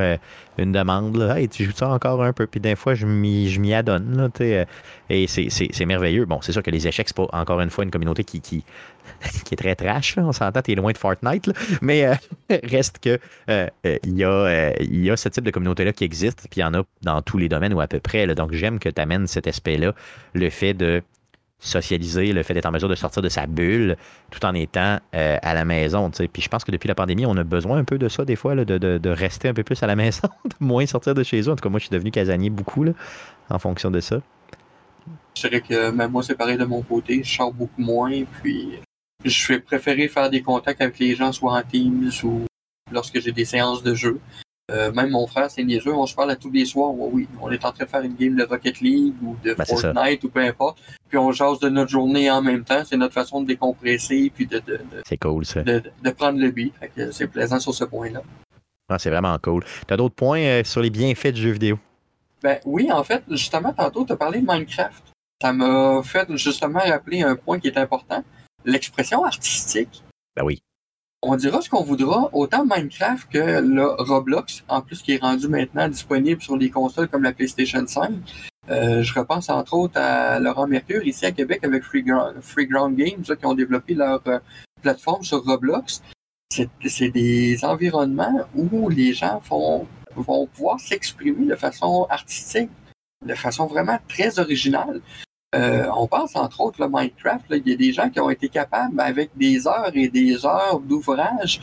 une 0.58 0.72
demande. 0.72 1.18
Là, 1.18 1.40
hey, 1.40 1.50
tu 1.50 1.66
joues 1.66 1.76
ça 1.76 1.90
encore 1.90 2.24
un 2.24 2.34
peu? 2.34 2.48
Puis 2.48 2.60
des 2.60 2.76
fois, 2.76 2.94
je 2.94 3.06
m'y 3.06 3.74
adonne. 3.74 4.18
Là, 4.18 4.66
et 5.10 5.28
c'est 5.28 5.86
merveilleux. 5.86 6.26
Bon, 6.26 6.40
c'est 6.42 6.52
sûr 6.52 6.64
que 6.64 6.72
les 6.72 6.88
échecs, 6.88 7.08
c'est 7.08 7.18
pas 7.18 7.28
encore 7.34 7.62
une 7.62 7.70
fois 7.70 7.84
une 7.84 7.92
communauté 7.92 8.24
qui, 8.24 8.42
qui, 8.42 8.64
qui 9.46 9.54
est 9.54 9.58
très 9.58 9.76
trash. 9.76 10.16
On 10.18 10.32
s'entend, 10.32 10.62
t'es 10.62 10.76
loin 10.76 10.92
de 10.92 10.98
Fortnite. 10.98 11.50
Mais 11.82 12.06
euh, 12.06 12.16
reste 12.64 13.00
que 13.00 13.20
euh, 13.50 13.68
euh, 13.86 13.98
il 14.04 14.18
y, 14.18 14.24
a, 15.10 15.18
ce 15.18 15.30
type 15.30 15.44
de 15.44 15.52
communauté-là 15.52 15.94
qui 15.94 16.04
existe, 16.04 16.48
puis 16.50 16.60
il 16.60 16.62
y 16.62 16.64
en 16.64 16.74
a 16.74 16.84
dans 17.02 17.22
tous 17.22 17.38
les 17.38 17.50
domaines 17.50 17.74
ou 17.74 17.82
à 17.82 17.88
peu 17.88 18.00
près. 18.00 18.28
Donc 18.36 18.54
j'aime 18.54 18.80
que 18.80 18.90
tu 18.90 19.02
amènes 19.02 19.28
cet 19.28 19.48
aspect-là, 19.48 19.94
le 20.34 20.50
fait 20.50 20.74
de 20.74 21.02
socialiser, 21.60 22.32
le 22.32 22.44
fait 22.44 22.54
d'être 22.54 22.66
en 22.66 22.72
mesure 22.72 22.90
de 22.90 22.96
sortir 22.96 23.22
de 23.22 23.30
sa 23.30 23.46
bulle 23.46 23.98
tout 24.32 24.46
en 24.46 24.54
étant 24.54 25.00
à 25.12 25.54
la 25.54 25.66
maison. 25.66 26.10
Puis 26.10 26.42
je 26.42 26.48
pense 26.48 26.64
que 26.64 26.72
depuis 26.72 26.88
la 26.88 26.96
pandémie, 26.96 27.26
on 27.26 27.36
a 27.38 27.44
besoin 27.44 27.78
un 27.78 27.84
peu 27.84 27.98
de 27.98 28.08
ça 28.08 28.26
des 28.26 28.36
fois, 28.36 28.56
de, 28.56 29.10
rester 29.10 29.50
un 29.50 29.54
peu 29.54 29.64
plus 29.64 29.82
à 29.84 29.88
la 29.88 29.96
maison, 29.98 30.30
de 30.46 30.56
moins 30.60 30.86
sortir 30.86 31.14
de 31.14 31.24
chez 31.24 31.42
eux. 31.42 31.50
En 31.50 31.56
tout 31.56 31.64
cas, 31.64 31.70
moi, 31.70 31.80
je 31.80 31.86
suis 31.86 31.94
devenu 31.94 32.12
casanier 32.12 32.50
beaucoup 32.50 32.86
en 33.50 33.60
fonction 33.60 33.92
de 33.92 34.00
ça. 34.00 34.22
Je 35.36 35.48
dirais 35.48 35.62
que 35.62 35.92
même 35.92 36.12
moi, 36.12 36.24
c'est 36.24 36.36
pareil 36.36 36.58
de 36.58 36.66
mon 36.66 36.82
côté. 36.82 37.22
Je 37.24 37.36
sors 37.36 37.54
beaucoup 37.54 37.82
moins, 37.82 38.24
puis 38.42 38.80
je 39.26 39.48
vais 39.48 39.60
préférer 39.60 40.08
faire 40.08 40.30
des 40.30 40.42
contacts 40.42 40.82
avec 40.82 41.00
les 41.00 41.16
gens, 41.16 41.32
soit 41.32 41.54
en 41.54 41.62
Teams 41.62 42.12
ou 42.24 42.46
lorsque 42.92 43.20
j'ai 43.20 43.32
des 43.32 43.46
séances 43.46 43.84
de 43.84 43.94
jeu. 43.94 44.20
Euh, 44.70 44.92
même 44.92 45.10
mon 45.10 45.26
frère, 45.28 45.50
c'est 45.50 45.64
niaiseux, 45.64 45.94
on 45.94 46.06
se 46.06 46.16
parle 46.16 46.32
à 46.32 46.36
tous 46.36 46.52
les 46.52 46.66
soirs. 46.66 46.92
Oui, 46.94 47.28
on 47.42 47.50
est 47.52 47.66
en 47.66 47.72
train 47.72 47.86
de 47.86 47.90
faire 47.90 48.02
une 48.02 48.16
game 48.16 48.36
de 48.36 48.44
Rocket 48.44 48.80
League 48.82 49.16
ou 49.24 49.36
de 49.44 49.54
ben, 49.54 49.66
Fortnite 49.66 50.24
ou 50.24 50.30
peu 50.30 50.42
importe. 50.42 50.80
Puis 51.08 51.18
on 51.18 51.32
jase 51.32 51.60
de 51.60 51.70
notre 51.70 51.90
journée 51.90 52.30
en 52.30 52.42
même 52.42 52.64
temps. 52.64 52.84
C'est 52.86 52.98
notre 52.98 53.14
façon 53.14 53.42
de 53.42 53.48
décompresser 53.48 54.32
puis 54.34 54.46
de, 54.46 54.60
de, 54.60 54.80
c'est 55.06 55.18
cool, 55.18 55.46
ça. 55.46 55.64
de, 55.64 55.82
de 56.04 56.10
prendre 56.12 56.40
le 56.40 56.52
beat. 56.52 56.74
C'est 57.12 57.28
plaisant 57.28 57.60
sur 57.60 57.74
ce 57.74 57.86
point-là. 57.86 58.22
Ah, 58.90 58.98
c'est 58.98 59.10
vraiment 59.10 59.38
cool. 59.42 59.64
Tu 59.88 59.94
as 59.94 59.98
d'autres 59.98 60.16
points 60.16 60.42
euh, 60.42 60.64
sur 60.64 60.82
les 60.82 60.90
bienfaits 60.90 61.32
du 61.32 61.42
jeu 61.42 61.52
vidéo? 61.52 61.80
Ben 62.42 62.60
oui, 62.66 62.92
en 62.92 63.04
fait, 63.04 63.24
justement, 63.30 63.74
tantôt, 63.74 64.06
tu 64.06 64.14
as 64.14 64.18
parlé 64.18 64.40
de 64.40 64.46
Minecraft. 64.46 65.04
Ça 65.42 65.54
m'a 65.54 66.02
fait 66.04 66.28
justement 66.36 66.80
rappeler 66.80 67.22
un 67.22 67.36
point 67.36 67.60
qui 67.60 67.68
est 67.68 67.78
important 67.78 68.24
l'expression 68.66 69.24
artistique. 69.24 70.04
Ben 70.36 70.44
oui. 70.44 70.62
On 71.22 71.36
dira 71.36 71.62
ce 71.62 71.70
qu'on 71.70 71.84
voudra, 71.84 72.30
autant 72.32 72.66
Minecraft 72.66 73.30
que 73.30 73.60
le 73.60 73.86
Roblox, 73.86 74.64
en 74.70 74.82
plus 74.82 75.02
qui 75.02 75.14
est 75.14 75.22
rendu 75.22 75.50
maintenant 75.50 75.90
disponible 75.90 76.42
sur 76.42 76.58
des 76.58 76.70
consoles 76.70 77.10
comme 77.10 77.24
la 77.24 77.34
PlayStation 77.34 77.86
5. 77.86 78.12
Euh, 78.70 79.04
je 79.04 79.14
repense 79.14 79.50
entre 79.50 79.74
autres 79.74 80.00
à 80.00 80.40
Laurent 80.40 80.68
Mercure 80.68 81.06
ici 81.06 81.26
à 81.26 81.32
Québec 81.34 81.60
avec 81.64 81.84
Freeground, 81.84 82.96
Games 82.96 83.24
qui 83.24 83.46
ont 83.46 83.54
développé 83.54 83.96
leur 83.96 84.22
euh, 84.28 84.40
plateforme 84.82 85.24
sur 85.24 85.44
Roblox. 85.44 86.02
C'est 86.50 87.10
des 87.10 87.66
environnements 87.66 88.48
où 88.56 88.88
les 88.88 89.14
gens 89.14 89.42
vont 89.50 90.48
pouvoir 90.48 90.80
s'exprimer 90.80 91.48
de 91.48 91.56
façon 91.56 92.08
artistique, 92.10 92.70
de 93.26 93.36
façon 93.36 93.68
vraiment 93.68 94.00
très 94.08 94.40
originale. 94.40 95.02
Euh, 95.56 95.88
on 95.96 96.08
pense 96.08 96.36
entre 96.36 96.62
autres 96.62 96.80
le 96.82 96.88
Minecraft, 96.90 97.46
il 97.50 97.68
y 97.68 97.74
a 97.74 97.76
des 97.76 97.92
gens 97.92 98.10
qui 98.10 98.20
ont 98.20 98.30
été 98.30 98.50
capables, 98.50 99.00
avec 99.00 99.32
des 99.36 99.68
heures 99.68 99.92
et 99.94 100.08
des 100.08 100.46
heures 100.46 100.80
d'ouvrage, 100.80 101.60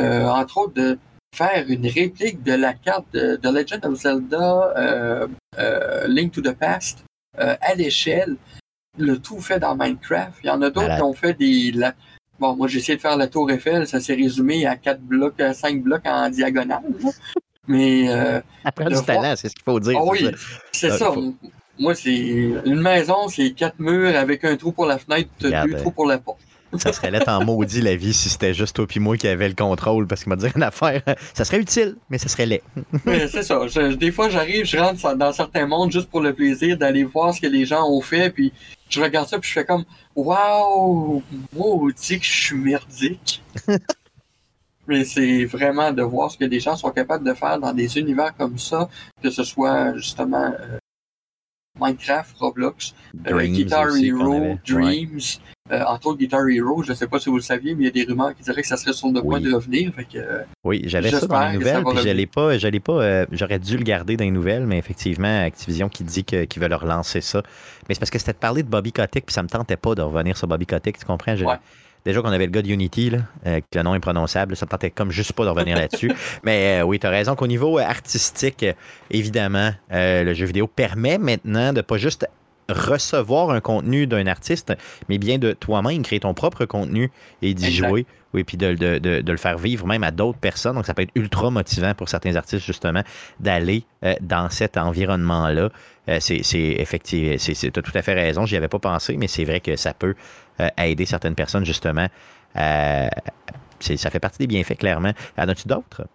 euh, 0.00 0.26
entre 0.26 0.58
autres 0.58 0.74
de 0.74 0.98
faire 1.34 1.64
une 1.68 1.86
réplique 1.86 2.42
de 2.42 2.54
la 2.54 2.72
carte 2.72 3.12
de, 3.12 3.38
Legend 3.50 3.84
of 3.84 3.94
Zelda 4.00 4.72
euh, 4.78 6.06
Link 6.08 6.32
to 6.32 6.40
the 6.40 6.52
Past 6.52 7.04
à 7.36 7.74
l'échelle. 7.74 8.36
Le 8.98 9.18
tout 9.18 9.40
fait 9.40 9.58
dans 9.58 9.76
Minecraft. 9.76 10.38
Il 10.42 10.46
y 10.46 10.50
en 10.50 10.62
a 10.62 10.70
d'autres 10.70 10.96
qui 10.96 11.02
ont 11.02 11.12
fait 11.12 11.34
des. 11.34 11.74
Bon, 12.38 12.56
moi 12.56 12.68
j'ai 12.68 12.78
essayé 12.78 12.96
de 12.96 13.02
faire 13.02 13.18
la 13.18 13.28
tour 13.28 13.50
Eiffel, 13.50 13.86
ça 13.86 14.00
s'est 14.00 14.14
résumé 14.14 14.66
à 14.66 14.76
quatre 14.76 15.02
blocs, 15.02 15.38
à 15.40 15.52
cinq 15.52 15.82
blocs 15.82 16.06
en 16.06 16.30
diagonale. 16.30 16.82
Mais 17.68 18.08
après 18.64 18.86
du 18.86 19.02
talent, 19.04 19.34
c'est 19.36 19.50
ce 19.50 19.54
qu'il 19.54 19.64
faut 19.64 19.80
dire. 19.80 19.98
Ah 20.00 20.04
oui, 20.06 20.30
c'est 20.72 20.90
ça. 20.90 21.12
Moi, 21.78 21.94
c'est 21.94 22.10
une 22.14 22.80
maison, 22.80 23.28
c'est 23.28 23.50
quatre 23.52 23.78
murs 23.78 24.16
avec 24.16 24.44
un 24.44 24.56
trou 24.56 24.72
pour 24.72 24.86
la 24.86 24.98
fenêtre, 24.98 25.28
deux 25.40 25.52
trous 25.78 25.90
pour 25.90 26.06
la 26.06 26.18
porte. 26.18 26.38
Ça 26.78 26.92
serait 26.92 27.10
là 27.10 27.22
en 27.26 27.44
maudit 27.44 27.80
la 27.80 27.96
vie 27.96 28.12
si 28.12 28.28
c'était 28.28 28.52
juste 28.52 28.76
toi 28.76 28.86
et 28.94 28.98
moi 28.98 29.16
qui 29.16 29.28
avait 29.28 29.48
le 29.48 29.54
contrôle 29.54 30.06
parce 30.06 30.22
qu'il 30.22 30.30
m'a 30.30 30.36
dit 30.36 30.46
une 30.54 30.62
affaire. 30.62 31.02
Ça 31.34 31.44
serait 31.44 31.60
utile, 31.60 31.96
mais 32.10 32.18
ça 32.18 32.28
serait 32.28 32.46
laid. 32.46 32.62
c'est 33.04 33.42
ça. 33.42 33.60
des 33.94 34.10
fois, 34.10 34.28
j'arrive, 34.28 34.64
je 34.64 34.76
rentre 34.76 35.14
dans 35.16 35.32
certains 35.32 35.66
mondes 35.66 35.92
juste 35.92 36.10
pour 36.10 36.20
le 36.20 36.32
plaisir 36.34 36.76
d'aller 36.76 37.04
voir 37.04 37.32
ce 37.32 37.40
que 37.40 37.46
les 37.46 37.64
gens 37.64 37.88
ont 37.88 38.00
fait, 38.00 38.30
puis 38.30 38.52
je 38.88 39.00
regarde 39.00 39.28
ça, 39.28 39.38
puis 39.38 39.48
je 39.48 39.54
fais 39.54 39.64
comme 39.64 39.84
Waouh, 40.14 41.22
maudit 41.54 42.18
que 42.18 42.26
je 42.26 42.32
suis 42.32 42.56
merdique. 42.56 43.42
mais 44.86 45.04
c'est 45.04 45.44
vraiment 45.44 45.92
de 45.92 46.02
voir 46.02 46.30
ce 46.30 46.38
que 46.38 46.44
les 46.44 46.60
gens 46.60 46.76
sont 46.76 46.90
capables 46.90 47.24
de 47.24 47.34
faire 47.34 47.58
dans 47.58 47.72
des 47.72 47.98
univers 47.98 48.34
comme 48.36 48.58
ça, 48.58 48.88
que 49.22 49.30
ce 49.30 49.44
soit 49.44 49.96
justement 49.96 50.52
euh, 50.60 50.78
Minecraft, 51.80 52.36
Roblox, 52.38 52.94
euh, 53.26 53.46
Guitar 53.46 53.88
Hero, 53.96 54.56
Dreams, 54.66 55.20
euh, 55.70 55.82
entre 55.86 56.08
autres 56.08 56.18
Guitar 56.18 56.48
Hero, 56.48 56.82
je 56.82 56.90
ne 56.90 56.96
sais 56.96 57.06
pas 57.06 57.18
si 57.18 57.28
vous 57.28 57.36
le 57.36 57.42
saviez, 57.42 57.74
mais 57.74 57.84
il 57.84 57.86
y 57.86 57.88
a 57.88 57.92
des 57.92 58.04
rumeurs 58.04 58.34
qui 58.34 58.42
diraient 58.42 58.62
que 58.62 58.68
ça 58.68 58.76
serait 58.76 58.92
sur 58.92 59.08
le 59.08 59.20
point 59.20 59.40
de 59.40 59.52
revenir. 59.52 59.92
Euh, 60.14 60.42
oui, 60.64 60.82
j'avais 60.86 61.10
ça 61.10 61.26
dans 61.26 61.48
les 61.48 61.58
nouvelles, 61.58 61.84
puis 61.84 61.98
j'allais 62.02 62.26
pas, 62.26 62.58
j'allais 62.58 62.80
pas, 62.80 63.26
j'aurais 63.32 63.58
dû 63.58 63.76
le 63.76 63.84
garder 63.84 64.16
dans 64.16 64.24
les 64.24 64.30
nouvelles, 64.30 64.66
mais 64.66 64.78
effectivement, 64.78 65.44
Activision 65.44 65.88
qui 65.88 66.04
dit 66.04 66.24
qu'ils 66.24 66.62
veulent 66.62 66.74
relancer 66.74 67.20
ça. 67.20 67.42
Mais 67.88 67.94
c'est 67.94 68.00
parce 68.00 68.10
que 68.10 68.18
c'était 68.18 68.32
de 68.32 68.38
parler 68.38 68.62
de 68.62 68.68
Bobby 68.68 68.92
Kotick, 68.92 69.26
puis 69.26 69.34
ça 69.34 69.42
me 69.42 69.48
tentait 69.48 69.76
pas 69.76 69.94
de 69.94 70.02
revenir 70.02 70.36
sur 70.36 70.46
Bobby 70.48 70.66
Kotick, 70.66 70.98
tu 70.98 71.04
comprends? 71.04 71.34
Déjà 72.06 72.22
qu'on 72.22 72.28
avait 72.28 72.46
le 72.46 72.52
gars 72.52 72.62
de 72.62 72.68
Unity, 72.68 73.10
là, 73.10 73.18
euh, 73.46 73.60
que 73.60 73.78
le 73.78 73.82
nom 73.82 73.94
est 73.94 74.00
prononçable, 74.00 74.56
ça 74.56 74.64
me 74.64 74.70
tentait 74.70 74.90
comme 74.90 75.10
juste 75.10 75.32
pas 75.32 75.44
de 75.44 75.50
revenir 75.50 75.76
là-dessus. 75.76 76.10
Mais 76.44 76.80
euh, 76.80 76.84
oui, 76.84 76.98
tu 76.98 77.06
as 77.06 77.10
raison 77.10 77.34
qu'au 77.34 77.48
niveau 77.48 77.78
artistique, 77.78 78.62
euh, 78.62 78.72
évidemment, 79.10 79.72
euh, 79.92 80.22
le 80.22 80.32
jeu 80.32 80.46
vidéo 80.46 80.68
permet 80.68 81.18
maintenant 81.18 81.72
de 81.72 81.80
pas 81.80 81.98
juste 81.98 82.26
recevoir 82.68 83.50
un 83.50 83.60
contenu 83.60 84.06
d'un 84.06 84.26
artiste, 84.26 84.72
mais 85.08 85.18
bien 85.18 85.38
de 85.38 85.52
toi-même 85.52 86.02
créer 86.02 86.18
ton 86.18 86.34
propre 86.34 86.64
contenu 86.64 87.12
et 87.40 87.54
d'y 87.54 87.72
jouer. 87.72 88.06
Oui, 88.36 88.44
puis 88.44 88.58
de, 88.58 88.74
de- 88.74 88.98
de- 88.98 89.22
de 89.22 89.32
le 89.32 89.38
faire 89.38 89.56
vivre 89.56 89.86
même 89.86 90.04
à 90.04 90.10
d'autres 90.10 90.38
personnes. 90.38 90.74
Donc, 90.76 90.84
ça 90.84 90.92
peut 90.92 91.02
être 91.02 91.12
ultra 91.14 91.50
motivant 91.50 91.94
pour 91.94 92.10
certains 92.10 92.36
artistes, 92.36 92.66
justement, 92.66 93.02
d'aller 93.40 93.84
euh, 94.04 94.14
dans 94.20 94.50
cet 94.50 94.76
environnement-là. 94.76 95.70
Euh, 96.10 96.18
c'est 96.20 96.42
effectivement, 96.52 97.36
tu 97.38 97.66
as 97.66 97.70
tout 97.82 97.92
à 97.94 98.02
fait 98.02 98.12
raison, 98.12 98.44
j'y 98.44 98.56
avais 98.56 98.68
pas 98.68 98.78
pensé, 98.78 99.16
mais 99.16 99.26
c'est 99.26 99.44
vrai 99.44 99.60
que 99.60 99.74
ça 99.76 99.94
peut 99.94 100.14
euh, 100.60 100.68
aider 100.76 101.06
certaines 101.06 101.34
personnes, 101.34 101.64
justement. 101.64 102.08
Ça 102.54 104.10
fait 104.10 104.20
partie 104.20 104.38
des 104.38 104.46
bienfaits, 104.46 104.76
clairement. 104.78 105.12
En 105.38 105.48
as-tu 105.48 105.66
d'autres? 105.66 106.06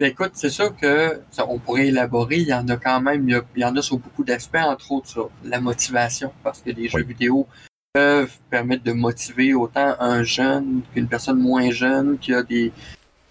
Ben, 0.00 0.10
écoute, 0.10 0.32
c'est 0.34 0.50
sûr 0.50 0.74
que 0.76 1.20
ça, 1.30 1.46
on 1.48 1.58
pourrait 1.60 1.86
élaborer. 1.86 2.38
Il 2.38 2.48
y 2.48 2.54
en 2.54 2.66
a 2.68 2.76
quand 2.76 3.00
même, 3.00 3.28
il 3.28 3.32
y, 3.32 3.36
a- 3.36 3.42
il 3.54 3.62
y 3.62 3.64
en 3.64 3.76
a 3.76 3.80
sur 3.82 3.98
beaucoup 3.98 4.24
d'aspects, 4.24 4.56
entre 4.56 4.90
autres 4.90 5.08
sur 5.08 5.30
la 5.44 5.60
motivation, 5.60 6.32
parce 6.42 6.60
que 6.60 6.70
les 6.70 6.88
jeux 6.88 7.04
vidéo 7.04 7.46
peuvent 7.94 8.36
permettre 8.50 8.82
de 8.82 8.90
motiver 8.92 9.54
autant 9.54 9.94
un 10.00 10.24
jeune 10.24 10.82
qu'une 10.92 11.06
personne 11.06 11.38
moins 11.38 11.70
jeune 11.70 12.18
qui 12.18 12.34
a 12.34 12.42
des 12.42 12.72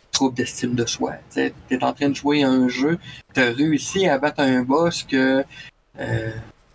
troubles 0.09 0.35
d'estime 0.35 0.73
de 0.73 0.85
soi. 0.85 1.15
Tu 1.33 1.51
es 1.69 1.83
en 1.83 1.91
train 1.91 2.07
de 2.07 2.15
jouer 2.15 2.43
à 2.43 2.49
un 2.49 2.69
jeu, 2.69 2.97
tu 3.33 3.41
as 3.41 3.51
réussi 3.51 4.07
à 4.07 4.17
battre 4.17 4.39
un 4.39 4.63
boss 4.63 5.03
que, 5.03 5.43
euh, 5.99 6.31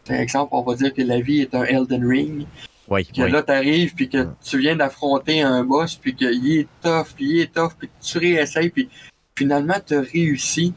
par 0.06 0.16
exemple, 0.16 0.50
on 0.52 0.60
va 0.60 0.74
dire 0.74 0.92
que 0.92 1.00
la 1.00 1.18
vie 1.20 1.40
est 1.40 1.54
un 1.54 1.64
Elden 1.64 2.06
Ring. 2.06 2.46
Oui, 2.88 3.06
que 3.06 3.22
oui. 3.22 3.30
là, 3.30 3.42
t'arrives, 3.42 3.94
puis 3.94 4.08
que 4.10 4.28
tu 4.42 4.58
viens 4.58 4.76
d'affronter 4.76 5.40
un 5.40 5.64
boss, 5.64 5.96
puis 5.96 6.14
qu'il 6.14 6.58
est 6.58 6.68
tough, 6.82 7.06
puis 7.16 7.24
il 7.30 7.40
est 7.40 7.54
tough, 7.54 7.72
puis 7.78 7.88
tu 8.02 8.18
réessayes, 8.18 8.68
puis 8.70 8.88
finalement, 9.34 9.76
tu 9.86 9.94
as 9.94 10.00
réussi. 10.02 10.74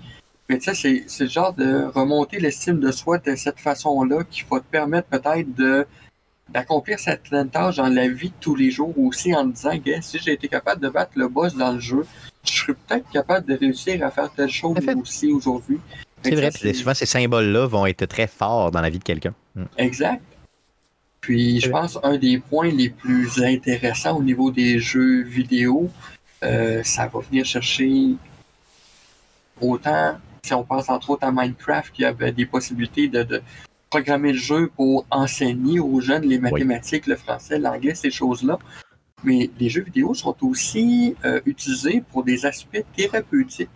Mais 0.48 0.58
tu 0.60 0.66
sais, 0.66 0.74
c'est- 0.76 1.04
c'est 1.08 1.24
le 1.26 1.30
genre 1.30 1.54
de 1.54 1.86
remonter 1.94 2.40
l'estime 2.40 2.80
de 2.80 2.92
soi 2.92 3.18
de 3.18 3.36
cette 3.36 3.60
façon-là 3.60 4.24
qui 4.30 4.44
va 4.50 4.60
te 4.60 4.66
permettre 4.66 5.08
peut-être 5.10 5.54
de 5.56 5.86
d'accomplir 6.54 7.00
certaines 7.00 7.50
tâches 7.50 7.78
dans 7.78 7.88
la 7.88 8.08
vie 8.08 8.30
de 8.30 8.36
tous 8.40 8.56
les 8.56 8.72
jours 8.72 8.94
aussi 9.00 9.34
en 9.34 9.46
disant, 9.46 9.76
Gars, 9.78 10.02
si 10.02 10.20
j'ai 10.20 10.34
été 10.34 10.48
capable 10.48 10.82
de 10.82 10.90
battre 10.90 11.12
le 11.16 11.28
boss 11.28 11.56
dans 11.56 11.72
le 11.72 11.80
jeu, 11.80 12.06
je 12.44 12.52
serais 12.52 12.74
peut-être 12.74 13.10
capable 13.12 13.48
de 13.48 13.58
réussir 13.58 14.04
à 14.06 14.12
faire 14.12 14.32
telle 14.32 14.50
chose 14.50 14.78
aussi 14.96 15.32
aujourd'hui. 15.32 15.80
C'est 16.24 16.36
vrai, 16.36 16.52
ça, 16.52 16.60
puis 16.60 16.76
souvent 16.76 16.94
ces 16.94 17.06
symboles-là 17.06 17.66
vont 17.66 17.86
être 17.86 18.06
très 18.06 18.28
forts 18.28 18.72
dans 18.72 18.82
la 18.82 18.90
vie 18.90 19.00
de 19.00 19.04
quelqu'un. 19.04 19.34
Mm. 19.56 19.64
Exact. 19.78 20.22
Puis 21.20 21.60
je 21.60 21.70
pense 21.70 22.00
un 22.04 22.18
des 22.18 22.40
points 22.40 22.72
les 22.72 22.90
plus 22.90 23.44
intéressants 23.44 24.18
au 24.18 24.24
niveau 24.24 24.52
des 24.52 24.80
jeux 24.80 25.22
vidéo, 25.22 25.90
euh, 26.44 26.82
ça 26.84 27.08
va 27.08 27.20
venir 27.20 27.46
chercher 27.46 28.16
autant, 29.62 30.18
si 30.44 30.54
on 30.54 30.64
pense 30.64 30.90
entre 30.90 31.12
autres 31.12 31.26
à 31.26 31.32
Minecraft, 31.32 31.94
qui 31.94 32.04
avait 32.04 32.32
des 32.32 32.48
possibilités 32.48 33.08
de, 33.08 33.22
de 33.22 33.42
programmer 33.92 34.32
le 34.32 34.40
jeu 34.40 34.72
pour 34.76 35.06
enseigner 35.12 35.80
aux 35.80 36.00
jeunes 36.00 36.24
les 36.24 36.40
mathématiques, 36.40 37.08
le 37.08 37.18
français, 37.18 37.60
l'anglais, 37.60 37.94
ces 37.94 38.10
choses-là. 38.10 38.58
Mais 39.24 39.52
les 39.60 39.70
jeux 39.70 39.84
vidéo 39.84 40.14
sont 40.14 40.36
aussi 40.42 41.16
euh, 41.26 41.42
utilisés 41.46 42.02
pour 42.10 42.24
des 42.24 42.46
aspects 42.46 42.86
thérapeutiques. 42.96 43.70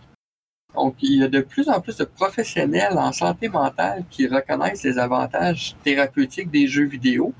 Donc, 0.74 0.96
il 1.02 1.20
y 1.20 1.22
a 1.22 1.28
de 1.28 1.40
plus 1.40 1.68
en 1.68 1.80
plus 1.80 1.96
de 1.96 2.04
professionnels 2.04 2.96
en 2.96 3.12
santé 3.12 3.48
mentale 3.48 4.04
qui 4.10 4.26
reconnaissent 4.26 4.82
les 4.82 4.98
avantages 4.98 5.76
thérapeutiques 5.84 6.50
des 6.50 6.66
jeux 6.66 6.86
vidéo 6.86 7.32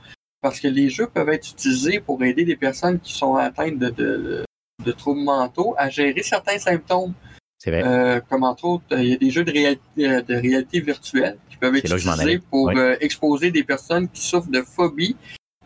parce 0.42 0.60
que 0.60 0.68
les 0.68 0.90
jeux 0.90 1.08
peuvent 1.08 1.30
être 1.30 1.50
utilisés 1.50 1.98
pour 2.00 2.22
aider 2.22 2.44
des 2.44 2.56
personnes 2.56 3.00
qui 3.00 3.14
sont 3.14 3.34
atteintes 3.36 3.78
de, 3.78 3.90
de, 3.90 4.44
de 4.84 4.92
troubles 4.92 5.22
mentaux 5.22 5.74
à 5.78 5.88
gérer 5.88 6.22
certains 6.22 6.58
symptômes. 6.58 7.14
C'est 7.58 7.70
vrai. 7.70 7.82
Euh, 7.84 8.20
comme 8.28 8.44
entre 8.44 8.64
autres, 8.66 8.84
il 8.92 9.08
y 9.08 9.14
a 9.14 9.16
des 9.16 9.30
jeux 9.30 9.44
de 9.44 9.50
réalité, 9.50 10.08
euh, 10.08 10.22
de 10.22 10.34
réalité 10.34 10.80
virtuelle 10.80 11.38
qui 11.56 11.60
peuvent 11.60 11.76
être 11.76 11.84
utilisés 11.96 12.38
pour 12.50 12.66
Oui. 12.66 12.74
euh, 12.76 12.96
exposer 13.00 13.50
des 13.50 13.64
personnes 13.64 14.08
qui 14.08 14.20
souffrent 14.22 14.50
de 14.50 14.62
phobie 14.62 15.16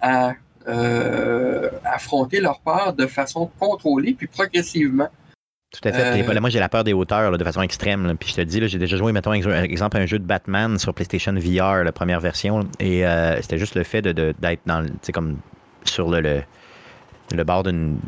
à 0.00 0.34
euh, 0.68 1.68
affronter 1.84 2.40
leur 2.40 2.60
peur 2.60 2.92
de 2.92 3.06
façon 3.06 3.50
contrôlée 3.58 4.14
puis 4.14 4.26
progressivement. 4.26 5.08
Tout 5.72 5.88
à 5.88 5.92
fait. 5.92 6.20
Euh, 6.28 6.40
moi, 6.40 6.50
j'ai 6.50 6.58
la 6.58 6.68
peur 6.68 6.82
des 6.84 6.92
hauteurs 6.92 7.30
là, 7.30 7.38
de 7.38 7.44
façon 7.44 7.62
extrême. 7.62 8.06
là. 8.06 8.14
Puis 8.14 8.30
je 8.30 8.34
te 8.36 8.40
dis, 8.40 8.66
j'ai 8.68 8.78
déjà 8.78 8.96
joué, 8.96 9.12
mettons, 9.12 9.32
ex- 9.32 9.46
exemple, 9.46 9.96
un 9.98 10.06
jeu 10.06 10.18
de 10.18 10.24
Batman 10.24 10.78
sur 10.78 10.92
PlayStation 10.94 11.32
VR, 11.32 11.84
la 11.84 11.92
première 11.92 12.20
version. 12.20 12.58
là. 12.60 12.64
et 12.80 13.06
euh, 13.06 13.40
c'était 13.40 13.58
juste 13.58 13.74
le 13.76 13.84
fait 13.84 14.02
de- 14.02 14.12
de- 14.12 14.34
d'être 14.40 14.62
dans, 14.66 14.84
comme 15.14 15.36
sur 15.84 16.10
le, 16.10 16.20
le, 16.20 16.42
le 17.32 17.44
bord 17.44 17.62
d'une, 17.62 17.98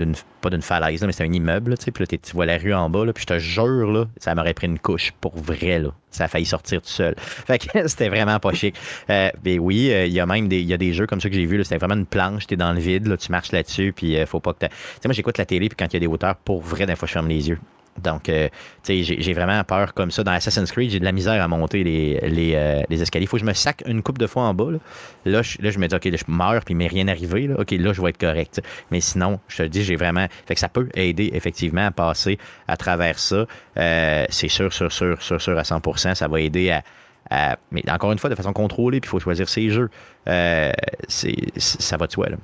pas 0.41 0.51
d'une 0.51 0.63
falaise, 0.63 1.01
là, 1.01 1.07
mais 1.07 1.13
c'est 1.13 1.25
un 1.25 1.33
immeuble. 1.33 1.77
Tu 1.79 1.85
sais, 1.85 1.91
puis 1.91 2.05
là, 2.05 2.19
tu 2.23 2.33
vois 2.33 2.47
la 2.47 2.59
rue 2.59 2.75
en 2.75 2.91
bas. 2.91 3.05
Là, 3.05 3.13
puis 3.13 3.23
je 3.23 3.35
te 3.35 3.39
jure, 3.39 3.91
là, 3.91 4.07
ça 4.19 4.35
m'aurait 4.35 4.55
pris 4.55 4.67
une 4.67 4.79
couche 4.79 5.13
pour 5.21 5.37
vrai. 5.37 5.79
Là. 5.79 5.91
Ça 6.11 6.25
a 6.25 6.29
failli 6.29 6.47
sortir 6.47 6.83
tout 6.83 6.89
seul. 6.89 7.15
Fait 7.19 7.59
que 7.59 7.89
c'était 7.89 8.09
vraiment 8.09 8.39
pas 8.39 8.53
chic. 8.53 8.75
Euh, 9.11 9.31
mais 9.45 9.59
oui, 9.59 9.91
euh, 9.93 10.07
il 10.07 10.13
y 10.13 10.21
a 10.21 10.27
même 10.27 10.49
des, 10.49 10.63
y 10.63 10.75
a 10.75 10.79
des 10.79 10.93
jeux 10.93 11.07
comme 11.07 11.21
ça 11.21 11.29
que 11.29 11.35
j'ai 11.35 11.47
vu. 11.47 11.63
C'était 11.65 11.79
vraiment 11.79 11.95
une 11.95 12.07
planche, 12.07 12.47
t'es 12.47 12.57
dans 12.57 12.73
le 12.73 12.81
vide, 12.81 13.07
là, 13.07 13.17
tu 13.17 13.31
marches 13.31 13.53
là-dessus, 13.53 13.93
puis 13.95 14.17
euh, 14.17 14.27
faut 14.27 14.41
pas 14.41 14.53
que 14.53 14.67
Tu 14.67 14.67
sais, 14.67 15.09
moi, 15.09 15.15
j'écoute 15.15 15.39
la 15.39 15.47
télé, 15.47 15.69
puis 15.69 15.77
quand 15.77 15.87
il 15.87 15.95
y 15.95 15.97
a 15.97 16.01
des 16.01 16.07
hauteurs, 16.07 16.37
pour 16.37 16.61
vrai, 16.63 16.87
des 16.87 16.97
fois, 16.97 17.07
je 17.07 17.13
ferme 17.13 17.29
les 17.29 17.49
yeux. 17.49 17.59
Donc, 18.01 18.29
euh, 18.29 18.49
tu 18.83 19.05
sais, 19.05 19.17
j'ai 19.21 19.33
vraiment 19.35 19.63
peur 19.65 19.93
comme 19.95 20.11
ça. 20.11 20.25
Dans 20.25 20.33
Assassin's 20.33 20.73
Creed, 20.73 20.91
j'ai 20.91 20.99
de 20.99 21.05
la 21.05 21.13
misère 21.13 21.43
à 21.43 21.49
monter 21.49 21.85
les, 21.85 22.19
les, 22.23 22.55
euh, 22.55 22.83
escaliers. 22.91 23.25
Il 23.25 23.29
faut 23.29 23.37
que 23.37 23.43
je 23.43 23.47
me 23.47 23.53
sac 23.53 23.83
une 23.87 24.03
coupe 24.03 24.19
de 24.19 24.27
fois 24.27 24.45
en 24.45 24.55
bas. 24.55 24.71
Là, 24.71 24.79
là, 25.27 25.43
je, 25.43 25.79
me 25.79 25.87
dis, 25.87 25.95
OK, 25.95 26.05
là, 26.07 26.17
je 26.17 26.25
meurs, 26.27 26.65
puis 26.65 26.73
il 26.73 26.77
m'est 26.77 26.87
rien 26.87 27.07
arrivé. 27.09 27.47
Là. 27.47 27.57
OK, 27.61 27.71
là, 27.73 27.93
je 27.93 28.01
vais 28.01 28.11
être 28.11 28.19
correct. 28.19 28.63
Mais 28.91 29.01
sinon, 29.01 29.41
je 29.49 29.59
te 29.59 29.63
dis, 29.65 29.85
j'ai 29.85 29.97
vraiment. 29.97 30.27
Fait 30.47 30.55
que 30.55 30.61
ça 30.61 30.69
peut 30.69 30.89
aider, 30.95 31.31
effectivement, 31.35 31.87
à 31.87 31.91
passer 31.91 32.39
à 32.67 32.77
travers 32.77 33.19
ça. 33.19 33.47
Euh, 33.77 34.25
c'est 34.31 34.49
sûr, 34.49 34.73
sûr, 34.73 34.91
sûr, 34.91 35.21
sûr, 35.21 35.41
sûr 35.41 35.59
à 35.59 35.63
100% 35.63 36.15
Ça 36.15 36.29
va 36.29 36.41
aider 36.41 36.71
à. 36.71 36.83
à- 37.31 37.57
mais 37.71 37.83
encore 37.91 38.13
une 38.13 38.19
fois, 38.19 38.31
de 38.31 38.35
façon 38.35 38.53
contrôlée, 38.55 39.01
puis 39.01 39.09
il 39.09 39.11
faut 39.11 39.21
choisir 39.21 39.49
ses 39.49 39.69
jeux. 39.69 39.91
Ça 40.27 41.97
va 41.99 42.07
de 42.07 42.13
soi. 42.13 42.31
Là. 42.31 42.37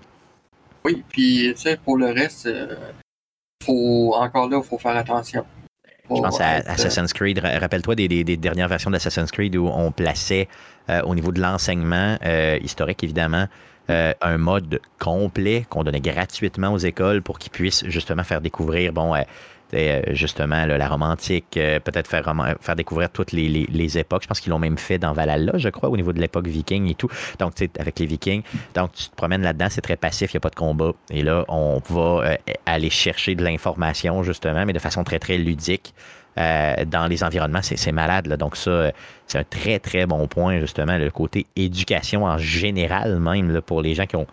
Oui, 0.85 1.03
puis 1.09 1.53
tu 1.55 1.63
sais, 1.63 1.79
pour 1.83 1.97
le 1.97 2.07
reste, 2.07 2.49
faut 4.09 4.15
encore 4.15 4.49
là, 4.49 4.59
il 4.63 4.67
faut 4.69 4.79
faire 4.79 4.97
attention. 4.97 5.45
Je 6.11 6.21
pense 6.23 6.41
à 6.41 6.57
euh, 6.57 6.61
Assassin's 6.67 7.13
Creed. 7.13 7.39
Ra- 7.39 7.59
Rappelle-toi 7.59 7.95
des, 7.95 8.09
des- 8.09 8.25
des 8.25 8.37
dernières 8.39 8.69
versions 8.69 8.91
d'Assassin's 8.91 9.31
Creed 9.31 9.57
où 9.57 9.67
on 9.69 9.93
plaçait 9.93 10.49
euh, 10.89 11.03
au 11.03 11.15
niveau 11.15 11.33
de 11.33 11.41
l'enseignement 11.41 12.17
euh, 12.25 12.59
historique, 12.63 13.05
évidemment, 13.05 13.47
euh, 13.91 14.13
un 14.23 14.39
mode 14.39 14.81
complet 14.99 15.67
qu'on 15.69 15.85
donnait 15.85 16.01
gratuitement 16.01 16.73
aux 16.73 16.79
écoles 16.79 17.21
pour 17.23 17.39
qu'ils 17.39 17.53
puissent 17.53 17.85
justement 17.87 18.25
faire 18.25 18.41
découvrir, 18.41 18.93
bon, 18.93 19.15
justement, 20.09 20.67
là, 20.67 20.79
la 20.79 20.89
romantique, 20.89 21.57
euh, 21.57 21.81
peut-être 21.81 22.09
faire, 22.09 22.77
découvrir 22.77 23.11
toutes 23.11 23.33
les, 23.33 23.99
époques. 23.99 24.23
Je 24.23 24.29
pense 24.29 24.41
qu'ils 24.41 24.51
l'ont 24.51 24.59
même 24.59 24.79
fait 24.79 24.99
dans 24.99 25.13
Valhalla, 25.13 25.53
je 25.57 25.69
crois, 25.69 25.89
au 25.89 25.97
niveau 25.97 26.13
de 26.13 26.21
l'époque 26.21 26.47
viking 26.47 26.91
et 26.91 26.95
tout. 26.95 27.09
Donc, 27.39 27.55
tu 27.55 27.65
sais, 27.65 27.71
avec 27.79 27.99
les 27.99 28.07
vikings. 28.07 28.43
Donc, 28.75 28.93
tu 28.93 29.09
te 29.09 29.17
promènes 29.17 29.43
là-dedans, 29.43 29.69
c'est 29.71 29.81
très 29.81 29.97
passif, 29.97 30.33
il 30.33 30.37
n'y 30.37 30.39
a 30.39 30.41
pas 30.41 30.51
de 30.51 30.55
combat. 30.57 30.93
Et 31.11 31.23
là, 31.23 31.45
on 31.49 31.81
va 31.89 32.01
euh, 32.01 32.37
aller 32.67 32.91
chercher 32.91 33.35
de 33.35 33.45
l'information, 33.45 34.23
justement, 34.23 34.65
mais 34.67 34.73
de 34.73 34.79
façon 34.79 35.05
très, 35.05 35.19
très 35.19 35.39
ludique. 35.39 35.95
euh, 36.39 36.85
dans 36.85 37.07
les 37.07 37.25
environnements, 37.25 37.63
c'est 37.63 37.93
malade. 37.93 38.27
là. 38.27 38.37
Donc, 38.37 38.57
ça, 38.57 38.71
euh, 38.71 38.91
c'est 39.27 39.39
un 39.39 39.45
très, 39.45 39.79
très 39.79 40.07
bon 40.07 40.27
point, 40.29 40.61
justement, 40.61 40.97
le 40.97 41.11
côté 41.11 41.47
éducation 41.57 42.25
en 42.25 42.39
général, 42.39 43.19
même 43.19 43.61
pour 43.63 43.83
les 43.83 43.95
gens 43.95 44.07
qui 44.07 44.17
ont 44.17 44.27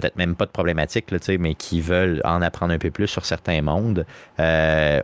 peut-être 0.00 0.16
même 0.16 0.34
pas 0.36 0.46
de 0.46 0.50
problématique, 0.50 1.10
là, 1.10 1.18
mais 1.38 1.54
qui 1.54 1.80
veulent 1.80 2.20
en 2.24 2.40
apprendre 2.42 2.72
un 2.72 2.78
peu 2.78 2.90
plus 2.90 3.06
sur 3.08 3.24
certains 3.24 3.62
mondes. 3.62 4.06
Euh, 4.40 5.00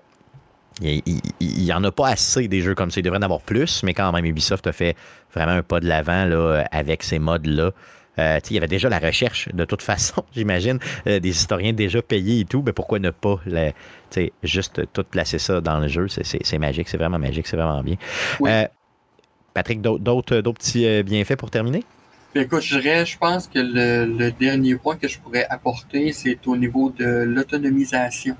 il 0.81 1.03
n'y 1.41 1.73
en 1.73 1.85
a 1.85 1.93
pas 1.93 2.09
assez 2.09 2.49
des 2.49 2.61
jeux 2.61 2.75
comme 2.75 2.91
ça. 2.91 3.01
Il 3.01 3.05
devrait 3.05 3.19
en 3.19 3.23
avoir 3.23 3.41
plus, 3.41 3.83
mais 3.85 3.95
quand 3.95 4.11
même, 4.13 4.25
Ubisoft 4.25 4.67
a 4.67 4.73
fait 4.73 4.97
vraiment 5.33 5.53
un 5.53 5.63
pas 5.63 5.81
de 5.81 5.87
l'avant 5.87 6.25
là, 6.25 6.65
avec 6.73 7.03
ces 7.03 7.19
modes-là. 7.19 7.71
Euh, 8.19 8.39
il 8.49 8.55
y 8.55 8.59
avait 8.59 8.69
déjà 8.69 8.89
la 8.89 8.99
recherche, 9.01 9.49
de 9.53 9.65
toute 9.65 9.83
façon, 9.91 10.25
j'imagine, 10.35 10.79
euh, 11.07 11.19
des 11.21 11.31
historiens 11.31 11.73
déjà 11.73 12.01
payés 12.03 12.41
et 12.41 12.45
tout. 12.45 12.63
Mais 12.65 12.73
pourquoi 12.73 12.99
ne 12.99 13.11
pas 13.11 13.41
la- 13.47 13.73
juste 14.45 14.83
tout 14.93 15.05
placer 15.05 15.39
ça 15.39 15.61
dans 15.61 15.79
le 15.81 15.89
jeu? 15.89 16.07
C'est- 16.09 16.25
C'est 16.25 16.41
c'est 16.45 16.59
magique, 16.59 16.89
c'est 16.89 16.97
vraiment 16.99 17.19
magique, 17.19 17.47
c'est 17.47 17.57
vraiment 17.57 17.83
bien. 17.83 17.97
Oui. 18.41 18.51
Euh, 18.51 18.67
Patrick, 19.53 19.81
d'autres- 19.81 20.03
d'autres 20.41 20.41
petits 20.59 21.03
bienfaits 21.05 21.37
pour 21.37 21.51
terminer? 21.51 21.85
Puis 22.35 22.43
écoute, 22.43 22.63
je 22.63 22.79
dirais, 22.81 23.07
je 23.07 23.17
pense 23.17 23.47
que 23.47 23.61
le, 23.61 24.07
le 24.07 24.33
dernier 24.33 24.75
point 24.75 24.97
que 24.97 25.07
je 25.07 25.21
pourrais 25.21 25.47
apporter, 25.49 26.13
c'est 26.13 26.45
au 26.49 26.57
niveau 26.57 26.91
de 26.91 27.05
l'autonomisation. 27.05 28.37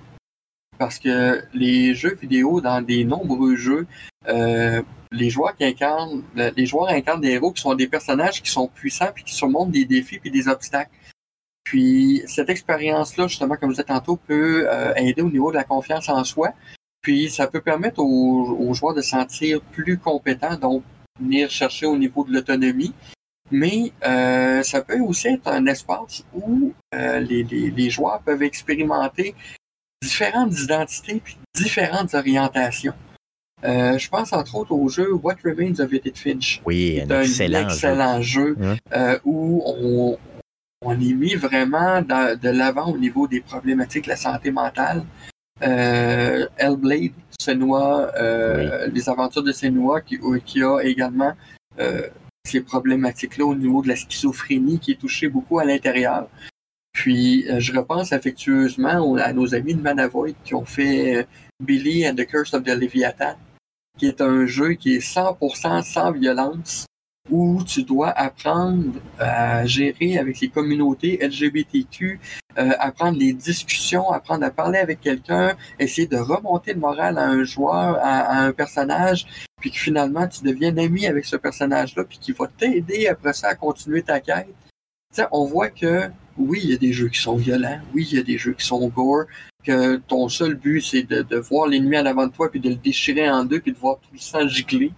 Parce 0.79 0.99
que 0.99 1.45
les 1.55 1.95
jeux 1.95 2.17
vidéo, 2.21 2.61
dans 2.61 2.83
des 2.83 3.05
nombreux 3.05 3.55
jeux, 3.55 3.87
euh, 4.27 4.83
les 5.13 5.31
joueurs 5.31 5.57
qui 5.57 5.65
incarnent, 5.65 6.25
le- 6.35 6.51
les 6.57 6.67
joueurs 6.67 6.89
incarnent 6.89 7.21
des 7.21 7.31
héros 7.31 7.53
qui 7.53 7.63
sont 7.63 7.75
des 7.77 7.87
personnages 7.87 8.43
qui 8.43 8.51
sont 8.51 8.67
puissants 8.67 9.13
puis 9.15 9.23
qui 9.23 9.33
surmontent 9.33 9.71
des 9.71 9.85
défis 9.85 10.19
puis 10.19 10.33
des 10.33 10.49
obstacles. 10.49 10.91
Puis 11.63 12.23
cette 12.27 12.51
expérience-là, 12.51 13.29
justement, 13.29 13.55
comme 13.55 13.71
je 13.71 13.75
disais 13.77 13.85
tantôt, 13.85 14.17
peut 14.17 14.67
euh, 14.69 14.93
aider 14.97 15.23
au 15.23 15.31
niveau 15.31 15.53
de 15.53 15.57
la 15.57 15.63
confiance 15.65 16.09
en 16.09 16.25
soi. 16.25 16.53
Puis 17.01 17.31
ça 17.31 17.47
peut 17.47 17.61
permettre 17.61 18.01
aux, 18.01 18.57
aux 18.59 18.75
joueurs 18.75 18.95
de 18.95 19.03
se 19.03 19.11
sentir 19.11 19.61
plus 19.61 19.99
compétents, 19.99 20.57
donc 20.57 20.83
venir 21.21 21.49
chercher 21.49 21.87
au 21.87 21.97
niveau 21.97 22.25
de 22.25 22.33
l'autonomie. 22.33 22.93
Mais 23.51 23.93
euh, 24.07 24.63
ça 24.63 24.81
peut 24.83 25.01
aussi 25.01 25.29
être 25.29 25.49
un 25.49 25.67
espace 25.67 26.25
où 26.33 26.73
euh, 26.95 27.21
les, 27.21 27.43
les, 27.43 27.71
les, 27.71 27.91
joueurs 27.91 28.21
peuvent 28.23 28.43
expérimenter 28.43 29.35
différentes 30.03 30.59
identités 30.59 31.21
puis 31.23 31.37
différentes 31.55 32.15
orientations. 32.15 32.95
Euh, 33.65 33.97
je 33.97 34.09
pense 34.09 34.33
entre 34.33 34.57
autres 34.57 34.73
au 34.73 34.89
jeu 34.89 35.13
What 35.13 35.37
Remains 35.45 35.81
of 35.81 35.93
Edith 35.93 36.19
Finch. 36.19 36.61
Oui, 36.67 37.01
un, 37.01 37.23
excellent, 37.23 37.69
excellent, 37.69 38.23
jeu, 38.23 38.57
jeu 38.61 38.77
euh, 38.93 39.19
où 39.25 39.63
on, 39.65 40.19
on 40.83 40.93
est 40.93 41.15
mis 41.15 41.35
vraiment 41.35 42.03
dans, 42.03 42.39
de 42.39 42.49
l'avant 42.51 42.93
au 42.93 42.99
niveau 42.99 43.27
des 43.27 43.41
problématiques 43.41 44.05
de 44.05 44.11
la 44.11 44.17
santé 44.17 44.51
mentale. 44.51 45.05
Hellblade, 45.61 47.13
Senua, 47.41 48.11
oui. 48.19 48.91
les 48.93 49.09
aventures 49.09 49.43
de 49.43 49.53
Senua 49.53 50.03
qui, 50.03 50.19
qui 50.45 50.63
a 50.63 50.81
également 50.81 51.33
euh, 51.79 52.09
ces 52.45 52.61
problématiques-là 52.61 53.45
au 53.45 53.55
niveau 53.55 53.83
de 53.83 53.89
la 53.89 53.97
schizophrénie 53.97 54.79
qui 54.79 54.93
est 54.93 55.01
touchée 55.01 55.29
beaucoup 55.29 55.59
à 55.59 55.65
l'intérieur. 55.65 56.29
Puis, 56.93 57.51
euh, 57.51 57.59
je 57.59 57.77
repense 57.77 58.13
affectueusement 58.13 59.17
à 59.17 59.33
nos 59.33 59.55
amis 59.55 59.75
de 59.75 59.83
Manavoid 59.83 60.35
qui 60.45 60.55
ont 60.55 60.65
fait 60.65 61.17
euh, 61.17 61.25
Billy 61.61 62.09
and 62.09 62.15
the 62.15 62.27
Curse 62.27 62.55
of 62.55 62.63
the 62.63 62.69
Leviathan, 62.69 63.37
qui 63.99 64.07
est 64.07 64.21
un 64.21 64.47
jeu 64.47 64.75
qui 64.75 64.95
est 64.95 64.99
100% 64.99 65.83
sans 65.83 66.13
violence, 66.13 66.87
où 67.31 67.63
tu 67.65 67.83
dois 67.83 68.11
apprendre 68.11 69.01
à 69.19 69.65
gérer 69.65 70.19
avec 70.19 70.41
les 70.41 70.49
communautés 70.49 71.19
LGBTQ, 71.23 72.21
euh, 72.59 72.71
apprendre 72.79 73.19
les 73.19 73.33
discussions, 73.33 74.11
apprendre 74.11 74.45
à 74.45 74.51
parler 74.51 74.79
avec 74.79 75.01
quelqu'un, 75.01 75.57
essayer 75.79 76.07
de 76.07 76.19
remonter 76.19 76.75
le 76.75 76.81
moral 76.81 77.17
à 77.17 77.27
un 77.27 77.43
joueur, 77.45 77.99
à, 78.03 78.41
un 78.41 78.53
personnage, 78.53 79.27
puis 79.59 79.71
que 79.71 79.79
finalement 79.79 80.29
tu 80.29 80.43
deviens 80.43 80.77
ami 80.77 81.07
avec 81.07 81.25
ce 81.25 81.37
personnage-là, 81.37 82.05
puis 82.05 82.19
qui 82.19 82.33
va 82.33 82.47
t'aider 82.47 83.09
après 83.09 83.33
ça 83.33 83.49
à 83.49 83.55
continuer 83.55 84.03
ta 84.03 84.21
quête. 84.21 84.55
T'sais, 85.11 85.27
on 85.33 85.47
voit 85.47 85.71
que 85.71 86.11
oui, 86.37 86.61
il 86.63 86.71
y 86.71 86.75
a 86.75 86.79
des 86.79 86.93
jeux 86.93 87.09
qui 87.09 87.21
sont 87.21 87.37
violents, 87.37 87.81
oui, 87.95 88.07
il 88.11 88.17
y 88.19 88.21
a 88.21 88.25
des 88.25 88.37
jeux 88.37 88.53
qui 88.53 88.67
sont 88.67 88.87
gore, 88.89 89.25
que 89.65 89.97
ton 89.97 90.29
seul 90.29 90.57
but 90.57 90.83
c'est 90.83 91.05
de, 91.05 91.23
de 91.23 91.37
voir 91.39 91.69
l'ennemi 91.69 91.97
en 91.97 92.05
avant 92.05 92.27
de 92.27 92.33
toi, 92.33 92.51
puis 92.51 92.61
de 92.61 92.69
le 92.69 92.75
déchirer 92.75 93.31
en 93.31 93.45
deux, 93.45 93.61
puis 93.61 93.73
de 93.73 93.79
voir 93.79 93.99
tout 93.99 94.11
le 94.13 94.19
sang 94.19 94.47
gicler. 94.47 94.93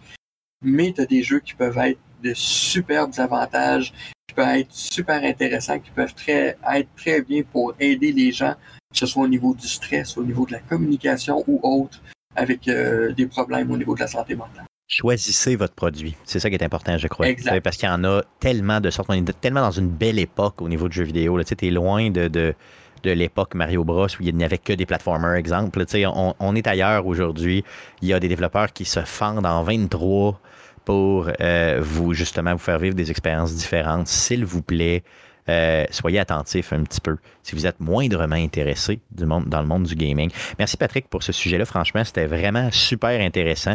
Mais 0.62 0.92
tu 0.92 1.02
as 1.02 1.06
des 1.06 1.22
jeux 1.22 1.40
qui 1.40 1.54
peuvent 1.54 1.78
être 1.78 1.98
de 2.28 2.34
superbes 2.34 3.12
avantages, 3.18 3.92
qui 4.28 4.34
peuvent 4.34 4.56
être 4.56 4.72
super 4.72 5.22
intéressants, 5.22 5.78
qui 5.78 5.90
peuvent 5.90 6.14
très, 6.14 6.56
être 6.74 6.88
très 6.96 7.22
bien 7.22 7.42
pour 7.42 7.74
aider 7.78 8.12
les 8.12 8.32
gens, 8.32 8.54
que 8.92 8.98
ce 8.98 9.06
soit 9.06 9.24
au 9.24 9.28
niveau 9.28 9.54
du 9.54 9.66
stress, 9.66 10.16
au 10.16 10.24
niveau 10.24 10.46
de 10.46 10.52
la 10.52 10.60
communication 10.60 11.44
ou 11.46 11.60
autre, 11.62 12.00
avec 12.34 12.68
euh, 12.68 13.12
des 13.12 13.26
problèmes 13.26 13.70
au 13.70 13.76
niveau 13.76 13.94
de 13.94 14.00
la 14.00 14.06
santé 14.06 14.34
mentale. 14.34 14.64
Choisissez 14.88 15.56
votre 15.56 15.74
produit. 15.74 16.14
C'est 16.24 16.38
ça 16.38 16.48
qui 16.48 16.54
est 16.54 16.62
important, 16.62 16.96
je 16.96 17.08
crois. 17.08 17.28
Exact. 17.28 17.60
Parce 17.60 17.76
qu'il 17.76 17.88
y 17.88 17.92
en 17.92 18.04
a 18.04 18.22
tellement 18.38 18.80
de 18.80 18.90
sortes. 18.90 19.08
On 19.10 19.14
est 19.14 19.40
tellement 19.40 19.62
dans 19.62 19.72
une 19.72 19.88
belle 19.88 20.18
époque 20.18 20.62
au 20.62 20.68
niveau 20.68 20.88
du 20.88 20.96
jeu 20.96 21.02
vidéo. 21.02 21.42
Tu 21.42 21.66
es 21.66 21.70
loin 21.70 22.08
de, 22.10 22.28
de, 22.28 22.54
de 23.02 23.10
l'époque 23.10 23.56
Mario 23.56 23.82
Bros 23.82 24.06
où 24.06 24.22
il 24.22 24.36
n'y 24.36 24.44
avait 24.44 24.58
que 24.58 24.72
des 24.72 24.86
platformers, 24.86 25.34
exemple. 25.34 25.84
On, 26.04 26.34
on 26.38 26.54
est 26.54 26.68
ailleurs 26.68 27.04
aujourd'hui. 27.06 27.64
Il 28.00 28.08
y 28.08 28.12
a 28.12 28.20
des 28.20 28.28
développeurs 28.28 28.72
qui 28.72 28.84
se 28.84 29.00
fendent 29.00 29.46
en 29.46 29.64
23 29.64 30.40
pour 30.86 31.28
euh, 31.40 31.80
vous 31.82 32.14
justement 32.14 32.52
vous 32.52 32.58
faire 32.58 32.78
vivre 32.78 32.94
des 32.94 33.10
expériences 33.10 33.54
différentes. 33.54 34.06
S'il 34.06 34.46
vous 34.46 34.62
plaît, 34.62 35.02
euh, 35.48 35.84
soyez 35.90 36.18
attentifs 36.18 36.72
un 36.72 36.82
petit 36.84 37.00
peu 37.00 37.18
si 37.42 37.54
vous 37.54 37.66
êtes 37.66 37.78
moindrement 37.80 38.36
intéressé 38.36 39.00
du 39.10 39.26
monde, 39.26 39.44
dans 39.46 39.60
le 39.60 39.66
monde 39.66 39.82
du 39.84 39.94
gaming. 39.94 40.30
Merci 40.58 40.76
Patrick 40.76 41.08
pour 41.08 41.22
ce 41.22 41.32
sujet-là. 41.32 41.64
Franchement, 41.64 42.04
c'était 42.04 42.26
vraiment 42.26 42.70
super 42.72 43.20
intéressant. 43.20 43.74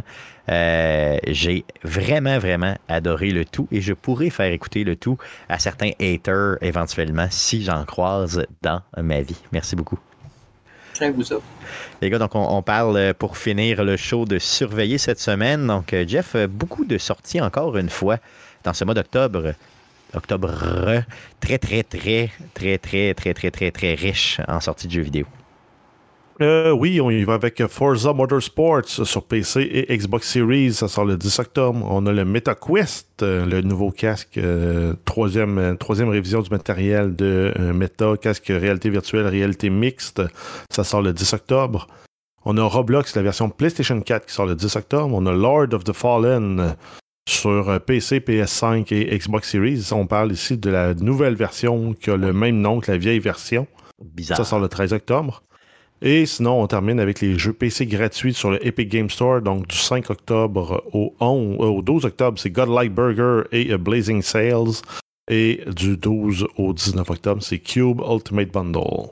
Euh, 0.50 1.18
J'ai 1.28 1.66
vraiment, 1.84 2.40
vraiment 2.40 2.76
adoré 2.88 3.30
le 3.30 3.46
tout 3.46 3.68
et 3.72 3.82
je 3.82 3.94
pourrais 3.94 4.30
faire 4.30 4.52
écouter 4.52 4.84
le 4.84 4.96
tout 4.96 5.18
à 5.50 5.60
certains 5.60 5.92
haters 6.00 6.58
éventuellement 6.62 7.28
si 7.30 7.64
j'en 7.64 7.84
croise 7.86 8.46
dans 8.62 8.82
ma 8.98 9.22
vie. 9.22 9.38
Merci 9.52 9.76
beaucoup. 9.76 10.00
Vous. 11.10 11.24
Les 12.02 12.10
gars, 12.10 12.20
donc 12.20 12.36
on, 12.36 12.62
parle 12.62 13.14
pour 13.16 13.38
finir 13.38 13.84
le 13.84 13.98
show 13.98 14.26
de 14.26 14.38
surveiller 14.38 14.98
cette 14.98 15.20
semaine. 15.20 15.68
Donc, 15.68 15.96
Jeff, 16.08 16.36
beaucoup 16.48 16.86
de 16.86 16.98
sorties 16.98 17.42
encore 17.42 17.78
une 17.78 17.90
fois 17.90 18.18
dans 18.64 18.74
ce 18.74 18.86
mois 18.86 18.94
d'octobre. 18.94 19.54
Octobre 20.14 21.04
très, 21.40 21.58
très, 21.58 21.84
très, 21.84 22.30
très, 22.54 22.78
très, 22.78 23.14
très, 23.14 23.34
très, 23.34 23.52
très, 23.52 23.72
très 23.72 23.94
riche 23.96 24.40
en 24.48 24.60
sorties 24.60 24.88
de 24.88 24.94
jeux 24.94 25.02
vidéo. 25.02 25.26
Euh, 26.42 26.72
oui, 26.72 27.00
on 27.00 27.12
y 27.12 27.24
va 27.24 27.36
avec 27.36 27.64
Forza 27.68 28.14
Motorsports 28.14 28.88
sur 28.88 29.24
PC 29.24 29.62
et 29.62 29.96
Xbox 29.96 30.28
Series. 30.28 30.74
Ça 30.74 30.88
sort 30.88 31.06
le 31.06 31.16
10 31.16 31.38
octobre. 31.38 31.88
On 31.88 32.08
a 32.08 32.12
le 32.12 32.26
MetaQuest, 32.26 33.22
le 33.22 33.62
nouveau 33.62 33.92
casque, 33.92 34.40
euh, 34.40 34.96
troisième, 35.06 35.78
troisième 35.78 36.10
révision 36.10 36.42
du 36.42 36.50
matériel 36.50 37.16
de 37.16 37.54
euh, 37.60 37.74
Meta, 37.74 38.18
casque 38.18 38.48
réalité 38.48 38.90
virtuelle, 38.90 39.28
réalité 39.28 39.70
mixte. 39.70 40.24
Ça 40.72 40.84
sort 40.84 41.04
le 41.04 41.14
10 41.14 41.34
octobre. 41.34 41.86
On 42.44 42.58
a 42.58 42.64
Roblox, 42.64 43.16
la 43.16 43.22
version 43.22 43.52
PlayStation 43.52 44.02
4 44.02 44.26
qui 44.26 44.34
sort 44.34 44.48
le 44.48 44.56
10 44.56 44.76
octobre. 44.78 45.14
On 45.14 45.28
a 45.28 45.32
Lord 45.34 45.74
of 45.74 45.84
the 45.84 45.94
Fallen 45.94 46.76
sur 47.30 47.80
PC, 47.82 48.20
PS5 48.20 48.92
et 48.92 49.16
Xbox 49.16 49.52
Series. 49.52 49.90
On 49.92 50.08
parle 50.08 50.32
ici 50.32 50.58
de 50.58 50.72
la 50.72 50.96
nouvelle 50.96 51.36
version 51.36 51.94
qui 51.94 52.10
a 52.10 52.18
le 52.18 52.34
même 52.34 52.60
nom 52.62 52.80
que 52.80 52.92
la 52.92 52.98
vieille 52.98 53.20
version. 53.20 53.68
Bizarre. 54.04 54.38
Ça 54.38 54.44
sort 54.44 54.60
le 54.60 54.70
13 54.70 54.94
octobre. 54.94 55.44
Et 56.04 56.26
sinon, 56.26 56.62
on 56.62 56.68
termine 56.68 57.00
avec 57.00 57.22
les 57.22 57.38
jeux 57.38 57.54
PC 57.54 57.86
gratuits 57.86 58.34
sur 58.34 58.50
le 58.50 58.66
Epic 58.66 58.90
Game 58.90 59.10
Store. 59.10 59.42
Donc, 59.42 59.68
du 59.68 59.78
5 59.78 60.10
octobre 60.10 60.84
au, 60.94 61.14
11, 61.20 61.58
euh, 61.60 61.66
au 61.66 61.82
12 61.84 62.06
octobre, 62.06 62.40
c'est 62.40 62.50
Godlike 62.50 62.94
Burger 62.94 63.44
et 63.52 63.78
Blazing 63.78 64.22
Sales. 64.22 64.82
Et 65.30 65.62
du 65.76 65.98
12 65.98 66.48
au 66.58 66.74
19 66.74 67.10
octobre, 67.10 67.44
c'est 67.44 67.60
Cube 67.60 68.02
Ultimate 68.02 68.52
Bundle. 68.52 69.12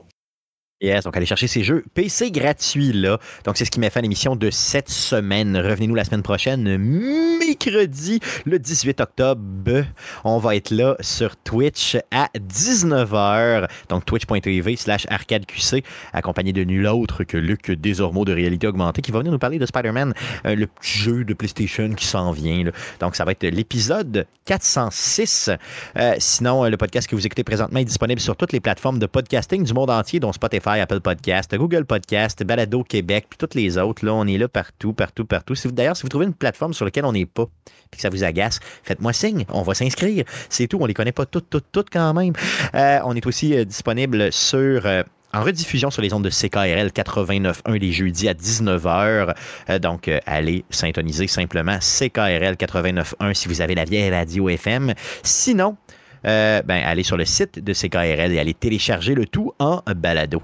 Yes, 0.82 1.04
donc 1.04 1.14
allez 1.14 1.26
chercher 1.26 1.46
ces 1.46 1.62
jeux 1.62 1.84
PC 1.92 2.30
gratuits 2.30 2.94
là. 2.94 3.18
Donc 3.44 3.58
c'est 3.58 3.66
ce 3.66 3.70
qui 3.70 3.80
m'a 3.80 3.90
fait 3.90 4.00
l'émission 4.00 4.34
de 4.34 4.48
cette 4.48 4.88
semaine. 4.88 5.54
Revenez-nous 5.54 5.94
la 5.94 6.04
semaine 6.04 6.22
prochaine, 6.22 6.78
mercredi, 6.78 8.18
le 8.46 8.58
18 8.58 8.98
octobre. 9.02 9.84
On 10.24 10.38
va 10.38 10.56
être 10.56 10.70
là 10.70 10.96
sur 11.00 11.36
Twitch 11.36 11.98
à 12.10 12.30
19h. 12.34 13.68
Donc 13.90 14.06
twitch.tv 14.06 14.76
slash 14.76 15.04
arcadeqc, 15.10 15.84
accompagné 16.14 16.54
de 16.54 16.64
nul 16.64 16.86
autre 16.86 17.24
que 17.24 17.36
Luc 17.36 17.70
Desormeaux 17.70 18.24
de 18.24 18.32
Réalité 18.32 18.66
Augmentée 18.66 19.02
qui 19.02 19.12
va 19.12 19.18
venir 19.18 19.32
nous 19.32 19.38
parler 19.38 19.58
de 19.58 19.66
Spider-Man, 19.66 20.14
euh, 20.46 20.54
le 20.54 20.66
petit 20.66 20.98
jeu 20.98 21.24
de 21.24 21.34
PlayStation 21.34 21.90
qui 21.90 22.06
s'en 22.06 22.32
vient. 22.32 22.64
Là. 22.64 22.70
Donc 23.00 23.16
ça 23.16 23.26
va 23.26 23.32
être 23.32 23.44
l'épisode 23.44 24.26
406. 24.46 25.50
Euh, 25.98 26.14
sinon, 26.18 26.64
le 26.64 26.76
podcast 26.78 27.06
que 27.06 27.14
vous 27.14 27.26
écoutez 27.26 27.44
présentement 27.44 27.80
est 27.80 27.84
disponible 27.84 28.20
sur 28.22 28.34
toutes 28.34 28.52
les 28.52 28.60
plateformes 28.60 28.98
de 28.98 29.04
podcasting 29.04 29.62
du 29.62 29.74
monde 29.74 29.90
entier, 29.90 30.20
dont 30.20 30.32
Spotify, 30.32 30.69
Apple 30.72 31.00
Podcast, 31.00 31.54
Google 31.54 31.84
Podcast, 31.84 32.42
Balado 32.44 32.82
Québec, 32.84 33.26
puis 33.28 33.38
toutes 33.38 33.54
les 33.54 33.78
autres. 33.78 34.04
Là, 34.04 34.14
on 34.14 34.26
est 34.26 34.38
là 34.38 34.48
partout, 34.48 34.92
partout, 34.92 35.24
partout. 35.24 35.54
D'ailleurs, 35.66 35.96
si 35.96 36.02
vous 36.02 36.08
trouvez 36.08 36.26
une 36.26 36.34
plateforme 36.34 36.74
sur 36.74 36.84
laquelle 36.84 37.04
on 37.04 37.12
n'est 37.12 37.26
pas, 37.26 37.46
puis 37.90 37.98
que 37.98 38.00
ça 38.00 38.10
vous 38.10 38.24
agace, 38.24 38.60
faites-moi 38.82 39.12
signe. 39.12 39.44
On 39.48 39.62
va 39.62 39.74
s'inscrire. 39.74 40.24
C'est 40.48 40.66
tout. 40.66 40.78
On 40.80 40.86
les 40.86 40.94
connaît 40.94 41.12
pas 41.12 41.26
toutes, 41.26 41.50
toutes, 41.50 41.66
toutes 41.72 41.90
quand 41.90 42.14
même. 42.14 42.32
Euh, 42.74 42.98
on 43.04 43.14
est 43.14 43.26
aussi 43.26 43.56
euh, 43.56 43.64
disponible 43.64 44.32
sur. 44.32 44.86
Euh, 44.86 45.02
en 45.32 45.44
rediffusion 45.44 45.92
sur 45.92 46.02
les 46.02 46.12
ondes 46.12 46.24
de 46.24 46.30
CKRL 46.30 46.88
89.1 46.88 47.78
les 47.78 47.92
jeudis 47.92 48.28
à 48.28 48.34
19h. 48.34 49.32
Euh, 49.68 49.78
donc, 49.78 50.10
allez 50.26 50.64
syntoniser 50.70 51.28
simplement 51.28 51.78
CKRL 51.78 52.54
89.1 52.54 53.34
si 53.34 53.46
vous 53.46 53.60
avez 53.60 53.76
la 53.76 53.84
vieille 53.84 54.10
radio 54.10 54.48
FM. 54.48 54.92
Sinon, 55.22 55.76
euh, 56.26 56.62
ben, 56.62 56.82
allez 56.84 57.02
sur 57.02 57.16
le 57.16 57.24
site 57.24 57.62
de 57.62 57.72
CKRL 57.72 58.32
et 58.32 58.38
allez 58.38 58.54
télécharger 58.54 59.14
le 59.14 59.26
tout 59.26 59.52
en 59.58 59.82
balado. 59.96 60.42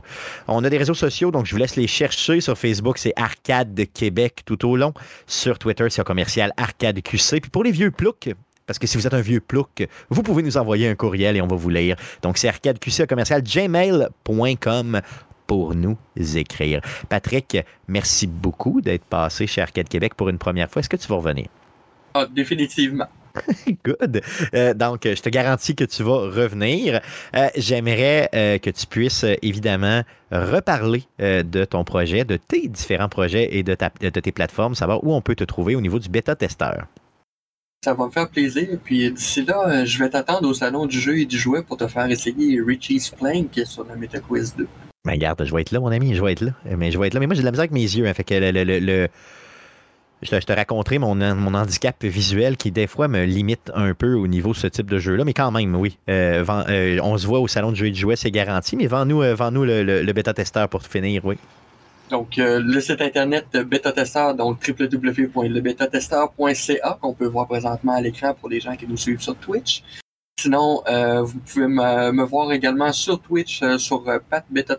On 0.49 0.65
a 0.65 0.71
des 0.71 0.79
réseaux 0.79 0.95
sociaux, 0.95 1.31
donc 1.31 1.47
je 1.47 1.53
vous 1.53 1.59
laisse 1.59 1.77
les 1.77 1.87
chercher. 1.87 2.41
Sur 2.41 2.57
Facebook, 2.57 2.99
c'est 2.99 3.13
Arcade 3.17 3.75
de 3.75 3.85
Québec 3.85 4.43
tout 4.45 4.67
au 4.67 4.77
long. 4.77 4.93
Sur 5.27 5.59
Twitter, 5.59 5.87
c'est 5.91 6.05
commercial 6.05 6.53
Arcade 6.57 7.01
QC. 7.03 7.41
Puis 7.41 7.51
pour 7.51 7.65
les 7.65 7.73
vieux 7.73 7.91
ploucs, 7.91 8.31
parce 8.67 8.79
que 8.79 8.87
si 8.87 8.97
vous 8.97 9.07
êtes 9.07 9.15
un 9.15 9.21
vieux 9.21 9.41
plouc, 9.41 9.87
vous 10.11 10.23
pouvez 10.23 10.43
nous 10.43 10.57
envoyer 10.57 10.89
un 10.89 10.95
courriel 10.95 11.37
et 11.37 11.41
on 11.41 11.47
va 11.47 11.57
vous 11.57 11.71
lire. 11.71 11.97
Donc, 12.23 12.37
c'est 12.37 12.49
arcadeqc 12.49 13.07
commercial 13.07 13.43
gmail.com 13.43 15.01
pour 15.47 15.75
nous 15.75 15.97
écrire. 16.17 16.81
Patrick, 17.09 17.59
merci 17.87 18.27
beaucoup 18.27 18.81
d'être 18.81 19.05
passé 19.05 19.47
chez 19.47 19.63
Arcade 19.63 19.89
Québec 19.89 20.15
pour 20.15 20.29
une 20.29 20.39
première 20.39 20.69
fois. 20.69 20.81
Est-ce 20.81 20.89
que 20.89 20.97
tu 20.97 21.07
vas 21.07 21.17
revenir? 21.17 21.47
Ah, 22.15 22.27
définitivement. 22.27 23.07
Good. 23.85 24.21
Euh, 24.55 24.75
donc, 24.75 25.01
je 25.05 25.21
te 25.21 25.29
garantis 25.29 25.75
que 25.75 25.85
tu 25.85 26.03
vas 26.03 26.19
revenir. 26.19 27.01
Euh, 27.35 27.49
J'aimerais 27.57 28.29
euh, 28.35 28.59
que 28.59 28.71
tu 28.71 28.87
puisses 28.87 29.25
évidemment 29.43 30.03
reparler 30.33 31.05
de 31.21 31.65
ton 31.65 31.85
projet, 31.85 32.25
de 32.25 32.37
tes 32.37 32.67
différents 32.67 33.09
projets 33.09 33.57
et 33.57 33.63
de, 33.63 33.75
ta, 33.75 33.91
de 34.01 34.09
tes 34.09 34.33
plateformes, 34.33 34.75
savoir 34.75 35.05
où 35.05 35.15
on 35.15 35.21
peut 35.21 35.37
te 35.37 35.45
trouver 35.45 35.77
au 35.77 35.81
niveau 35.81 36.01
du 36.01 36.09
bêta-testeur. 36.09 36.87
Ça 37.85 37.95
va 37.95 38.07
me 38.07 38.11
faire 38.11 38.29
plaisir. 38.29 38.67
Puis 38.83 39.11
d'ici 39.13 39.45
là, 39.45 39.85
je 39.85 39.99
vais 39.99 40.11
t'attendre 40.11 40.49
au 40.49 40.55
salon 40.55 40.87
du 40.87 40.99
jeu 40.99 41.21
et 41.21 41.27
du 41.27 41.39
jouet 41.39 41.63
pour 41.63 41.77
te 41.77 41.87
faire 41.87 42.11
essayer 42.11 42.61
Richie's 42.61 43.11
Plank 43.11 43.61
sur 43.65 43.85
la 43.85 43.95
MetaQuest 43.95 44.59
2. 44.59 44.67
Ben, 45.05 45.13
regarde, 45.13 45.45
je 45.45 45.55
vais 45.55 45.61
être 45.61 45.71
là, 45.71 45.79
mon 45.79 45.93
ami, 45.93 46.17
je 46.17 46.23
vais 46.23 46.33
être 46.33 46.41
là. 46.41 46.51
Mais 46.77 46.91
je 46.91 46.99
vais 46.99 47.07
être 47.07 47.15
là. 47.15 47.21
Mais 47.21 47.27
moi, 47.27 47.37
j'ai 47.37 47.43
de 47.43 47.45
la 47.45 47.53
misère 47.53 47.63
avec 47.63 47.71
mes 47.71 47.83
yeux. 47.83 48.07
Hein, 48.09 48.15
fait 48.15 48.25
que 48.25 48.35
le, 48.35 48.51
le, 48.51 48.81
le 48.81 49.09
Je 50.23 50.35
te, 50.35 50.53
raconterai 50.53 50.99
mon, 50.99 51.21
handicap 51.21 52.03
visuel 52.03 52.57
qui, 52.57 52.71
des 52.71 52.87
fois, 52.87 53.07
me 53.07 53.25
limite 53.25 53.71
un 53.75 53.93
peu 53.93 54.15
au 54.15 54.27
niveau 54.27 54.53
de 54.53 54.57
ce 54.57 54.67
type 54.67 54.91
de 54.91 54.99
jeu-là. 54.99 55.25
Mais 55.25 55.35
quand 55.35 55.51
même, 55.51 55.77
oui. 55.77 55.99
Euh, 56.09 56.43
euh, 56.69 56.99
on 57.03 57.19
se 57.19 57.27
voit 57.27 57.41
au 57.41 57.49
salon 57.49 57.71
de 57.71 57.77
jeux 57.77 57.89
et 57.89 57.91
de 57.91 57.97
jouets, 57.97 58.17
c'est 58.17 58.31
garanti. 58.31 58.77
Mais 58.77 58.87
vends-nous 58.87 59.21
euh, 59.23 59.37
le, 59.51 59.83
le- 60.03 60.13
bêta-testeur 60.13 60.69
pour 60.71 60.83
finir, 60.83 61.23
oui. 61.25 61.37
Donc, 62.11 62.37
le 62.39 62.81
site 62.81 63.03
internet 63.03 63.47
bêta-testeur, 63.57 64.35
donc 64.35 64.59
www.lebêtatesteur.ca, 64.67 66.99
qu'on 67.01 67.13
peut 67.13 67.27
voir 67.27 67.47
présentement 67.49 67.95
à 67.95 68.01
l'écran 68.01 68.33
pour 68.33 68.49
les 68.49 68.61
gens 68.61 68.77
qui 68.77 68.87
nous 68.87 68.97
suivent 68.97 69.21
sur 69.21 69.35
Twitch. 69.37 69.83
Sinon, 70.39 70.83
euh, 70.87 71.23
vous 71.23 71.39
pouvez 71.39 71.67
me, 71.67 72.13
me 72.13 72.23
voir 72.23 72.53
également 72.53 72.93
sur 72.93 73.19
Twitch, 73.23 73.63
euh, 73.63 73.79
sur 73.79 74.07
euh, 74.07 74.19
Pat 74.19 74.45
Beta. 74.51 74.77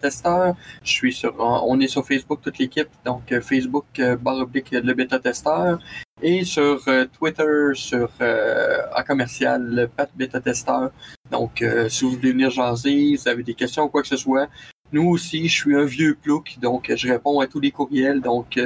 Je 0.83 0.89
suis 0.91 1.11
sur, 1.11 1.31
euh, 1.31 1.59
on 1.65 1.79
est 1.79 1.87
sur 1.87 2.05
Facebook 2.05 2.41
toute 2.43 2.59
l'équipe, 2.59 2.89
donc 3.03 3.31
euh, 3.31 3.41
Facebook 3.41 3.85
euh, 3.97 4.15
barre 4.15 4.37
oblique 4.37 4.69
le 4.69 4.93
Beta 4.93 5.17
Testeur 5.17 5.79
et 6.21 6.43
sur 6.45 6.83
Twitter 7.11 7.71
sur 7.73 8.09
en 8.21 9.03
commercial 9.03 9.63
le 9.63 9.87
Pat 9.87 10.09
Beta 10.15 10.39
Testeur. 10.39 10.91
Donc, 11.31 11.63
si 11.89 12.05
vous 12.05 12.11
voulez 12.11 12.31
venir 12.31 12.49
jaser, 12.49 13.15
vous 13.15 13.27
avez 13.27 13.43
des 13.43 13.53
questions 13.53 13.83
ou 13.83 13.89
quoi 13.89 14.01
que 14.01 14.07
ce 14.07 14.17
soit, 14.17 14.47
nous 14.91 15.09
aussi, 15.09 15.47
je 15.47 15.53
suis 15.53 15.75
un 15.75 15.85
vieux 15.85 16.15
plouc, 16.15 16.57
donc 16.59 16.91
je 16.95 17.07
réponds 17.07 17.39
à 17.39 17.45
tous 17.45 17.59
les 17.59 17.69
courriels. 17.69 18.21
Donc, 18.21 18.59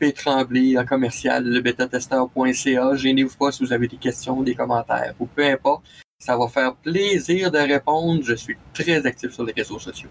P. 0.00 0.12
Tremblay, 0.12 0.76
en 0.76 0.84
commercial, 0.84 1.44
le 1.44 1.60
bêtatesteur.ca. 1.60 2.96
Gênez-vous 2.96 3.36
pas 3.36 3.52
si 3.52 3.64
vous 3.64 3.72
avez 3.72 3.86
des 3.86 3.98
questions, 3.98 4.42
des 4.42 4.56
commentaires 4.56 5.14
ou 5.20 5.26
peu 5.26 5.44
importe. 5.44 5.84
Ça 6.18 6.36
va 6.36 6.48
faire 6.48 6.74
plaisir 6.76 7.50
de 7.50 7.58
répondre. 7.58 8.22
Je 8.24 8.34
suis 8.34 8.56
très 8.72 9.04
actif 9.06 9.32
sur 9.32 9.44
les 9.44 9.52
réseaux 9.52 9.78
sociaux. 9.78 10.08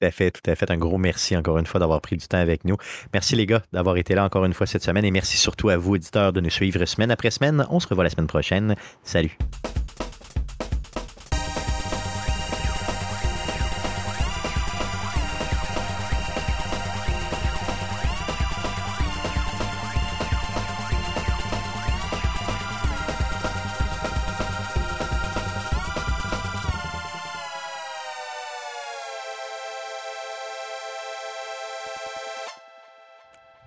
Tout 0.00 0.06
à 0.06 0.10
fait, 0.10 0.30
tout 0.30 0.50
à 0.50 0.54
fait. 0.54 0.70
Un 0.70 0.78
gros 0.78 0.98
merci 0.98 1.36
encore 1.36 1.58
une 1.58 1.66
fois 1.66 1.78
d'avoir 1.78 2.00
pris 2.00 2.16
du 2.16 2.26
temps 2.26 2.38
avec 2.38 2.64
nous. 2.64 2.76
Merci 3.12 3.36
les 3.36 3.46
gars 3.46 3.62
d'avoir 3.72 3.96
été 3.96 4.14
là 4.14 4.24
encore 4.24 4.44
une 4.44 4.54
fois 4.54 4.66
cette 4.66 4.82
semaine 4.82 5.04
et 5.04 5.10
merci 5.10 5.36
surtout 5.36 5.68
à 5.68 5.76
vous, 5.76 5.92
auditeurs, 5.92 6.32
de 6.32 6.40
nous 6.40 6.50
suivre 6.50 6.84
semaine 6.84 7.10
après 7.10 7.30
semaine. 7.30 7.66
On 7.70 7.78
se 7.78 7.86
revoit 7.86 8.04
la 8.04 8.10
semaine 8.10 8.26
prochaine. 8.26 8.74
Salut. 9.04 9.38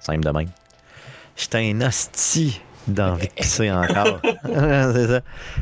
Simple 0.05 0.23
de 0.23 0.29
même. 0.29 0.49
J'étais 1.35 1.57
un 1.71 1.81
hostie 1.81 2.61
d'envie 2.87 3.27
de 3.27 3.33
pisser 3.33 3.71
encore. 3.71 4.19
c'est 4.45 5.07
ça. 5.07 5.21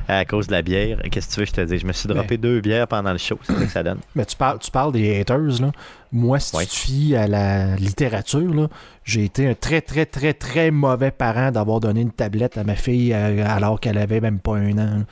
À 0.09 0.25
cause 0.25 0.47
de 0.47 0.51
la 0.51 0.61
bière. 0.61 0.99
Qu'est-ce 1.09 1.29
que 1.29 1.33
tu 1.33 1.39
veux 1.39 1.45
que 1.45 1.51
je 1.51 1.55
te 1.55 1.61
dise? 1.61 1.79
Je 1.81 1.85
me 1.87 1.93
suis 1.93 2.09
droppé 2.09 2.37
deux 2.37 2.59
bières 2.59 2.87
pendant 2.87 3.13
le 3.13 3.17
show. 3.17 3.39
C'est 3.43 3.53
ça 3.53 3.59
que 3.65 3.71
ça 3.71 3.83
donne. 3.83 3.99
Mais 4.15 4.25
tu 4.25 4.35
parles, 4.35 4.59
tu 4.59 4.69
parles 4.69 4.91
des 4.91 5.21
haters, 5.21 5.61
là. 5.61 5.71
Moi, 6.11 6.39
si 6.39 6.55
Ouais. 6.55 6.65
tu 6.65 6.71
te 6.71 6.75
fies 6.75 7.15
à 7.15 7.27
la 7.27 7.75
littérature, 7.77 8.53
là, 8.53 8.67
j'ai 9.05 9.23
été 9.23 9.47
un 9.47 9.53
très, 9.55 9.79
très, 9.81 10.05
très, 10.05 10.33
très 10.33 10.69
mauvais 10.69 11.11
parent 11.11 11.49
d'avoir 11.51 11.79
donné 11.79 12.01
une 12.01 12.11
tablette 12.11 12.57
à 12.57 12.65
ma 12.65 12.75
fille 12.75 13.13
euh, 13.13 13.45
alors 13.47 13.79
qu'elle 13.79 13.97
avait 13.97 14.19
même 14.19 14.39
pas 14.39 14.57
un 14.57 14.73
an. 14.73 14.97
là. 14.97 15.05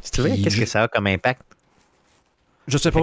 Si 0.00 0.12
tu 0.12 0.20
veux, 0.20 0.30
Puis 0.30 0.42
qu'est-ce 0.42 0.60
que 0.60 0.66
ça 0.66 0.84
a 0.84 0.88
comme 0.88 1.08
impact? 1.08 1.42
Je 2.66 2.78
sais 2.78 2.90
pas. 2.90 3.00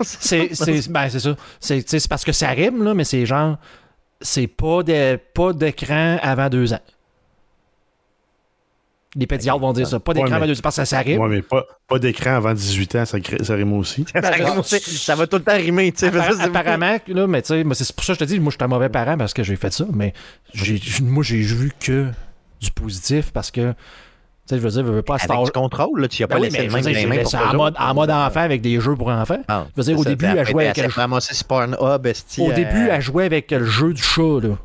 C'est 0.00 0.54
c'est 0.54 0.88
ben, 0.90 1.08
c'est 1.10 1.20
ça. 1.20 1.36
C'est 1.58 2.08
parce 2.08 2.24
que 2.24 2.32
ça 2.32 2.48
rime, 2.50 2.82
là, 2.84 2.94
mais 2.94 3.04
c'est 3.04 3.26
genre. 3.26 3.58
C'est 4.20 4.46
pas 4.46 4.82
de- 4.82 5.18
pas 5.34 5.52
d'écran 5.52 6.18
avant 6.22 6.48
deux 6.48 6.72
ans. 6.72 6.80
Les 9.16 9.26
pédiatres 9.26 9.58
vont 9.58 9.72
dire 9.72 9.88
ça. 9.88 9.98
Pas 9.98 10.14
d'écran 10.14 10.28
Ouais, 10.28 10.34
avant 10.36 10.46
mais- 10.46 10.52
deux 10.52 10.58
ans 10.58 10.62
parce 10.62 10.76
que 10.76 10.84
ça 10.84 10.98
arrive. 10.98 11.18
Ouais, 11.18 11.28
mais 11.28 11.42
pas, 11.42 11.66
pas 11.88 11.98
d'écran 11.98 12.30
avant 12.36 12.54
18 12.54 12.94
ans, 12.94 13.04
ça, 13.04 13.18
ça 13.42 13.54
rime 13.54 13.72
aussi. 13.72 14.04
ça, 14.14 14.30
rime 14.30 14.58
aussi. 14.58 14.78
Ça 14.80 15.16
va 15.16 15.26
tout 15.26 15.36
le 15.38 15.42
temps 15.42 15.56
rimer. 15.56 15.90
Appara- 15.90 16.40
apparemment, 16.40 16.96
là, 17.08 17.26
mais 17.26 17.42
tu 17.42 17.48
sais, 17.48 17.64
moi, 17.64 17.74
c'est 17.74 17.92
pour 17.92 18.04
ça 18.04 18.12
que 18.12 18.20
je 18.20 18.24
te 18.24 18.28
dis, 18.30 18.38
moi, 18.38 18.50
je 18.52 18.56
suis 18.56 18.64
un 18.64 18.68
mauvais 18.68 18.88
parent 18.88 19.18
parce 19.18 19.34
que 19.34 19.42
j'ai 19.42 19.56
fait 19.56 19.72
ça, 19.72 19.84
mais 19.92 20.12
j'ai, 20.54 20.80
moi, 21.02 21.24
j'ai 21.24 21.38
vu 21.40 21.72
que 21.80 22.06
du 22.60 22.70
positif 22.70 23.32
parce 23.32 23.50
que, 23.50 23.74
tu 24.46 24.54
sais, 24.54 24.60
je 24.60 24.62
veux 24.62 24.70
dire, 24.70 24.86
je 24.86 24.92
veux 24.92 25.02
pas 25.02 25.16
âge- 25.16 25.44
du 25.44 25.50
contrôle, 25.52 26.00
là, 26.00 26.08
tu 26.08 26.22
n'as 26.22 26.26
Ben 26.26 26.34
pas 26.34 26.40
oui, 26.40 26.48
laissé 26.50 26.66
le 26.66 26.80
dire, 26.80 26.92
les 26.92 27.06
mains 27.06 27.22
pour 27.22 27.34
en 27.34 27.54
mode, 27.54 27.74
en 27.78 27.94
mode 27.94 28.10
enfant 28.10 28.40
avec 28.40 28.62
des 28.62 28.80
jeux 28.80 28.96
pour 28.96 29.08
enfants. 29.08 29.42
Ah, 29.48 29.66
Je 29.76 29.82
veux 29.82 29.84
dire, 29.92 29.98
au 29.98 30.04
début, 30.04 30.26
elle 30.26 30.46
jouait 30.46 30.66
avec 30.66 30.78
elle 30.78 30.90
Pornhub, 31.48 32.06
Au 32.38 32.52
début, 32.52 32.88
elle 32.90 33.00
jouait 33.02 33.24
avec 33.24 33.50
le 33.50 33.64
jeu 33.64 33.92
du 33.92 34.02
chat, 34.02 34.40
là. 34.42 34.56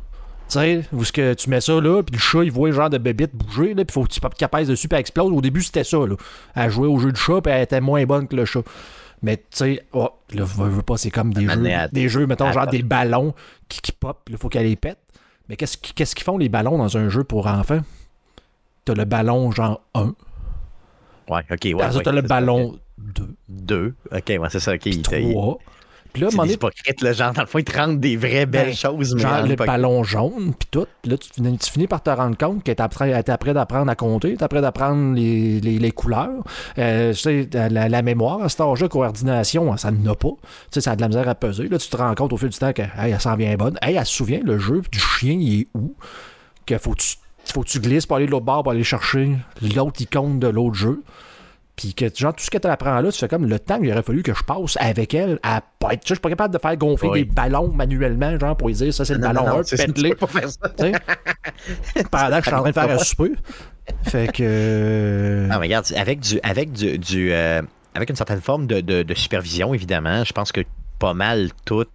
Tu 0.48 0.60
sais, 0.60 0.84
où 0.94 1.04
ce 1.04 1.12
que 1.12 1.34
tu 1.34 1.50
mets 1.50 1.60
ça 1.62 1.74
là, 1.82 2.04
puis 2.04 2.14
le 2.16 2.20
chat, 2.20 2.44
il 2.44 2.52
voit 2.52 2.70
le 2.70 2.76
genre 2.76 2.90
de 2.90 3.00
bébite 3.00 3.36
bouger, 3.36 3.74
là, 3.74 3.84
puis 3.84 3.94
faut 3.94 4.04
que 4.04 4.10
tu 4.12 4.48
pèse 4.48 4.68
dessus, 4.68 4.88
puis 4.88 4.96
elle 4.96 5.00
explose. 5.02 5.32
Au 5.32 5.42
début, 5.42 5.64
c'était 5.64 5.84
ça, 5.84 5.98
là. 5.98 6.16
Elle 6.56 6.70
jouait 6.70 6.88
au 6.88 7.00
jeu 7.00 7.12
du 7.12 7.20
chat, 7.20 7.42
puis 7.42 7.52
elle 7.52 7.64
était 7.64 7.82
moins 7.82 8.06
bonne 8.06 8.28
que 8.28 8.36
le 8.36 8.46
chat. 8.46 8.62
Mais 9.24 9.38
tu 9.38 9.44
sais, 9.54 9.84
oh, 9.94 10.10
là, 10.34 10.44
veux, 10.44 10.70
veux 10.70 10.82
pas, 10.84 10.98
c'est 10.98 11.10
comme 11.10 11.34
des 11.34 11.48
jeux, 11.48 11.62
des 11.92 12.10
jeux, 12.10 12.28
mettons, 12.28 12.52
genre 12.52 12.68
des 12.68 12.84
ballons 12.84 13.34
qui, 13.68 13.82
qui 13.82 13.92
pop, 13.92 14.20
il 14.30 14.38
faut 14.38 14.50
qu'elle 14.50 14.68
les 14.68 14.76
pète. 14.76 15.00
Mais 15.50 15.56
qu'est-ce 15.56 15.78
qu'ils 16.16 16.24
font 16.24 16.38
les 16.38 16.50
ballons 16.50 16.78
dans 16.78 16.96
un 16.98 17.10
jeu 17.10 17.24
pour 17.24 17.48
enfants? 17.48 17.82
T'as 18.86 18.94
le 18.94 19.06
ballon 19.06 19.52
genre 19.52 19.82
1, 19.96 20.14
Ouais, 21.30 21.42
ok, 21.52 21.60
ouais. 21.64 21.74
après 21.74 21.92
ça, 21.92 21.98
ouais, 21.98 22.04
t'as 22.04 22.12
le 22.12 22.22
c'est 22.22 22.28
ça. 22.28 22.36
ballon 22.36 22.76
2, 23.00 23.36
Deux. 23.50 23.96
Ok, 24.12 24.24
ouais, 24.30 24.40
c'est 24.52 24.60
ça. 24.60 24.74
Ok, 24.76 24.86
il 24.86 25.02
t'a- 25.02 25.20
3. 25.20 25.58
Puis 26.14 26.22
là, 26.24 26.30
C'est 26.32 26.48
hypocrites, 26.48 27.02
là, 27.02 27.12
genre, 27.12 27.34
dans 27.34 27.42
le 27.42 27.48
fond, 27.48 27.60
ils 27.60 27.66
te 27.66 27.78
rendent 27.78 28.00
des 28.00 28.16
vraies 28.16 28.46
belles 28.46 28.68
Ben, 28.68 28.74
choses, 28.76 29.14
mais 29.16 29.22
genre 29.22 29.34
en 29.34 29.42
le 29.42 29.48
hypocrite. 29.48 29.66
ballon 29.68 30.04
jaune, 30.04 30.54
puis 30.58 30.68
tout. 30.72 30.86
Là, 31.04 31.18
tu 31.18 31.30
finis, 31.34 31.58
tu 31.58 31.70
finis 31.70 31.88
par 31.88 32.02
te 32.02 32.10
rendre 32.10 32.38
compte 32.38 32.64
que 32.64 32.72
t'es 32.72 32.88
prêt, 32.88 33.54
d'apprendre 33.54 33.92
à 33.92 33.96
compter, 33.96 34.38
t'es 34.38 34.48
prêt 34.48 34.62
d'apprendre 34.62 35.14
les, 35.14 35.60
les, 35.60 35.78
les 35.78 35.92
couleurs. 35.92 36.30
Euh, 36.78 37.12
tu 37.12 37.20
sais, 37.20 37.50
la, 37.52 37.90
la 37.90 38.02
mémoire, 38.02 38.42
à 38.44 38.48
cet 38.48 38.62
âge-là, 38.62 38.88
coordination, 38.88 39.76
ça 39.76 39.92
n'a 39.92 40.16
pas. 40.16 40.30
Tu 40.30 40.46
sais, 40.72 40.82
ça 40.82 40.92
a 40.92 40.96
de 40.96 41.02
la 41.02 41.10
misère 41.10 41.28
à 41.28 41.36
peser. 41.36 41.68
Là, 41.68 41.78
tu 41.80 41.90
te 41.90 41.98
rends 41.98 42.16
compte 42.16 42.32
au 42.32 42.38
fil 42.38 42.48
du 42.50 42.58
temps 42.60 42.72
que, 42.72 42.84
hey, 42.84 43.12
elle 43.12 43.20
s'en 43.20 43.36
vient 43.36 43.54
bonne. 43.58 43.78
Hey, 43.82 43.96
elle 43.98 44.06
se 44.06 44.14
souvient, 44.14 44.40
le 44.42 44.58
jeu 44.58 44.84
du 44.90 45.00
chien, 45.00 45.34
il 45.38 45.62
est 45.62 45.68
où? 45.74 45.96
Que 46.66 46.78
faut 46.78 46.96
tu, 46.96 47.16
faut 47.54 47.62
que 47.64 47.70
tu 47.70 47.80
glisses 47.80 48.06
pour 48.06 48.18
aller 48.18 48.26
de 48.26 48.32
l'autre 48.32 48.46
bord, 48.46 48.64
pour 48.64 48.72
aller 48.72 48.84
chercher 48.84 49.36
l'autre 49.76 50.02
icône 50.02 50.40
de 50.40 50.48
l'autre 50.48 50.76
jeu. 50.76 51.04
Puis 51.76 51.94
que, 51.94 52.06
genre, 52.16 52.34
tout 52.34 52.42
ce 52.44 52.50
que 52.50 52.58
tu 52.58 52.68
apprends 52.70 53.02
là, 53.02 53.12
tu 53.12 53.20
fais 53.20 53.28
comme 53.28 53.48
le 53.48 53.60
temps 53.60 53.78
qu'il 53.82 53.92
aurait 53.92 54.02
fallu 54.02 54.24
que 54.24 54.34
je 54.34 54.44
passe 54.44 54.78
avec 54.80 55.14
elle 55.14 55.40
à 55.44 55.62
pas 55.78 55.92
être. 55.94 56.00
tu 56.02 56.08
sais, 56.08 56.14
Je 56.14 56.14
suis 56.16 56.22
pas 56.22 56.30
capable 56.30 56.54
de 56.54 56.60
faire 56.60 56.78
gonfler 56.78 57.10
Oui. 57.10 57.26
des 57.26 57.32
ballons 57.32 57.68
manuellement, 57.74 58.40
genre, 58.40 58.56
pour 58.56 58.70
lui 58.70 58.76
dire 58.76 58.94
ça, 58.94 59.04
c'est 59.04 59.14
le 59.16 59.20
Non, 59.20 59.28
ballon 59.34 59.42
non, 59.46 59.54
non, 59.56 59.60
1, 59.60 59.64
c'est 59.64 59.78
ça, 59.78 59.86
tu 59.86 59.92
pète-les. 59.94 60.16
Pendant 62.12 62.38
que 62.38 62.44
je 62.44 62.50
suis 62.50 62.54
en 62.54 62.62
train 62.62 62.70
de 62.70 62.74
faire 62.74 62.90
un 62.92 62.98
souper. 63.00 63.32
Fait 64.04 64.32
que. 64.32 64.44
euh, 64.44 65.48
Ah, 65.52 65.60
mais 65.60 65.66
regarde, 65.66 65.86
avec 65.98 66.20
du, 66.22 66.40
avec 66.44 66.72
du, 66.72 66.98
du, 66.98 67.32
euh, 67.34 67.62
avec 67.94 68.10
une 68.10 68.16
certaine 68.16 68.42
forme 68.42 68.68
de, 68.68 68.80
de- 68.82 69.04
de 69.04 69.14
supervision, 69.14 69.74
évidemment, 69.74 70.24
je 70.24 70.34
pense 70.34 70.52
que 70.52 70.62
pas 71.00 71.14
mal 71.14 71.50
toutes 71.66 71.90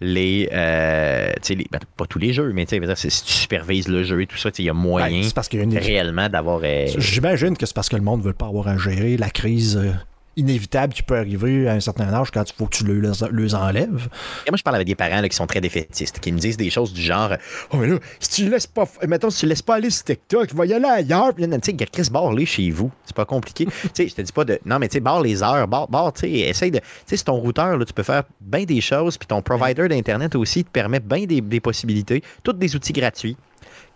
les, 0.00 0.48
euh, 0.52 1.30
tu 1.34 1.38
sais, 1.42 1.54
les- 1.54 1.66
ben, 1.70 1.78
pas 1.96 2.06
tous 2.06 2.18
les 2.18 2.32
jeux, 2.32 2.52
mais 2.54 2.64
dire, 2.86 2.96
si 2.96 3.08
tu 3.08 3.32
supervises 3.32 3.88
le 3.88 4.02
jeu 4.02 4.22
et 4.22 4.26
tout 4.26 4.36
ça, 4.38 4.50
tu 4.50 4.56
sais, 4.56 4.62
il 4.62 4.66
y 4.66 4.70
a 4.70 4.72
ben, 4.72 4.78
moyen 4.78 5.22
c'est 5.22 5.34
parce 5.34 5.48
y 5.58 5.62
a 5.62 5.64
une 5.64 5.76
réellement 5.76 6.28
d'avoir. 6.28 6.60
euh, 6.64 6.86
J'imagine 6.98 7.56
que 7.56 7.66
c'est 7.66 7.74
parce 7.74 7.88
que 7.88 7.96
le 7.96 8.02
monde 8.02 8.20
ne 8.20 8.24
veut 8.24 8.32
pas 8.32 8.46
avoir 8.46 8.68
à 8.68 8.78
gérer 8.78 9.16
la 9.16 9.30
crise 9.30 9.76
euh, 9.76 9.92
inévitable 10.40 10.92
qui 10.92 11.02
peut 11.02 11.16
arriver 11.16 11.68
à 11.68 11.72
un 11.72 11.80
certain 11.80 12.12
âge 12.12 12.30
quand 12.30 12.48
il 12.48 12.54
faut 12.54 12.66
que 12.66 12.76
tu 12.76 12.84
le, 12.84 13.00
les 13.00 13.54
enlèves. 13.54 14.08
Et 14.46 14.50
moi, 14.50 14.56
je 14.56 14.62
parle 14.62 14.76
avec 14.76 14.86
des 14.86 14.94
parents 14.94 15.20
là, 15.20 15.28
qui 15.28 15.36
sont 15.36 15.46
très 15.46 15.60
défaitistes, 15.60 16.18
qui 16.18 16.32
me 16.32 16.38
disent 16.38 16.56
des 16.56 16.70
choses 16.70 16.92
du 16.92 17.02
genre 17.02 17.32
Oh, 17.72 17.76
mais 17.76 17.86
là, 17.86 17.98
si 18.18 18.30
tu 18.30 18.50
laisses 18.50 18.66
pas, 18.66 18.84
mettons, 19.06 19.30
si 19.30 19.40
tu 19.40 19.46
laisses 19.46 19.62
pas 19.62 19.76
aller 19.76 19.90
sur 19.90 20.04
TikTok, 20.04 20.48
il 20.50 20.56
va 20.56 20.66
y 20.66 20.72
aller 20.72 20.88
ailleurs. 20.88 21.34
Puis 21.34 21.46
là, 21.46 21.58
tu 21.58 21.70
sais, 21.70 21.86
Chris, 21.86 22.08
barre-les 22.10 22.46
chez 22.46 22.70
vous. 22.70 22.90
C'est 23.04 23.16
pas 23.16 23.24
compliqué. 23.24 23.66
tu 23.82 23.88
sais, 23.94 24.08
je 24.08 24.14
te 24.14 24.22
dis 24.22 24.32
pas 24.32 24.44
de. 24.44 24.58
Non, 24.64 24.78
mais 24.78 24.88
tu 24.88 24.94
sais, 24.94 25.00
barre 25.00 25.22
les 25.22 25.42
heures, 25.42 25.68
barre, 25.68 25.88
barre, 25.88 26.12
tu 26.12 26.20
sais, 26.20 26.30
essaye 26.30 26.70
de. 26.70 26.78
Tu 26.78 26.84
sais, 27.06 27.16
c'est 27.16 27.24
ton 27.24 27.36
routeur, 27.36 27.76
là, 27.76 27.84
tu 27.84 27.92
peux 27.92 28.02
faire 28.02 28.24
bien 28.40 28.64
des 28.64 28.80
choses, 28.80 29.18
puis 29.18 29.26
ton 29.26 29.42
provider 29.42 29.88
d'Internet 29.88 30.34
aussi 30.34 30.64
te 30.64 30.70
permet 30.70 31.00
bien 31.00 31.26
des, 31.26 31.40
des 31.40 31.60
possibilités. 31.60 32.22
Toutes 32.42 32.58
des 32.58 32.74
outils 32.74 32.92
gratuits 32.92 33.36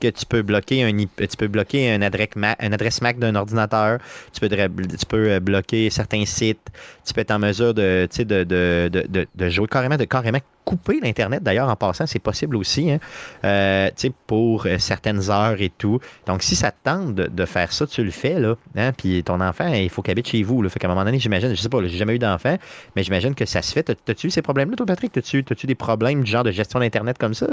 que 0.01 0.09
tu 0.09 0.27
peux 0.27 0.43
bloquer 0.43 0.85
un, 0.85 0.97
tu 0.97 1.37
peux 1.39 1.49
bloquer 1.49 1.93
un 1.93 2.03
adresse 2.03 2.29
adresse 2.61 3.01
MAC 3.01 3.19
d'un 3.19 3.35
ordinateur, 3.35 3.99
tu 4.33 4.41
peux, 4.41 4.49
tu 4.49 5.07
peux 5.09 5.31
euh, 5.31 5.41
bloquer 5.41 5.91
certains 5.91 6.25
sites, 6.25 6.71
tu 7.07 7.15
peux 7.15 7.21
être 7.21 7.31
en 7.31 7.39
mesure 7.39 7.75
de, 7.75 8.09
de, 8.19 8.45
de, 8.45 8.91
de, 9.09 9.27
de- 9.35 9.49
jouer 9.49 9.67
carrément, 9.69 9.97
de 9.97 10.05
carrément 10.05 10.41
couper 10.65 10.99
l'Internet 11.03 11.43
d'ailleurs 11.43 11.69
en 11.69 11.77
passant, 11.77 12.07
c'est 12.07 12.19
possible 12.19 12.57
aussi, 12.57 12.91
hein, 12.91 12.99
euh, 13.45 13.91
pour 14.27 14.67
euh, 14.67 14.79
certaines 14.79 15.31
heures 15.31 15.61
et 15.61 15.71
tout. 15.71 16.01
Donc 16.27 16.43
si 16.43 16.57
ça 16.57 16.71
te 16.71 16.77
tente 16.85 17.15
de, 17.15 17.45
faire 17.45 17.71
ça, 17.73 17.87
tu 17.87 18.03
le 18.03 18.11
fais, 18.11 18.41
là, 18.41 18.55
hein, 18.77 18.93
puis 18.93 19.23
ton 19.23 19.41
enfant, 19.41 19.69
il 19.69 19.91
faut 19.91 20.03
qu'il 20.03 20.13
habite 20.13 20.29
chez 20.29 20.43
vous, 20.43 20.63
là, 20.63 20.69
fait 20.71 20.79
qu'à 20.79 20.87
un 20.89 20.91
moment 20.91 21.05
donné, 21.05 21.19
j'imagine, 21.19 21.51
je 21.55 21.61
sais 21.61 21.69
pas, 21.69 21.83
j'ai 21.83 21.99
jamais 21.99 22.15
eu 22.17 22.19
d'enfant, 22.19 22.57
mais 22.97 23.03
j'imagine 23.03 23.35
que 23.35 23.45
ça 23.45 23.61
se 23.63 23.73
fait. 23.73 23.83
T'as- 23.83 23.95
T'as-tu 23.95 24.27
eu 24.29 24.31
ces 24.31 24.43
problèmes-là, 24.43 24.77
toi, 24.77 24.87
Patrick? 24.87 25.13
T'as-tu 25.13 25.45
t'as-tu 25.45 25.67
des 25.67 25.75
problèmes 25.75 26.25
du 26.25 26.31
genre 26.31 26.45
de 26.45 26.51
gestion 26.51 26.79
d'Internet 26.81 27.19
comme 27.19 27.35
ça? 27.35 27.47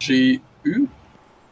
J'ai 0.00 0.40
eu 0.64 0.86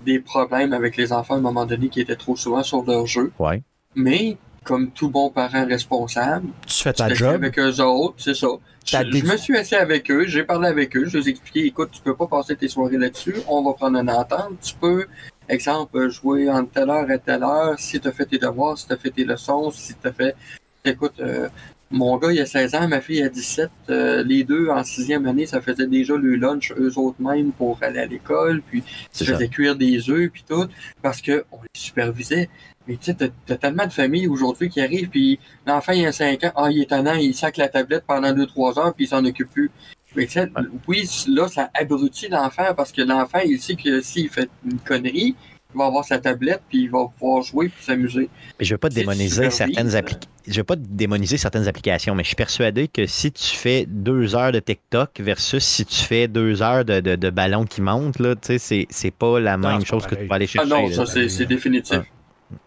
des 0.05 0.21
problèmes 0.21 0.73
avec 0.73 0.97
les 0.97 1.13
enfants 1.13 1.35
à 1.35 1.39
un 1.39 1.41
moment 1.41 1.67
donné 1.67 1.89
qui 1.89 2.01
étaient 2.01 2.17
trop 2.17 2.37
souvent 2.37 2.63
sur 2.63 2.85
leur 2.85 3.07
jeu. 3.07 3.33
Ouais. 3.39 3.63
Mais 3.95 4.37
comme 4.67 4.91
tout 4.91 5.09
bon 5.09 5.31
parent 5.31 5.65
responsable, 5.65 6.49
Tu 6.67 6.83
fais 6.83 6.93
ta 6.93 7.09
job. 7.15 7.35
avec 7.35 7.59
eux 7.59 7.81
autres, 7.81 8.17
c'est 8.19 8.35
ça. 8.35 8.49
Je, 8.85 9.25
me 9.25 9.37
suis 9.37 9.57
assis 9.57 9.77
avec 9.77 10.11
eux, 10.11 10.27
j'ai 10.27 10.45
parlé 10.45 10.69
avec 10.69 10.97
eux, 10.97 11.07
je 11.07 11.17
leur 11.17 11.27
ai 11.27 11.31
expliqué, 11.31 11.67
écoute, 11.67 11.91
tu 11.93 12.03
peux 12.03 12.15
pas 12.15 12.27
passer 12.27 12.57
tes 12.57 12.69
soirées 12.69 12.99
là-dessus, 12.99 13.37
on 13.49 13.63
va 13.65 13.73
prendre 13.75 13.99
une 13.99 14.11
entente, 14.11 14.61
tu 14.63 14.75
peux, 14.75 15.07
exemple, 15.49 16.09
jouer 16.09 16.51
entre 16.51 16.71
telle 16.71 16.91
heure 16.91 17.11
et 17.11 17.19
telle 17.19 17.43
heure, 17.43 17.79
si 17.79 18.01
tu 18.01 18.07
as 18.09 18.13
fait 18.13 18.27
tes 18.27 18.39
devoirs, 18.39 18.77
si 18.77 18.87
tu 18.87 18.93
as 18.93 18.97
fait 18.97 19.11
tes 19.11 19.25
leçons, 19.25 19.71
si 19.71 19.95
tu 19.95 20.07
as 20.07 20.13
fait... 20.13 20.37
Écoute, 20.85 21.15
euh, 21.19 21.49
mon 21.91 22.17
gars, 22.17 22.33
il 22.33 22.41
a 22.41 22.47
16 22.47 22.75
ans, 22.75 22.89
ma 22.89 23.01
fille 23.01 23.23
a 23.23 23.29
17, 23.29 23.71
euh, 23.91 24.23
les 24.25 24.43
deux, 24.45 24.69
en 24.69 24.83
sixième 24.83 25.27
année, 25.27 25.47
ça 25.47 25.61
faisait 25.61 25.87
déjà 25.87 26.17
le 26.17 26.35
lunch 26.37 26.73
eux 26.79 26.99
autres 26.99 27.21
mêmes 27.21 27.53
pour 27.53 27.79
aller 27.83 28.01
à 28.01 28.07
l'école, 28.07 28.61
puis 28.63 28.83
ça. 29.13 29.25
faisais 29.25 29.49
cuire 29.49 29.77
des 29.77 30.11
œufs, 30.11 30.31
puis 30.33 30.45
tout, 30.49 30.67
parce 31.03 31.21
que 31.23 31.45
on 31.53 31.63
les 31.63 31.69
supervisait. 31.75 32.49
Mais 32.89 32.97
tu 32.97 33.07
sais, 33.07 33.15
t'as- 33.15 33.29
t'as 33.47 33.57
tellement 33.57 33.87
de 33.87 33.93
familles 33.93 34.29
aujourd'hui 34.29 34.69
qui 34.69 34.81
arrivent, 34.81 35.09
puis 35.09 35.39
l'enfant, 35.67 35.93
il 35.93 36.07
a 36.07 36.13
5 36.13 36.45
ans, 36.45 36.53
ah, 36.57 36.71
il 36.71 36.83
est 36.83 36.87
tannant, 36.91 37.15
il 37.15 37.35
sac 37.35 37.57
la 37.57 37.69
tablette 37.69 38.05
pendant 38.07 38.33
2-3 38.33 38.79
heures, 38.79 38.95
puis 38.95 39.05
il 39.05 39.09
s'en 39.09 39.25
occupe 39.25 39.51
plus. 39.51 39.71
Mais 40.15 40.27
tu 40.27 40.33
sais, 40.33 40.49
oui, 40.89 41.09
là, 41.29 41.47
ça 41.49 41.69
abrutit 41.75 42.29
l'enfant, 42.29 42.75
parce 42.77 42.91
que 42.93 43.03
l'enfant, 43.03 43.41
il 43.45 43.61
sait 43.61 43.75
que 43.77 44.01
s'il 44.01 44.29
fait 44.29 44.49
une 44.65 44.79
connerie, 44.79 45.35
il 45.77 45.79
va 45.79 45.87
avoir 45.87 46.05
sa 46.05 46.19
tablette, 46.19 46.63
puis 46.69 46.85
il 46.85 46.91
va 46.91 47.07
pouvoir 47.19 47.43
jouer, 47.43 47.69
puis 47.69 47.85
s'amuser. 47.85 48.31
Mais 48.59 48.65
je 48.65 48.75
veux 48.75 48.79
pas 48.79 48.89
démoniser 48.89 49.51
certaines 49.51 49.95
applications. 49.95 50.31
Je 50.49 50.57
veux 50.57 50.65
pas 50.65 50.77
démoniser 50.77 51.37
certaines 51.37 51.69
applications, 51.69 52.15
mais 52.15 52.23
je 52.23 52.29
suis 52.29 52.37
persuadé 52.37 52.89
que 52.89 53.07
si 53.07 53.33
tu 53.33 53.57
fais 53.57 53.85
deux 53.87 54.35
heures 54.35 54.53
de 54.53 54.61
TikTok 54.61 55.21
versus 55.21 55.65
si 55.65 55.85
tu 55.85 55.97
fais 56.03 56.29
deux 56.29 56.63
heures 56.63 56.85
de, 56.85 57.01
de, 57.01 57.17
de 57.17 57.31
ballon 57.31 57.65
qui 57.67 57.83
monte, 57.83 58.19
là, 58.21 58.35
tu 58.37 58.47
sais, 58.47 58.59
c'est, 58.59 58.87
c'est 58.91 59.11
pas 59.11 59.41
la 59.41 59.57
Non, 59.57 59.69
même 59.71 59.85
chose 59.85 60.07
que 60.07 60.15
tu 60.15 60.27
vas 60.27 60.37
aller 60.37 60.47
Ah 60.59 60.65
chercher. 60.65 60.69
non, 60.69 60.89
là. 60.89 60.95
ça, 60.95 61.07
c'est 61.07 61.29
c'est 61.29 61.47
définitif. 61.47 62.01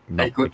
Bon, 0.09 0.23
écoute, 0.23 0.53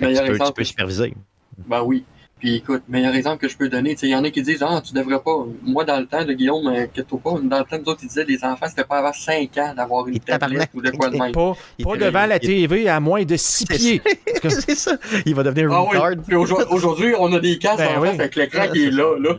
meilleur 0.00 0.24
tu, 0.24 0.32
peux, 0.32 0.38
tu 0.38 0.42
exemple, 0.42 0.52
peux 0.52 0.64
superviser. 0.64 1.14
Ben 1.58 1.82
oui. 1.82 2.04
Puis 2.46 2.54
écoute, 2.58 2.84
meilleur 2.88 3.12
exemple 3.16 3.38
que 3.38 3.48
je 3.48 3.56
peux 3.56 3.68
donner, 3.68 3.94
tu 3.94 4.02
sais, 4.02 4.06
il 4.06 4.10
y 4.10 4.14
en 4.14 4.22
a 4.22 4.30
qui 4.30 4.40
disent 4.40 4.62
Ah, 4.62 4.80
tu 4.80 4.94
devrais 4.94 5.18
pas. 5.18 5.34
Moi, 5.64 5.84
dans 5.84 5.98
le 5.98 6.06
temps 6.06 6.24
de 6.24 6.32
Guillaume, 6.32 6.68
euh, 6.68 6.84
inquiète-toi 6.84 7.18
pas, 7.18 7.30
dans 7.42 7.58
le 7.58 7.64
temps, 7.64 7.76
nous 7.84 7.90
autres, 7.90 8.04
ils 8.04 8.06
disaient 8.08 8.24
les 8.24 8.44
enfants, 8.44 8.66
c'était 8.68 8.84
pas 8.84 8.98
avant 8.98 9.12
5 9.12 9.58
ans 9.58 9.74
d'avoir 9.76 10.06
une 10.06 10.20
tablette 10.20 10.70
ou 10.72 10.80
de 10.80 10.90
quoi 10.92 11.08
de 11.10 11.16
même. 11.16 11.32
Pas, 11.32 11.54
devant 11.96 12.24
la 12.26 12.36
il- 12.36 12.46
TV 12.46 12.88
à 12.88 13.00
moins 13.00 13.24
de 13.24 13.34
6 13.36 13.66
pieds. 13.66 14.02
c'est 14.48 14.76
ça. 14.76 14.92
Il 15.26 15.34
va 15.34 15.42
devenir 15.42 15.72
Ah 15.72 15.82
oui, 15.90 16.16
puis 16.24 16.36
aujourd'hui, 16.36 17.14
on 17.18 17.32
a 17.32 17.40
des 17.40 17.58
casques 17.58 17.78
Ben 17.78 17.98
en 17.98 18.02
oui. 18.02 18.08
face 18.10 18.20
avec 18.20 18.36
l'écran 18.36 18.68
qui 18.72 18.84
est 18.84 18.90
là, 18.92 19.16
là. 19.18 19.34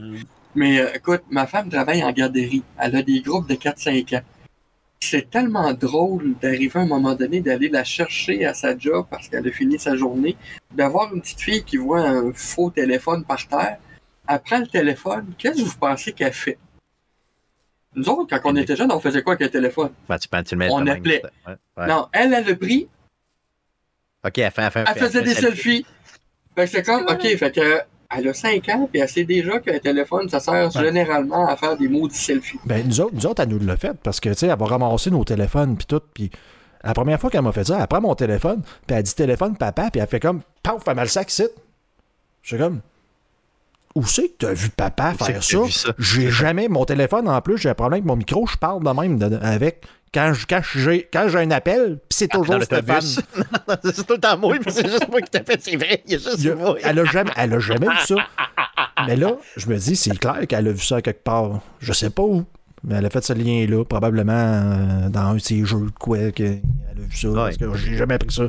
Mais 0.53 0.81
euh, 0.81 0.88
écoute, 0.93 1.21
ma 1.31 1.47
femme 1.47 1.69
travaille 1.69 2.03
en 2.03 2.11
garderie. 2.11 2.61
Elle 2.77 2.97
a 2.97 3.01
des 3.03 3.21
groupes 3.21 3.47
de 3.47 3.55
4-5 3.55 4.17
ans. 4.17 4.21
C'est 4.99 5.30
tellement 5.30 5.74
drôle 5.74 6.36
d'arriver 6.41 6.80
à 6.80 6.84
un 6.84 6.88
moment 6.88 7.14
donné, 7.14 7.40
d'aller 7.41 7.69
la 7.69 7.84
chercher 7.84 8.45
à 8.45 8.53
sa 8.53 8.78
job 8.78 9.06
parce 9.10 9.30
qu'elle 9.30 9.48
a 9.48 9.52
fini 9.52 9.78
sa 9.80 9.95
journée, 9.95 10.36
d'avoir 10.74 11.14
une 11.14 11.22
petite 11.22 11.41
fille 11.41 11.64
qui 11.64 11.78
voit 11.78 12.02
un 12.02 12.32
faux 12.34 12.72
téléphone 12.72 13.24
par 13.24 13.48
terre. 13.48 13.78
Elle 14.28 14.40
prend 14.40 14.60
le 14.60 14.68
téléphone. 14.68 15.34
Qu'est-ce 15.38 15.57
que 15.61 15.68
vous 15.68 15.78
pensez 15.78 16.11
qu'elle 16.14 16.34
fait? 16.34 16.57
Nous 17.95 18.10
autres, 18.10 18.38
quand 18.40 18.52
on 18.52 18.56
était 18.56 18.76
jeunes, 18.76 18.91
on 18.91 18.99
faisait 18.99 19.22
quoi 19.24 19.34
avec 19.36 19.48
un 19.48 19.52
téléphone? 19.52 19.91
Ben, 20.10 20.18
tu, 20.18 20.28
peux- 20.28 20.44
tu 20.44 20.56
le 20.56 20.60
mets 20.60 20.69
On 20.72 20.86
appelait. 20.86 21.22
ça. 21.24 21.52
Ouais, 21.52 21.57
ouais. 21.78 21.88
Non, 21.88 22.07
elle, 22.11 22.34
elle 22.34 22.49
a 22.52 22.56
pris, 22.56 22.88
Ok, 24.26 24.38
elle 24.40 24.52
fait, 24.52 24.61
elle 24.64 24.72
fait, 24.72 24.84
elle 24.88 24.98
faisait 24.98 25.22
des 25.22 25.34
selfies. 25.36 25.86
Fait 26.56 26.65
que 26.65 26.69
c'est 26.72 26.84
comme, 26.84 27.06
OK, 27.07 27.22
fait 27.38 27.52
que 27.56 27.82
elle 28.15 28.27
a 28.27 28.34
5 28.34 28.69
ans, 28.69 28.89
puis 28.91 29.01
elle 29.01 29.09
sait 29.09 29.23
déjà 29.23 29.59
qu'un 29.59 29.79
téléphone, 29.79 30.29
ça 30.29 30.39
sert 30.39 30.71
généralement 30.71 31.47
à 31.47 31.55
faire 31.55 31.77
des 31.77 31.88
maudits 31.88 32.17
selfies. 32.17 32.59
Ben, 32.65 32.85
nous 32.88 33.01
autres, 33.01 33.13
nous 33.13 33.25
autres, 33.25 33.43
elle 33.43 33.49
nous 33.49 33.59
l'a 33.59 33.77
fait 33.77 33.97
parce 34.01 34.19
que, 34.19 34.29
tu 34.29 34.35
sais, 34.35 34.47
elle 34.47 34.57
va 34.57 34.65
ramasser 34.65 35.11
nos 35.11 35.23
téléphones 35.23 35.75
puis 35.75 35.85
tout. 35.85 36.01
Puis 36.13 36.29
la 36.84 36.93
première 36.93 37.19
fois 37.19 37.29
qu'elle 37.29 37.41
m'a 37.41 37.51
fait 37.51 37.65
ça, 37.65 37.79
elle 37.79 37.88
prend 37.88 38.01
mon 38.01 38.15
téléphone, 38.15 38.61
puis 38.85 38.95
elle 38.95 39.03
dit 39.03 39.15
téléphone 39.15 39.57
papa, 39.57 39.89
puis 39.91 39.99
elle 39.99 40.07
fait 40.07 40.19
comme, 40.19 40.41
paf, 40.63 40.84
elle 40.88 40.95
m'a 40.95 41.03
le 41.03 41.09
sac 41.09 41.31
ici. 41.31 41.47
Je 42.41 42.55
suis 42.55 42.57
comme, 42.57 42.81
où 43.95 44.05
c'est 44.05 44.30
que 44.30 44.45
t'as 44.45 44.53
vu 44.53 44.69
papa 44.69 45.14
Où 45.19 45.23
faire 45.23 45.43
ça? 45.43 45.57
J'ai 45.97 46.30
jamais, 46.31 46.68
mon 46.68 46.85
téléphone 46.85 47.27
en 47.27 47.41
plus, 47.41 47.57
j'ai 47.57 47.69
un 47.69 47.73
problème 47.73 47.99
avec 47.99 48.05
mon 48.05 48.15
micro, 48.15 48.45
je 48.47 48.57
parle 48.57 48.84
de 48.84 48.89
même 48.89 49.18
de- 49.18 49.38
avec. 49.41 49.84
Quand 50.14 50.31
quand 50.47 50.61
j'ai 50.64 51.07
un 51.38 51.51
appel, 51.51 51.99
c'est 52.09 52.31
Dans 52.31 52.39
toujours 52.41 52.64
Stéphane. 52.64 53.01
c'est 53.84 54.07
tout 54.07 54.14
le 54.14 54.19
temps 54.19 54.38
moi, 54.38 54.55
mais 54.65 54.72
c'est 54.72 54.89
juste 54.89 55.09
moi 55.09 55.22
qui 55.22 55.30
t'a 55.30 55.43
fait, 55.43 55.61
c'est 55.61 55.76
vrai. 55.76 56.01
Il 56.05 56.14
y 56.14 56.15
a 56.15 56.18
juste 56.18 56.35
Il 56.39 56.45
y 56.45 56.49
a- 56.49 56.55
moi. 56.55 56.77
elle, 56.81 56.99
a 56.99 57.05
jamais, 57.05 57.31
elle 57.35 57.53
a 57.53 57.59
jamais 57.59 57.88
vu 57.88 57.97
ça. 58.05 58.15
Mais 59.05 59.15
là, 59.15 59.34
je 59.57 59.68
me 59.68 59.77
dis, 59.77 59.95
c'est 59.95 60.18
clair 60.18 60.39
qu'elle 60.47 60.68
a 60.68 60.72
vu 60.72 60.84
ça 60.84 61.01
quelque 61.01 61.23
part. 61.23 61.59
Je 61.80 61.93
sais 61.93 62.09
pas 62.09 62.23
où. 62.23 62.45
Mais 62.84 62.95
elle 62.95 63.05
a 63.05 63.09
fait 63.09 63.23
ce 63.23 63.34
lien-là, 63.34 63.84
probablement 63.85 64.34
euh, 64.34 65.09
dans 65.09 65.19
un 65.22 65.34
de 65.35 65.39
ses 65.39 65.64
jeux 65.65 65.81
de 65.85 65.91
quoi, 65.99 66.31
qu'elle 66.31 66.61
a 66.89 66.99
vu 66.99 67.15
ça. 67.15 67.27
Parce 67.34 67.57
que 67.57 67.76
j'ai 67.76 67.97
jamais 67.97 68.15
appris 68.15 68.31
ça. 68.34 68.43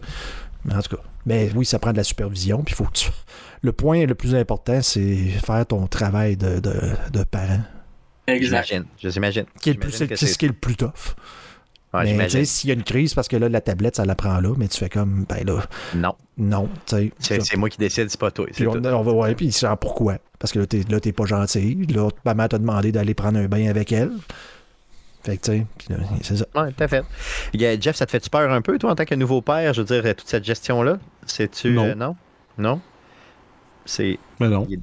Mais 0.64 0.74
en 0.74 0.80
tout 0.80 0.96
cas. 0.96 1.02
Mais 1.28 1.50
oui, 1.54 1.64
ça 1.66 1.78
prend 1.78 1.92
de 1.92 1.96
la 1.98 2.04
supervision. 2.04 2.62
Puis 2.64 2.74
faut 2.74 2.84
que 2.84 2.92
tu- 2.92 3.10
Le 3.62 3.72
point 3.72 4.06
le 4.06 4.14
plus 4.14 4.34
important, 4.34 4.80
c'est 4.82 5.16
faire 5.44 5.66
ton 5.66 5.86
travail 5.88 6.36
de, 6.36 6.58
de, 6.60 6.74
de 7.12 7.24
parent. 7.24 7.60
J'imagine. 8.28 8.84
Je 9.02 9.08
s'imagine. 9.08 9.44
Qui 9.60 9.70
est 9.70 9.72
le 9.74 9.78
plus- 9.80 9.90
J'imagine 9.92 10.16
C'est 10.16 10.26
ce 10.26 10.38
qui 10.38 10.44
est 10.44 10.48
le 10.48 10.54
plus 10.54 10.76
tough. 10.76 10.90
Ouais, 11.94 12.00
mais 12.00 12.04
tu 12.04 12.10
j'imagine. 12.10 12.40
sais, 12.40 12.44
s'il 12.44 12.68
y 12.68 12.70
a 12.70 12.74
une 12.74 12.82
crise, 12.84 13.14
parce 13.14 13.28
que 13.28 13.36
là, 13.36 13.48
la 13.48 13.60
tablette, 13.62 13.96
ça 13.96 14.04
la 14.04 14.14
prend 14.14 14.38
là, 14.40 14.54
mais 14.58 14.68
tu 14.68 14.78
fais 14.78 14.90
comme, 14.90 15.24
ben 15.28 15.42
là, 15.46 15.62
Non, 15.94 16.14
non, 16.36 16.68
tu 16.86 16.96
sais. 16.96 17.12
c'est 17.18 17.40
c'est 17.42 17.56
moi 17.56 17.70
qui 17.70 17.78
décide, 17.78 18.10
c'est 18.10 18.20
pas 18.20 18.30
toi. 18.30 18.46
Puis 18.52 18.66
on, 18.66 18.78
va 18.80 18.92
voir, 19.12 19.34
puis 19.34 19.46
il 19.46 19.52
sent 19.52 19.66
pourquoi? 19.80 20.18
Parce 20.38 20.52
que 20.52 20.58
là, 20.58 20.66
t'es, 20.66 20.82
là, 20.88 21.00
t'es 21.00 21.12
pas 21.12 21.24
gentil. 21.24 21.86
Là, 21.88 22.10
maman 22.26 22.46
t'a 22.46 22.58
demandé 22.58 22.92
d'aller 22.92 23.14
prendre 23.14 23.38
un 23.38 23.46
bain 23.48 23.68
avec 23.70 23.90
elle. 23.92 24.10
Fait 25.24 25.36
que, 25.36 25.42
tu 25.50 25.58
sais, 25.86 25.96
c'est 26.22 26.36
ça. 26.36 26.46
Ouais, 26.54 26.72
tout 26.72 26.82
à 26.84 26.88
fait. 26.88 27.04
Il 27.52 27.60
y 27.60 27.66
a- 27.66 27.78
Jeff, 27.78 27.96
ça 27.96 28.06
te 28.06 28.10
fait-tu 28.10 28.30
peur 28.30 28.50
un 28.50 28.60
peu, 28.62 28.78
toi, 28.78 28.92
en 28.92 28.94
tant 28.94 29.04
que 29.04 29.14
nouveau 29.14 29.42
père? 29.42 29.74
Je 29.74 29.82
veux 29.82 30.00
dire, 30.00 30.14
toute 30.14 30.28
cette 30.28 30.44
gestion-là? 30.44 30.98
C'est-tu. 31.26 31.72
Non. 31.72 31.84
euh, 31.86 31.94
non? 31.94 32.16
Non? 32.56 32.80
C'est. 33.84 34.18
Mais 34.40 34.48
non. 34.48 34.66
Il- 34.68 34.80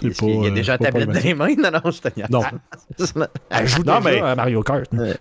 C'est 0.00 0.08
est-ce 0.08 0.18
qu'il 0.18 0.42
y 0.42 0.46
a 0.46 0.50
pas, 0.50 0.54
déjà 0.54 0.72
euh, 0.72 0.74
un 0.74 0.78
c'est 0.78 0.84
pas 0.92 0.98
tablette 1.00 1.08
dans 1.08 1.20
les 1.20 1.34
mains? 1.34 1.54
Non, 1.70 1.70
non, 1.84 1.90
je 1.90 2.00
te. 2.00 2.08
Non. 2.32 2.42
Elle 3.50 3.66
joue 3.68 3.82
Non, 3.84 3.98
déjà 3.98 4.10
mais- 4.10 4.20
à 4.20 4.34
Mario 4.34 4.62
Kart. 4.62 4.92
Non, 4.92 5.12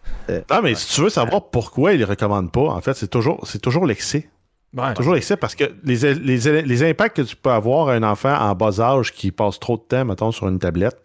mais 0.64 0.76
si 0.76 0.96
tu 0.96 1.02
veux 1.02 1.10
savoir 1.10 1.50
pourquoi 1.50 1.94
ils 1.94 2.00
ne 2.00 2.06
recommandent 2.06 2.52
pas, 2.52 2.62
en 2.70 2.82
fait, 2.82 2.94
c'est 2.96 3.08
toujours, 3.10 3.40
c'est 3.46 3.62
toujours 3.62 3.86
l'excès. 3.86 4.30
Ouais. 4.76 4.94
Toujours 4.96 5.14
l'excès 5.14 5.38
parce 5.38 5.56
que 5.56 5.66
les, 5.84 6.14
les, 6.16 6.62
les 6.64 6.84
impacts 6.90 7.16
que 7.18 7.22
tu 7.22 7.36
peux 7.36 7.52
avoir 7.52 7.90
à 7.90 7.94
un 7.94 8.04
enfant 8.04 8.36
en 8.36 8.54
bas 8.56 8.80
âge 8.82 9.14
qui 9.14 9.32
passe 9.32 9.60
trop 9.60 9.78
de 9.78 9.84
temps, 9.84 10.04
mettons, 10.04 10.32
sur 10.34 10.50
une 10.50 10.60
tablette, 10.60 10.98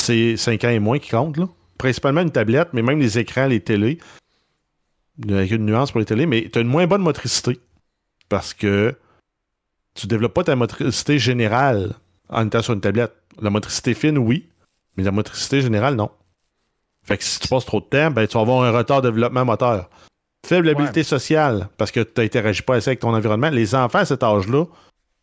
c'est 0.00 0.36
5 0.38 0.64
ans 0.64 0.68
et 0.70 0.78
moins 0.78 0.98
qui 0.98 1.10
comptent, 1.10 1.36
là. 1.36 1.46
Principalement 1.80 2.20
une 2.20 2.30
tablette, 2.30 2.74
mais 2.74 2.82
même 2.82 2.98
les 2.98 3.18
écrans, 3.18 3.46
les 3.46 3.60
télés. 3.60 3.96
Avec 5.26 5.50
une 5.50 5.64
nuance 5.64 5.92
pour 5.92 6.00
les 6.00 6.04
télés, 6.04 6.26
mais 6.26 6.50
tu 6.52 6.58
as 6.58 6.60
une 6.60 6.68
moins 6.68 6.86
bonne 6.86 7.00
motricité. 7.00 7.58
Parce 8.28 8.52
que 8.52 8.94
tu 9.94 10.06
développes 10.06 10.34
pas 10.34 10.44
ta 10.44 10.56
motricité 10.56 11.18
générale 11.18 11.94
en 12.28 12.46
étant 12.46 12.60
sur 12.60 12.74
une 12.74 12.82
tablette. 12.82 13.14
La 13.40 13.48
motricité 13.48 13.94
fine, 13.94 14.18
oui, 14.18 14.50
mais 14.98 15.04
la 15.04 15.10
motricité 15.10 15.62
générale, 15.62 15.94
non. 15.94 16.10
Fait 17.02 17.16
que 17.16 17.24
si 17.24 17.40
tu 17.40 17.48
passes 17.48 17.64
trop 17.64 17.80
de 17.80 17.86
temps, 17.86 18.10
ben, 18.10 18.26
tu 18.26 18.34
vas 18.34 18.42
avoir 18.42 18.62
un 18.62 18.72
retard 18.72 19.00
de 19.00 19.08
développement 19.08 19.46
moteur. 19.46 19.88
Faible 20.46 20.68
habileté 20.68 21.02
sociale, 21.02 21.70
parce 21.78 21.90
que 21.90 22.00
tu 22.00 22.20
n'interagis 22.20 22.60
pas 22.60 22.74
assez 22.74 22.90
avec 22.90 23.00
ton 23.00 23.14
environnement. 23.14 23.48
Les 23.48 23.74
enfants 23.74 24.00
à 24.00 24.04
cet 24.04 24.22
âge-là, 24.22 24.66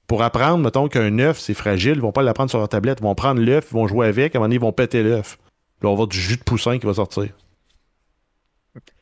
pour 0.08 0.24
apprendre, 0.24 0.64
mettons 0.64 0.88
qu'un 0.88 1.20
œuf, 1.20 1.38
c'est 1.38 1.54
fragile, 1.54 1.98
ils 1.98 2.02
vont 2.02 2.12
pas 2.12 2.24
l'apprendre 2.24 2.50
sur 2.50 2.58
leur 2.58 2.70
tablette. 2.70 2.98
Ils 3.00 3.04
vont 3.04 3.14
prendre 3.14 3.42
l'œuf, 3.42 3.68
ils 3.70 3.74
vont 3.76 3.88
jouer 3.88 4.08
avec, 4.08 4.34
à 4.34 4.38
un 4.38 4.40
moment 4.40 4.48
donné, 4.48 4.56
ils 4.56 4.62
vont 4.62 4.72
péter 4.72 5.04
l'œuf. 5.04 5.38
Puis 5.80 5.86
on 5.86 5.90
va 5.90 5.92
avoir 5.94 6.08
du 6.08 6.20
jus 6.20 6.38
de 6.38 6.44
poussin 6.44 6.78
qui 6.80 6.86
va 6.86 6.94
sortir. 6.94 7.28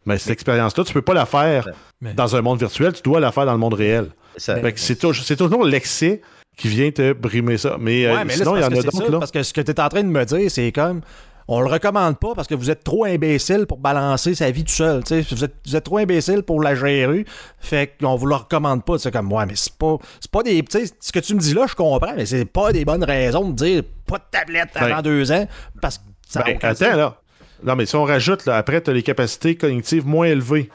Mais 0.05 0.17
cette 0.17 0.31
expérience-là, 0.31 0.83
tu 0.83 0.93
peux 0.93 1.01
pas 1.01 1.13
la 1.13 1.25
faire 1.25 1.67
Mais- 1.99 2.13
dans 2.13 2.35
un 2.35 2.41
monde 2.41 2.59
virtuel, 2.59 2.93
tu 2.93 3.01
dois 3.01 3.19
la 3.19 3.31
faire 3.31 3.45
dans 3.45 3.53
le 3.53 3.57
monde 3.57 3.73
réel. 3.73 4.09
C'est 4.37 4.99
tou- 4.99 5.13
c'est 5.13 5.35
toujours 5.35 5.63
l'excès 5.65 6.21
qui 6.57 6.67
vient 6.67 6.91
te 6.91 7.13
brimer 7.13 7.57
ça. 7.57 7.77
Mais, 7.79 8.05
euh, 8.05 8.13
Ouais, 8.15 8.25
mais 8.25 8.33
là, 8.35 8.37
sinon, 8.45 8.53
c'est 8.53 8.59
il 8.59 8.61
y 8.61 8.65
en 8.65 8.67
a 8.67 8.81
d'autres. 9.07 9.19
Parce 9.19 9.31
que 9.31 9.43
ce 9.43 9.53
que 9.53 9.61
tu 9.61 9.71
es 9.71 9.79
en 9.79 9.89
train 9.89 10.03
de 10.03 10.07
me 10.09 10.23
dire, 10.25 10.49
c'est 10.51 10.71
comme. 10.71 11.01
On 11.47 11.61
le 11.61 11.67
recommande 11.67 12.17
pas 12.17 12.33
parce 12.33 12.47
que 12.47 12.55
vous 12.55 12.71
êtes 12.71 12.83
trop 12.83 13.05
imbécile 13.05 13.67
pour 13.67 13.77
balancer 13.77 14.33
sa 14.33 14.49
vie 14.49 14.63
tout 14.63 14.71
seul. 14.73 15.03
tu 15.03 15.21
sais. 15.21 15.35
Vous 15.35 15.43
êtes, 15.43 15.53
vous 15.67 15.75
êtes 15.75 15.83
trop 15.83 15.99
imbécile 15.99 16.41
pour 16.41 16.59
la 16.59 16.73
gérer. 16.73 17.23
Fait 17.59 17.93
qu'on 17.99 18.15
vous 18.15 18.25
le 18.25 18.33
recommande 18.33 18.83
pas. 18.83 18.97
C'est 18.97 19.11
comme, 19.11 19.31
ouais, 19.31 19.45
mais 19.45 19.53
c'est 19.55 19.73
pas, 19.77 19.97
c'est 20.19 20.31
pas 20.31 20.41
des. 20.41 20.63
Ce 20.99 21.11
que 21.11 21.19
tu 21.19 21.35
me 21.35 21.39
dis 21.39 21.53
là, 21.53 21.67
je 21.69 21.75
comprends, 21.75 22.15
mais 22.15 22.25
c'est 22.25 22.45
pas 22.45 22.71
des 22.73 22.83
bonnes 22.83 23.03
raisons 23.03 23.49
de 23.49 23.53
dire 23.53 23.83
pas 24.07 24.17
de 24.17 24.23
tablette 24.31 24.69
avant 24.75 24.95
Ben- 24.95 25.01
deux 25.03 25.31
ans. 25.31 25.47
Parce 25.81 25.99
que 25.99 26.03
ça 26.27 26.43
Ben, 26.43 26.55
attends, 26.57 26.75
sens. 26.75 26.95
là. 26.95 27.17
Non, 27.63 27.75
mais 27.75 27.85
si 27.85 27.95
on 27.95 28.03
rajoute, 28.03 28.45
là, 28.45 28.57
après, 28.57 28.81
tu 28.81 28.89
as 28.89 28.93
les 28.93 29.03
capacités 29.03 29.55
cognitives 29.55 30.05
moins 30.05 30.27
élevées. 30.27 30.69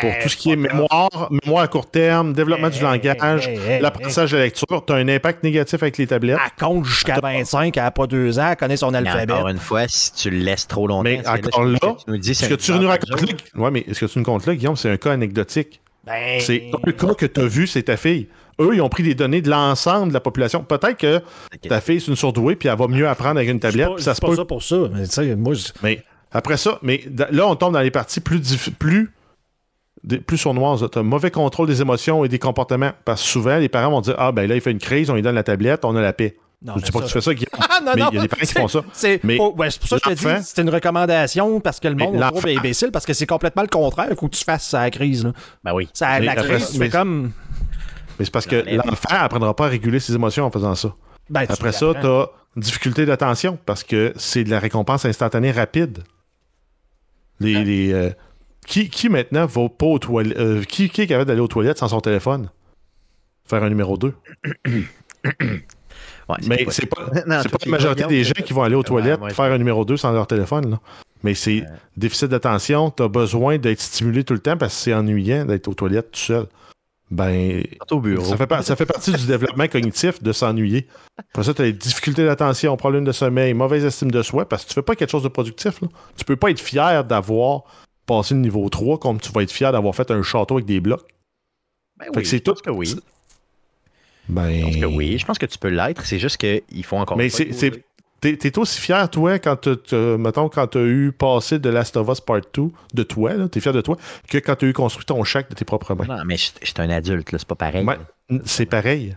Pour 0.00 0.10
tout 0.22 0.28
ce 0.28 0.36
qui 0.36 0.50
est 0.50 0.56
mémoire, 0.56 1.30
mémoire 1.30 1.62
à 1.62 1.68
court 1.68 1.88
terme, 1.90 2.32
développement 2.32 2.68
du 2.68 2.76
Hey, 2.78 2.82
langage, 2.82 3.46
hey, 3.48 3.56
hey, 3.58 3.80
l'apprentissage 3.80 4.32
de 4.32 4.36
la 4.36 4.42
lecture, 4.44 4.84
tu 4.84 4.92
as 4.92 4.96
un 4.96 5.08
impact 5.08 5.44
négatif 5.44 5.80
avec 5.82 5.96
les 5.96 6.08
tablettes. 6.08 6.38
Elle 6.44 6.66
compte 6.66 6.84
jusqu'à 6.84 7.20
25, 7.20 7.76
elle 7.76 7.82
a 7.84 7.90
pas 7.92 8.06
deux 8.08 8.38
ans, 8.40 8.48
elle 8.50 8.56
connaît 8.56 8.76
son 8.76 8.90
Mais 8.90 8.98
alphabet. 8.98 9.32
encore 9.32 9.48
une 9.48 9.58
fois, 9.58 9.84
si 9.88 10.12
tu 10.12 10.30
le 10.30 10.38
laisses 10.38 10.66
trop 10.66 10.86
longtemps, 10.88 11.04
Mais 11.04 11.26
encore 11.26 11.64
là, 11.64 11.78
tu 11.80 12.10
nous 12.10 12.18
dis, 12.18 12.34
Ce 12.34 12.40
c'est 12.42 12.48
que 12.48 12.54
un 12.54 12.56
tu 12.56 12.72
nous 12.72 12.88
racontes 12.88 13.10
là, 13.22 13.60
ouais, 13.62 13.70
mais 13.70 13.84
ce 13.92 14.00
que 14.04 14.06
tu 14.10 14.18
nous 14.18 14.24
comptes 14.24 14.44
là, 14.46 14.54
Guillaume, 14.56 14.76
c'est 14.76 14.90
un 14.90 14.96
cas 14.96 15.12
anecdotique. 15.12 15.80
Ben, 16.04 16.40
C'est 16.40 16.70
un 16.86 16.92
cas 16.92 17.14
que 17.14 17.26
tu 17.26 17.40
as 17.40 17.46
vu, 17.46 17.66
c'est 17.68 17.84
ta 17.84 17.96
fille. 17.96 18.28
Eux, 18.60 18.74
ils 18.74 18.80
ont 18.82 18.88
pris 18.88 19.02
des 19.02 19.14
données 19.14 19.42
de 19.42 19.50
l'ensemble 19.50 20.08
de 20.08 20.14
la 20.14 20.20
population. 20.20 20.62
Peut-être 20.62 20.96
que 20.98 21.20
ta 21.68 21.80
fille, 21.80 22.00
c'est 22.00 22.08
une 22.10 22.16
surdouée, 22.16 22.56
puis 22.56 22.68
elle 22.68 22.78
va 22.78 22.86
mieux 22.88 23.08
apprendre 23.08 23.38
avec 23.38 23.48
une 23.48 23.56
c'est 23.56 23.68
tablette, 23.70 23.88
pas, 23.88 23.98
ça 23.98 24.04
c'est 24.12 24.16
se 24.16 24.20
pas 24.20 24.26
peut. 24.28 24.36
ça 24.36 24.44
pour 24.44 24.62
ça. 24.62 24.76
Mais 24.92 25.36
moi, 25.36 25.54
après 26.32 26.56
ça, 26.56 26.78
mais 26.82 27.02
là, 27.30 27.46
on 27.46 27.56
tombe 27.56 27.72
dans 27.72 27.80
les 27.80 27.90
parties 27.90 28.20
plus, 28.20 28.40
plus 28.78 29.12
des- 30.04 30.18
plus 30.18 30.38
sournoise. 30.38 30.86
Tu 30.92 30.98
as 30.98 31.02
mauvais 31.02 31.30
contrôle 31.30 31.66
des 31.66 31.80
émotions 31.82 32.24
et 32.24 32.28
des 32.28 32.38
comportements. 32.38 32.92
Parce 33.04 33.22
que 33.22 33.28
souvent, 33.28 33.56
les 33.58 33.68
parents 33.68 33.90
vont 33.90 34.00
dire 34.00 34.14
Ah, 34.18 34.32
ben 34.32 34.48
là, 34.48 34.54
il 34.54 34.60
fait 34.60 34.70
une 34.70 34.78
crise, 34.78 35.10
on 35.10 35.14
lui 35.14 35.22
donne 35.22 35.34
la 35.34 35.42
tablette, 35.42 35.84
on 35.84 35.94
a 35.96 36.00
la 36.00 36.12
paix. 36.12 36.36
Non, 36.62 36.74
je 36.76 36.82
dis 36.84 36.90
pas 36.92 37.00
que 37.00 37.06
tu 37.06 37.12
fais 37.12 37.20
ça, 37.22 37.32
Guillaume. 37.32 37.48
Ah, 37.70 37.80
non, 37.82 37.92
mais 37.94 38.00
non, 38.02 38.08
il 38.12 38.14
y 38.16 38.18
a 38.18 38.22
des 38.22 38.28
parents 38.28 38.42
qui 38.46 38.52
font 38.52 38.68
ça. 38.68 38.84
C'est 38.92 39.20
Mais 39.24 39.38
ouais, 39.40 39.70
c'est 39.70 39.80
pour 39.80 39.88
ça 39.88 39.98
que 39.98 40.10
je 40.10 40.14
te 40.14 40.18
dis, 40.38 40.44
c'est 40.44 40.60
une 40.60 40.68
recommandation 40.68 41.58
parce 41.60 41.80
que 41.80 41.88
le 41.88 41.94
monde 41.94 42.14
le 42.16 42.20
trouve 42.20 42.44
l'enfant- 42.46 42.58
imbécile 42.58 42.90
parce 42.92 43.06
que 43.06 43.14
c'est 43.14 43.24
complètement 43.26 43.62
le 43.62 43.68
contraire. 43.68 44.08
Il 44.10 44.16
faut 44.16 44.28
que 44.28 44.36
tu 44.36 44.44
fasses 44.44 44.68
ça 44.68 44.80
à 44.80 44.84
la 44.84 44.90
crise. 44.90 45.24
Là. 45.24 45.32
Ben 45.64 45.72
oui. 45.72 45.88
Ça, 45.94 46.20
Mais 46.20 46.26
la 46.26 46.34
crise, 46.36 46.76
fais 46.78 46.90
comme. 46.90 47.32
Mais 48.20 48.24
c'est 48.26 48.30
parce 48.30 48.46
que 48.46 48.62
l'enfant 48.76 49.08
apprendra 49.10 49.56
pas 49.56 49.64
à 49.66 49.68
réguler 49.68 49.98
ses 49.98 50.14
émotions 50.14 50.44
en 50.44 50.50
faisant 50.52 50.76
ça. 50.76 50.94
Ben, 51.30 51.46
Après 51.48 51.72
ça, 51.72 51.92
tu 52.00 52.06
as 52.06 52.28
difficulté 52.56 53.06
d'attention 53.06 53.58
parce 53.66 53.82
que 53.82 54.12
c'est 54.16 54.44
de 54.44 54.50
la 54.50 54.58
récompense 54.60 55.04
instantanée 55.06 55.50
rapide. 55.50 56.04
Les, 57.40 57.64
les, 57.64 57.92
euh, 57.92 58.10
qui, 58.66 58.90
qui 58.90 59.08
maintenant 59.08 59.46
va 59.46 59.68
pas 59.70 59.86
aux 59.86 59.98
toilettes 59.98 60.36
euh, 60.38 60.62
qui, 60.62 60.90
qui 60.90 61.00
est 61.00 61.06
capable 61.06 61.26
d'aller 61.28 61.40
aux 61.40 61.48
toilettes 61.48 61.78
sans 61.78 61.88
son 61.88 62.00
téléphone? 62.00 62.50
Faire 63.46 63.64
un 63.64 63.68
numéro 63.70 63.96
2. 63.96 64.12
Ouais, 66.28 66.36
Mais 66.46 66.64
pas- 66.64 66.70
c'est 66.70 66.86
pas, 66.86 67.06
Non, 67.26 67.42
pas 67.42 67.58
tu 67.58 67.68
la 67.68 67.70
majorité 67.72 68.04
des 68.06 68.22
gens 68.22 68.32
qui 68.44 68.52
vont 68.52 68.62
aller 68.62 68.76
aux 68.76 68.84
toilettes 68.84 69.20
ouais, 69.20 69.34
faire 69.34 69.46
un 69.52 69.58
numéro 69.58 69.84
2 69.84 69.96
sans 69.96 70.12
leur 70.12 70.28
téléphone. 70.28 70.70
là. 70.70 70.80
Mais 71.24 71.34
c'est 71.34 71.64
déficit 71.96 72.28
d'attention, 72.28 72.90
tu 72.90 73.02
as 73.02 73.08
besoin 73.08 73.58
d'être 73.58 73.80
stimulé 73.80 74.22
tout 74.22 74.34
le 74.34 74.38
temps 74.38 74.56
parce 74.56 74.74
que 74.76 74.80
c'est 74.80 74.94
ennuyant 74.94 75.44
d'être 75.44 75.66
aux 75.66 75.74
toilettes 75.74 76.12
tout 76.12 76.20
seul. 76.20 76.46
Ben, 77.10 77.64
Surtout 77.76 77.96
au 77.96 78.00
bureau. 78.00 78.24
ça 78.24 78.36
fait, 78.36 78.46
par- 78.46 78.62
ça 78.62 78.76
fait 78.76 78.86
partie 78.86 79.10
du 79.12 79.26
développement 79.26 79.66
cognitif 79.66 80.22
de 80.22 80.30
s'ennuyer. 80.32 80.86
Après 81.18 81.42
ça, 81.42 81.52
tu 81.52 81.62
as 81.62 81.64
des 81.64 81.72
difficultés 81.72 82.24
d'attention, 82.24 82.76
problèmes 82.76 83.04
de 83.04 83.10
sommeil, 83.12 83.52
mauvaise 83.52 83.84
estime 83.84 84.12
de 84.12 84.22
soi, 84.22 84.48
parce 84.48 84.62
que 84.64 84.68
tu 84.68 84.74
fais 84.74 84.82
pas 84.82 84.94
quelque 84.94 85.10
chose 85.10 85.24
de 85.24 85.28
productif. 85.28 85.80
Là. 85.80 85.88
Tu 86.16 86.24
peux 86.24 86.36
pas 86.36 86.50
être 86.50 86.60
fier 86.60 87.02
d'avoir 87.04 87.64
passé 88.06 88.34
le 88.34 88.40
niveau 88.40 88.68
3 88.68 88.98
comme 88.98 89.20
tu 89.20 89.32
vas 89.32 89.42
être 89.42 89.50
fier 89.50 89.72
d'avoir 89.72 89.94
fait 89.94 90.10
un 90.12 90.22
château 90.22 90.54
avec 90.54 90.66
des 90.66 90.78
blocs. 90.80 91.02
Ben 91.98 92.06
Fait 92.06 92.10
oui, 92.16 92.22
que 92.22 92.28
c'est 92.28 92.36
je 92.38 92.42
pense 92.42 92.62
tout. 92.62 92.70
que 92.70 92.70
oui. 92.70 92.94
Ben, 94.28 94.50
Je 94.52 94.62
pense 94.64 94.76
que 94.76 94.84
oui. 94.86 95.18
Je 95.18 95.26
pense 95.26 95.38
que 95.38 95.46
tu 95.46 95.58
peux 95.58 95.68
l'être. 95.68 96.06
C'est 96.06 96.18
juste 96.20 96.36
qu'il 96.36 96.84
faut 96.84 96.96
encore. 96.96 97.16
Mais 97.16 97.28
c'est-. 97.28 97.82
T'es, 98.20 98.36
t'es 98.36 98.58
aussi 98.58 98.80
fier, 98.80 99.08
toi, 99.08 99.38
quand 99.38 99.56
tu 99.60 99.94
mettons, 100.18 100.48
quand 100.50 100.66
t'as 100.66 100.80
eu 100.82 101.10
passé 101.12 101.58
de 101.58 101.70
Last 101.70 101.96
of 101.96 102.08
Us 102.08 102.20
Part 102.20 102.40
2, 102.52 102.64
de 102.92 103.02
toi, 103.02 103.32
t'es 103.48 103.60
fier 103.60 103.72
de 103.72 103.80
toi, 103.80 103.96
que 104.28 104.38
quand 104.38 104.56
t'as 104.56 104.66
eu 104.66 104.72
construit 104.74 105.06
ton 105.06 105.24
shack 105.24 105.48
de 105.48 105.54
tes 105.54 105.64
propres 105.64 105.94
mains. 105.94 106.04
Non, 106.06 106.24
mais 106.26 106.36
je 106.36 106.50
suis 106.62 106.74
un 106.78 106.90
adulte, 106.90 107.32
là. 107.32 107.38
C'est 107.38 107.48
pas 107.48 107.54
pareil. 107.54 107.86
C'est 108.44 108.66
pareil. 108.66 109.16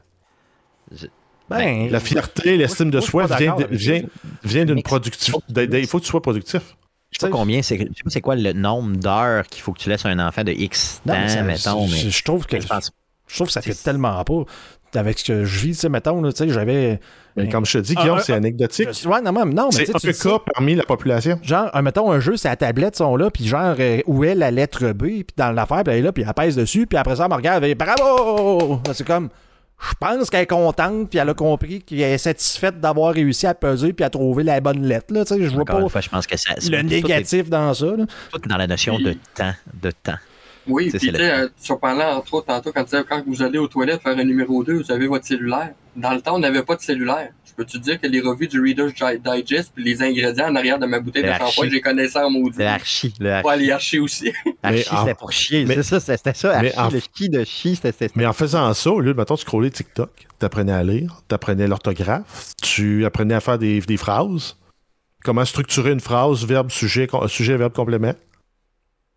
Ben, 1.49 1.89
La 1.91 1.99
fierté, 1.99 2.57
l'estime 2.57 2.89
de 2.89 3.01
soi 3.01 3.25
vient, 3.27 3.55
vient, 3.69 4.01
vient 4.43 4.65
d'une 4.65 4.81
productivité. 4.81 5.38
Il 5.81 5.88
faut 5.88 5.99
que 5.99 6.03
tu 6.05 6.09
sois 6.09 6.21
productif. 6.21 6.75
Je 7.11 7.19
sais 7.19 7.27
pas 7.27 7.31
combien, 7.38 7.61
c'est, 7.61 7.75
je 7.77 7.84
sais 7.84 8.03
pas 8.03 8.09
c'est 8.09 8.21
quoi 8.21 8.35
le 8.35 8.53
nombre 8.53 8.95
d'heures 8.97 9.45
qu'il 9.45 9.61
faut 9.61 9.71
que 9.71 9.80
tu 9.80 9.88
laisses 9.89 10.03
à 10.05 10.09
un 10.09 10.25
enfant 10.25 10.43
de 10.43 10.51
X 10.51 11.01
temps, 11.05 11.13
non, 11.13 11.19
mais 11.19 11.27
ça- 11.27 11.43
mettons. 11.43 11.85
je, 11.88 12.05
Mais, 12.05 12.09
je 12.09 12.23
trouve 12.23 12.47
que 12.47 12.59
je 12.59 12.65
pense 12.67 12.91
je 13.27 13.35
trouve 13.35 13.47
que 13.47 13.53
ça 13.53 13.61
fait 13.61 13.75
tellement 13.75 14.23
pas 14.23 14.43
avec 14.95 15.19
ce 15.19 15.23
que 15.25 15.45
je 15.45 15.59
vis. 15.59 15.71
Tu 15.73 15.81
sais, 15.81 15.89
mettons, 15.89 16.21
là, 16.21 16.31
tu 16.31 16.38
sais, 16.39 16.49
j'avais. 16.49 16.99
Mais 17.35 17.49
comme 17.49 17.65
je 17.65 17.77
te 17.80 17.84
dis, 17.84 17.93
Ah, 17.97 18.01
Guillaume, 18.01 18.18
un- 18.19 18.22
c'est 18.22 18.34
anecdotique. 18.34 18.89
Je- 18.91 19.07
Ouais, 19.10 19.22
non, 19.22 19.31
mais, 19.31 19.45
non, 19.45 19.69
mais 19.72 19.85
C'est 19.85 19.91
tu 19.93 19.99
sais, 19.99 20.10
un 20.10 20.11
tu 20.11 20.19
cas 20.39 20.43
parmi 20.53 20.76
la 20.76 20.84
population. 20.84 21.39
Genre, 21.41 21.69
un, 21.73 21.81
mettons, 21.81 22.11
un 22.11 22.19
jeu, 22.19 22.38
c'est 22.38 22.47
la 22.49 22.55
tablette, 22.55 22.95
sont 22.95 23.15
là, 23.15 23.30
puis 23.31 23.45
genre, 23.47 23.76
euh, 23.80 24.01
où 24.05 24.23
est 24.23 24.35
la 24.35 24.51
lettre 24.51 24.91
B, 24.91 25.03
puis 25.03 25.26
dans 25.35 25.51
l'affaire, 25.51 25.84
puis 25.84 25.93
elle 25.93 25.99
est 25.99 26.03
là, 26.03 26.11
puis 26.11 26.23
elle 26.27 26.34
pèse 26.34 26.55
dessus, 26.55 26.85
puis 26.85 26.97
après 26.97 27.15
ça, 27.15 27.23
elle 27.26 27.30
me 27.31 27.35
regarde, 27.35 27.64
elle 27.64 27.76
bravo! 27.76 28.80
C'est 28.93 29.05
comme, 29.07 29.30
je 29.81 29.93
pense 29.99 30.30
qu'elle 30.30 30.41
est 30.43 30.47
contente, 30.47 31.10
puis 31.10 31.19
elle 31.19 31.30
a 31.30 31.34
compris 31.34 31.81
qu'elle 31.81 31.99
est 32.01 32.18
satisfaite 32.19 32.80
d'avoir 32.80 33.14
réussi 33.14 33.47
à 33.47 33.53
peser, 33.55 33.93
puis 33.93 34.05
à 34.05 34.10
trouver 34.10 34.43
la 34.43 34.61
bonne 34.61 34.84
lettre, 34.85 35.14
là, 35.14 35.26
tu 35.26 35.34
sais, 35.35 35.41
je 35.43 35.49
vois 35.49 35.65
pas 35.65 35.80
une 35.81 35.89
fois, 35.89 36.01
je 36.01 36.10
pense 36.10 36.27
que 36.27 36.38
ça. 36.38 36.53
le 36.55 36.61
tout 36.61 36.73
est- 36.76 36.84
négatif 36.84 37.49
dans 37.49 37.73
ça, 37.73 37.85
là. 37.88 38.05
Tout 38.31 38.41
est 38.45 38.47
dans 38.47 38.57
la 38.57 38.68
notion 38.68 38.97
de 38.99 39.15
temps. 39.35 39.53
De 39.81 39.89
temps. 39.91 40.14
Oui, 40.68 40.90
puis 40.90 40.99
tu 40.99 41.15
sais, 41.15 41.31
euh, 41.31 41.48
tu 41.61 41.73
parlais 41.77 42.03
entre 42.06 42.34
autres 42.35 42.48
tantôt 42.48 42.72
quand 42.72 42.84
tu 42.84 42.91
disais 42.91 43.03
quand 43.07 43.23
vous 43.27 43.41
allez 43.41 43.57
aux 43.60 43.68
toilettes 43.68 44.02
faire 44.02 44.18
un 44.18 44.23
numéro 44.23 44.64
2, 44.64 44.73
vous 44.81 44.91
avez 44.91 45.07
votre 45.07 45.26
cellulaire. 45.26 45.72
Dans 45.95 46.11
le 46.14 46.22
temps, 46.22 46.35
on 46.35 46.40
n'avait 46.40 46.64
pas 46.64 46.76
de 46.76 46.81
cellulaire. 46.81 47.30
Je 47.45 47.53
peux 47.53 47.65
te 47.65 47.77
dire 47.77 47.99
que 48.02 48.07
les 48.07 48.19
revues 48.22 48.48
du 48.48 48.60
Reader's 48.60 48.94
Di- 48.95 49.19
Digest 49.23 49.72
puis 49.76 49.84
les 49.84 50.02
ingrédients 50.02 50.48
en 50.49 50.56
arrière 50.56 50.80
de 50.80 50.85
ma 50.88 50.99
bouteille 50.99 51.22
de 51.23 51.27
shampoing, 51.27 51.45
archi. 51.48 51.69
j'ai 51.69 51.81
connaissé 51.81 52.18
en 52.18 52.30
maudit. 52.31 52.56
C'est 52.57 52.64
l'archi. 52.64 53.14
Le 53.19 53.41
Pas 53.44 53.52
archi. 53.52 53.64
les 53.65 53.72
archis 53.72 53.99
aussi. 53.99 54.31
Archi, 54.64 54.85
en- 54.91 54.99
c'était 55.02 55.14
pour 55.15 55.31
chier. 55.31 55.65
mais- 55.65 55.76
C'est 55.76 55.84
ça, 55.84 55.99
c'était 55.99 56.18
c'était 56.18 56.34
ça. 56.34 56.61
mais 56.61 56.73
Archi, 56.76 56.80
en- 56.80 56.90
le 56.90 56.99
chi 57.15 57.30
de 57.30 57.44
chi, 57.44 57.76
c'était. 57.76 57.91
c'était- 57.91 58.11
Mais 58.15 58.26
en 58.26 58.34
faisant 58.34 58.73
ça, 58.73 58.90
au 58.91 58.99
lieu 59.02 59.14
de, 59.14 59.18
mettons, 59.19 59.35
scroller 59.35 59.69
TikTok, 59.69 60.10
t'apprenais 60.40 60.72
à 60.72 60.84
lire, 60.84 61.22
t'apprenais 61.27 61.68
l'orthographe, 61.68 62.53
tu 62.64 63.06
apprenais 63.06 63.35
à 63.35 63.40
faire 63.41 63.60
des, 63.60 63.81
des 63.81 63.98
phrases, 63.98 64.56
comment 65.23 65.45
structurer 65.45 65.91
une 65.91 65.99
phrase, 65.99 66.45
verbe, 66.45 66.72
sujet, 66.72 67.07
sujet, 67.27 67.57
verbe, 67.57 67.73
complément. 67.73 68.14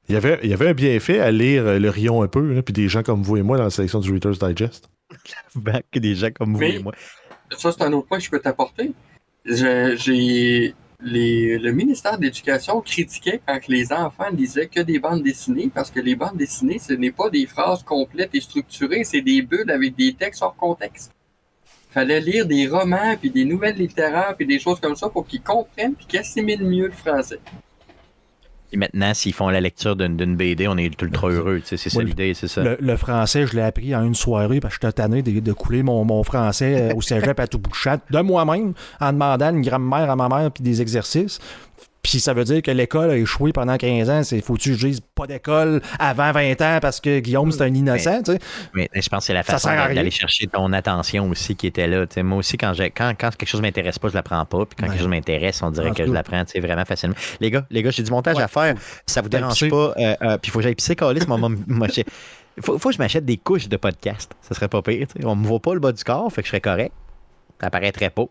Il 0.09 0.15
y 0.15 0.17
avait, 0.17 0.39
il 0.43 0.51
y 0.51 0.53
avait 0.53 0.69
un 0.69 0.75
bienfait 0.75 1.21
à 1.21 1.31
lire 1.33 1.67
euh, 1.67 1.79
le 1.79 1.91
Rion 1.91 2.23
un 2.23 2.29
peu, 2.29 2.55
là, 2.55 2.63
puis 2.63 2.73
des 2.73 2.89
gens 2.89 3.03
comme 3.03 3.23
vous 3.23 3.37
et 3.37 3.43
moi 3.43 3.57
dans 3.57 3.65
la 3.65 3.71
sélection 3.71 4.01
du 4.01 4.13
Reader's 4.13 4.39
Digest. 4.39 4.89
que 5.93 5.99
des 5.99 6.15
gens 6.15 6.31
comme 6.31 6.55
vous 6.55 6.61
Mais- 6.61 6.77
et 6.77 6.83
moi. 6.83 6.93
Ça, 7.57 7.73
c'est 7.73 7.83
un 7.83 7.93
autre 7.93 8.09
point 8.09 8.19
que 8.19 8.25
je 8.25 8.31
peux 8.31 8.41
t'apporter. 8.41 8.93
J'ai 9.45 10.75
le 11.01 11.71
ministère 11.73 12.19
de 12.19 12.25
l'Éducation 12.25 12.81
critiquait 12.81 13.41
quand 13.47 13.59
les 13.69 13.93
enfants 13.93 14.31
lisaient 14.33 14.67
que 14.67 14.81
des 14.81 14.99
bandes 14.99 15.23
dessinées 15.23 15.71
parce 15.73 15.91
que 15.91 16.01
les 16.01 16.17
bandes 16.17 16.37
dessinées, 16.37 16.79
ce 16.79 16.93
n'est 16.95 17.13
pas 17.13 17.31
des 17.31 17.47
phrases 17.47 17.83
complètes 17.83 18.35
et 18.35 18.41
structurées, 18.41 19.05
c'est 19.05 19.21
des 19.21 19.43
bulles 19.43 19.71
avec 19.71 19.95
des 19.95 20.15
textes 20.15 20.43
hors 20.43 20.57
contexte. 20.57 21.13
Fallait 21.91 22.21
lire 22.21 22.47
des 22.47 22.67
romans 22.67 23.17
puis 23.21 23.31
des 23.31 23.45
nouvelles 23.45 23.77
littéraires 23.77 24.35
puis 24.37 24.47
des 24.47 24.59
choses 24.59 24.81
comme 24.81 24.97
ça 24.97 25.09
pour 25.09 25.27
qu'ils 25.27 25.43
comprennent 25.43 25.95
puis 25.95 26.07
qu'ils 26.07 26.21
assimilent 26.21 26.65
mieux 26.65 26.87
le 26.87 26.93
français. 26.93 27.41
Maintenant, 28.75 29.15
s'ils 29.15 29.33
font 29.33 29.49
la 29.49 29.61
lecture 29.61 29.97
d'une 29.97 30.37
BD, 30.37 30.67
on 30.69 30.77
est 30.77 31.01
ultra 31.01 31.29
heureux. 31.29 31.61
C'est 31.65 31.77
ça 31.77 32.03
l'idée, 32.03 32.35
c'est 32.35 32.49
ça. 32.49 32.63
Le, 32.63 32.77
le 32.81 32.97
français, 32.97 33.47
je 33.47 33.55
l'ai 33.55 33.63
appris 33.63 33.95
en 33.95 34.05
une 34.05 34.15
soirée 34.15 34.61
parce 34.61 34.77
que 34.79 34.87
j'étais 34.87 34.93
tanné 35.03 35.23
de, 35.23 35.41
de 35.41 35.53
couler 35.53 35.83
mon, 35.83 36.05
mon 36.05 36.23
français 36.23 36.91
euh, 36.91 36.95
au 36.95 37.03
cégep 37.03 37.39
à 37.39 37.47
tout 37.47 37.59
bout 37.59 37.71
de 37.71 37.75
champ 37.75 37.99
de 38.11 38.21
moi-même 38.21 38.75
en 39.01 39.13
demandant 39.13 39.51
une 39.51 39.63
grammaire 39.63 40.11
à 40.11 40.17
ma 40.17 40.29
mère 40.29 40.51
puis 40.51 40.63
des 40.63 40.83
exercices. 40.83 41.39
Puis 42.09 42.21
ça 42.21 42.33
veut 42.35 42.45
dire 42.45 42.63
que 42.63 42.71
l'école 42.71 43.11
a 43.11 43.17
échoué 43.17 43.53
pendant 43.53 43.77
15 43.77 44.11
ans. 44.11 44.23
C'est 44.23 44.41
faut-tu 44.41 44.71
que 44.75 44.79
je 44.79 44.87
dise 44.87 45.01
pas 45.01 45.27
d'école 45.27 45.83
avant 45.99 46.31
20 46.31 46.53
ans 46.63 46.79
parce 46.81 47.01
que 47.01 47.19
Guillaume, 47.19 47.51
c'est 47.51 47.63
un 47.63 47.75
innocent, 47.75 48.23
tu 48.23 48.31
sais? 48.33 48.39
Mais 48.75 48.89
je 48.95 49.09
pense 49.09 49.19
que 49.21 49.27
c'est 49.27 49.35
la 49.35 49.43
façon 49.43 49.71
d'aller 49.71 50.13
chercher 50.13 50.47
ton 50.47 50.73
attention 50.73 51.29
aussi 51.29 51.57
qui 51.57 51.67
était 51.67 51.89
là. 51.89 52.07
Moi 52.23 52.39
aussi, 52.39 52.57
quand, 52.59 52.73
quand, 52.79 53.13
quand 53.19 53.35
quelque 53.37 53.49
chose 53.49 53.61
m'intéresse 53.61 53.99
pas, 53.99 54.07
je 54.09 54.15
la 54.15 54.23
prends 54.23 54.45
pas. 54.45 54.67
Puis 54.67 54.77
quand 54.79 54.85
Ouais. 54.85 54.91
quelque 54.91 55.01
chose 55.01 55.09
m'intéresse, 55.09 55.61
on 55.65 55.71
dirait 55.73 55.89
En 55.91 55.95
que 55.95 55.97
tout 55.97 56.03
je 56.05 56.09
cas. 56.11 56.15
la 56.15 56.23
prends 56.23 56.45
tu 56.45 56.53
sais, 56.53 56.61
vraiment 56.61 56.85
facilement. 56.85 57.17
Les 57.41 57.51
gars, 57.51 57.67
les 57.71 57.83
gars, 57.83 57.91
j'ai 57.91 58.05
du 58.05 58.11
montage 58.13 58.37
Ouais. 58.37 58.43
à 58.45 58.49
faire. 58.49 58.77
Ça 59.05 59.21
vous 59.21 59.29
dérange 59.29 59.69
pas. 59.69 59.77
euh, 59.99 60.15
euh, 60.23 60.39
puis 60.39 60.49
il 60.49 60.51
faut 60.53 60.61
que 60.61 60.63
j'aille 60.63 60.77
pisser, 60.77 60.95
Calis. 60.95 61.27
Moi, 61.27 61.89
faut, 62.63 62.79
faut 62.79 62.89
que 62.91 62.95
je 62.95 62.99
m'achète 63.01 63.25
des 63.25 63.37
couches 63.37 63.69
de 63.69 63.77
podcast. 63.77 64.31
Ça 64.43 64.55
serait 64.55 64.69
pas 64.69 64.81
pire. 64.81 65.09
tu 65.09 65.21
sais. 65.21 65.27
On 65.27 65.35
me 65.35 65.45
voit 65.45 65.59
pas 65.59 65.75
le 65.75 65.81
bas 65.81 65.91
du 65.91 66.05
corps, 66.05 66.33
fait 66.33 66.43
que 66.43 66.47
je 66.47 66.51
serais 66.53 66.61
correct. 66.61 66.93
Ça 67.61 67.67
apparaîtrait 67.67 68.11
pas. 68.11 68.27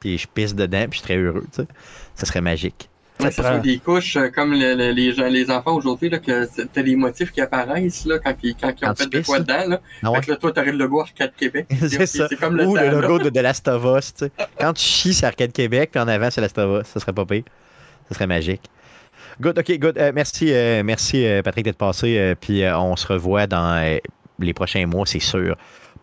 Puis 0.00 0.18
je 0.18 0.26
pisse 0.26 0.54
dedans, 0.54 0.86
puis 0.90 0.98
je 0.98 1.04
serais 1.04 1.16
heureux. 1.18 1.44
tu 1.54 1.62
sais. 1.62 1.68
Ça 2.16 2.26
serait 2.26 2.40
magique. 2.40 2.88
Ouais, 3.24 3.30
prend- 3.30 3.52
sont 3.56 3.58
des 3.58 3.78
couches 3.78 4.16
euh, 4.16 4.28
comme 4.28 4.52
le- 4.52 4.74
le- 4.74 4.90
les, 4.92 5.12
gens, 5.12 5.26
les 5.28 5.50
enfants 5.50 5.74
aujourd'hui, 5.74 6.10
que 6.10 6.46
t'as 6.66 6.82
les 6.82 6.96
motifs 6.96 7.30
qui 7.32 7.40
apparaissent 7.40 8.04
là, 8.06 8.18
quand, 8.18 8.34
ils, 8.42 8.54
quand 8.54 8.68
ils 8.70 8.80
Quand 8.80 8.90
ont 8.92 8.94
fait 8.94 9.08
tu 9.08 9.20
de 9.20 9.24
quoi 9.26 9.38
dedans. 9.40 9.68
Là. 9.68 9.80
Ah 10.02 10.10
ouais? 10.10 10.16
Fait 10.20 10.26
que 10.26 10.30
là, 10.32 10.36
toi, 10.36 10.52
t'aurais 10.52 10.72
le 10.72 10.78
logo 10.78 11.00
Arcade 11.00 11.32
Québec. 11.36 11.66
c'est 11.88 12.06
ça. 12.06 12.28
Comme 12.40 12.56
le 12.56 12.66
Ou 12.66 12.74
temps, 12.76 12.82
le 12.82 12.86
là. 13.00 13.00
logo 13.08 13.18
de, 13.18 13.30
de 13.30 13.40
Last 13.40 13.66
of 13.68 13.84
Us, 13.98 14.14
tu 14.14 14.24
sais. 14.26 14.32
Quand 14.60 14.72
tu 14.72 14.82
chies, 14.84 15.14
c'est 15.14 15.26
Arcade 15.26 15.52
Québec, 15.52 15.90
puis 15.92 16.00
en 16.00 16.08
avant, 16.08 16.30
c'est 16.30 16.40
Last 16.40 16.58
of 16.58 16.82
Us. 16.82 16.88
Ça 16.88 17.00
serait 17.00 17.12
pas 17.12 17.24
pire. 17.24 17.44
Ça 18.08 18.14
serait 18.14 18.26
magique. 18.26 18.62
Good, 19.40 19.58
OK, 19.58 19.78
good. 19.78 19.96
Euh, 19.98 20.12
merci, 20.14 20.52
euh, 20.52 20.82
merci 20.84 21.24
euh, 21.24 21.42
Patrick, 21.42 21.64
d'être 21.64 21.78
passé. 21.78 22.34
puis 22.40 22.62
on 22.74 22.96
se 22.96 23.06
revoit 23.06 23.46
dans 23.46 24.00
les 24.38 24.54
prochains 24.54 24.86
mois, 24.86 25.04
c'est 25.06 25.20
sûr, 25.20 25.54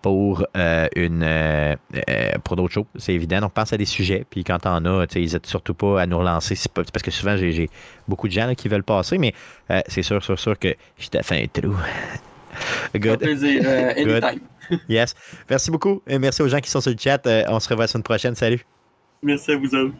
pour 0.02 0.46
euh, 0.56 0.88
une 0.96 1.24
euh, 1.24 1.76
euh, 2.10 2.32
pour 2.44 2.56
d'autres 2.56 2.74
choses. 2.74 2.86
C'est 2.98 3.14
évident. 3.14 3.40
Donc, 3.42 3.54
pense 3.54 3.74
à 3.74 3.78
des 3.78 3.86
sujets. 3.86 4.26
Puis 4.30 4.44
quand 4.44 4.60
t'en 4.60 4.84
as, 4.86 5.08
tu 5.08 5.14
sais, 5.14 5.20
n'hésite 5.20 5.46
surtout 5.46 5.74
pas 5.74 6.02
à 6.02 6.06
nous 6.06 6.18
relancer. 6.18 6.56
Pas- 6.74 6.84
parce 6.84 7.04
que 7.04 7.12
souvent, 7.12 7.36
j'ai 7.38 7.70
beaucoup 8.08 8.28
de 8.28 8.34
gens 8.34 8.46
là, 8.48 8.56
qui 8.56 8.68
veulent 8.68 8.84
passer, 8.84 9.18
mais 9.18 9.34
euh, 9.72 9.82
c'est 9.88 10.04
sûr, 10.04 10.24
sûr, 10.24 10.38
sûr 10.40 10.58
que 10.58 10.76
je 10.98 11.10
t'ai 11.10 11.24
fait 11.24 11.44
un 11.44 11.48
trou. 11.48 11.76
Good. 12.96 13.20
plaisir. 13.20 13.62
Good. 13.98 14.24
Yes. 14.90 15.16
Merci 15.50 15.72
beaucoup. 15.72 16.02
Et 16.08 16.18
merci 16.20 16.42
aux 16.42 16.48
gens 16.48 16.60
qui 16.60 16.70
sont 16.70 16.82
sur 16.82 16.92
le 16.92 16.98
chat. 16.98 17.22
On 17.48 17.60
se 17.60 17.70
revoit 17.70 17.84
la 17.84 17.88
semaine 17.88 18.04
prochaine. 18.04 18.36
Salut. 18.36 18.66
Merci 19.22 19.52
à 19.52 19.58
vous 19.58 19.74
autres. 19.76 19.94